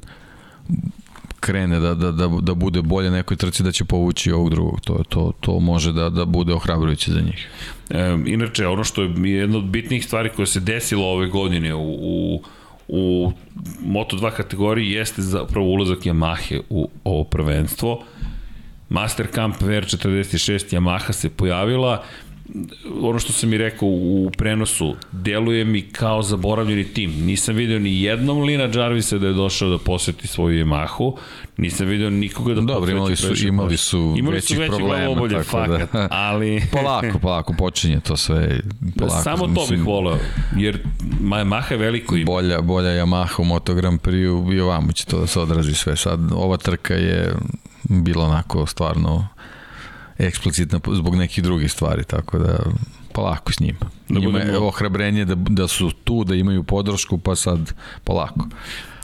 [1.41, 4.81] krene da, da, da, da bude bolje nekoj trci da će povući ovog drugog.
[4.81, 7.49] To, to, to može da, da bude ohrabrujuće za njih.
[7.91, 11.99] E, inače, ono što je jedna od bitnijih stvari koja se desila ove godine u,
[12.01, 12.43] u,
[12.89, 13.33] u
[13.87, 18.05] Moto2 kategoriji jeste zapravo ulazak Yamahe u ovo prvenstvo.
[18.89, 22.05] Master Camp VR46 Yamaha se pojavila
[23.03, 27.11] ono što sam i rekao u prenosu, deluje mi kao zaboravljeni tim.
[27.11, 31.17] Nisam video ni jednom Lina Jarvisa da je došao da poseti svoju Yamahu,
[31.57, 35.05] nisam video nikoga da Dobro, imali su, imali su imali većih su problema.
[35.05, 36.63] glavobolje, tako fakat, da, ali...
[36.73, 38.61] polako, polako, počinje to sve.
[38.99, 40.19] Polako, Samo to bih voleo,
[40.57, 40.79] jer
[41.21, 42.25] Yamaha je veliko ime.
[42.25, 45.97] bolja, bolja Yamaha u Moto Grand Prix i ovamo će to da se odrazi sve.
[45.97, 47.35] Sad, ova trka je
[47.83, 49.29] bila onako stvarno
[50.21, 52.59] eksplicitna zbog nekih drugih stvari, tako da
[53.13, 53.91] polako s njima.
[54.09, 57.75] Da Njima je ohrabrenje da, da su tu, da imaju podršku, pa sad
[58.05, 58.47] polako.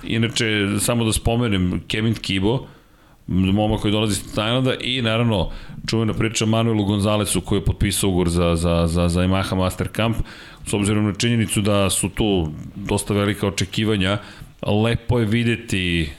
[0.04, 2.66] Inače, samo da spomenem, Kevin Kibo,
[3.26, 5.50] momak koji dolazi iz Tajlanda i naravno
[5.86, 10.16] čuvena priča Manuelu Gonzalesu koji je potpisao ugovor za, za, za, za Yamaha Master Camp
[10.66, 14.18] s obzirom na činjenicu da su tu dosta velika očekivanja
[14.62, 16.10] lepo je videti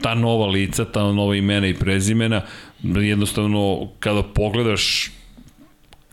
[0.00, 2.42] ta nova lica, ta nova imena i prezimena
[2.82, 5.10] jednostavno kada pogledaš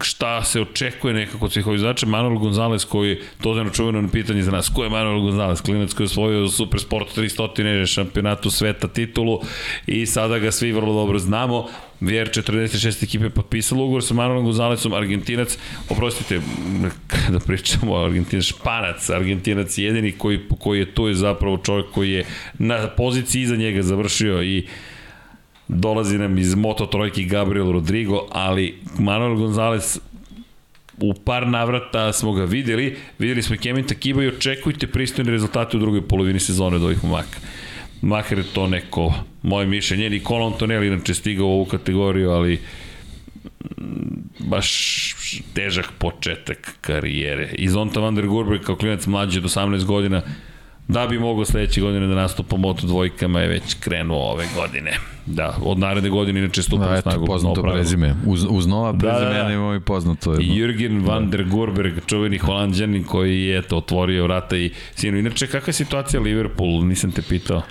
[0.02, 2.10] šta se očekuje nekako od svih ovih značaja.
[2.10, 5.62] Manuel Gonzalez koji to je čuveno pitanje za nas, ko je Manuel Gonzalez?
[5.62, 9.42] Klinac koji je osvojio Super Sport 300 šampionatu sveta titulu
[9.88, 11.68] i sada ga svi vrlo dobro znamo.
[12.02, 15.58] VR46 ekipe potpisalo ugovor sa Manuelom Gonzalesom, Argentinac,
[15.90, 16.42] oprostite,
[17.08, 22.12] kada pričamo o Argentinac, Španac, Argentinac jedini koji, koji je tu je zapravo čovjek koji
[22.12, 22.26] je
[22.60, 24.68] na poziciji iza njega završio i
[25.68, 30.00] dolazi nam iz Moto trojki Gabriel Rodrigo, ali Manuel Gonzalez
[30.98, 35.80] u par navrata smo ga videli, videli smo Kementa Kiba i očekujte pristojne rezultate u
[35.80, 37.40] drugoj polovini sezone od ovih momaka.
[38.02, 40.10] makar to neko moje mišljenje.
[40.10, 42.60] Nikola Antonelli inače stigao u ovu kategoriju, ali
[44.40, 45.16] baš
[45.54, 47.50] težak početak karijere.
[47.58, 50.22] I Zonta van der Gurberg kao klinac mlađi od 18 godina
[50.88, 54.92] da bi mogao sledeće godine da nastupa moto dvojkama je već krenuo ove godine.
[55.26, 57.26] Da, od naredne godine inače stupa da, eto, snagu.
[57.26, 58.16] Poznato prezime.
[58.26, 59.54] Uz, uz nova prezime da, da, da.
[59.54, 60.32] imamo i poznato.
[60.32, 60.46] Jedno.
[60.46, 65.18] I Jürgen van der Gurberg, čuveni holandjanin koji je eto, otvorio vrata i sinu.
[65.18, 66.86] Inače, kakva je situacija Liverpool?
[66.86, 67.62] Nisam te pitao.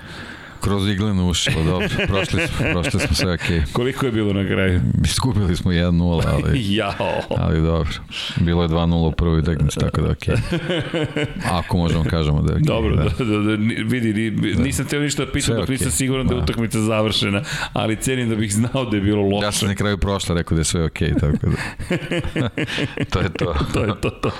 [0.64, 3.60] Kroz iglene ušlo, dobro, prošli smo, prošli smo sve okej.
[3.60, 3.72] Okay.
[3.72, 4.80] Koliko je bilo na kraju?
[5.04, 6.60] Iskupili smo 1-0, ali...
[6.76, 7.20] Jao.
[7.38, 7.90] Ali dobro.
[8.36, 10.34] Bilo je 2-0 u prvoj utakmici, tako da okej.
[10.34, 11.26] Okay.
[11.58, 12.64] Ako možemo kažemo da je okej.
[12.64, 13.02] Okay, dobro, da.
[13.02, 13.52] Da, da, da,
[13.84, 14.62] vidi, da.
[14.62, 15.70] nisam teo ništa da pitam dok okay.
[15.70, 16.44] nisam siguran da je da.
[16.44, 17.42] utakmica završena,
[17.72, 19.46] ali cenim da bih znao da je bilo loše.
[19.46, 22.48] Ja sam na kraju prošla rekao da je sve okej, okay, tako da.
[23.10, 23.54] to je to.
[23.72, 24.30] to je to, to.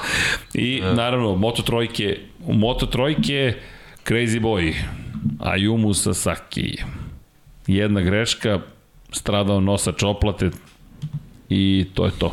[0.55, 0.95] I da.
[0.95, 2.19] naravno, Moto Trojke,
[2.49, 3.55] Moto Trojke,
[4.05, 4.75] Crazy Boy,
[5.39, 6.77] Ayumu Sasaki.
[7.67, 8.61] Jedna greška,
[9.13, 10.51] stradao nosač oplate
[11.49, 12.33] i to je to.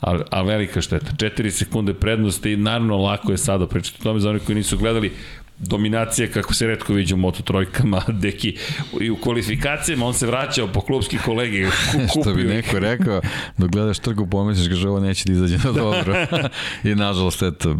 [0.00, 1.12] A, a velika šteta.
[1.16, 4.78] 4 sekunde prednosti i naravno lako je sada pričati o tome za one koji nisu
[4.78, 5.12] gledali
[5.58, 8.56] dominacija kako se redko viđa u Moto trojkama, deki
[9.00, 11.66] i u kvalifikacijama on se vraćao po klubski kolege.
[12.10, 13.20] Što bi neko rekao,
[13.58, 16.14] dok gledaš trgu pomisliš ga ovo neće da izađe na dobro.
[16.84, 17.76] I nažalost, eto,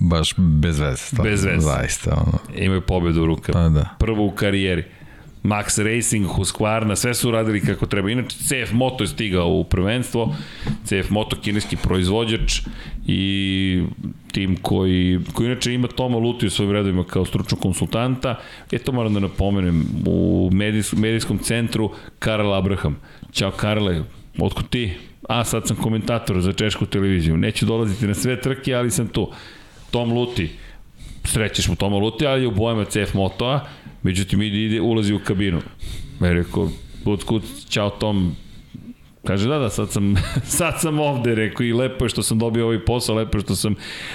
[0.00, 1.22] baš bez veze.
[1.22, 1.60] Bez veze.
[1.60, 2.62] Zaista, ono.
[2.64, 3.58] Imaju pobedu u rukama.
[3.58, 3.96] Pa da.
[3.98, 4.84] Prvo u karijeri.
[5.42, 8.10] Max Racing, Husqvarna, sve su radili kako treba.
[8.10, 10.34] Inače, CF Moto je stigao u prvenstvo,
[10.84, 12.60] CF Moto kineski proizvođač
[13.06, 13.82] i
[14.32, 18.34] tim koji, koji inače ima Toma Luti u svojim redovima kao stručnog konsultanta.
[18.72, 22.96] E to moram da napomenem, u medijs, medijskom centru Karel Abraham.
[23.32, 24.02] Ćao Karle,
[24.38, 24.92] otko ti?
[25.28, 27.36] A, sad sam komentator za češku televiziju.
[27.36, 29.30] Neću dolaziti na sve trke, ali sam tu.
[29.90, 30.50] Tom Luti,
[31.24, 33.66] srećeš mu Toma Luti, ali je u bojama CF Motoa
[34.02, 35.60] Međutim, ide, ide, ulazi u kabinu.
[36.20, 36.68] Ja rekao,
[37.04, 38.36] kuc, kuc, čao Tom,
[39.24, 40.14] Kaže, da, da, sad sam,
[40.58, 43.56] sad sam ovde, rekao, i lepo je što sam dobio ovaj posao, lepo je što
[43.56, 43.74] sam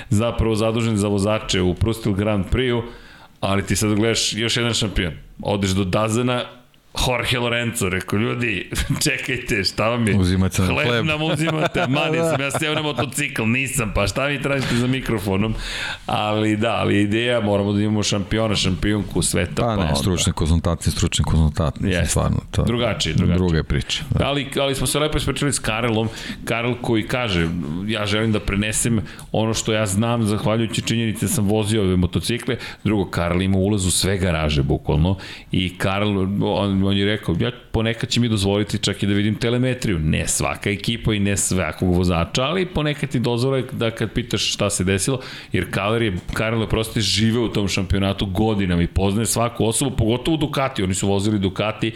[0.10, 2.84] zapravo zadužen za vozače u Prustil Grand Prix-u,
[3.40, 5.14] ali ti sad gledaš još jedan šampion.
[5.42, 6.44] Odeš do Dazena
[7.08, 8.70] Jorge Lorenzo, rekao, ljudi,
[9.04, 10.16] čekajte, šta vam je?
[10.16, 10.88] Uzimate na hleb.
[10.88, 14.88] Hleb nam uzimate, ma nisam, ja seo na motocikl, nisam, pa šta mi tražite za
[14.88, 15.56] mikrofonom?
[16.06, 19.62] Ali da, ali ideja, moramo da imamo šampiona, šampionku sveta.
[19.62, 22.06] Pa, pa ne, stručne konzultacije, stručne konzultacije, yes.
[22.06, 22.38] stvarno.
[22.52, 23.38] To, drugačije, drugačije.
[23.38, 24.04] Druga je priča.
[24.10, 24.26] Da.
[24.26, 26.10] Ali, ali smo se lepo ispričali s Karelom,
[26.46, 27.48] Karel koji kaže,
[27.88, 29.02] ja želim da prenesem
[29.32, 33.86] ono što ja znam, zahvaljujući činjenice da sam vozio ove motocikle, drugo, Karel ima ulaz
[33.86, 35.18] u sve garaže, bukvalno,
[35.52, 39.36] i Karel, on, on je rekao, ja ponekad će mi dozvoliti čak i da vidim
[39.36, 40.00] telemetriju.
[40.00, 44.70] Ne svaka ekipa i ne svakog vozača, ali ponekad ti dozvole da kad pitaš šta
[44.70, 45.20] se desilo,
[45.52, 49.96] jer Kaler je, Karel je prosto žive u tom šampionatu godinama i poznaje svaku osobu,
[49.96, 51.92] pogotovo Ducati, oni su vozili Ducati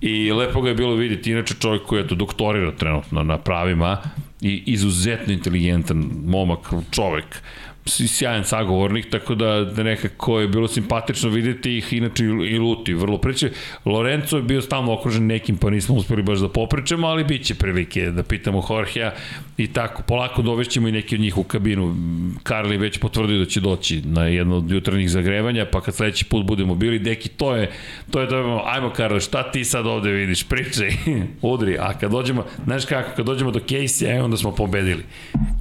[0.00, 3.98] i lepo ga je bilo vidjeti, inače čovjek koji je to doktorira trenutno na pravima
[4.40, 7.42] i izuzetno inteligentan momak, čovek
[7.86, 13.18] sjajan sagovornik, tako da, da nekako je bilo simpatično videti ih, inače i Luti, vrlo
[13.18, 13.50] priče.
[13.84, 17.54] Lorenzo je bio stalno okružen nekim, pa nismo uspeli baš da popričamo, ali bit će
[17.54, 19.12] prilike da pitamo Jorgea
[19.56, 21.96] i tako, polako dovešćemo i neki od njih u kabinu.
[22.42, 26.46] Karli već potvrdio da će doći na jedno od jutarnjih zagrevanja, pa kad sledeći put
[26.46, 27.70] budemo bili, deki, to je,
[28.10, 30.90] to je da ajmo Karli, šta ti sad ovde vidiš, pričaj,
[31.42, 35.02] udri, a kad dođemo, znaš kako, kad dođemo do Casey, e, onda smo pobedili.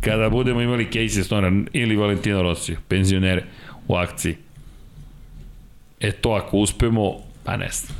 [0.01, 3.43] Kada budemo imali Casey Stoner ili Valentino Rossi, penzionere
[3.87, 4.35] u akciji.
[5.99, 7.13] E to ako uspemo,
[7.43, 7.97] pa ne znam.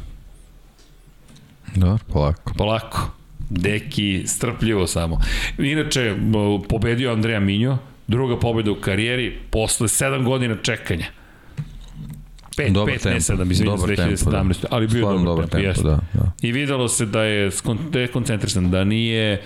[1.76, 2.54] Dobro, polako.
[2.54, 3.12] Polako.
[3.50, 5.20] Deki, strpljivo samo.
[5.58, 6.16] Inače,
[6.70, 7.78] pobedio Andreja Minjo,
[8.08, 11.06] druga pobeda u karijeri, posle 7 godina čekanja.
[12.58, 14.68] 5, 5, ne 7, izvinjam, 2017, da.
[14.70, 16.32] ali bio Stvarno dobar tempo, tempo da, da.
[16.42, 19.42] I videlo se da je koncentrisan, da nije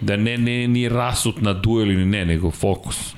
[0.00, 3.14] da ne, ne, nije rasut na duel ili ne, nego fokus.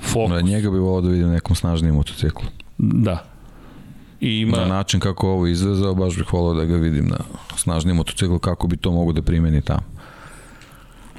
[0.00, 0.30] Fokus.
[0.30, 2.44] Da, njega bi volao da vidim nekom snažnijem motociklu.
[2.78, 3.24] Da.
[4.20, 4.56] I ima...
[4.56, 7.18] Na način kako ovo izvezao, baš bih volao da ga vidim na
[7.56, 9.82] snažnijem motociklu, kako bi to mogu da primeni tamo.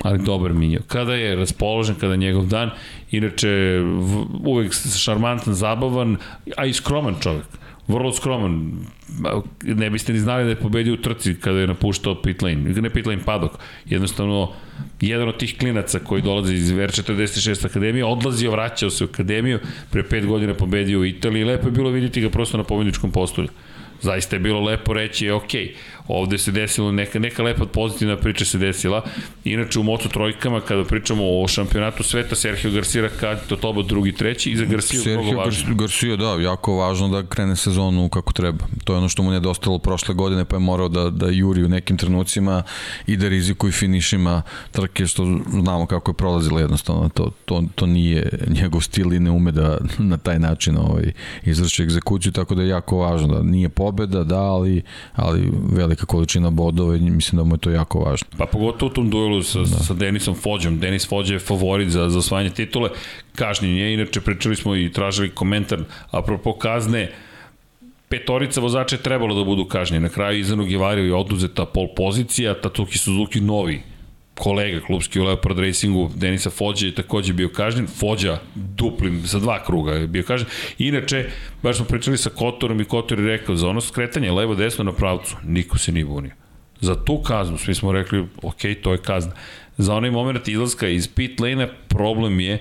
[0.04, 0.80] Ali dobar Minjo.
[0.88, 2.70] Kada je raspoložen, kada je njegov dan,
[3.12, 3.82] inače
[4.46, 6.18] uvek šarmantan, zabavan,
[6.58, 7.46] a i skroman čovjek
[7.88, 8.72] vrlo skroman.
[9.64, 12.90] Ne biste ni znali da je pobedio u trci kada je napuštao pit lane, ne
[12.90, 13.52] pit lane padok.
[13.86, 14.52] Jednostavno,
[15.02, 19.60] jedan od tih klinaca koji dolazi iz VR46 akademije, odlazio, vraćao se u akademiju,
[19.92, 23.50] pre pet godina pobedio u Italiji, lepo je bilo vidjeti ga prosto na pobedničkom postolju.
[24.02, 25.52] Zaista je bilo lepo reći, ok,
[26.08, 29.04] ovde se desilo neka, neka lepa pozitivna priča se desila.
[29.44, 34.12] Inače u Moto trojkama kada pričamo o šampionatu sveta Sergio Garcia kad to tobo drugi,
[34.12, 35.76] treći i za Garcia Sergio mnogo važno.
[35.76, 38.66] Garcia, da, jako važno da krene sezonu kako treba.
[38.84, 41.70] To je ono što mu nedostalo prošle godine, pa je morao da, da juri u
[41.70, 42.64] nekim trenucima
[43.08, 47.10] i da rizikuje finišima trke, što znamo kako je prolazilo jednostavno.
[47.10, 51.12] To, to, to nije njegov stil i ne ume da na taj način ovaj,
[51.44, 54.82] izvrši egzekuciju, tako da je jako važno da nije pobeda, da, ali,
[55.16, 58.28] ali velika količina bodova i mislim da mu je to jako važno.
[58.38, 59.66] Pa pogotovo u tom duelu sa, da.
[59.66, 60.80] sa Denisom Fođom.
[60.80, 62.90] Denis Fođa je favorit za, za osvajanje titule.
[63.36, 65.80] Kažnjen je, inače pričali smo i tražili komentar
[66.12, 67.12] apropo kazne,
[68.10, 70.04] petorica vozača je trebalo da budu kažnjeni.
[70.04, 73.82] Na kraju Izanu Givariju je oduzeta pol pozicija, Tatuki Suzuki novi
[74.38, 79.64] kolega klubski u Leopard Racingu, Denisa Fođa je takođe bio kažnjen, Fođa duplim za dva
[79.64, 80.50] kruga je bio kažnjen.
[80.78, 81.30] Inače,
[81.64, 85.36] baš smo pričali sa Kotorom i Kotor je rekao za ono skretanje levo-desno na pravcu,
[85.44, 86.32] niko se nije bunio.
[86.82, 89.32] Za tu kaznu svi smo rekli, ok, to je kazna.
[89.78, 92.60] Za onaj moment izlaska iz pit lane problem je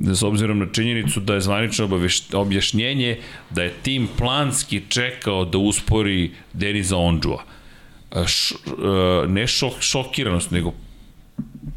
[0.00, 1.88] da s obzirom na činjenicu da je zvanično
[2.32, 3.18] objašnjenje
[3.50, 7.42] da je tim planski čekao da uspori Deniza Ondžua.
[8.26, 8.54] Š,
[9.28, 10.72] ne šok, šokiranost, nego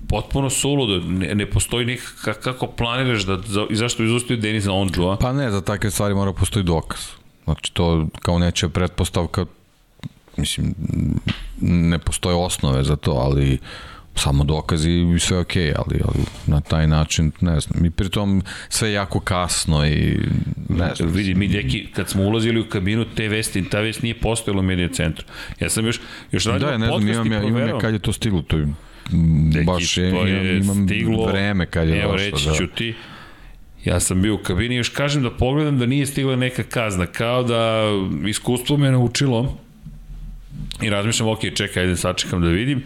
[0.08, 5.18] potpuno suludo, ne, ne postoji nikak kako planiraš da, za, i zašto izustio Deniza Ondžua?
[5.18, 7.00] Pa ne, za takve stvari mora postoji dokaz.
[7.44, 9.46] Znači to kao neće pretpostavka,
[10.38, 10.74] mislim,
[11.62, 13.60] ne postoje osnove za to, ali
[14.16, 18.92] samo dokazi i sve ok, ali, ali na taj način, ne znam, i pritom sve
[18.92, 20.20] jako kasno i
[20.70, 21.10] ne znam.
[21.10, 24.64] Vidi, mi deki, kad smo ulazili u kabinu, te vesti, ta vest nije postojala u
[24.64, 25.26] medija centru.
[25.60, 26.00] Ja sam još,
[26.32, 28.68] još radio da, ne znam, imam, ja, imam ja kad je to stiglo, to je
[29.52, 32.28] Deki, baš je, je imam, stiglo, vreme kad je evo, došlo.
[32.28, 32.56] Evo reći da.
[32.56, 32.94] ću ti,
[33.86, 37.44] Ja sam bio u kabini još kažem da pogledam da nije stigla neka kazna, kao
[37.44, 37.84] da
[38.28, 39.58] iskustvo me naučilo
[40.82, 42.84] i razmišljam, ok, čekaj, ajde sačekam da vidim.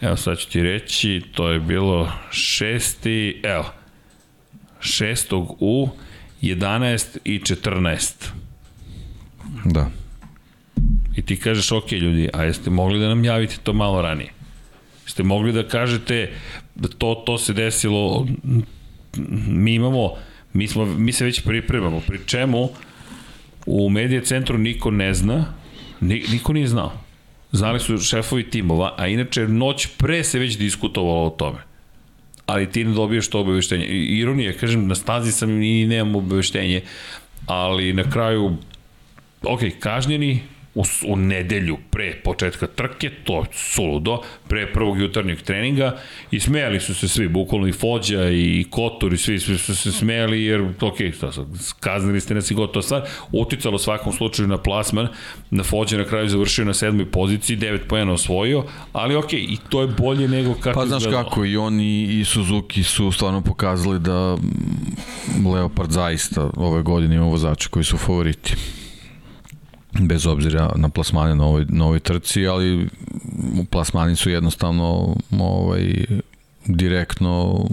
[0.00, 3.64] Evo sad ću ti reći, to je bilo šesti, evo,
[4.80, 5.88] šestog u
[6.42, 8.12] 11 i 14.
[9.64, 9.90] Da.
[11.16, 14.32] I ti kažeš, ok ljudi, a jeste mogli da nam javite to malo ranije?
[15.12, 16.32] Ste mogli da kažete
[16.74, 18.26] da to, to se desilo,
[19.46, 20.14] mi imamo,
[20.52, 22.68] mi, smo, mi se već pripremamo, pri čemu
[23.66, 25.44] u medije centru niko ne zna,
[26.00, 26.92] niko nije znao.
[27.52, 31.58] Znali su šefovi timova, a inače noć pre se već diskutovalo o tome.
[32.46, 33.84] Ali ti ne dobiješ to obaveštenje.
[33.86, 36.80] Ironija, kažem, na stazi sam i nemam obaveštenje,
[37.46, 38.56] ali na kraju,
[39.42, 40.40] ok, kažnjeni,
[40.74, 45.96] u, u nedelju pre početka trke, to suludo, pre prvog jutarnjeg treninga
[46.30, 49.92] i smejali su se svi, bukvalno i Fođa i Kotor i svi, svi su se
[49.92, 50.96] smejali jer, ok,
[51.80, 53.02] kaznili ste nas i gotovo stvar,
[53.32, 55.08] uticalo svakom slučaju na plasman,
[55.50, 59.80] na Fođa na kraju završio na sedmoj poziciji, 9 pojena osvojio, ali ok, i to
[59.80, 61.24] je bolje nego kako Pa znaš izgledalo.
[61.24, 64.36] kako, i oni i Suzuki su stvarno pokazali da
[65.54, 68.54] Leopard zaista ove godine ima vozača koji su favoriti
[70.00, 72.88] bez obzira na plasmane na ovoj, na ovoj trci, ali
[73.70, 76.04] plasmani su jednostavno ovaj,
[76.66, 77.64] direktno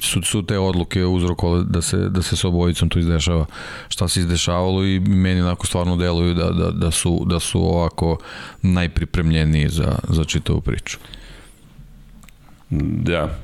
[0.00, 3.46] su, su te odluke uzrokovale da se, da se s obojicom to izdešava
[3.88, 8.18] šta se izdešavalo i meni onako stvarno deluju da, da, da, su, da su ovako
[8.62, 10.98] najpripremljeniji za, za čitavu priču.
[12.70, 13.38] Da.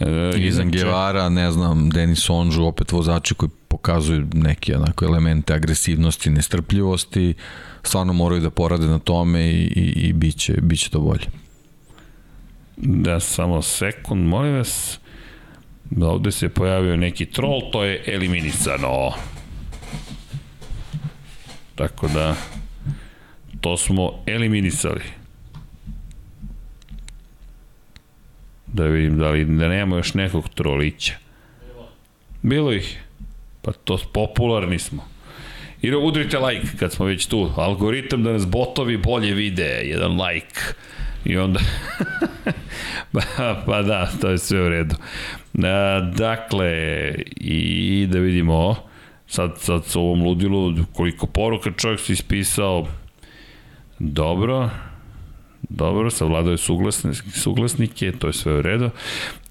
[0.00, 6.30] E, Izan Guevara, ne znam, Denis Onžu, opet vozači koji pokazuju neke onako elemente agresivnosti,
[6.30, 7.34] nestrpljivosti,
[7.82, 11.26] stvarno moraju da porade na tome i, i, i bit, će, bit će to bolje.
[12.76, 14.98] Da, samo sekund, molim vas.
[15.90, 19.10] Da ovde se pojavio neki troll, to je eliminisano.
[21.74, 22.36] Tako da,
[23.60, 25.02] to smo eliminisali.
[28.66, 31.14] Da vidim da li da nemamo još nekog trolića.
[32.42, 33.09] Bilo ih.
[33.62, 35.08] Pa to popularni smo.
[35.82, 37.50] I udrite like kad smo već tu.
[37.56, 39.82] Algoritam da nas botovi bolje vide.
[39.84, 40.60] Jedan like.
[41.24, 41.60] I onda...
[43.12, 44.94] pa, pa da, to je sve u redu.
[45.64, 46.70] A, dakle,
[47.36, 48.76] i da vidimo
[49.26, 52.86] sad, sad s ovom ludilu koliko poruka čovjek se ispisao.
[53.98, 54.70] Dobro.
[55.68, 56.58] Dobro, savladao je
[57.32, 58.90] suglasnike, to je sve u redu.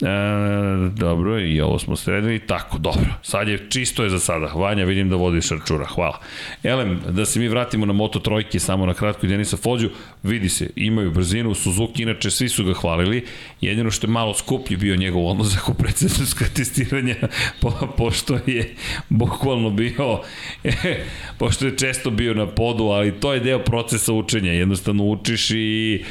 [0.01, 2.39] E, dobro, i ovo smo sredili.
[2.39, 3.13] Tako, dobro.
[3.21, 4.45] Sad je, čisto je za sada.
[4.45, 5.85] Vanja, vidim da vodiš račura.
[5.85, 6.19] Hvala.
[6.63, 9.89] Elem, da se mi vratimo na Moto Trojke, samo na kratko i Denisa Fođu.
[10.23, 11.53] Vidi se, imaju brzinu.
[11.53, 13.25] Suzuki, inače, svi su ga hvalili.
[13.61, 17.15] Jedino što je malo skuplji bio njegov odlazak u predsednička testiranja,
[17.61, 18.75] po, pošto je
[19.09, 20.21] bukvalno bio,
[21.39, 24.51] pošto je često bio na podu, ali to je deo procesa učenja.
[24.51, 26.03] Jednostavno učiš i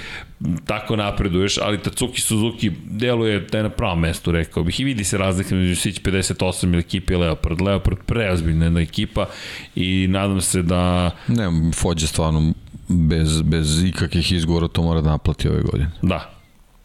[0.66, 4.80] tako napreduješ, ali Tatsuki Suzuki deluje da je na pravom mestu, rekao bih.
[4.80, 7.60] I vidi se razlika među Sić 58 ili ekipe Leopard.
[7.60, 9.26] Leopard preozbiljna jedna ekipa
[9.74, 11.10] i nadam se da...
[11.28, 12.52] Ne, Fođe stvarno
[12.88, 15.90] bez, bez ikakih izgovora to mora da naplati ove godine.
[16.02, 16.30] Da,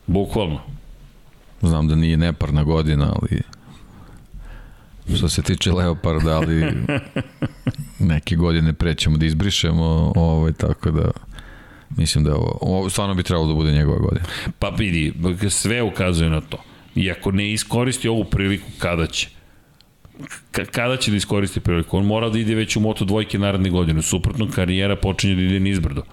[0.07, 0.61] bukvalno.
[1.61, 3.41] Znam da nije neparna godina, ali
[5.17, 6.73] što se tiče Leoparda, ali
[7.99, 11.11] neke godine prećemo da izbrišemo, ovaj, tako da
[11.97, 14.25] Mislim da je ovo, ovo stvarno bi trebalo da bude njegova godina.
[14.59, 15.13] Pa vidi,
[15.49, 16.57] sve ukazuje na to.
[16.95, 19.27] I ako ne iskoristi ovu priliku, kada će?
[20.72, 21.97] kada će da iskoristi priliku?
[21.97, 24.01] On mora da ide već u Moto dvojke naredne godine.
[24.01, 26.03] Suprotno, karijera počinje da ide nizbrdo.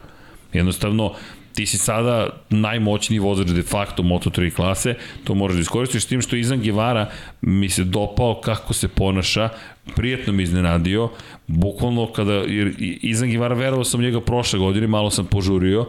[0.52, 1.14] Jednostavno,
[1.54, 6.36] ti si sada najmoćniji vozač de facto Moto3 klase, to možeš da iskoristiš, tim što
[6.36, 9.48] Izan Gevara mi se dopao kako se ponaša,
[9.96, 11.10] prijetno mi iznenadio,
[11.46, 15.86] bukvalno kada, jer Izan Gevara verovao sam njega prošle godine, malo sam požurio,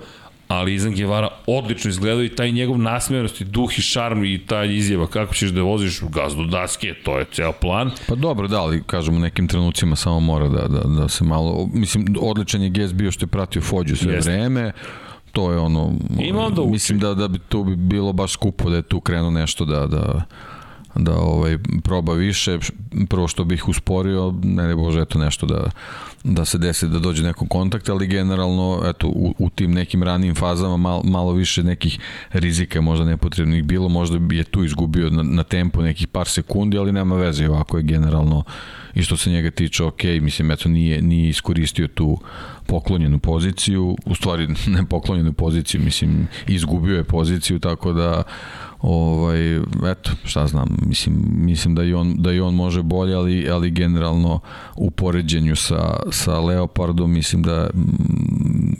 [0.48, 4.64] ali Izan Gevara odlično izgledao i taj njegov nasmejanost i duh i šarm i ta
[4.64, 7.92] izjava kako ćeš da voziš gazdu daske, to je ceo plan.
[8.08, 11.70] Pa dobro, da, ali kažemo u nekim trenucima samo mora da, da, da se malo,
[11.74, 14.32] mislim, odličan je gest bio što je pratio Fođu sve Jeste.
[14.32, 14.72] vreme,
[15.32, 18.76] to je ono, Ima onda mislim da, da bi to bi bilo baš skupo da
[18.76, 20.24] je tu krenuo nešto da, da,
[20.96, 22.60] da ovaj proba više.
[23.10, 25.72] Prvo što bih usporio ne ne bože eto nešto da
[26.24, 30.36] da se desi da dođe neko kontakt ali generalno eto u, u tim nekim ranim
[30.36, 32.00] fazama mal, malo više nekih
[32.32, 33.90] rizika možda nepotrebnih bilo.
[33.90, 37.50] Možda bi je tu izgubio na, na tempu nekih par sekundi ali nema veze.
[37.50, 38.44] Ovako je generalno
[38.94, 42.18] i što se njega tiče ok mislim eto nije nije iskoristio tu
[42.68, 43.98] poklonjenu poziciju.
[44.06, 48.24] U stvari ne poklonjenu poziciju mislim izgubio je poziciju tako da
[48.82, 49.56] ovaj
[49.92, 53.72] eto šta znam mislim mislim da i on da i on može bolje ali ali
[53.72, 54.40] generalno
[54.76, 57.70] u poređenju sa sa Leopardom mislim da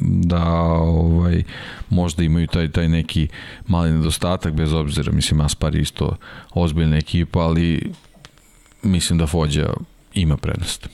[0.02, 0.44] da
[0.82, 1.44] ovaj
[1.90, 3.28] možda imaju taj taj neki
[3.68, 6.16] mali nedostatak bez obzira mislim Aspar isto
[6.54, 7.92] ozbiljna ekipa ali
[8.84, 9.74] mislim da Fođa
[10.14, 10.90] ima prednost.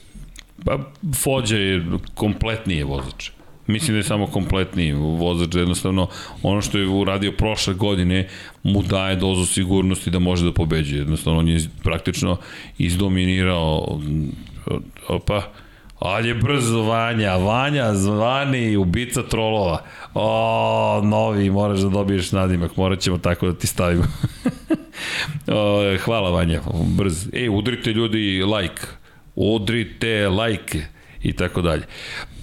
[0.64, 0.78] Pa
[1.14, 3.30] Fođa je kompletnije vozač.
[3.68, 6.08] Mislim da je samo kompletni vozač, jednostavno
[6.42, 8.28] ono što je uradio prošle godine
[8.62, 10.98] mu daje dozu sigurnosti da može da pobeđuje.
[10.98, 12.36] Jednostavno on je praktično
[12.78, 14.00] izdominirao
[15.08, 15.42] opa,
[15.98, 19.82] Ali je brzo Vanja, Vanja zvani ubica trolova.
[20.14, 24.04] O, novi, moraš da dobiješ nadimak, morat ćemo tako da ti stavimo.
[25.46, 26.60] o, hvala Vanja,
[26.96, 27.28] brz.
[27.32, 28.82] Ej, udrite ljudi like,
[29.34, 30.82] udrite like
[31.22, 31.82] i tako dalje.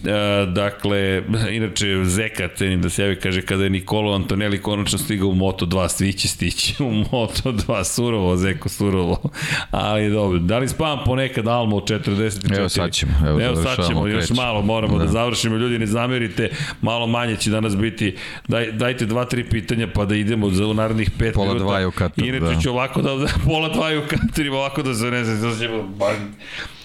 [0.08, 1.24] E, dakle,
[1.58, 5.90] inače Zeka cenim da se javi, kaže kada je Nikolo Antonelli konačno stigao u Moto2,
[5.90, 9.22] svi će stići u Moto2, surovo, Zeko, surovo,
[9.72, 12.58] ali dobro, da li spavam ponekad Almo 44?
[12.58, 15.06] Evo sad ćemo, evo, evo sad ćemo, još malo moramo da.
[15.06, 16.50] da završimo, ljudi ne zamerite,
[16.82, 18.16] malo manje će danas biti,
[18.48, 21.66] Daj, dajte dva, tri pitanja pa da idemo za u narednih pet pola minuta.
[21.66, 22.62] Pola dva je u Kataru, Inače da.
[22.62, 25.60] ću ovako da, da pola dva je u Kataru, ovako da se ne znam,
[26.00, 26.12] da,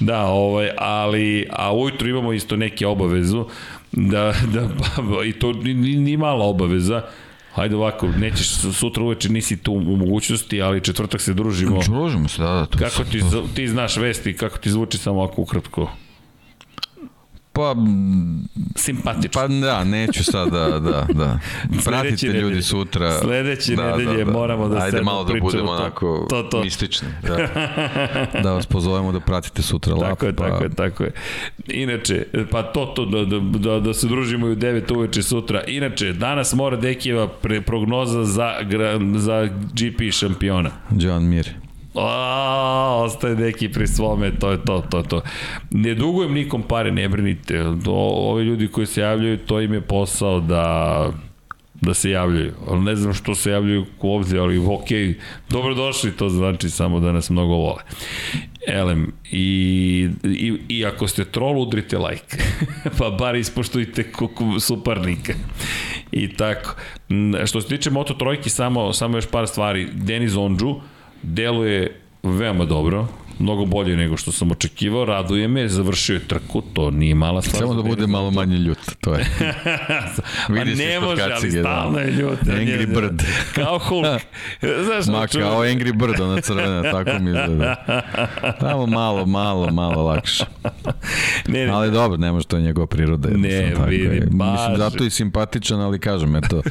[0.00, 3.44] da, ovaj, ali, a ujutru imamo isto neke obave obavezu
[3.92, 4.68] da, da
[5.30, 7.02] i to ni, ni mala obaveza
[7.54, 11.80] Hajde ovako, nećeš sutra uveče nisi tu u mogućnosti, ali četvrtak se družimo.
[11.82, 12.66] Družimo se, da, da.
[12.66, 13.22] To kako ti,
[13.54, 15.90] ti znaš vesti, kako ti zvuči samo ovako ukratko?
[17.52, 17.74] Pa,
[18.76, 19.40] simpatično.
[19.40, 21.38] Pa da, neću sad da, da, da.
[21.84, 23.18] Pratite nedelje, ljudi sutra.
[23.20, 24.32] Sledeće da, nedelje da, da.
[24.32, 26.62] moramo da Ajde malo da budemo onako to, to.
[26.62, 27.08] mistični.
[27.22, 27.36] Da.
[28.42, 30.10] da vas pozovemo da pratite sutra lap.
[30.10, 30.48] Tako je, pa...
[30.48, 31.12] tako je, tako je.
[31.66, 35.64] Inače, pa to, to, da, da, da, da se družimo i u 9 uveče sutra.
[35.66, 38.54] Inače, danas mora Dekijeva pre, prognoza za,
[39.16, 40.70] za GP šampiona.
[40.90, 41.59] John Mir.
[41.94, 45.22] A, ostaje neki pri svome, to je to, to, to.
[45.70, 47.64] Ne dugujem nikom pare, ne brinite.
[47.86, 51.10] Ovi ljudi koji se javljaju, to im je posao da
[51.80, 52.52] da se javljaju.
[52.82, 54.88] Ne znam što se javljaju ovdje, ali ok,
[55.50, 57.82] dobrodošli, to znači samo da nas mnogo vole.
[58.66, 62.36] Elem, i, i, i ako ste troll, udrite like.
[62.98, 64.04] pa bar ispoštujte
[64.60, 65.32] suparnika.
[66.12, 66.74] I tako.
[67.46, 69.88] Što se tiče Moto Trojki, samo, samo još par stvari.
[69.92, 70.74] Denis Ondžu,
[71.22, 71.92] deluje
[72.22, 73.06] veoma dobro,
[73.40, 77.60] mnogo bolje nego što sam očekivao, raduje me, završio je trku, to nije mala stvar.
[77.60, 79.26] Samo da bude malo manje ljut, to je.
[80.48, 81.60] Vidi ne može, ali da.
[81.62, 82.40] stalno je ljut.
[82.40, 83.22] Angry Bird.
[83.54, 84.06] kao Hulk.
[84.84, 87.74] Znaš, Ma, kao Angry Bird, ona crvena, tako mi izgleda.
[88.60, 90.44] Tamo malo, malo, malo lakše.
[91.48, 93.28] Ne, ne, ali dobro, ne može, to je njegova priroda.
[93.28, 94.60] Ne, tako, vidi, baš.
[94.60, 96.62] Mislim, zato i simpatičan, ali kažem, eto,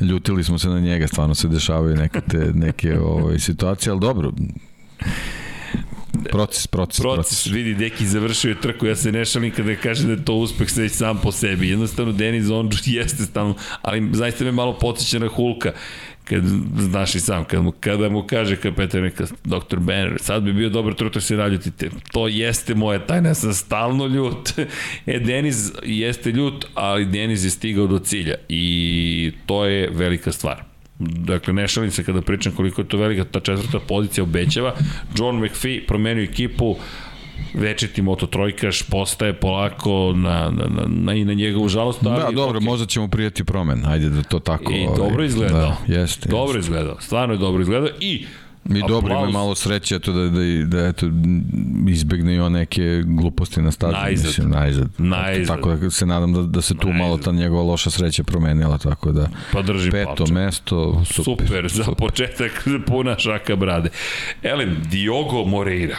[0.00, 4.32] ljutili smo se na njega, stvarno se dešavaju neke, te, neke ovaj, situacije, ali dobro,
[6.28, 7.28] Proces, proces, proces.
[7.28, 7.46] proces.
[7.46, 10.70] Vidi, Deki završio je trku, ja se ne šalim kada kaže da je to uspeh
[10.70, 11.68] sve sam po sebi.
[11.68, 15.72] Jednostavno, Denis Ondžu jeste stalno, ali zaista me malo podsjeća na Hulka
[16.30, 16.42] kad
[16.78, 19.78] znaš i sam, kad mu, kada mu kaže kapetan neka, Dr.
[19.78, 21.90] Banner, sad bi bio dobar trut da se naljutite.
[22.12, 24.52] To jeste moja tajna, ja sam stalno ljut.
[25.06, 30.69] E, Denis jeste ljut, ali Denis je stigao do cilja i to je velika stvar.
[31.00, 34.74] Dakle, ne šalim se kada pričam koliko je to velika ta četvrta pozicija obećava.
[35.18, 36.76] John McPhee promenio ekipu,
[37.54, 42.06] večiti moto trojkaš postaje polako na, na, na, na, i na njegovu žalost.
[42.06, 42.64] Ali, da, dobro, okay.
[42.64, 44.72] možda ćemo prijeti promen, ajde da to tako.
[44.72, 45.76] I ovaj, dobro izgledao.
[45.86, 46.28] Da, jeste.
[46.28, 46.58] Dobro jeste.
[46.58, 48.24] izgledao, stvarno je dobro izgledao i
[48.64, 51.10] Mi dobro ima malo sreće eto da da da eto
[51.88, 54.26] izbegne i on neke gluposti na stazi najzad.
[54.26, 54.88] mislim najzad.
[54.98, 55.56] najzad.
[55.56, 57.00] Tako da se nadam da da se tu najzad.
[57.02, 60.32] malo ta njegova loša sreća promenila tako da pa drži peto palče.
[60.32, 61.94] mesto super, super za super.
[61.98, 63.88] početak puna šaka brade.
[64.42, 65.96] Elem Diogo Moreira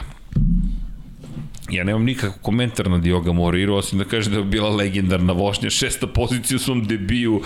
[1.72, 5.70] ja nemam nikakav komentar na Dioga Moriru, osim da kaže da je bila legendarna vošnja,
[5.70, 7.42] šesta pozicija u svom debiju,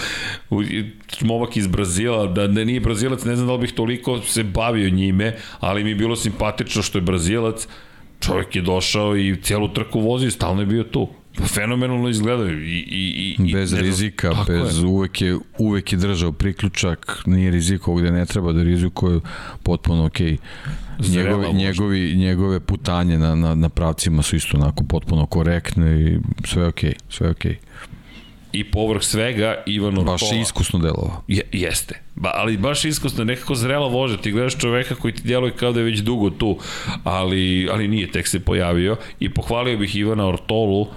[1.21, 4.89] momak iz Brazila, da, da nije Brazilac, ne znam da li bih toliko se bavio
[4.89, 7.67] njime, ali mi je bilo simpatično što je Brazilac,
[8.19, 11.09] čovjek je došao i cijelu trku vozio, stalno je bio tu
[11.43, 14.85] fenomenalno izgledaju i, i, i bez rizika, bez je.
[14.85, 19.19] uvek je uvek je držao priključak, nije riziko gde ne treba da rizikuje
[19.63, 20.31] potpuno okej.
[20.31, 20.37] Okay.
[21.09, 26.67] Njegovi, njegovi, njegove putanje na, na, na pravcima su isto onako potpuno korektne i sve
[26.67, 27.51] okej, okay, sve okej.
[27.51, 27.57] Okay.
[28.51, 30.11] I povrh svega Ivan Ortola.
[30.11, 31.23] Baš je iskusno delovao.
[31.27, 32.01] Je, jeste.
[32.15, 34.17] Ba, ali baš iskusno, nekako zrela vože.
[34.17, 36.57] Ti gledaš čoveka koji ti djeluje kao da je već dugo tu,
[37.03, 38.97] ali, ali nije, tek se pojavio.
[39.19, 40.87] I pohvalio bih Ivana Ortolu, uh,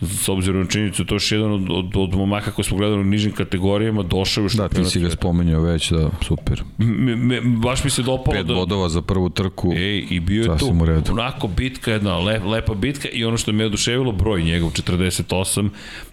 [0.00, 3.00] s obzirom na činjenicu, to je još jedan od, od, od momaka koji smo gledali
[3.00, 6.62] u nižim kategorijama, došao je što Da, ti si ga spomenuo već, da, super.
[6.78, 8.54] Me, me, baš mi se dopalo Pet da...
[8.54, 9.72] bodova za prvu trku.
[9.76, 10.72] Ej, i bio je tu.
[11.10, 15.68] Onako bitka, jedna lep, lepa bitka i ono što me oduševilo, broj njegov 48.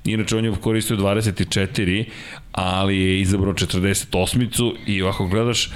[0.05, 2.05] Inače, on je koristio 24,
[2.51, 5.69] ali je izabrao 48-icu i ovako gledaš,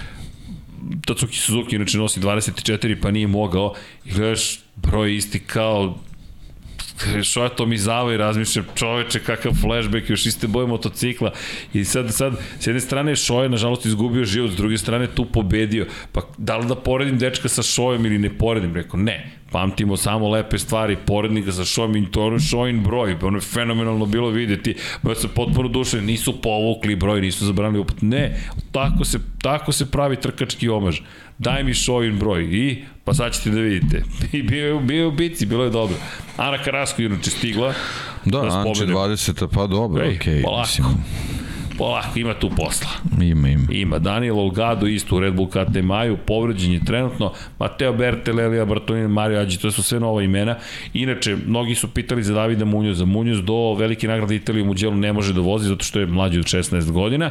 [1.06, 3.74] Tatsuki Suzuki inače nosi 24 pa nije mogao
[4.06, 5.98] i gledaš broj isti kao
[7.24, 11.32] što je to mi zava i razmišljam, čoveče, kakav flashback, još iste boje motocikla.
[11.74, 15.88] I sad, sad, s jedne strane Šoje, nažalost, izgubio život, s druge strane tu pobedio.
[16.12, 18.76] Pa da li da poredim dečka sa Šojem ili ne poredim?
[18.76, 23.38] Rekao, ne, pamtimo samo lepe stvari, porednika sa Šojem i to je Šojin broj, ono
[23.38, 28.40] je fenomenalno bilo videti, ba se potpuno duše, nisu povukli broj, nisu zabranili opet, ne,
[28.72, 31.00] tako se, tako se pravi trkački omaž
[31.40, 34.04] daj mi Šojin broj i pa sad ćete da vidite.
[34.38, 35.96] I bio je, bio je u bici, bilo je dobro.
[36.38, 37.74] Ana Karasko inače stigla.
[38.26, 40.18] Da, da Anče 20, pa dobro, okej.
[40.18, 40.68] Okay, polako.
[40.68, 40.88] Mislim.
[41.78, 42.90] Polako, ima tu posla.
[43.22, 43.68] Ima, ima.
[43.72, 44.00] Ima.
[44.00, 47.34] Daniel Olgado isto u Red Bull KT Maju, povređen je trenutno.
[47.60, 50.56] Mateo Bertel, Elija Bartolini, Mario Ađi, to su sve nova imena.
[50.94, 53.06] Inače, mnogi su pitali za Davida Munjoza.
[53.06, 56.40] Munjoz do velike nagrade Italije u Muđelu ne može da vozi zato što je mlađi
[56.40, 57.30] od 16 godina.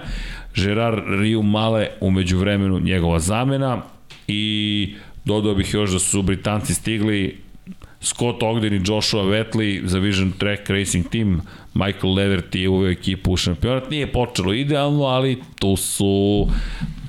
[0.54, 3.82] Gerard Riu Male umeđu vremenu njegova zamena
[4.28, 7.38] i dodao bih još da su Britanci stigli
[8.00, 11.40] Scott Ogden i Joshua Vetley za Vision Track Racing Team
[11.74, 16.46] Michael Leverty je uveo ekipu u šampionat nije počelo idealno, ali tu su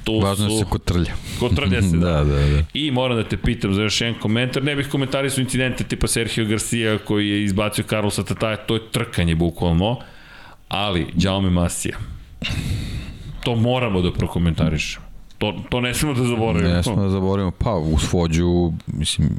[0.04, 0.58] tu Važno su...
[0.58, 1.14] se kotrlja.
[1.40, 2.12] Kotrlja se, da.
[2.12, 2.64] da, da, da.
[2.74, 4.64] I moram da te pitam za još jedan komentar.
[4.64, 8.58] Ne bih komentari su incidente tipa Sergio Garcia koji je izbacio Carlosa Tataja.
[8.58, 10.00] To je trkanje bukvalno.
[10.70, 11.98] Ali, Jaume Masija.
[13.44, 15.09] To moramo da prokomentarišemo.
[15.40, 16.74] To, to ne smemo da zaboravimo.
[16.74, 17.52] Ne smemo da zaboravimo.
[17.52, 19.30] Pa, u svođu, mislim,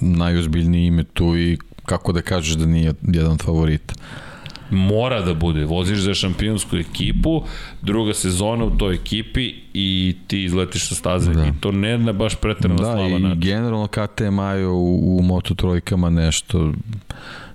[0.00, 3.92] najozbiljniji ime tu i kako da kažeš da nije jedan favorit
[4.70, 5.64] mora da bude.
[5.64, 7.42] Voziš za šampionsku ekipu,
[7.82, 11.32] druga sezona u toj ekipi i ti izletiš sa staze.
[11.32, 11.46] Da.
[11.46, 13.28] I to ne na baš pretrano da, slava način.
[13.28, 16.72] Da, i generalno KTM u, u Moto trojkama nešto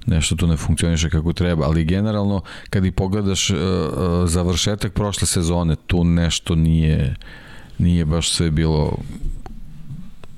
[0.05, 3.57] nešto tu ne funkcioniše kako treba, ali generalno kad i pogledaš uh,
[4.25, 7.15] završetak prošle sezone, tu nešto nije
[7.79, 8.97] nije baš sve bilo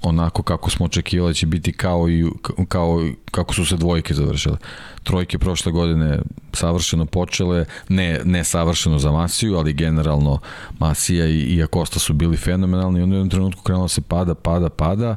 [0.02, 2.26] onako kako smo očekivali da će biti kao i
[2.68, 4.58] kao kako su se dvojke završile.
[5.04, 6.20] Trojke prošle godine
[6.54, 10.40] savršeno počele, ne, ne savršeno za Masiju, ali generalno
[10.80, 14.36] Masija i, i Akosta su bili fenomenalni i onda u jednom trenutku krenulo se pada,
[14.36, 15.16] pada, pada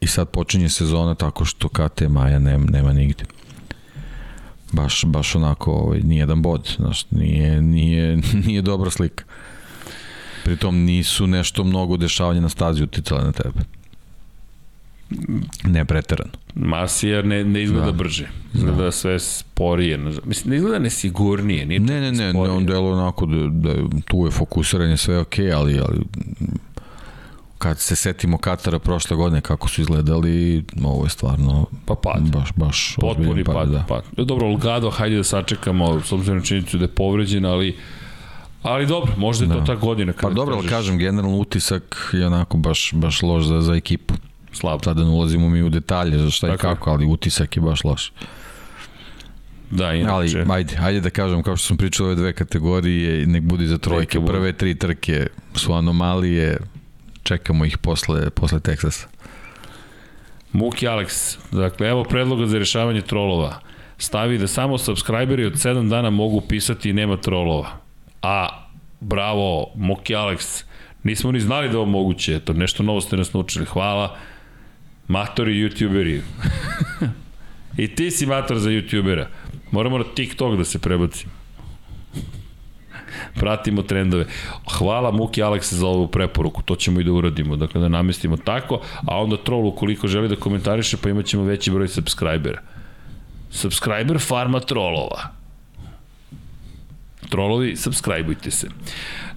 [0.00, 3.24] i sad počinje sezona tako što KT Maja nema, nema nigde
[4.72, 9.24] baš, baš onako ovaj, nijedan bod, znaš, nije, nije, nije dobra slika.
[10.46, 13.60] Pritom nisu nešto mnogo dešavanja na stazi uticale na tebe.
[15.64, 16.30] Ne preterano.
[16.54, 17.92] Masija ne, ne izgleda da.
[17.92, 18.28] brže.
[18.54, 18.92] Izgleda da.
[18.92, 19.98] sve sporije.
[19.98, 21.66] Mislim, ne izgleda nesigurnije.
[21.66, 25.38] Nije ne, ne, ne, ne, on delo onako da, da tu je fokusiranje sve ok,
[25.38, 26.00] ali, ali
[27.58, 32.22] kad se setimo Katara prošle godine kako su izgledali, ovo je stvarno pa pad.
[32.32, 33.54] baš, baš potpuni pad.
[33.54, 33.84] pad, da.
[33.88, 34.02] pad.
[34.16, 37.76] Dobro, Olgado, hajde da sačekamo, s obzirom činjenicu da je povređen, ali
[38.66, 39.54] Ali dobro, možda je da.
[39.54, 40.12] to ta godina.
[40.20, 44.14] Pa dobro, ali kažem, generalno utisak je onako baš, baš loš za, za ekipu.
[44.52, 44.84] Slabo.
[44.84, 48.12] Sada ne ulazimo mi u detalje za šta i kako, ali utisak je baš loš.
[49.70, 50.12] Da, inače.
[50.12, 53.78] Ali, ajde, ajde da kažem, kao što sam pričao ove dve kategorije, nek budi za
[53.78, 54.20] trojke.
[54.26, 56.58] Prve tri trke su anomalije,
[57.22, 59.08] čekamo ih posle, posle Teksasa.
[60.52, 63.60] Muki Alex, dakle, evo predloga za rešavanje trolova.
[63.98, 67.85] Stavi da samo subscriberi od 7 dana mogu pisati i nema trolova.
[68.22, 68.66] A,
[69.00, 70.64] bravo, Muki Alex,
[71.04, 74.16] nismo ni znali da ovo moguće, eto, nešto novo ste nas naučili, hvala.
[75.08, 76.20] Matori youtuberi.
[77.82, 79.26] I ti si mator za youtubera.
[79.70, 81.32] Moramo na TikTok da se prebacimo.
[83.34, 84.26] Pratimo trendove.
[84.78, 88.80] Hvala Muki Alekse za ovu preporuku, to ćemo i da uradimo, dakle da namestimo tako,
[89.06, 92.62] a onda troll ukoliko želi da komentariše, pa imaćemo veći broj subscribera.
[93.50, 95.35] Subscriber farma trolova.
[97.28, 98.68] Trolovi, subscribeujte se.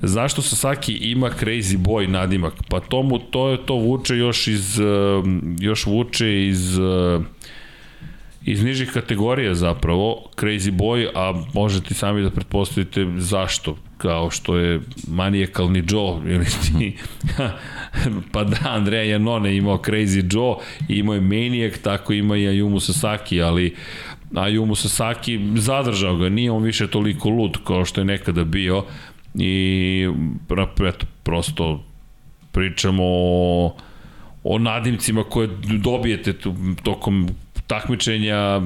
[0.02, 2.54] Zašto Sasaki ima Crazy Boy nadimak?
[2.70, 3.20] Pa to mu
[3.66, 4.80] to vuče još iz
[5.60, 6.80] još vuče iz
[8.46, 14.82] iz nižih kategorija zapravo, Crazy Boy, a možete sami da pretpostavite zašto, kao što je
[15.08, 16.98] manijakalni Joe, ili ti,
[18.32, 20.56] pa da, Andrea Janone imao Crazy Joe,
[20.88, 23.76] imao je Maniac, tako ima i Ayumu Sasaki, ali
[24.34, 28.84] Ayumu Sasaki zadržao ga, nije on više toliko lud kao što je nekada bio.
[29.36, 30.08] I
[30.88, 31.84] eto, prosto
[32.52, 33.76] pričamo o,
[34.44, 35.50] o nadimcima koje
[35.84, 36.34] dobijete
[36.84, 37.30] tokom
[37.68, 38.62] takmičenja.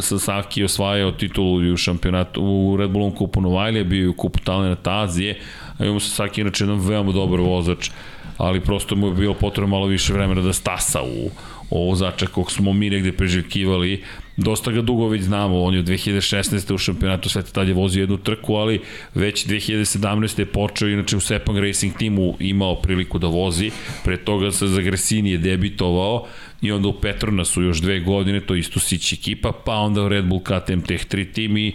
[0.00, 5.00] Sasaki osvajao titulu u šampionatu u Red Bullom kupu Novajlija, bio je u kupu Talenata
[5.00, 5.40] Azije,
[5.78, 7.90] a imamo Sasaki inače jedan veoma dobar vozač,
[8.36, 11.30] ali prosto mu je bilo potrebno malo više vremena da stasa u
[11.70, 14.02] ovo kog smo mi negde preželjkivali.
[14.36, 16.74] Dosta ga dugo već znamo, on je od 2016.
[16.74, 18.80] u šampionatu sveta tad je vozio jednu trku, ali
[19.14, 20.38] već 2017.
[20.38, 23.70] je počeo, inače u Sepang Racing timu imao priliku da vozi,
[24.04, 26.26] pre toga sa Zagresini je debitovao,
[26.62, 30.24] i onda u Petronasu još dve godine, to isto Sić ekipa, pa onda u Red
[30.24, 31.74] Bull KTM Tech 3 tim i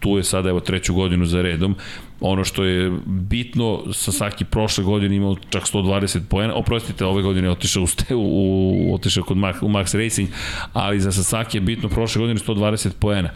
[0.00, 1.76] tu je sada evo treću godinu za redom.
[2.20, 7.52] Ono što je bitno, Sasaki prošle godine imao čak 120 poena, oprostite, ove godine je
[7.52, 10.28] otišao, u, u, otišao kod Max, u Max Racing,
[10.72, 13.30] ali za Sasaki je bitno prošle godine 120 poena.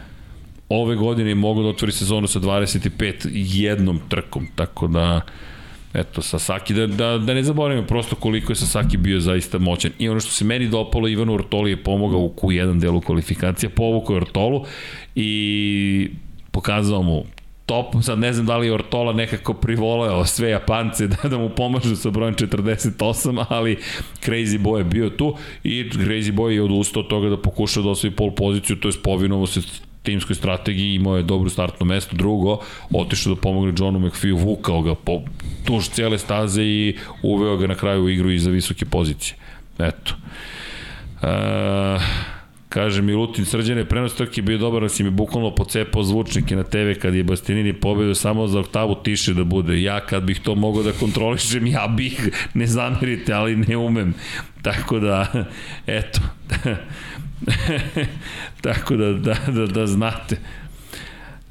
[0.69, 5.21] Ove godine je mogo da otvori sezonu sa 25 jednom trkom, tako da
[5.93, 9.91] eto, Sasaki, da, da, da ne zaboravimo prosto koliko je Sasaki bio zaista moćan.
[9.99, 14.15] I ono što se meni dopalo, Ivanu Ortoli je pomogao u Q1 delu kvalifikacija, povukao
[14.15, 14.65] Ortolu
[15.15, 16.09] i
[16.51, 17.23] pokazao mu
[17.65, 21.49] top, sad ne znam da li je Ortola nekako privoleo sve Japance da, da mu
[21.49, 23.77] pomažu sa brojem 48, ali
[24.21, 27.89] Crazy Boy je bio tu i Crazy Boy je odustao od toga da pokuša da
[27.89, 29.61] osvoji pol poziciju, to je povinovo se
[30.03, 32.59] timskoj strategiji, imao je dobro startno mesto, drugo,
[32.93, 35.21] otišao da pomogne Johnu McPhee, vukao ga po
[35.65, 39.35] tuž cijele staze i uveo ga na kraju u igru i za visoke pozicije.
[39.79, 40.13] Eto.
[41.21, 42.01] Uh,
[42.75, 46.99] Kaže Milutin Srđane, prenos trke bio dobar, da si mi bukvalno pocepao zvučnike na TV
[47.01, 49.81] kad je Bastianini pobedio samo za oktavu tiše da bude.
[49.81, 54.13] Ja kad bih to mogao da kontrolišem, ja bih, ne zamerite, ali ne umem.
[54.61, 55.45] Tako da,
[55.87, 56.19] eto.
[58.65, 60.37] Tako da, da, da, da znate.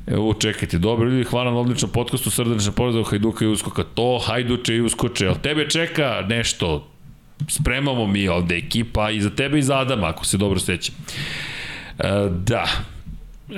[0.07, 3.85] Evo, čekajte, dobro ljudi, hvala na odličnom podcastu, srdečna povreda Hajduka i Uskoka.
[3.95, 6.94] To Hajduče i Uskoče, ali tebe čeka nešto,
[7.49, 10.95] spremamo mi ovde ekipa i za tebe i za Adama, ako se dobro sećam.
[11.99, 12.67] E, da,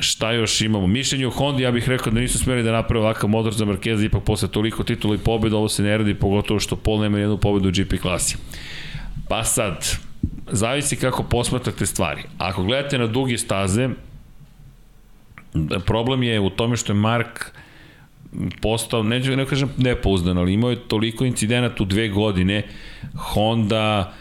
[0.01, 0.87] šta još imamo?
[0.87, 4.05] Mišljenje o Hondi, ja bih rekao da nisu smeli da naprave ovakav motor za Markeza,
[4.05, 7.39] ipak posle toliko titula i pobjeda, ovo se ne radi, pogotovo što Pol nema jednu
[7.39, 8.37] pobedu u GP klasi.
[9.29, 9.87] Pa sad,
[10.51, 12.23] zavisi kako posmatrate stvari.
[12.39, 13.89] Ako gledate na duge staze,
[15.87, 17.53] problem je u tome što je Mark
[18.63, 22.63] postao, neću ne kažem nepouzdan, ali imao je toliko incidenata u dve godine,
[23.15, 24.15] Honda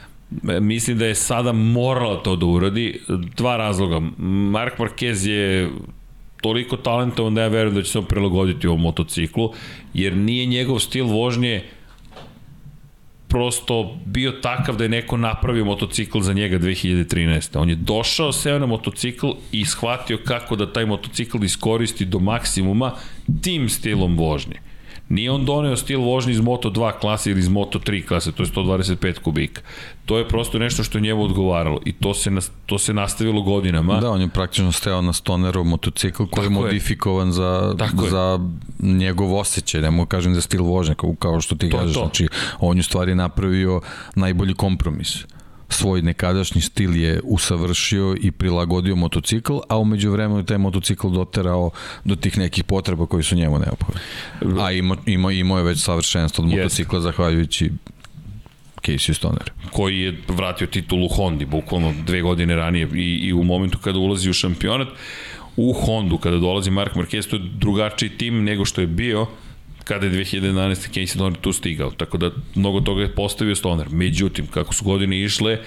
[0.62, 3.00] Mislim da je sada morala to da uradi.
[3.36, 4.00] Dva razloga.
[4.18, 5.70] Mark Marquez je
[6.42, 9.54] toliko talentovan da ja verujem da će se on prilagoditi ovom motociklu,
[9.94, 11.64] jer nije njegov stil vožnje
[13.28, 17.60] prosto bio takav da je neko napravio motocikl za njega 2013.
[17.60, 22.92] On je došao, seo na motocikl i shvatio kako da taj motocikl iskoristi do maksimuma
[23.42, 24.65] tim stilom vožnje.
[25.10, 29.20] Nije on doneo stil vožnje iz Moto2 klase ili iz Moto3 klase, to je 125
[29.20, 29.62] kubika.
[30.06, 32.32] To je prosto nešto što je njemu odgovaralo i to se,
[32.66, 34.00] to se nastavilo godinama.
[34.00, 37.34] Da, on je praktično steo na Stonerov motocikl koji Tako je modifikovan je.
[37.34, 38.40] za, Tako za
[38.80, 38.94] je.
[38.94, 41.94] njegov osjećaj, ne mogu kažem za stil vožnja, kao, kao što ti to kažeš.
[41.94, 42.28] Znači,
[42.60, 43.82] on je u stvari napravio
[44.16, 45.26] najbolji kompromis
[45.70, 51.70] svoj nekadašnji stil je usavršio i prilagodio motocikl, a umeđu vremenu taj motocikl doterao
[52.04, 54.02] do tih nekih potreba koji su njemu neophodne.
[54.66, 57.72] A ima, ima, imao je već savršenstvo od motocikla zahvaljujući
[58.86, 59.52] Casey Stoner.
[59.72, 64.30] Koji je vratio titulu Hondi, bukvalno dve godine ranije i, i u momentu kada ulazi
[64.30, 64.88] u šampionat,
[65.58, 69.28] u Hondu, kada dolazi Mark Marquez, to je drugačiji tim nego što je bio,
[69.86, 70.90] kada je 2011.
[70.94, 73.88] Casey Stoner tu stigao, tako da mnogo toga je postavio Stoner.
[73.90, 75.58] Međutim, kako su godine išle,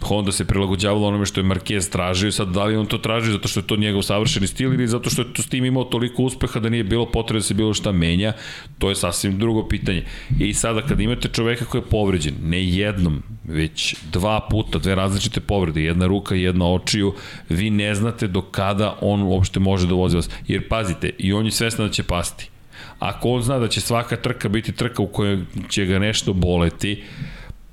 [0.00, 3.48] Honda se prilagođavala onome što je Marquez tražio, sad da li on to traži zato
[3.48, 6.22] što je to njegov savršeni stil ili zato što je to s tim imao toliko
[6.22, 8.32] uspeha da nije bilo potrebe da se bilo šta menja,
[8.78, 10.04] to je sasvim drugo pitanje.
[10.40, 15.40] I sada kad imate čoveka koji je povređen, ne jednom, već dva puta, dve različite
[15.40, 17.14] povrede, jedna ruka i jedna očiju,
[17.48, 20.30] vi ne znate do kada on uopšte može da vozi vas.
[20.48, 22.50] Jer pazite, i on je svesna da će pasti
[22.98, 27.02] ako on zna da će svaka trka biti trka u kojoj će ga nešto boleti,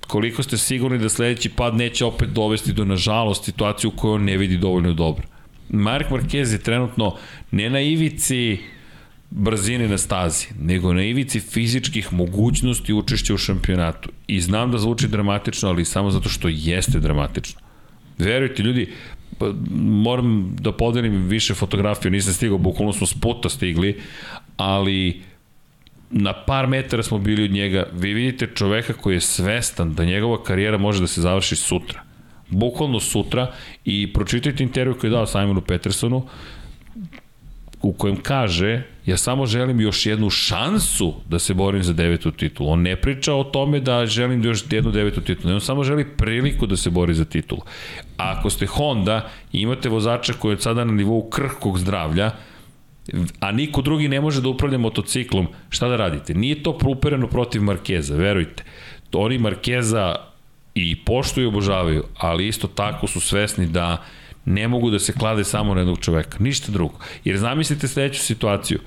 [0.07, 4.23] koliko ste sigurni da sledeći pad neće opet dovesti do, nažalost, situaciju u kojoj on
[4.23, 5.27] ne vidi dovoljno dobro.
[5.69, 7.15] Mark Marquez je trenutno
[7.51, 8.57] ne na ivici
[9.29, 14.09] brzine na stazi, nego na ivici fizičkih mogućnosti učešća u šampionatu.
[14.27, 17.61] I znam da zvuči dramatično, ali samo zato što jeste dramatično.
[18.17, 18.89] Verujte, ljudi,
[19.39, 23.99] pa, moram da podelim više fotografija, nisam stigao, bukvalno smo s puta stigli,
[24.57, 25.21] ali
[26.09, 27.87] na par metara smo bili od njega.
[27.93, 32.01] Vi vidite čoveka koji je svestan da njegova karijera može da se završi sutra.
[32.49, 33.51] Bukvalno sutra
[33.85, 36.27] i pročitajte intervju koji je dao Simonu Petersonu
[37.83, 42.69] u kojem kaže ja samo želim još jednu šansu da se borim za devetu titulu.
[42.69, 46.05] On ne priča o tome da želim da još jednu devetu titulu, on samo želi
[46.17, 47.61] priliku da se bori za titulu.
[48.17, 52.31] A ako ste Honda i imate vozača koji je sada na nivou krhkog zdravlja,
[53.39, 56.33] a niko drugi ne može da upravlja motociklom, šta da radite?
[56.33, 58.63] Nije to upereno protiv Markeza, verujte.
[59.13, 60.15] Oni Markeza
[60.75, 64.03] i poštuju i obožavaju, ali isto tako su svesni da
[64.45, 66.95] ne mogu da se klade samo na jednog čoveka, ništa drugo.
[67.23, 68.79] Jer zamislite sledeću situaciju,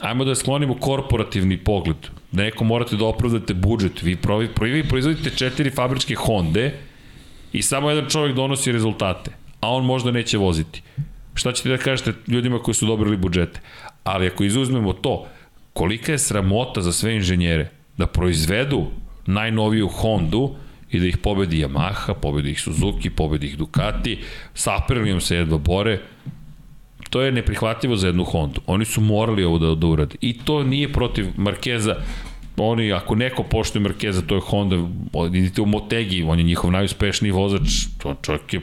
[0.00, 1.96] ajmo da sklonimo korporativni pogled,
[2.32, 6.70] da neko morate da opravdate budžet, vi, provi, vi proizvodite četiri fabričke Honda
[7.52, 9.30] i samo jedan čovek donosi rezultate,
[9.60, 10.82] a on možda neće voziti.
[11.34, 13.60] Šta ćete da kažete ljudima koji su dobrili budžete?
[14.04, 15.26] Ali ako izuzmemo to,
[15.72, 18.86] kolika je sramota za sve inženjere da proizvedu
[19.26, 20.54] najnoviju Hondu
[20.90, 24.18] i da ih pobedi Yamaha, pobedi ih Suzuki, pobedi ih Ducati,
[24.54, 26.00] sa Aprilium se jedva bore,
[27.10, 28.60] to je neprihvatljivo za jednu Hondu.
[28.66, 30.16] Oni su morali ovo da, da urade.
[30.20, 31.96] I to nije protiv Markeza,
[32.56, 34.76] oni, ako neko poštuje Markeza, to je Honda,
[35.32, 38.60] idite u Motegi, on je njihov najuspešniji vozač, to čovjek je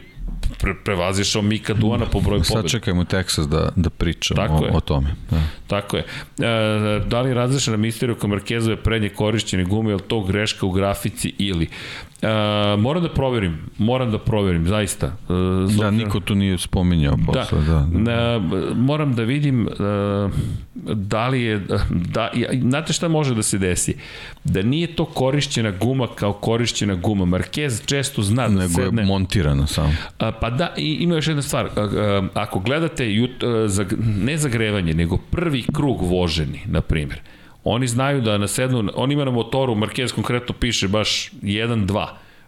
[0.60, 2.62] pre, prevazišao Mika Duana po broju pobjeda.
[2.62, 4.72] Sad čekajmo Texas da, da pričam Tako o, je.
[4.74, 5.16] o tome.
[5.32, 5.42] Da.
[5.68, 6.04] Tako je.
[6.04, 10.72] E, da li različna misteriju kao Markezove prednje korišćene gume, je li to greška u
[10.72, 11.68] grafici ili?
[12.22, 15.08] Uh, moram da proverim, moram da proverim, zaista.
[15.30, 17.62] Uh, da, niko tu nije spominjao posle.
[17.62, 18.38] Da, da.
[18.38, 20.32] Uh, moram da vidim uh,
[20.96, 23.96] da li je, da, ja, znate šta može da se desi?
[24.44, 27.26] Da nije to korišćena guma kao korišćena guma.
[27.26, 29.02] Marquez često zna da Nego sedne...
[29.02, 29.90] je montirana samo.
[29.90, 31.66] Uh, pa da, i ima još jedna stvar.
[31.66, 37.22] Uh, uh, ako gledate, jut, uh, zag, ne zagrevanje, nego prvi krug voženi, na primjer,
[37.64, 42.08] Oni znaju da na sednu, on ima na motoru, Marquez konkretno piše baš 1-2,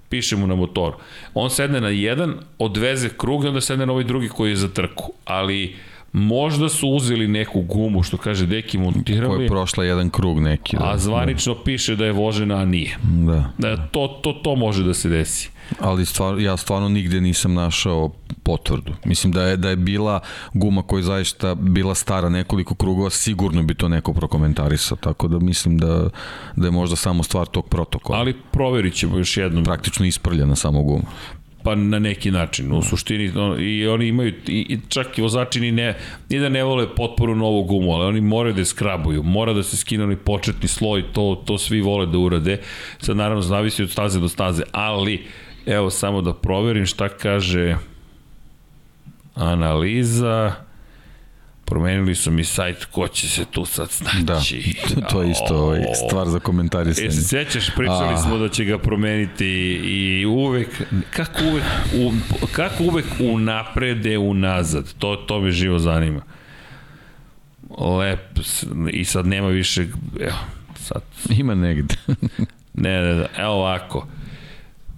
[0.09, 0.97] piše mu na motoru.
[1.33, 4.67] On sedne na jedan, odveze krug i onda sedne na ovaj drugi koji je za
[4.67, 5.13] trku.
[5.25, 5.75] Ali
[6.13, 9.35] možda su uzeli neku gumu, što kaže Deki montirali.
[9.35, 10.77] Koja je prošla jedan krug neki.
[10.77, 11.63] Da, a zvanično da.
[11.63, 12.97] piše da je vožena, a nije.
[13.03, 13.49] Da.
[13.57, 15.49] da to, to, to može da se desi.
[15.79, 18.11] Ali stvar, ja stvarno nigde nisam našao
[18.43, 18.93] potvrdu.
[19.05, 20.19] Mislim da je da je bila
[20.53, 25.39] guma koja je zaista bila stara nekoliko krugova, sigurno bi to neko prokomentarisao, tako da
[25.39, 26.09] mislim da,
[26.55, 28.19] da je možda samo stvar tog protokola.
[28.19, 29.63] Ali proverit ćemo još jednom.
[29.63, 31.05] Praktično isprljena samo guma.
[31.63, 35.71] Pa na neki način, u suštini i oni imaju i, i čak i vozači ni
[35.71, 35.97] ne
[36.29, 39.63] ni da ne vole potporu novu gumu, ali oni moraju da je skrabuju, mora da
[39.63, 42.59] se skine onaj početni sloj, to to svi vole da urade.
[42.97, 45.25] Sad naravno zavisi od staze do staze, ali
[45.65, 47.77] Evo, samo da proverim šta kaže
[49.35, 50.53] analiza.
[51.65, 54.75] Promenili su mi sajt, ko će se tu sad snaći?
[54.95, 57.07] Da, to je isto ovaj, stvar za komentarisanje.
[57.07, 58.17] E, sećaš, pričali A...
[58.17, 59.47] smo da će ga promeniti
[59.83, 61.63] i uvek, kako uvek,
[61.95, 62.11] u,
[62.51, 66.21] kako uvek unaprede unazad, to, to me živo zanima.
[67.77, 68.39] Lep,
[68.91, 69.85] i sad nema više,
[70.19, 70.37] evo,
[70.75, 71.01] sad.
[71.29, 71.95] Ima negde.
[72.73, 74.07] ne, ne, ne, evo ovako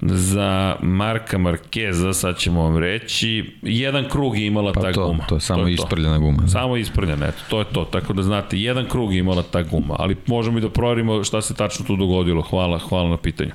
[0.01, 5.25] za Marka Markeza, sad ćemo vam reći, jedan krug je imala pa ta to, guma.
[5.25, 6.41] To je samo to je isprljena guma.
[6.41, 6.48] Da.
[6.48, 7.85] Samo isprljena, eto, to je to.
[7.85, 11.41] Tako da znate, jedan krug je imala ta guma, ali možemo i da proverimo šta
[11.41, 12.41] se tačno tu dogodilo.
[12.41, 13.51] Hvala, hvala na pitanju.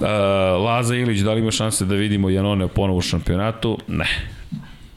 [0.00, 0.06] Uh,
[0.64, 3.78] Laza Ilić, da li ima šanse da vidimo Janone ponovo u šampionatu?
[3.88, 4.06] Ne.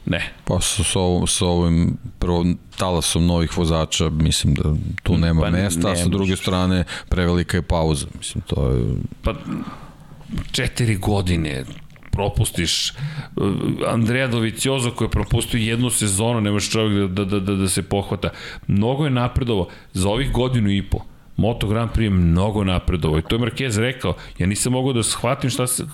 [0.06, 0.32] Ne.
[0.44, 2.44] Pa sa, sa, ovim, sa ovim prvo
[2.76, 4.62] talasom novih vozača, mislim da
[5.02, 8.06] tu nema pa mesta, a sa druge strane prevelika je pauza.
[8.18, 8.84] Mislim, to je...
[9.22, 9.34] Pa
[10.52, 11.64] četiri godine
[12.10, 12.92] propustiš
[13.86, 18.30] Andreja Doviciozo koji je propustio jednu sezonu, nemaš čovjek da, da, da, da se pohvata.
[18.66, 20.98] Mnogo je napredovo za ovih godinu i po.
[21.36, 25.02] Moto Grand Prix je mnogo napredovo i to je Marquez rekao, ja nisam mogao da
[25.02, 25.84] shvatim šta se,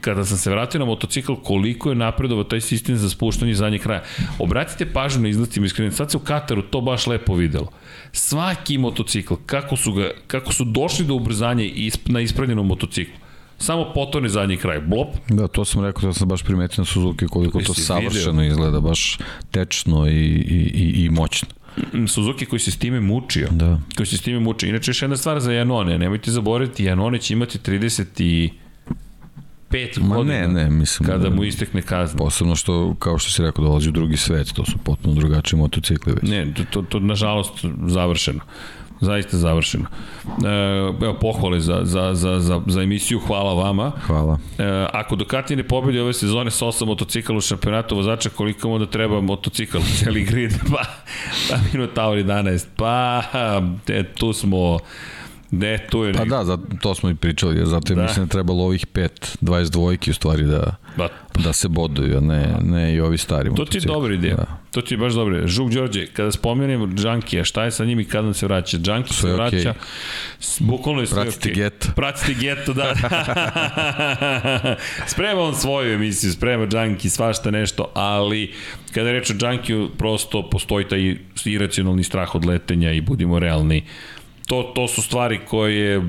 [0.00, 4.02] kada sam se vratio na motocikl, koliko je napredovo taj sistem za spuštanje zadnje kraja.
[4.38, 7.70] Obratite pažnju na izlastima iskreno, sad se u Kataru to baš lepo videlo.
[8.12, 11.64] Svaki motocikl, kako su, ga, kako su došli do ubrzanja
[12.06, 13.14] na ispravljenom motociklu,
[13.62, 15.08] samo potone zadnji kraj, blop.
[15.28, 18.52] Da, to sam rekao, da sam baš primetio na Suzuki koliko to savršeno video.
[18.52, 19.18] izgleda, baš
[19.50, 21.48] tečno i, i, i, i moćno.
[21.92, 23.48] Mm, Suzuki koji se s time mučio.
[23.50, 23.80] Da.
[23.96, 24.68] Koji se s time mučio.
[24.68, 25.98] Inače, još jedna stvar za Janone.
[25.98, 28.50] Nemojte zaboraviti, Janone će imati 30 i
[29.70, 32.18] 5 Ma godina ne, ne, mislim kada da, mu istekne kazna.
[32.18, 36.12] Posebno što, kao što si rekao, dolazi u drugi svet, to su potpuno drugačiji motocikli
[36.12, 36.30] već.
[36.30, 37.52] Ne, to, to, to nažalost
[37.86, 38.40] završeno
[39.02, 39.84] zaista završeno.
[40.24, 43.92] E, evo, pohvale za, za, za, za, za emisiju, hvala vama.
[44.06, 44.38] Hvala.
[44.58, 48.78] E, ako Ducati ne pobedi ove sezone sa osam motocikala u šampionatu vozača, koliko mu
[48.78, 50.84] da treba motocikl, celi grid, pa,
[51.50, 53.22] pa Minotaur 11, pa,
[53.84, 54.78] te, tu smo
[55.54, 58.02] Ne, tu je Pa da, za, to smo i pričali, zato je da.
[58.02, 59.08] mislim da trebalo ovih 5,
[59.40, 61.08] 22 u stvari da, ba.
[61.44, 64.36] da se boduju, a ne, ne i ovi stari To ti je dobra ideja.
[64.36, 64.46] Da.
[64.70, 65.46] To ti je baš dobro.
[65.46, 68.78] Žuk Đorđe, kada spomenemo Džankija, šta je sa njim i kada se vraća?
[68.78, 69.74] Džanki se vraća, okay.
[70.60, 71.54] bukvalno je sve Pratite okay.
[71.54, 71.88] geto.
[71.96, 72.94] Pratite geto, da.
[75.12, 78.52] sprema on svoju emisiju, sprema Džanki, svašta nešto, ali
[78.94, 83.84] kada je reč o Džankiju, prosto postoji taj iracionalni strah od letenja i budimo realni
[84.52, 86.02] to, to su stvari koje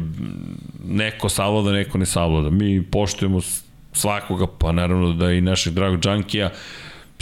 [0.85, 2.49] neko savlada, neko ne savlada.
[2.49, 3.39] Mi poštujemo
[3.93, 6.49] svakoga, pa naravno da i našeg dragog džankija,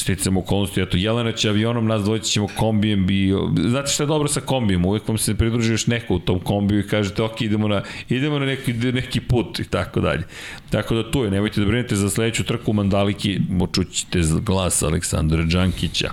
[0.02, 4.28] sticamo okolnosti, eto, Jelena će avionom, nas dvojice ćemo kombijem i, znate šta je dobro
[4.28, 7.68] sa kombijem, uvek vam se pridruži još neko u tom kombiju i kažete, ok, idemo
[7.68, 10.24] na, idemo na neki, neki put i tako dalje.
[10.70, 16.12] Tako da tu je, nemojte da brinete za sledeću trku Mandaliki, močućite glas Aleksandra Đankića.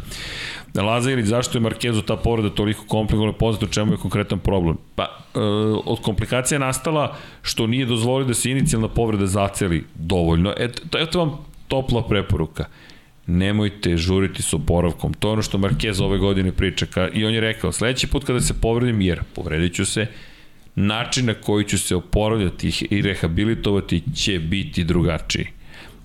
[0.74, 4.76] Laza ili zašto je Markezu ta povreda toliko komplikovana, poznato čemu je konkretan problem?
[4.94, 5.38] Pa, e,
[5.84, 10.54] od komplikacija nastala što nije dozvolio da se inicijalna povreda zaceli dovoljno.
[10.56, 12.64] Eto, eto vam topla preporuka
[13.28, 15.14] nemojte žuriti s oporavkom.
[15.14, 16.86] To je ono što Marquez ove godine priča.
[17.12, 20.06] I on je rekao, sledeći put kada se povredim, jer povredit ću se,
[20.74, 25.46] način na koji ću se oporavljati i rehabilitovati će biti drugačiji.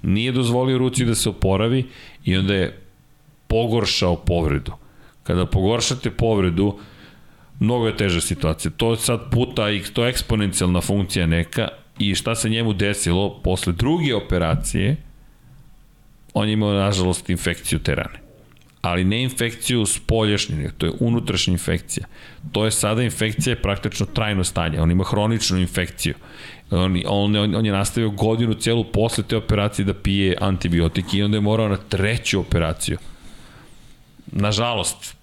[0.02, 1.86] Nije dozvolio ruci da se oporavi
[2.26, 2.80] i onda je
[3.48, 4.72] pogoršao povredu.
[5.24, 6.80] Kada pogoršate povredu,
[7.60, 8.72] mnogo je teža situacija.
[8.78, 11.68] To je sad puta to je eksponencijalna funkcija neka
[12.00, 14.96] i šta se njemu desilo posle druge operacije,
[16.34, 18.20] on je imao, nažalost, infekciju te rane.
[18.82, 22.06] Ali ne infekciju spoljašnje, to je unutrašnja infekcija.
[22.52, 24.82] To je sada infekcija praktično trajno stanje.
[24.82, 26.14] On ima hroničnu infekciju.
[26.72, 31.24] On, on, on, on je nastavio godinu celu posle te operacije da pije antibiotike i
[31.24, 32.98] onda je morao na treću operaciju.
[34.32, 35.16] Nažalost,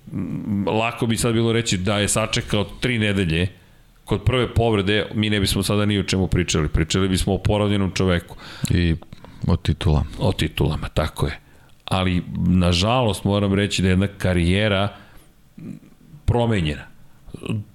[0.67, 3.49] lako bi sad bilo reći da je sačekao tri nedelje
[4.05, 6.69] kod prve povrede, mi ne bismo sada ni o čemu pričali.
[6.69, 8.37] Pričali bismo o poravljenom čoveku.
[8.71, 8.95] I
[9.47, 10.07] O titulama.
[10.19, 11.39] O titulama, tako je.
[11.85, 14.89] Ali, nažalost, moram reći da je jedna karijera
[16.25, 16.91] promenjena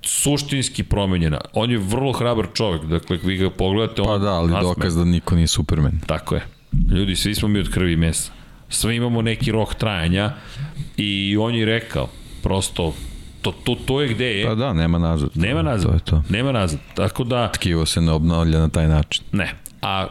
[0.02, 1.42] suštinski promenjena.
[1.54, 4.08] On je vrlo hrabar čovjek, dakle, vi ga pogledate, on...
[4.08, 4.64] Pa da, ali nasme.
[4.70, 6.00] dokaz da niko nije Superman.
[6.06, 6.46] Tako je.
[6.92, 8.32] Ljudi, svi smo mi od krvi i mesa.
[8.70, 10.34] Svi imamo neki rok trajanja
[10.98, 12.10] i on je rekao,
[12.44, 12.94] prosto,
[13.42, 14.48] to, to, to je gde je.
[14.48, 15.30] Pa da, nema nazad.
[15.36, 15.90] Nema nazad.
[15.90, 16.24] To je to.
[16.30, 16.80] Nema nazad.
[16.96, 17.52] Tako da...
[17.52, 19.24] Tkivo se ne obnavlja na taj način.
[19.32, 19.54] Ne.
[19.82, 20.08] A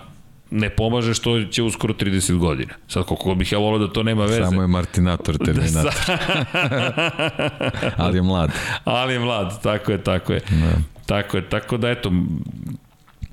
[0.55, 2.75] ne pomaže što će uskoro 30 godina.
[2.89, 4.45] Sad koliko bih ja volao da to nema veze.
[4.45, 5.93] Samo je Martinator Terminator.
[7.97, 8.51] Ali je mlad.
[8.85, 10.41] Ali je mlad, tako je, tako je.
[10.51, 10.73] Da.
[11.07, 12.13] Tako je, tako da eto,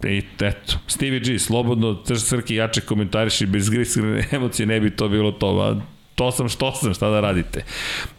[0.03, 5.09] I eto, Stevie G, slobodno, crš crki jače komentariši, bez griskrene emocije ne bi to
[5.09, 5.75] bilo to, a
[6.15, 7.63] to sam što sam, šta da radite.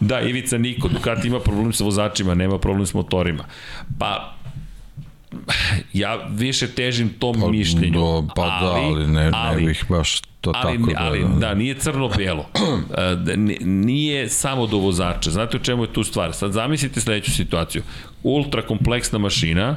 [0.01, 3.45] Da, Ivica Niko, Ducati ima problem sa vozačima, nema problem s motorima.
[3.99, 4.35] Pa,
[5.93, 8.01] ja više težim tom pa, mišljenju.
[8.01, 11.55] Do, pa ali, da, ali ne, ali, ne bih baš to ali, tako ali, da,
[11.55, 12.47] nije crno-belo.
[12.97, 15.31] E, nije samo do vozača.
[15.31, 16.33] Znate u čemu je tu stvar?
[16.33, 17.83] Sad zamislite sledeću situaciju.
[18.23, 19.77] Ultra kompleksna mašina,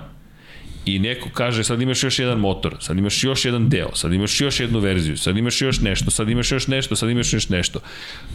[0.86, 4.42] i neko kaže sad imaš još jedan motor, sad imaš još jedan deo, sad imaš
[4.42, 7.80] još jednu verziju, sad imaš još nešto, sad imaš još nešto, sad imaš još nešto.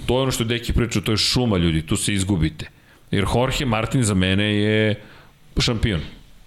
[0.07, 2.71] To je ono što Deki priča, to je šuma ljudi, tu se izgubite.
[3.11, 5.01] Jer Jorge Martin za mene je
[5.59, 6.01] šampion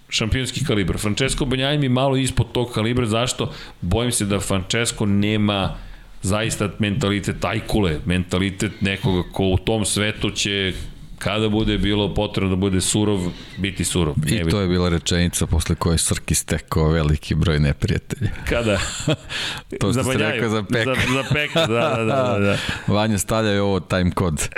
[0.08, 0.98] šampionski kalibar.
[0.98, 3.52] Francesco Banjaji mi malo ispod tog kalibra, zašto?
[3.80, 5.76] Bojim se da Francesco nema
[6.22, 10.72] zaista mentalitet tajkule, mentalitet nekoga ko u tom svetu će
[11.24, 13.20] kada bude bilo potrebno da bude surov,
[13.58, 14.14] biti surov.
[14.26, 18.30] I to je bila rečenica posle koje Srki stekao veliki broj neprijatelja.
[18.48, 18.78] Kada?
[19.80, 20.94] to što ste rekao za Peka.
[20.94, 22.38] Za, za Peka, da, da, da.
[22.38, 22.56] da.
[22.94, 24.48] Vanja stavlja ovo time kod.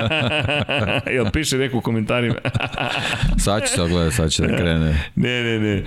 [1.14, 2.34] Jel piše neko u komentarima?
[3.38, 5.10] sad će se ogledati, sad će da krene.
[5.14, 5.84] Ne, ne, ne.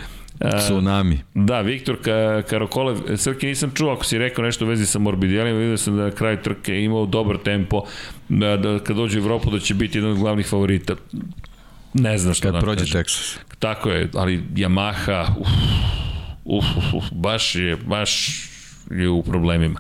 [0.52, 1.20] Tsunami.
[1.34, 1.98] Da, Viktor
[2.50, 6.04] Karokolev, Srke nisam čuo ako si rekao nešto u vezi sa Morbidelima, vidio sam da
[6.04, 7.84] na kraju trke imao dobar tempo,
[8.30, 10.96] da, da kad dođe u Evropu da će biti jedan od glavnih favorita.
[11.94, 13.02] Ne znam što kad da prođe kažem.
[13.02, 13.38] Texas.
[13.60, 15.48] Tako je, ali Yamaha, uf,
[16.46, 18.42] uf, uf, uf, baš je, baš
[18.92, 19.80] je u problemima.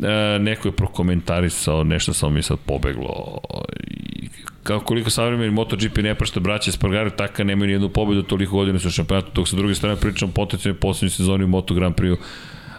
[0.00, 3.38] E, neko je prokomentarisao, nešto samo mi sad pobeglo
[3.80, 4.28] i
[4.62, 8.78] kao koliko savremeni MotoGP ne prašta braće Spargaro, taka nemaju ni jednu pobedu, toliko godina
[8.78, 12.16] su šampionatu, dok sa druge strane pričam potencijalno poslednju sezoni u Moto Grand Prix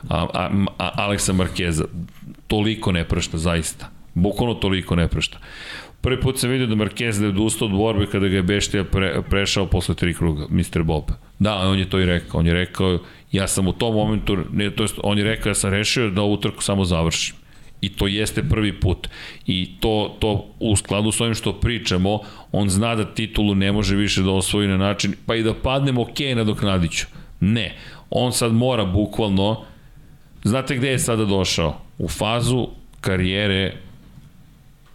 [0.10, 1.86] a, a, a, Aleksa Markeza.
[2.48, 3.90] Toliko ne prašta, zaista.
[4.14, 5.40] Bukvalno toliko ne prašta.
[6.02, 8.84] Prvi put sam vidio da Marquez da je odustao od borbe kada ga je Beštija
[8.84, 10.84] pre, prešao posle tri kruga, Mr.
[10.84, 11.04] Bob.
[11.40, 12.40] Da, on je to i rekao.
[12.40, 13.00] On je rekao,
[13.36, 16.22] ja sam u tom momentu, ne, to jest, on je rekao, ja sam rešio da
[16.22, 17.36] ovu trku samo završim
[17.82, 19.08] i to jeste prvi put.
[19.48, 22.20] I to, to u skladu s ovim što pričamo,
[22.52, 26.02] on zna da titulu ne može više da osvoji na način, pa i da padnemo
[26.02, 27.06] ok na doknadiću.
[27.40, 27.76] Ne,
[28.10, 29.66] on sad mora bukvalno,
[30.44, 31.82] znate gde je sada došao?
[31.98, 32.68] U fazu
[33.02, 33.78] karijere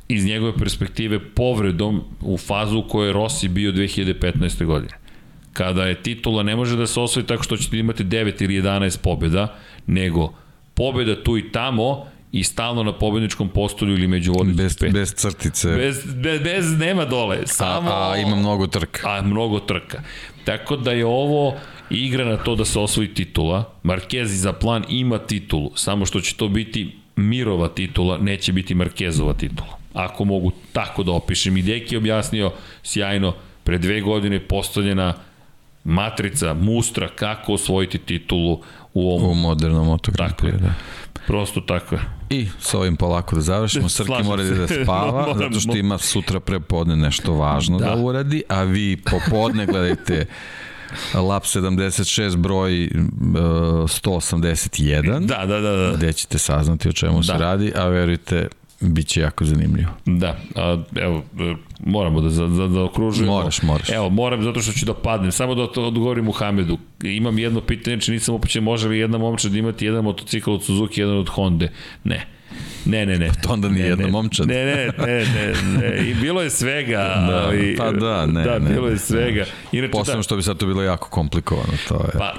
[0.09, 4.65] iz njegove perspektive povredom u fazu u kojoj je Rossi bio 2015.
[4.65, 5.00] godine.
[5.53, 8.99] Kada je titula ne može da se osvoji tako što ćete imati 9 ili 11
[9.03, 9.57] pobjeda,
[9.87, 10.33] nego
[10.75, 14.93] pobjeda tu i tamo i stalno na pobedničkom postolju ili među vodničkim bez, pet.
[14.93, 15.69] Bez crtice.
[15.69, 17.47] Bez, bez, bez nema dole.
[17.47, 19.09] Samo, a, a ima mnogo trka.
[19.09, 20.03] A mnogo trka.
[20.45, 21.55] Tako da je ovo
[21.91, 23.73] igra na to da se osvoji titula.
[23.85, 29.33] Marquez za plan ima titulu, samo što će to biti Mirova titula, neće biti Markezova
[29.33, 29.79] titula.
[29.95, 31.57] Ako mogu tako da opišem.
[31.57, 35.15] I Deki je objasnio sjajno, pre dve godine postavljena
[35.85, 38.63] matrica, mustra, kako osvojiti titulu
[38.95, 39.31] u ovom...
[39.31, 40.75] U modernom motografiju, da.
[41.27, 42.01] Prosto tako je.
[42.31, 43.89] I sa ovim polako da završimo.
[43.99, 47.85] Srki mora da spava, moram, zato što ima sutra prepodne nešto važno da.
[47.85, 50.27] da uradi, a vi popodne gledajte
[51.15, 55.27] Lab 76 broj uh, 181.
[55.27, 55.93] Da, da, da, da.
[55.97, 57.23] Gde ćete saznati o čemu da.
[57.23, 58.49] se radi, a verujte,
[58.81, 59.91] Biće jako zanimljivo.
[60.07, 63.33] Da, a, evo, e, moramo da, da, da okružujemo.
[63.33, 63.91] Moraš, moraš.
[63.91, 65.33] Evo, moram zato što ću da padnem.
[65.33, 66.79] Samo da to odgovorim Muhamedu.
[67.03, 71.01] Imam jedno pitanje, či nisam upoće može li jedna momčad imati jedan motocikl od Suzuki,
[71.01, 71.69] jedan od Honda.
[72.05, 72.27] Ne.
[72.85, 73.29] Ne, ne, ne.
[73.29, 74.49] Pa to onda nije jedna momčad.
[74.49, 76.11] Ne, ne, ne, ne, ne.
[76.11, 77.01] I bilo je svega.
[77.31, 78.45] Da, ali, pa da, ne.
[78.45, 79.45] Da, ne, bilo je svega.
[79.73, 81.73] Inače, Posledno da, što bi sad to bilo jako komplikovano.
[81.89, 82.19] To je.
[82.19, 82.35] Pa,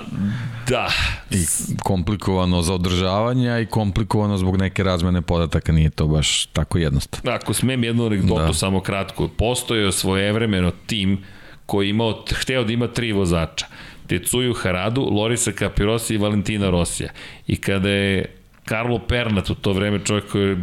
[0.67, 0.91] da.
[1.31, 1.45] I
[1.83, 7.31] komplikovano za održavanje i komplikovano zbog neke razmene podataka nije to baš tako jednostavno.
[7.31, 8.53] Ako smem jednu anegdotu da.
[8.53, 9.27] samo kratko.
[9.27, 11.23] Postoje svojevremeno tim
[11.65, 13.65] koji imao, hteo da ima tri vozača.
[14.07, 17.09] Tecuju Haradu, Lorisa Capirosi i Valentina Rosija.
[17.48, 18.25] I kada je
[18.72, 20.58] Karlo Pernat u to vreme čovjek koji je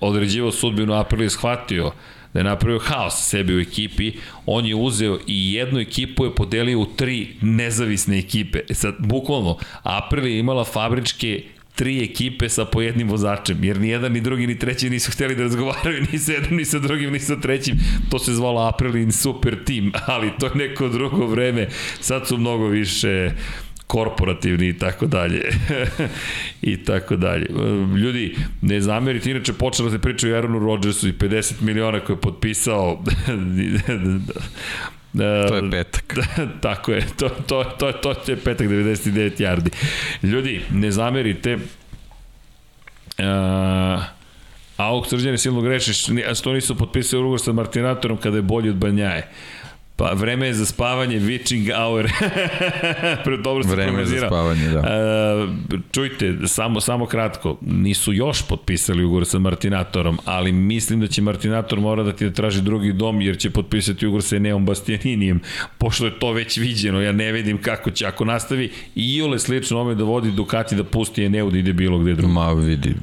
[0.00, 1.92] određivao sudbinu Aprilije shvatio
[2.32, 4.12] da je napravio haos sebi u ekipi,
[4.46, 8.60] on je uzeo i jednu ekipu je podelio u tri nezavisne ekipe.
[8.68, 11.42] E sad, bukvalno, Aprilija je imala fabričke
[11.74, 15.34] tri ekipe sa po jednim vozačem, jer ni jedan, ni drugi, ni treći nisu hteli
[15.34, 17.78] da razgovaraju ni sa jednom, ni sa drugim, ni sa trećim.
[18.10, 21.68] To se zvalo Aprilin super tim, ali to je neko drugo vreme.
[22.00, 23.30] Sad su mnogo više
[23.88, 25.42] korporativni i tako dalje.
[26.62, 27.46] I tako dalje.
[27.96, 32.20] Ljudi, ne zamerite, inače počela se priča o Aaron Rodgersu i 50 miliona koje je
[32.20, 32.98] potpisao
[35.18, 36.14] To je petak.
[36.62, 39.70] tako je, to, to, to, to je petak 99 yardi.
[40.22, 41.62] Ljudi, ne zamerite, uh,
[44.76, 48.76] a ovog srđane silno grešiš, što nisu potpisali ugovor sa Martinatorom kada je bolji od
[48.76, 49.28] Banjaje.
[49.98, 52.10] Pa vreme je za spavanje, witching hour.
[53.44, 54.78] Dobro se vreme je za spavanje, da.
[54.78, 61.22] Uh, čujte, samo, samo kratko, nisu još potpisali ugovor sa Martinatorom, ali mislim da će
[61.22, 65.40] Martinator mora da ti da traži drugi dom, jer će potpisati ugovor sa Neom Bastianinijem,
[65.78, 69.80] pošto je to već viđeno, ja ne vidim kako će, ako nastavi i Iole slično
[69.80, 72.32] ome da vodi Ducati da pusti Eneu da ide bilo gde drugo.
[72.32, 72.94] Ma vidi,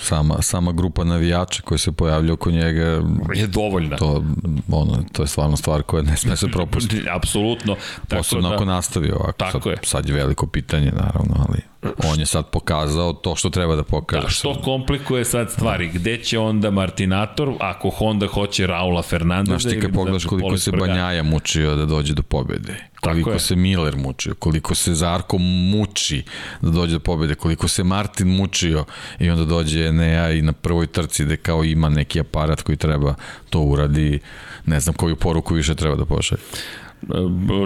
[0.00, 3.02] sama, sama grupa navijača koji se pojavlja oko njega
[3.34, 3.96] je dovoljna.
[3.96, 4.24] To,
[4.70, 7.08] ono, to je stvarno stvar koja ne sme se propustiti.
[7.16, 7.76] Apsolutno.
[8.08, 9.32] Posebno da, ako nastavi ovako.
[9.32, 9.78] Tako sad, je.
[9.82, 11.58] sad je veliko pitanje, naravno, ali
[12.04, 14.22] on je sad pokazao to što treba da pokaže.
[14.22, 15.88] Da, što komplikuje sad stvari?
[15.88, 19.58] Gde će onda Martinator, ako Honda hoće Raula Fernandeza?
[19.58, 23.96] Znaš ti kad pogledaš koliko se Banjaja mučio da dođe do pobede, koliko se Miller
[23.96, 26.22] mučio, koliko se Zarko muči
[26.60, 28.84] da dođe do pobede, koliko se Martin mučio
[29.18, 33.14] i onda dođe Enea i na prvoj trci da kao ima neki aparat koji treba
[33.50, 34.20] to uradi,
[34.66, 36.42] ne znam koju poruku više treba da pošalje.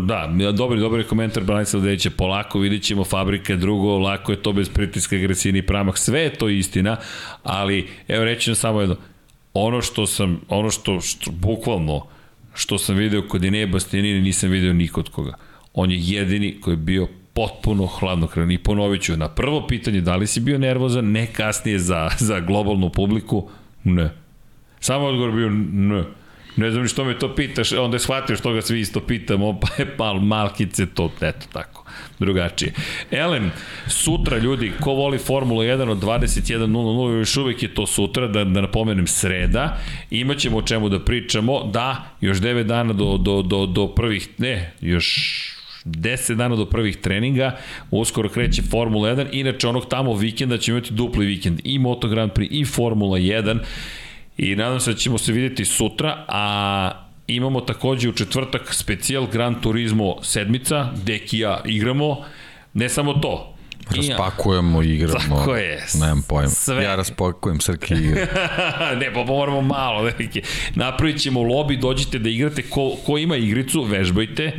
[0.02, 4.68] Da, dobri, dobri komentar Branislav Dejića, polako vidit ćemo fabrike, drugo, lako je to bez
[4.68, 6.96] pritiska, agresivni pramah, sve je to istina,
[7.42, 8.96] ali evo reći samo jedno,
[9.54, 12.06] ono što sam, ono što, što bukvalno,
[12.56, 15.34] što sam video kod Ine Bastianini nisam video nikod koga.
[15.74, 20.16] On je jedini koji je bio potpuno hladnokran i ponovit ću, na prvo pitanje da
[20.16, 23.48] li si bio nervozan, ne kasnije za, za globalnu publiku,
[23.84, 24.10] ne.
[24.80, 26.04] Samo odgovor bio ne.
[26.56, 29.58] Ne znam ni što me to pitaš, onda je shvatio što ga svi isto pitamo,
[29.60, 31.75] pa je pal malkice to, eto tako,
[32.18, 32.72] drugačije.
[33.10, 33.52] Elem,
[33.86, 38.60] sutra ljudi, ko voli Formula 1 od 21.00, još uvek je to sutra, da, da
[38.60, 39.78] napomenem sreda,
[40.10, 44.72] imaćemo o čemu da pričamo, da, još 9 dana do, do, do, do prvih, ne,
[44.80, 45.16] još
[45.84, 47.56] 10 dana do prvih treninga,
[47.90, 52.32] uskoro kreće Formula 1, inače onog tamo vikenda ćemo imati dupli vikend, i Moto Grand
[52.32, 53.58] Prix, i Formula 1,
[54.38, 59.60] i nadam se da ćemo se videti sutra, a imamo takođe u četvrtak specijal Gran
[59.60, 62.24] Turismo sedmica, Dekija igramo,
[62.74, 63.56] ne samo to,
[63.90, 65.36] Raspakujemo i igramo.
[65.38, 65.86] Tako je.
[66.00, 66.48] Nemam pojma.
[66.48, 66.84] Sve.
[66.84, 68.26] Ja raspakujem Srki igra.
[69.00, 70.10] ne, pa moramo malo.
[70.18, 70.42] Neki.
[70.74, 72.62] Napravit ćemo lobby, dođite da igrate.
[72.62, 74.52] Ko, ko ima igricu, vežbajte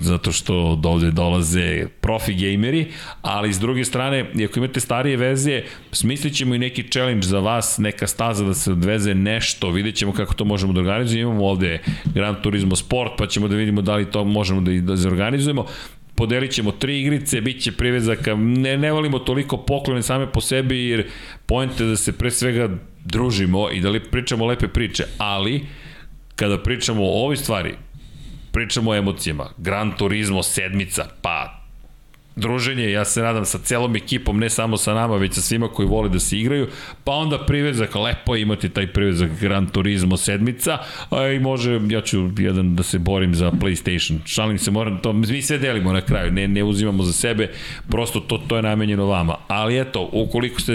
[0.00, 2.86] zato što dovde dolaze profi gejmeri,
[3.22, 7.78] ali s druge strane, ako imate starije verzije, smislit ćemo i neki challenge za vas,
[7.78, 11.78] neka staza da se odveze nešto, vidjet ćemo kako to možemo da organizujemo, imamo ovde
[12.14, 15.66] Gran Turismo Sport, pa ćemo da vidimo da li to možemo da, da zorganizujemo,
[16.14, 20.88] podelit ćemo tri igrice, bit će privezaka, ne, ne volimo toliko poklone same po sebi,
[20.88, 21.06] jer
[21.46, 22.68] pojente da se pre svega
[23.04, 25.62] družimo i da li pričamo lepe priče, ali
[26.36, 27.74] kada pričamo o ovoj stvari,
[28.52, 29.50] pričamo o emocijama.
[29.58, 31.60] Gran Turismo sedmica, pa
[32.36, 35.88] druženje, ja se nadam sa celom ekipom, ne samo sa nama, već sa svima koji
[35.88, 36.68] vole da se igraju,
[37.04, 40.78] pa onda privezak, lepo je imati taj privezak Gran Turismo sedmica,
[41.10, 45.12] a i može, ja ću jedan da se borim za PlayStation, šalim se, moram to,
[45.12, 47.50] mi sve delimo na kraju, ne, ne uzimamo za sebe,
[47.88, 50.72] prosto to, to je namenjeno vama, ali eto, ukoliko ste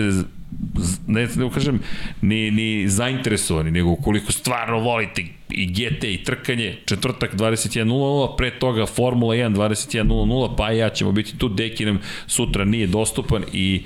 [1.08, 1.80] ne, ne kažem
[2.22, 8.86] ni, ni zainteresovani, nego ukoliko stvarno volite i GT i trkanje, četvrtak 21.00, pre toga
[8.86, 13.82] Formula 1 21.00, pa ja ćemo biti tu, Deki nam sutra nije dostupan i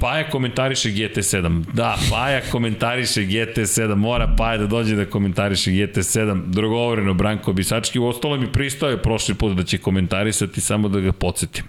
[0.00, 1.64] Paja komentariše GT7.
[1.72, 3.94] Da, Paja komentariše GT7.
[3.94, 6.42] Mora Paja da dođe da komentariše GT7.
[6.46, 7.98] Drugovoreno Branko Bisački.
[7.98, 11.64] U ostalo mi pristao je prošli put da će komentarisati, samo da ga podsjetim.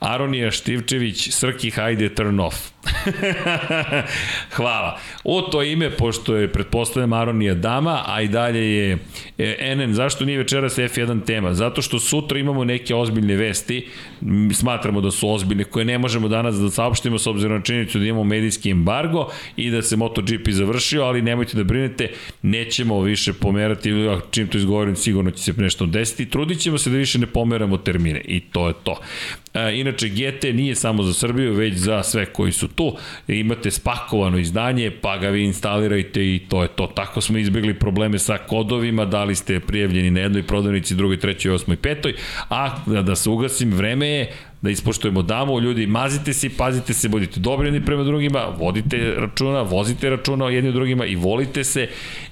[0.00, 2.56] Aronija Štivčević, Srki, hajde, turn off.
[4.56, 4.98] Hvala.
[5.24, 8.98] U to ime, pošto je, pretpostavljam, Aronija dama, a i dalje je
[9.38, 9.94] e, NN.
[9.94, 11.54] Zašto nije večeras F1 tema?
[11.54, 13.88] Zato što sutra imamo neke ozbiljne vesti,
[14.54, 18.04] smatramo da su ozbiljne, koje ne možemo danas da saopštimo s obzirom na činjenicu da
[18.04, 22.08] imamo medijski embargo i da se MotoGP završio, ali nemojte da brinete,
[22.42, 23.92] nećemo više pomerati,
[24.30, 26.30] čim to izgovorim, sigurno će se nešto desiti.
[26.30, 29.00] Trudit ćemo se da više ne pomeramo termine i to je to.
[29.54, 32.96] E, inače, GT nije samo za Srbiju, već za sve koji su tu.
[33.28, 36.86] Imate spakovano izdanje, pa ga vi instalirajte i to je to.
[36.86, 41.52] Tako smo izbjegli probleme sa kodovima, da li ste prijavljeni na jednoj prodavnici, drugoj, trećoj,
[41.52, 42.14] osmoj, petoj,
[42.48, 44.32] a da se ugasim, vreme je
[44.62, 49.62] da ispoštujemo damu, ljudi, mazite se, pazite se, budite dobri jedni prema drugima, vodite računa,
[49.62, 51.88] vozite računa o jednim drugima i volite se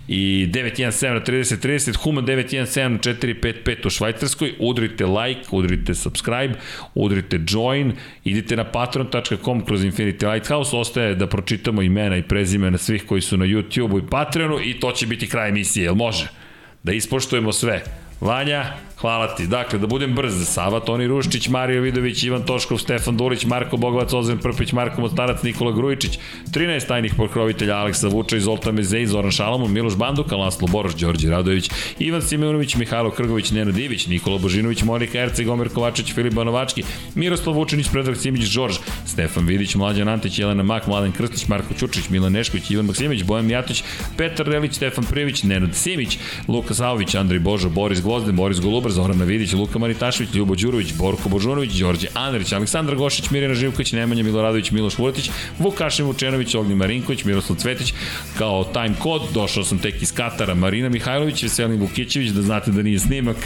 [0.09, 6.55] i 917 na 30 30, Human 917 na 455 u Švajcarskoj, udrite like, udrite subscribe,
[6.95, 7.93] udrite join,
[8.25, 13.37] idite na patreon.com kroz Infinity Lighthouse, ostaje da pročitamo imena i prezimena svih koji su
[13.37, 16.29] na YouTube-u i Patreonu i to će biti kraj emisije, jel može?
[16.83, 17.83] Da ispoštujemo sve.
[18.21, 18.65] Vanja,
[19.01, 19.47] Hvala ti.
[19.47, 20.41] Dakle, da budem brz.
[20.49, 25.43] Sava, Toni Ruščić, Mario Vidović, Ivan Toškov, Stefan Dulić, Marko Bogovac, Ozren Prpić, Marko Mostarac,
[25.43, 26.19] Nikola Grujičić,
[26.51, 31.71] 13 tajnih pokrovitelja Aleksa Vuča, Zoltan Mezej, Zoran Šalamun, Miloš Banduka, Laslo Boroš, Đorđe Radović,
[31.99, 36.83] Ivan Simeunović, Mihajlo Krgović, Neno Divić, Nikola Božinović, Monika Erceg, Omer Kovačić, Filip Banovački,
[37.15, 42.09] Miroslav Vučinić, Predrag Simić, Žorž, Stefan Vidić, Mlađan Antić, Jelena Mak, Mladen Krstić, Marko Ćučić,
[42.11, 43.85] Milan Nešković, Ivan Maksimović, Bojan Mijatović,
[44.17, 46.19] Petar Relić, Stefan Privić, Nenad Simić,
[46.49, 51.29] Luka Savović, Andrej Božo, Boris Gvozden, Boris Golubar, Zoran Vidić, Luka Maritašević, Ljubo Đurović, Borko
[51.29, 57.25] Božunović, Đorđe Andrić, Aleksandar Gošić, Mirjana Živković, Nemanja Miloradović, Miloš Vuletić, Vukašin Vučenović, Ognjen Marinković,
[57.25, 57.95] Miroslav Cvetić,
[58.39, 62.83] kao time kod, došao sam tek iz Katara, Marina Mihajlović, Veselin Vukićević, da znate da
[62.83, 63.37] nije snimak,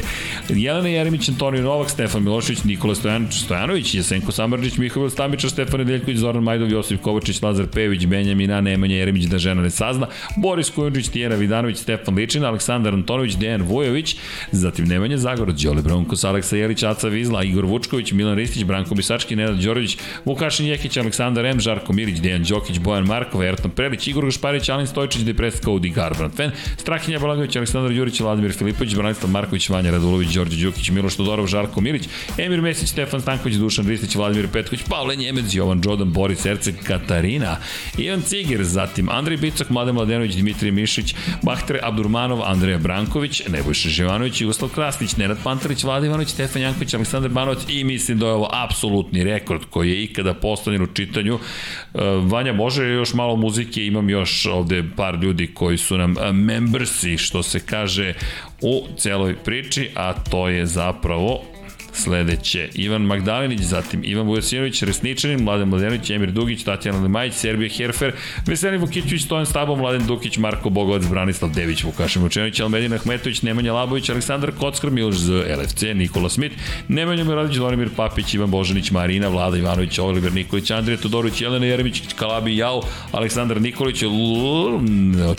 [0.49, 6.19] Jelena Jeremić, Antonio Novak, Stefan Milošević, Nikola Stojanović, Stojanović, Jesenko Samrđić, Mihovil Stamičar, Stefan Nedeljković,
[6.19, 10.07] Zoran Majdov, Josip Kovačić, Lazar Pević, Benjamina, Nemanja Jeremić, da žena ne sazna,
[10.37, 14.17] Boris Kujundžić, Tijena Vidanović, Stefan Ličina, Aleksandar Antonović, Dejan Vujović,
[14.53, 19.37] zatim Nemanja Zagorod, Đole Bronkos, Aleksa Jelić, Aca Vizla, Igor Vučković, Milan Ristić, Branko Bisački,
[19.37, 24.25] Nenad Đorović, Vukašin Jekić, Aleksandar M, Žarko Mirić, Dejan Đokić, Bojan Markov, Ertan Prelić, Igor
[24.25, 26.41] Gašparić, Alin Stojčić, Depres Cody Garbrandt.
[26.77, 31.81] Strahinja Balagović, Aleksandar Đurić, Vladimir Filipović, Branislav Marković, Vanja Radulović, Đorđe Đukić, Miloš Todorov, Žarko
[31.81, 36.75] Milić, Emir Mesić, Stefan Stanković, Dušan Ristić, Vladimir Petković, Pavle Njemec, Jovan Đodan, Boris Erceg,
[36.85, 37.57] Katarina,
[37.99, 44.41] Ivan Cigir, zatim Andrej Bicak, Mladen Mladenović, Dimitrij Mišić, Bahtre Abdurmanov, Andreja Branković, Nebojša Živanović,
[44.41, 48.49] Jugoslav Krasnić, Nenad Pantarić, Vlada Ivanović, Stefan Janković, Aleksandar Banovac i mislim da je ovo
[48.53, 51.35] apsolutni rekord koji je ikada postavljen u čitanju.
[51.35, 56.33] E, Vanja, može još malo muzike, imam još ovde par ljudi koji su nam e,
[56.33, 58.15] membersi, što se kaže
[58.61, 61.52] u celoj priči, a to je zapravo
[61.93, 68.13] Sledeće, Ivan Magdalinić, zatim Ivan Vujasinović, Resničanin, Mladen Mladenović, Emir Dugić, Tatjana Lemajić, Serbija Herfer,
[68.47, 73.73] Veselin Vukićević, Stojan Stabom, Mladen Dukić, Marko Bogovac, Branislav Dević, Vukašin Vučenović, Almedin Ahmetović, Nemanja
[73.73, 76.53] Labović, Aleksandar Kockar, Miloš Z, LFC, Nikola Smit,
[76.89, 82.03] Nemanja Miradić, Vladimir Papić, Ivan Božanić, Marina, Vlada Ivanović, Oliver Nikolić, Andrija Todorović, Jelena Jeremić,
[82.17, 83.99] Kalabi Jao, Aleksandar Nikolić,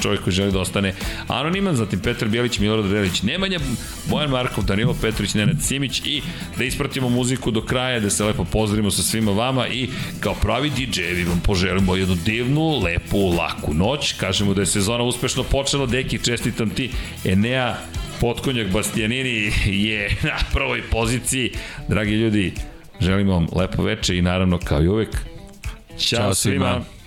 [0.01, 0.93] čovjek koji želi da ostane
[1.27, 3.59] anoniman, zatim Petar Bjelić, Milorad Relić, Nemanja,
[4.09, 6.21] Bojan Markov, Danilo Petrović, Nenad Simić i
[6.57, 9.89] da ispratimo muziku do kraja, da se lepo pozdravimo sa svima vama i
[10.19, 14.13] kao pravi DJ-evi vam poželimo jednu divnu, lepu, laku noć.
[14.13, 16.89] Kažemo da je sezona uspešno počela, deki, čestitam ti,
[17.25, 17.75] Enea
[18.21, 21.51] Potkonjak Bastianini je na prvoj poziciji.
[21.87, 22.53] Dragi ljudi,
[22.99, 25.09] želimo vam lepo veče i naravno kao i uvek,
[25.97, 26.69] Ćao, Ćao svima.
[26.71, 27.02] svima.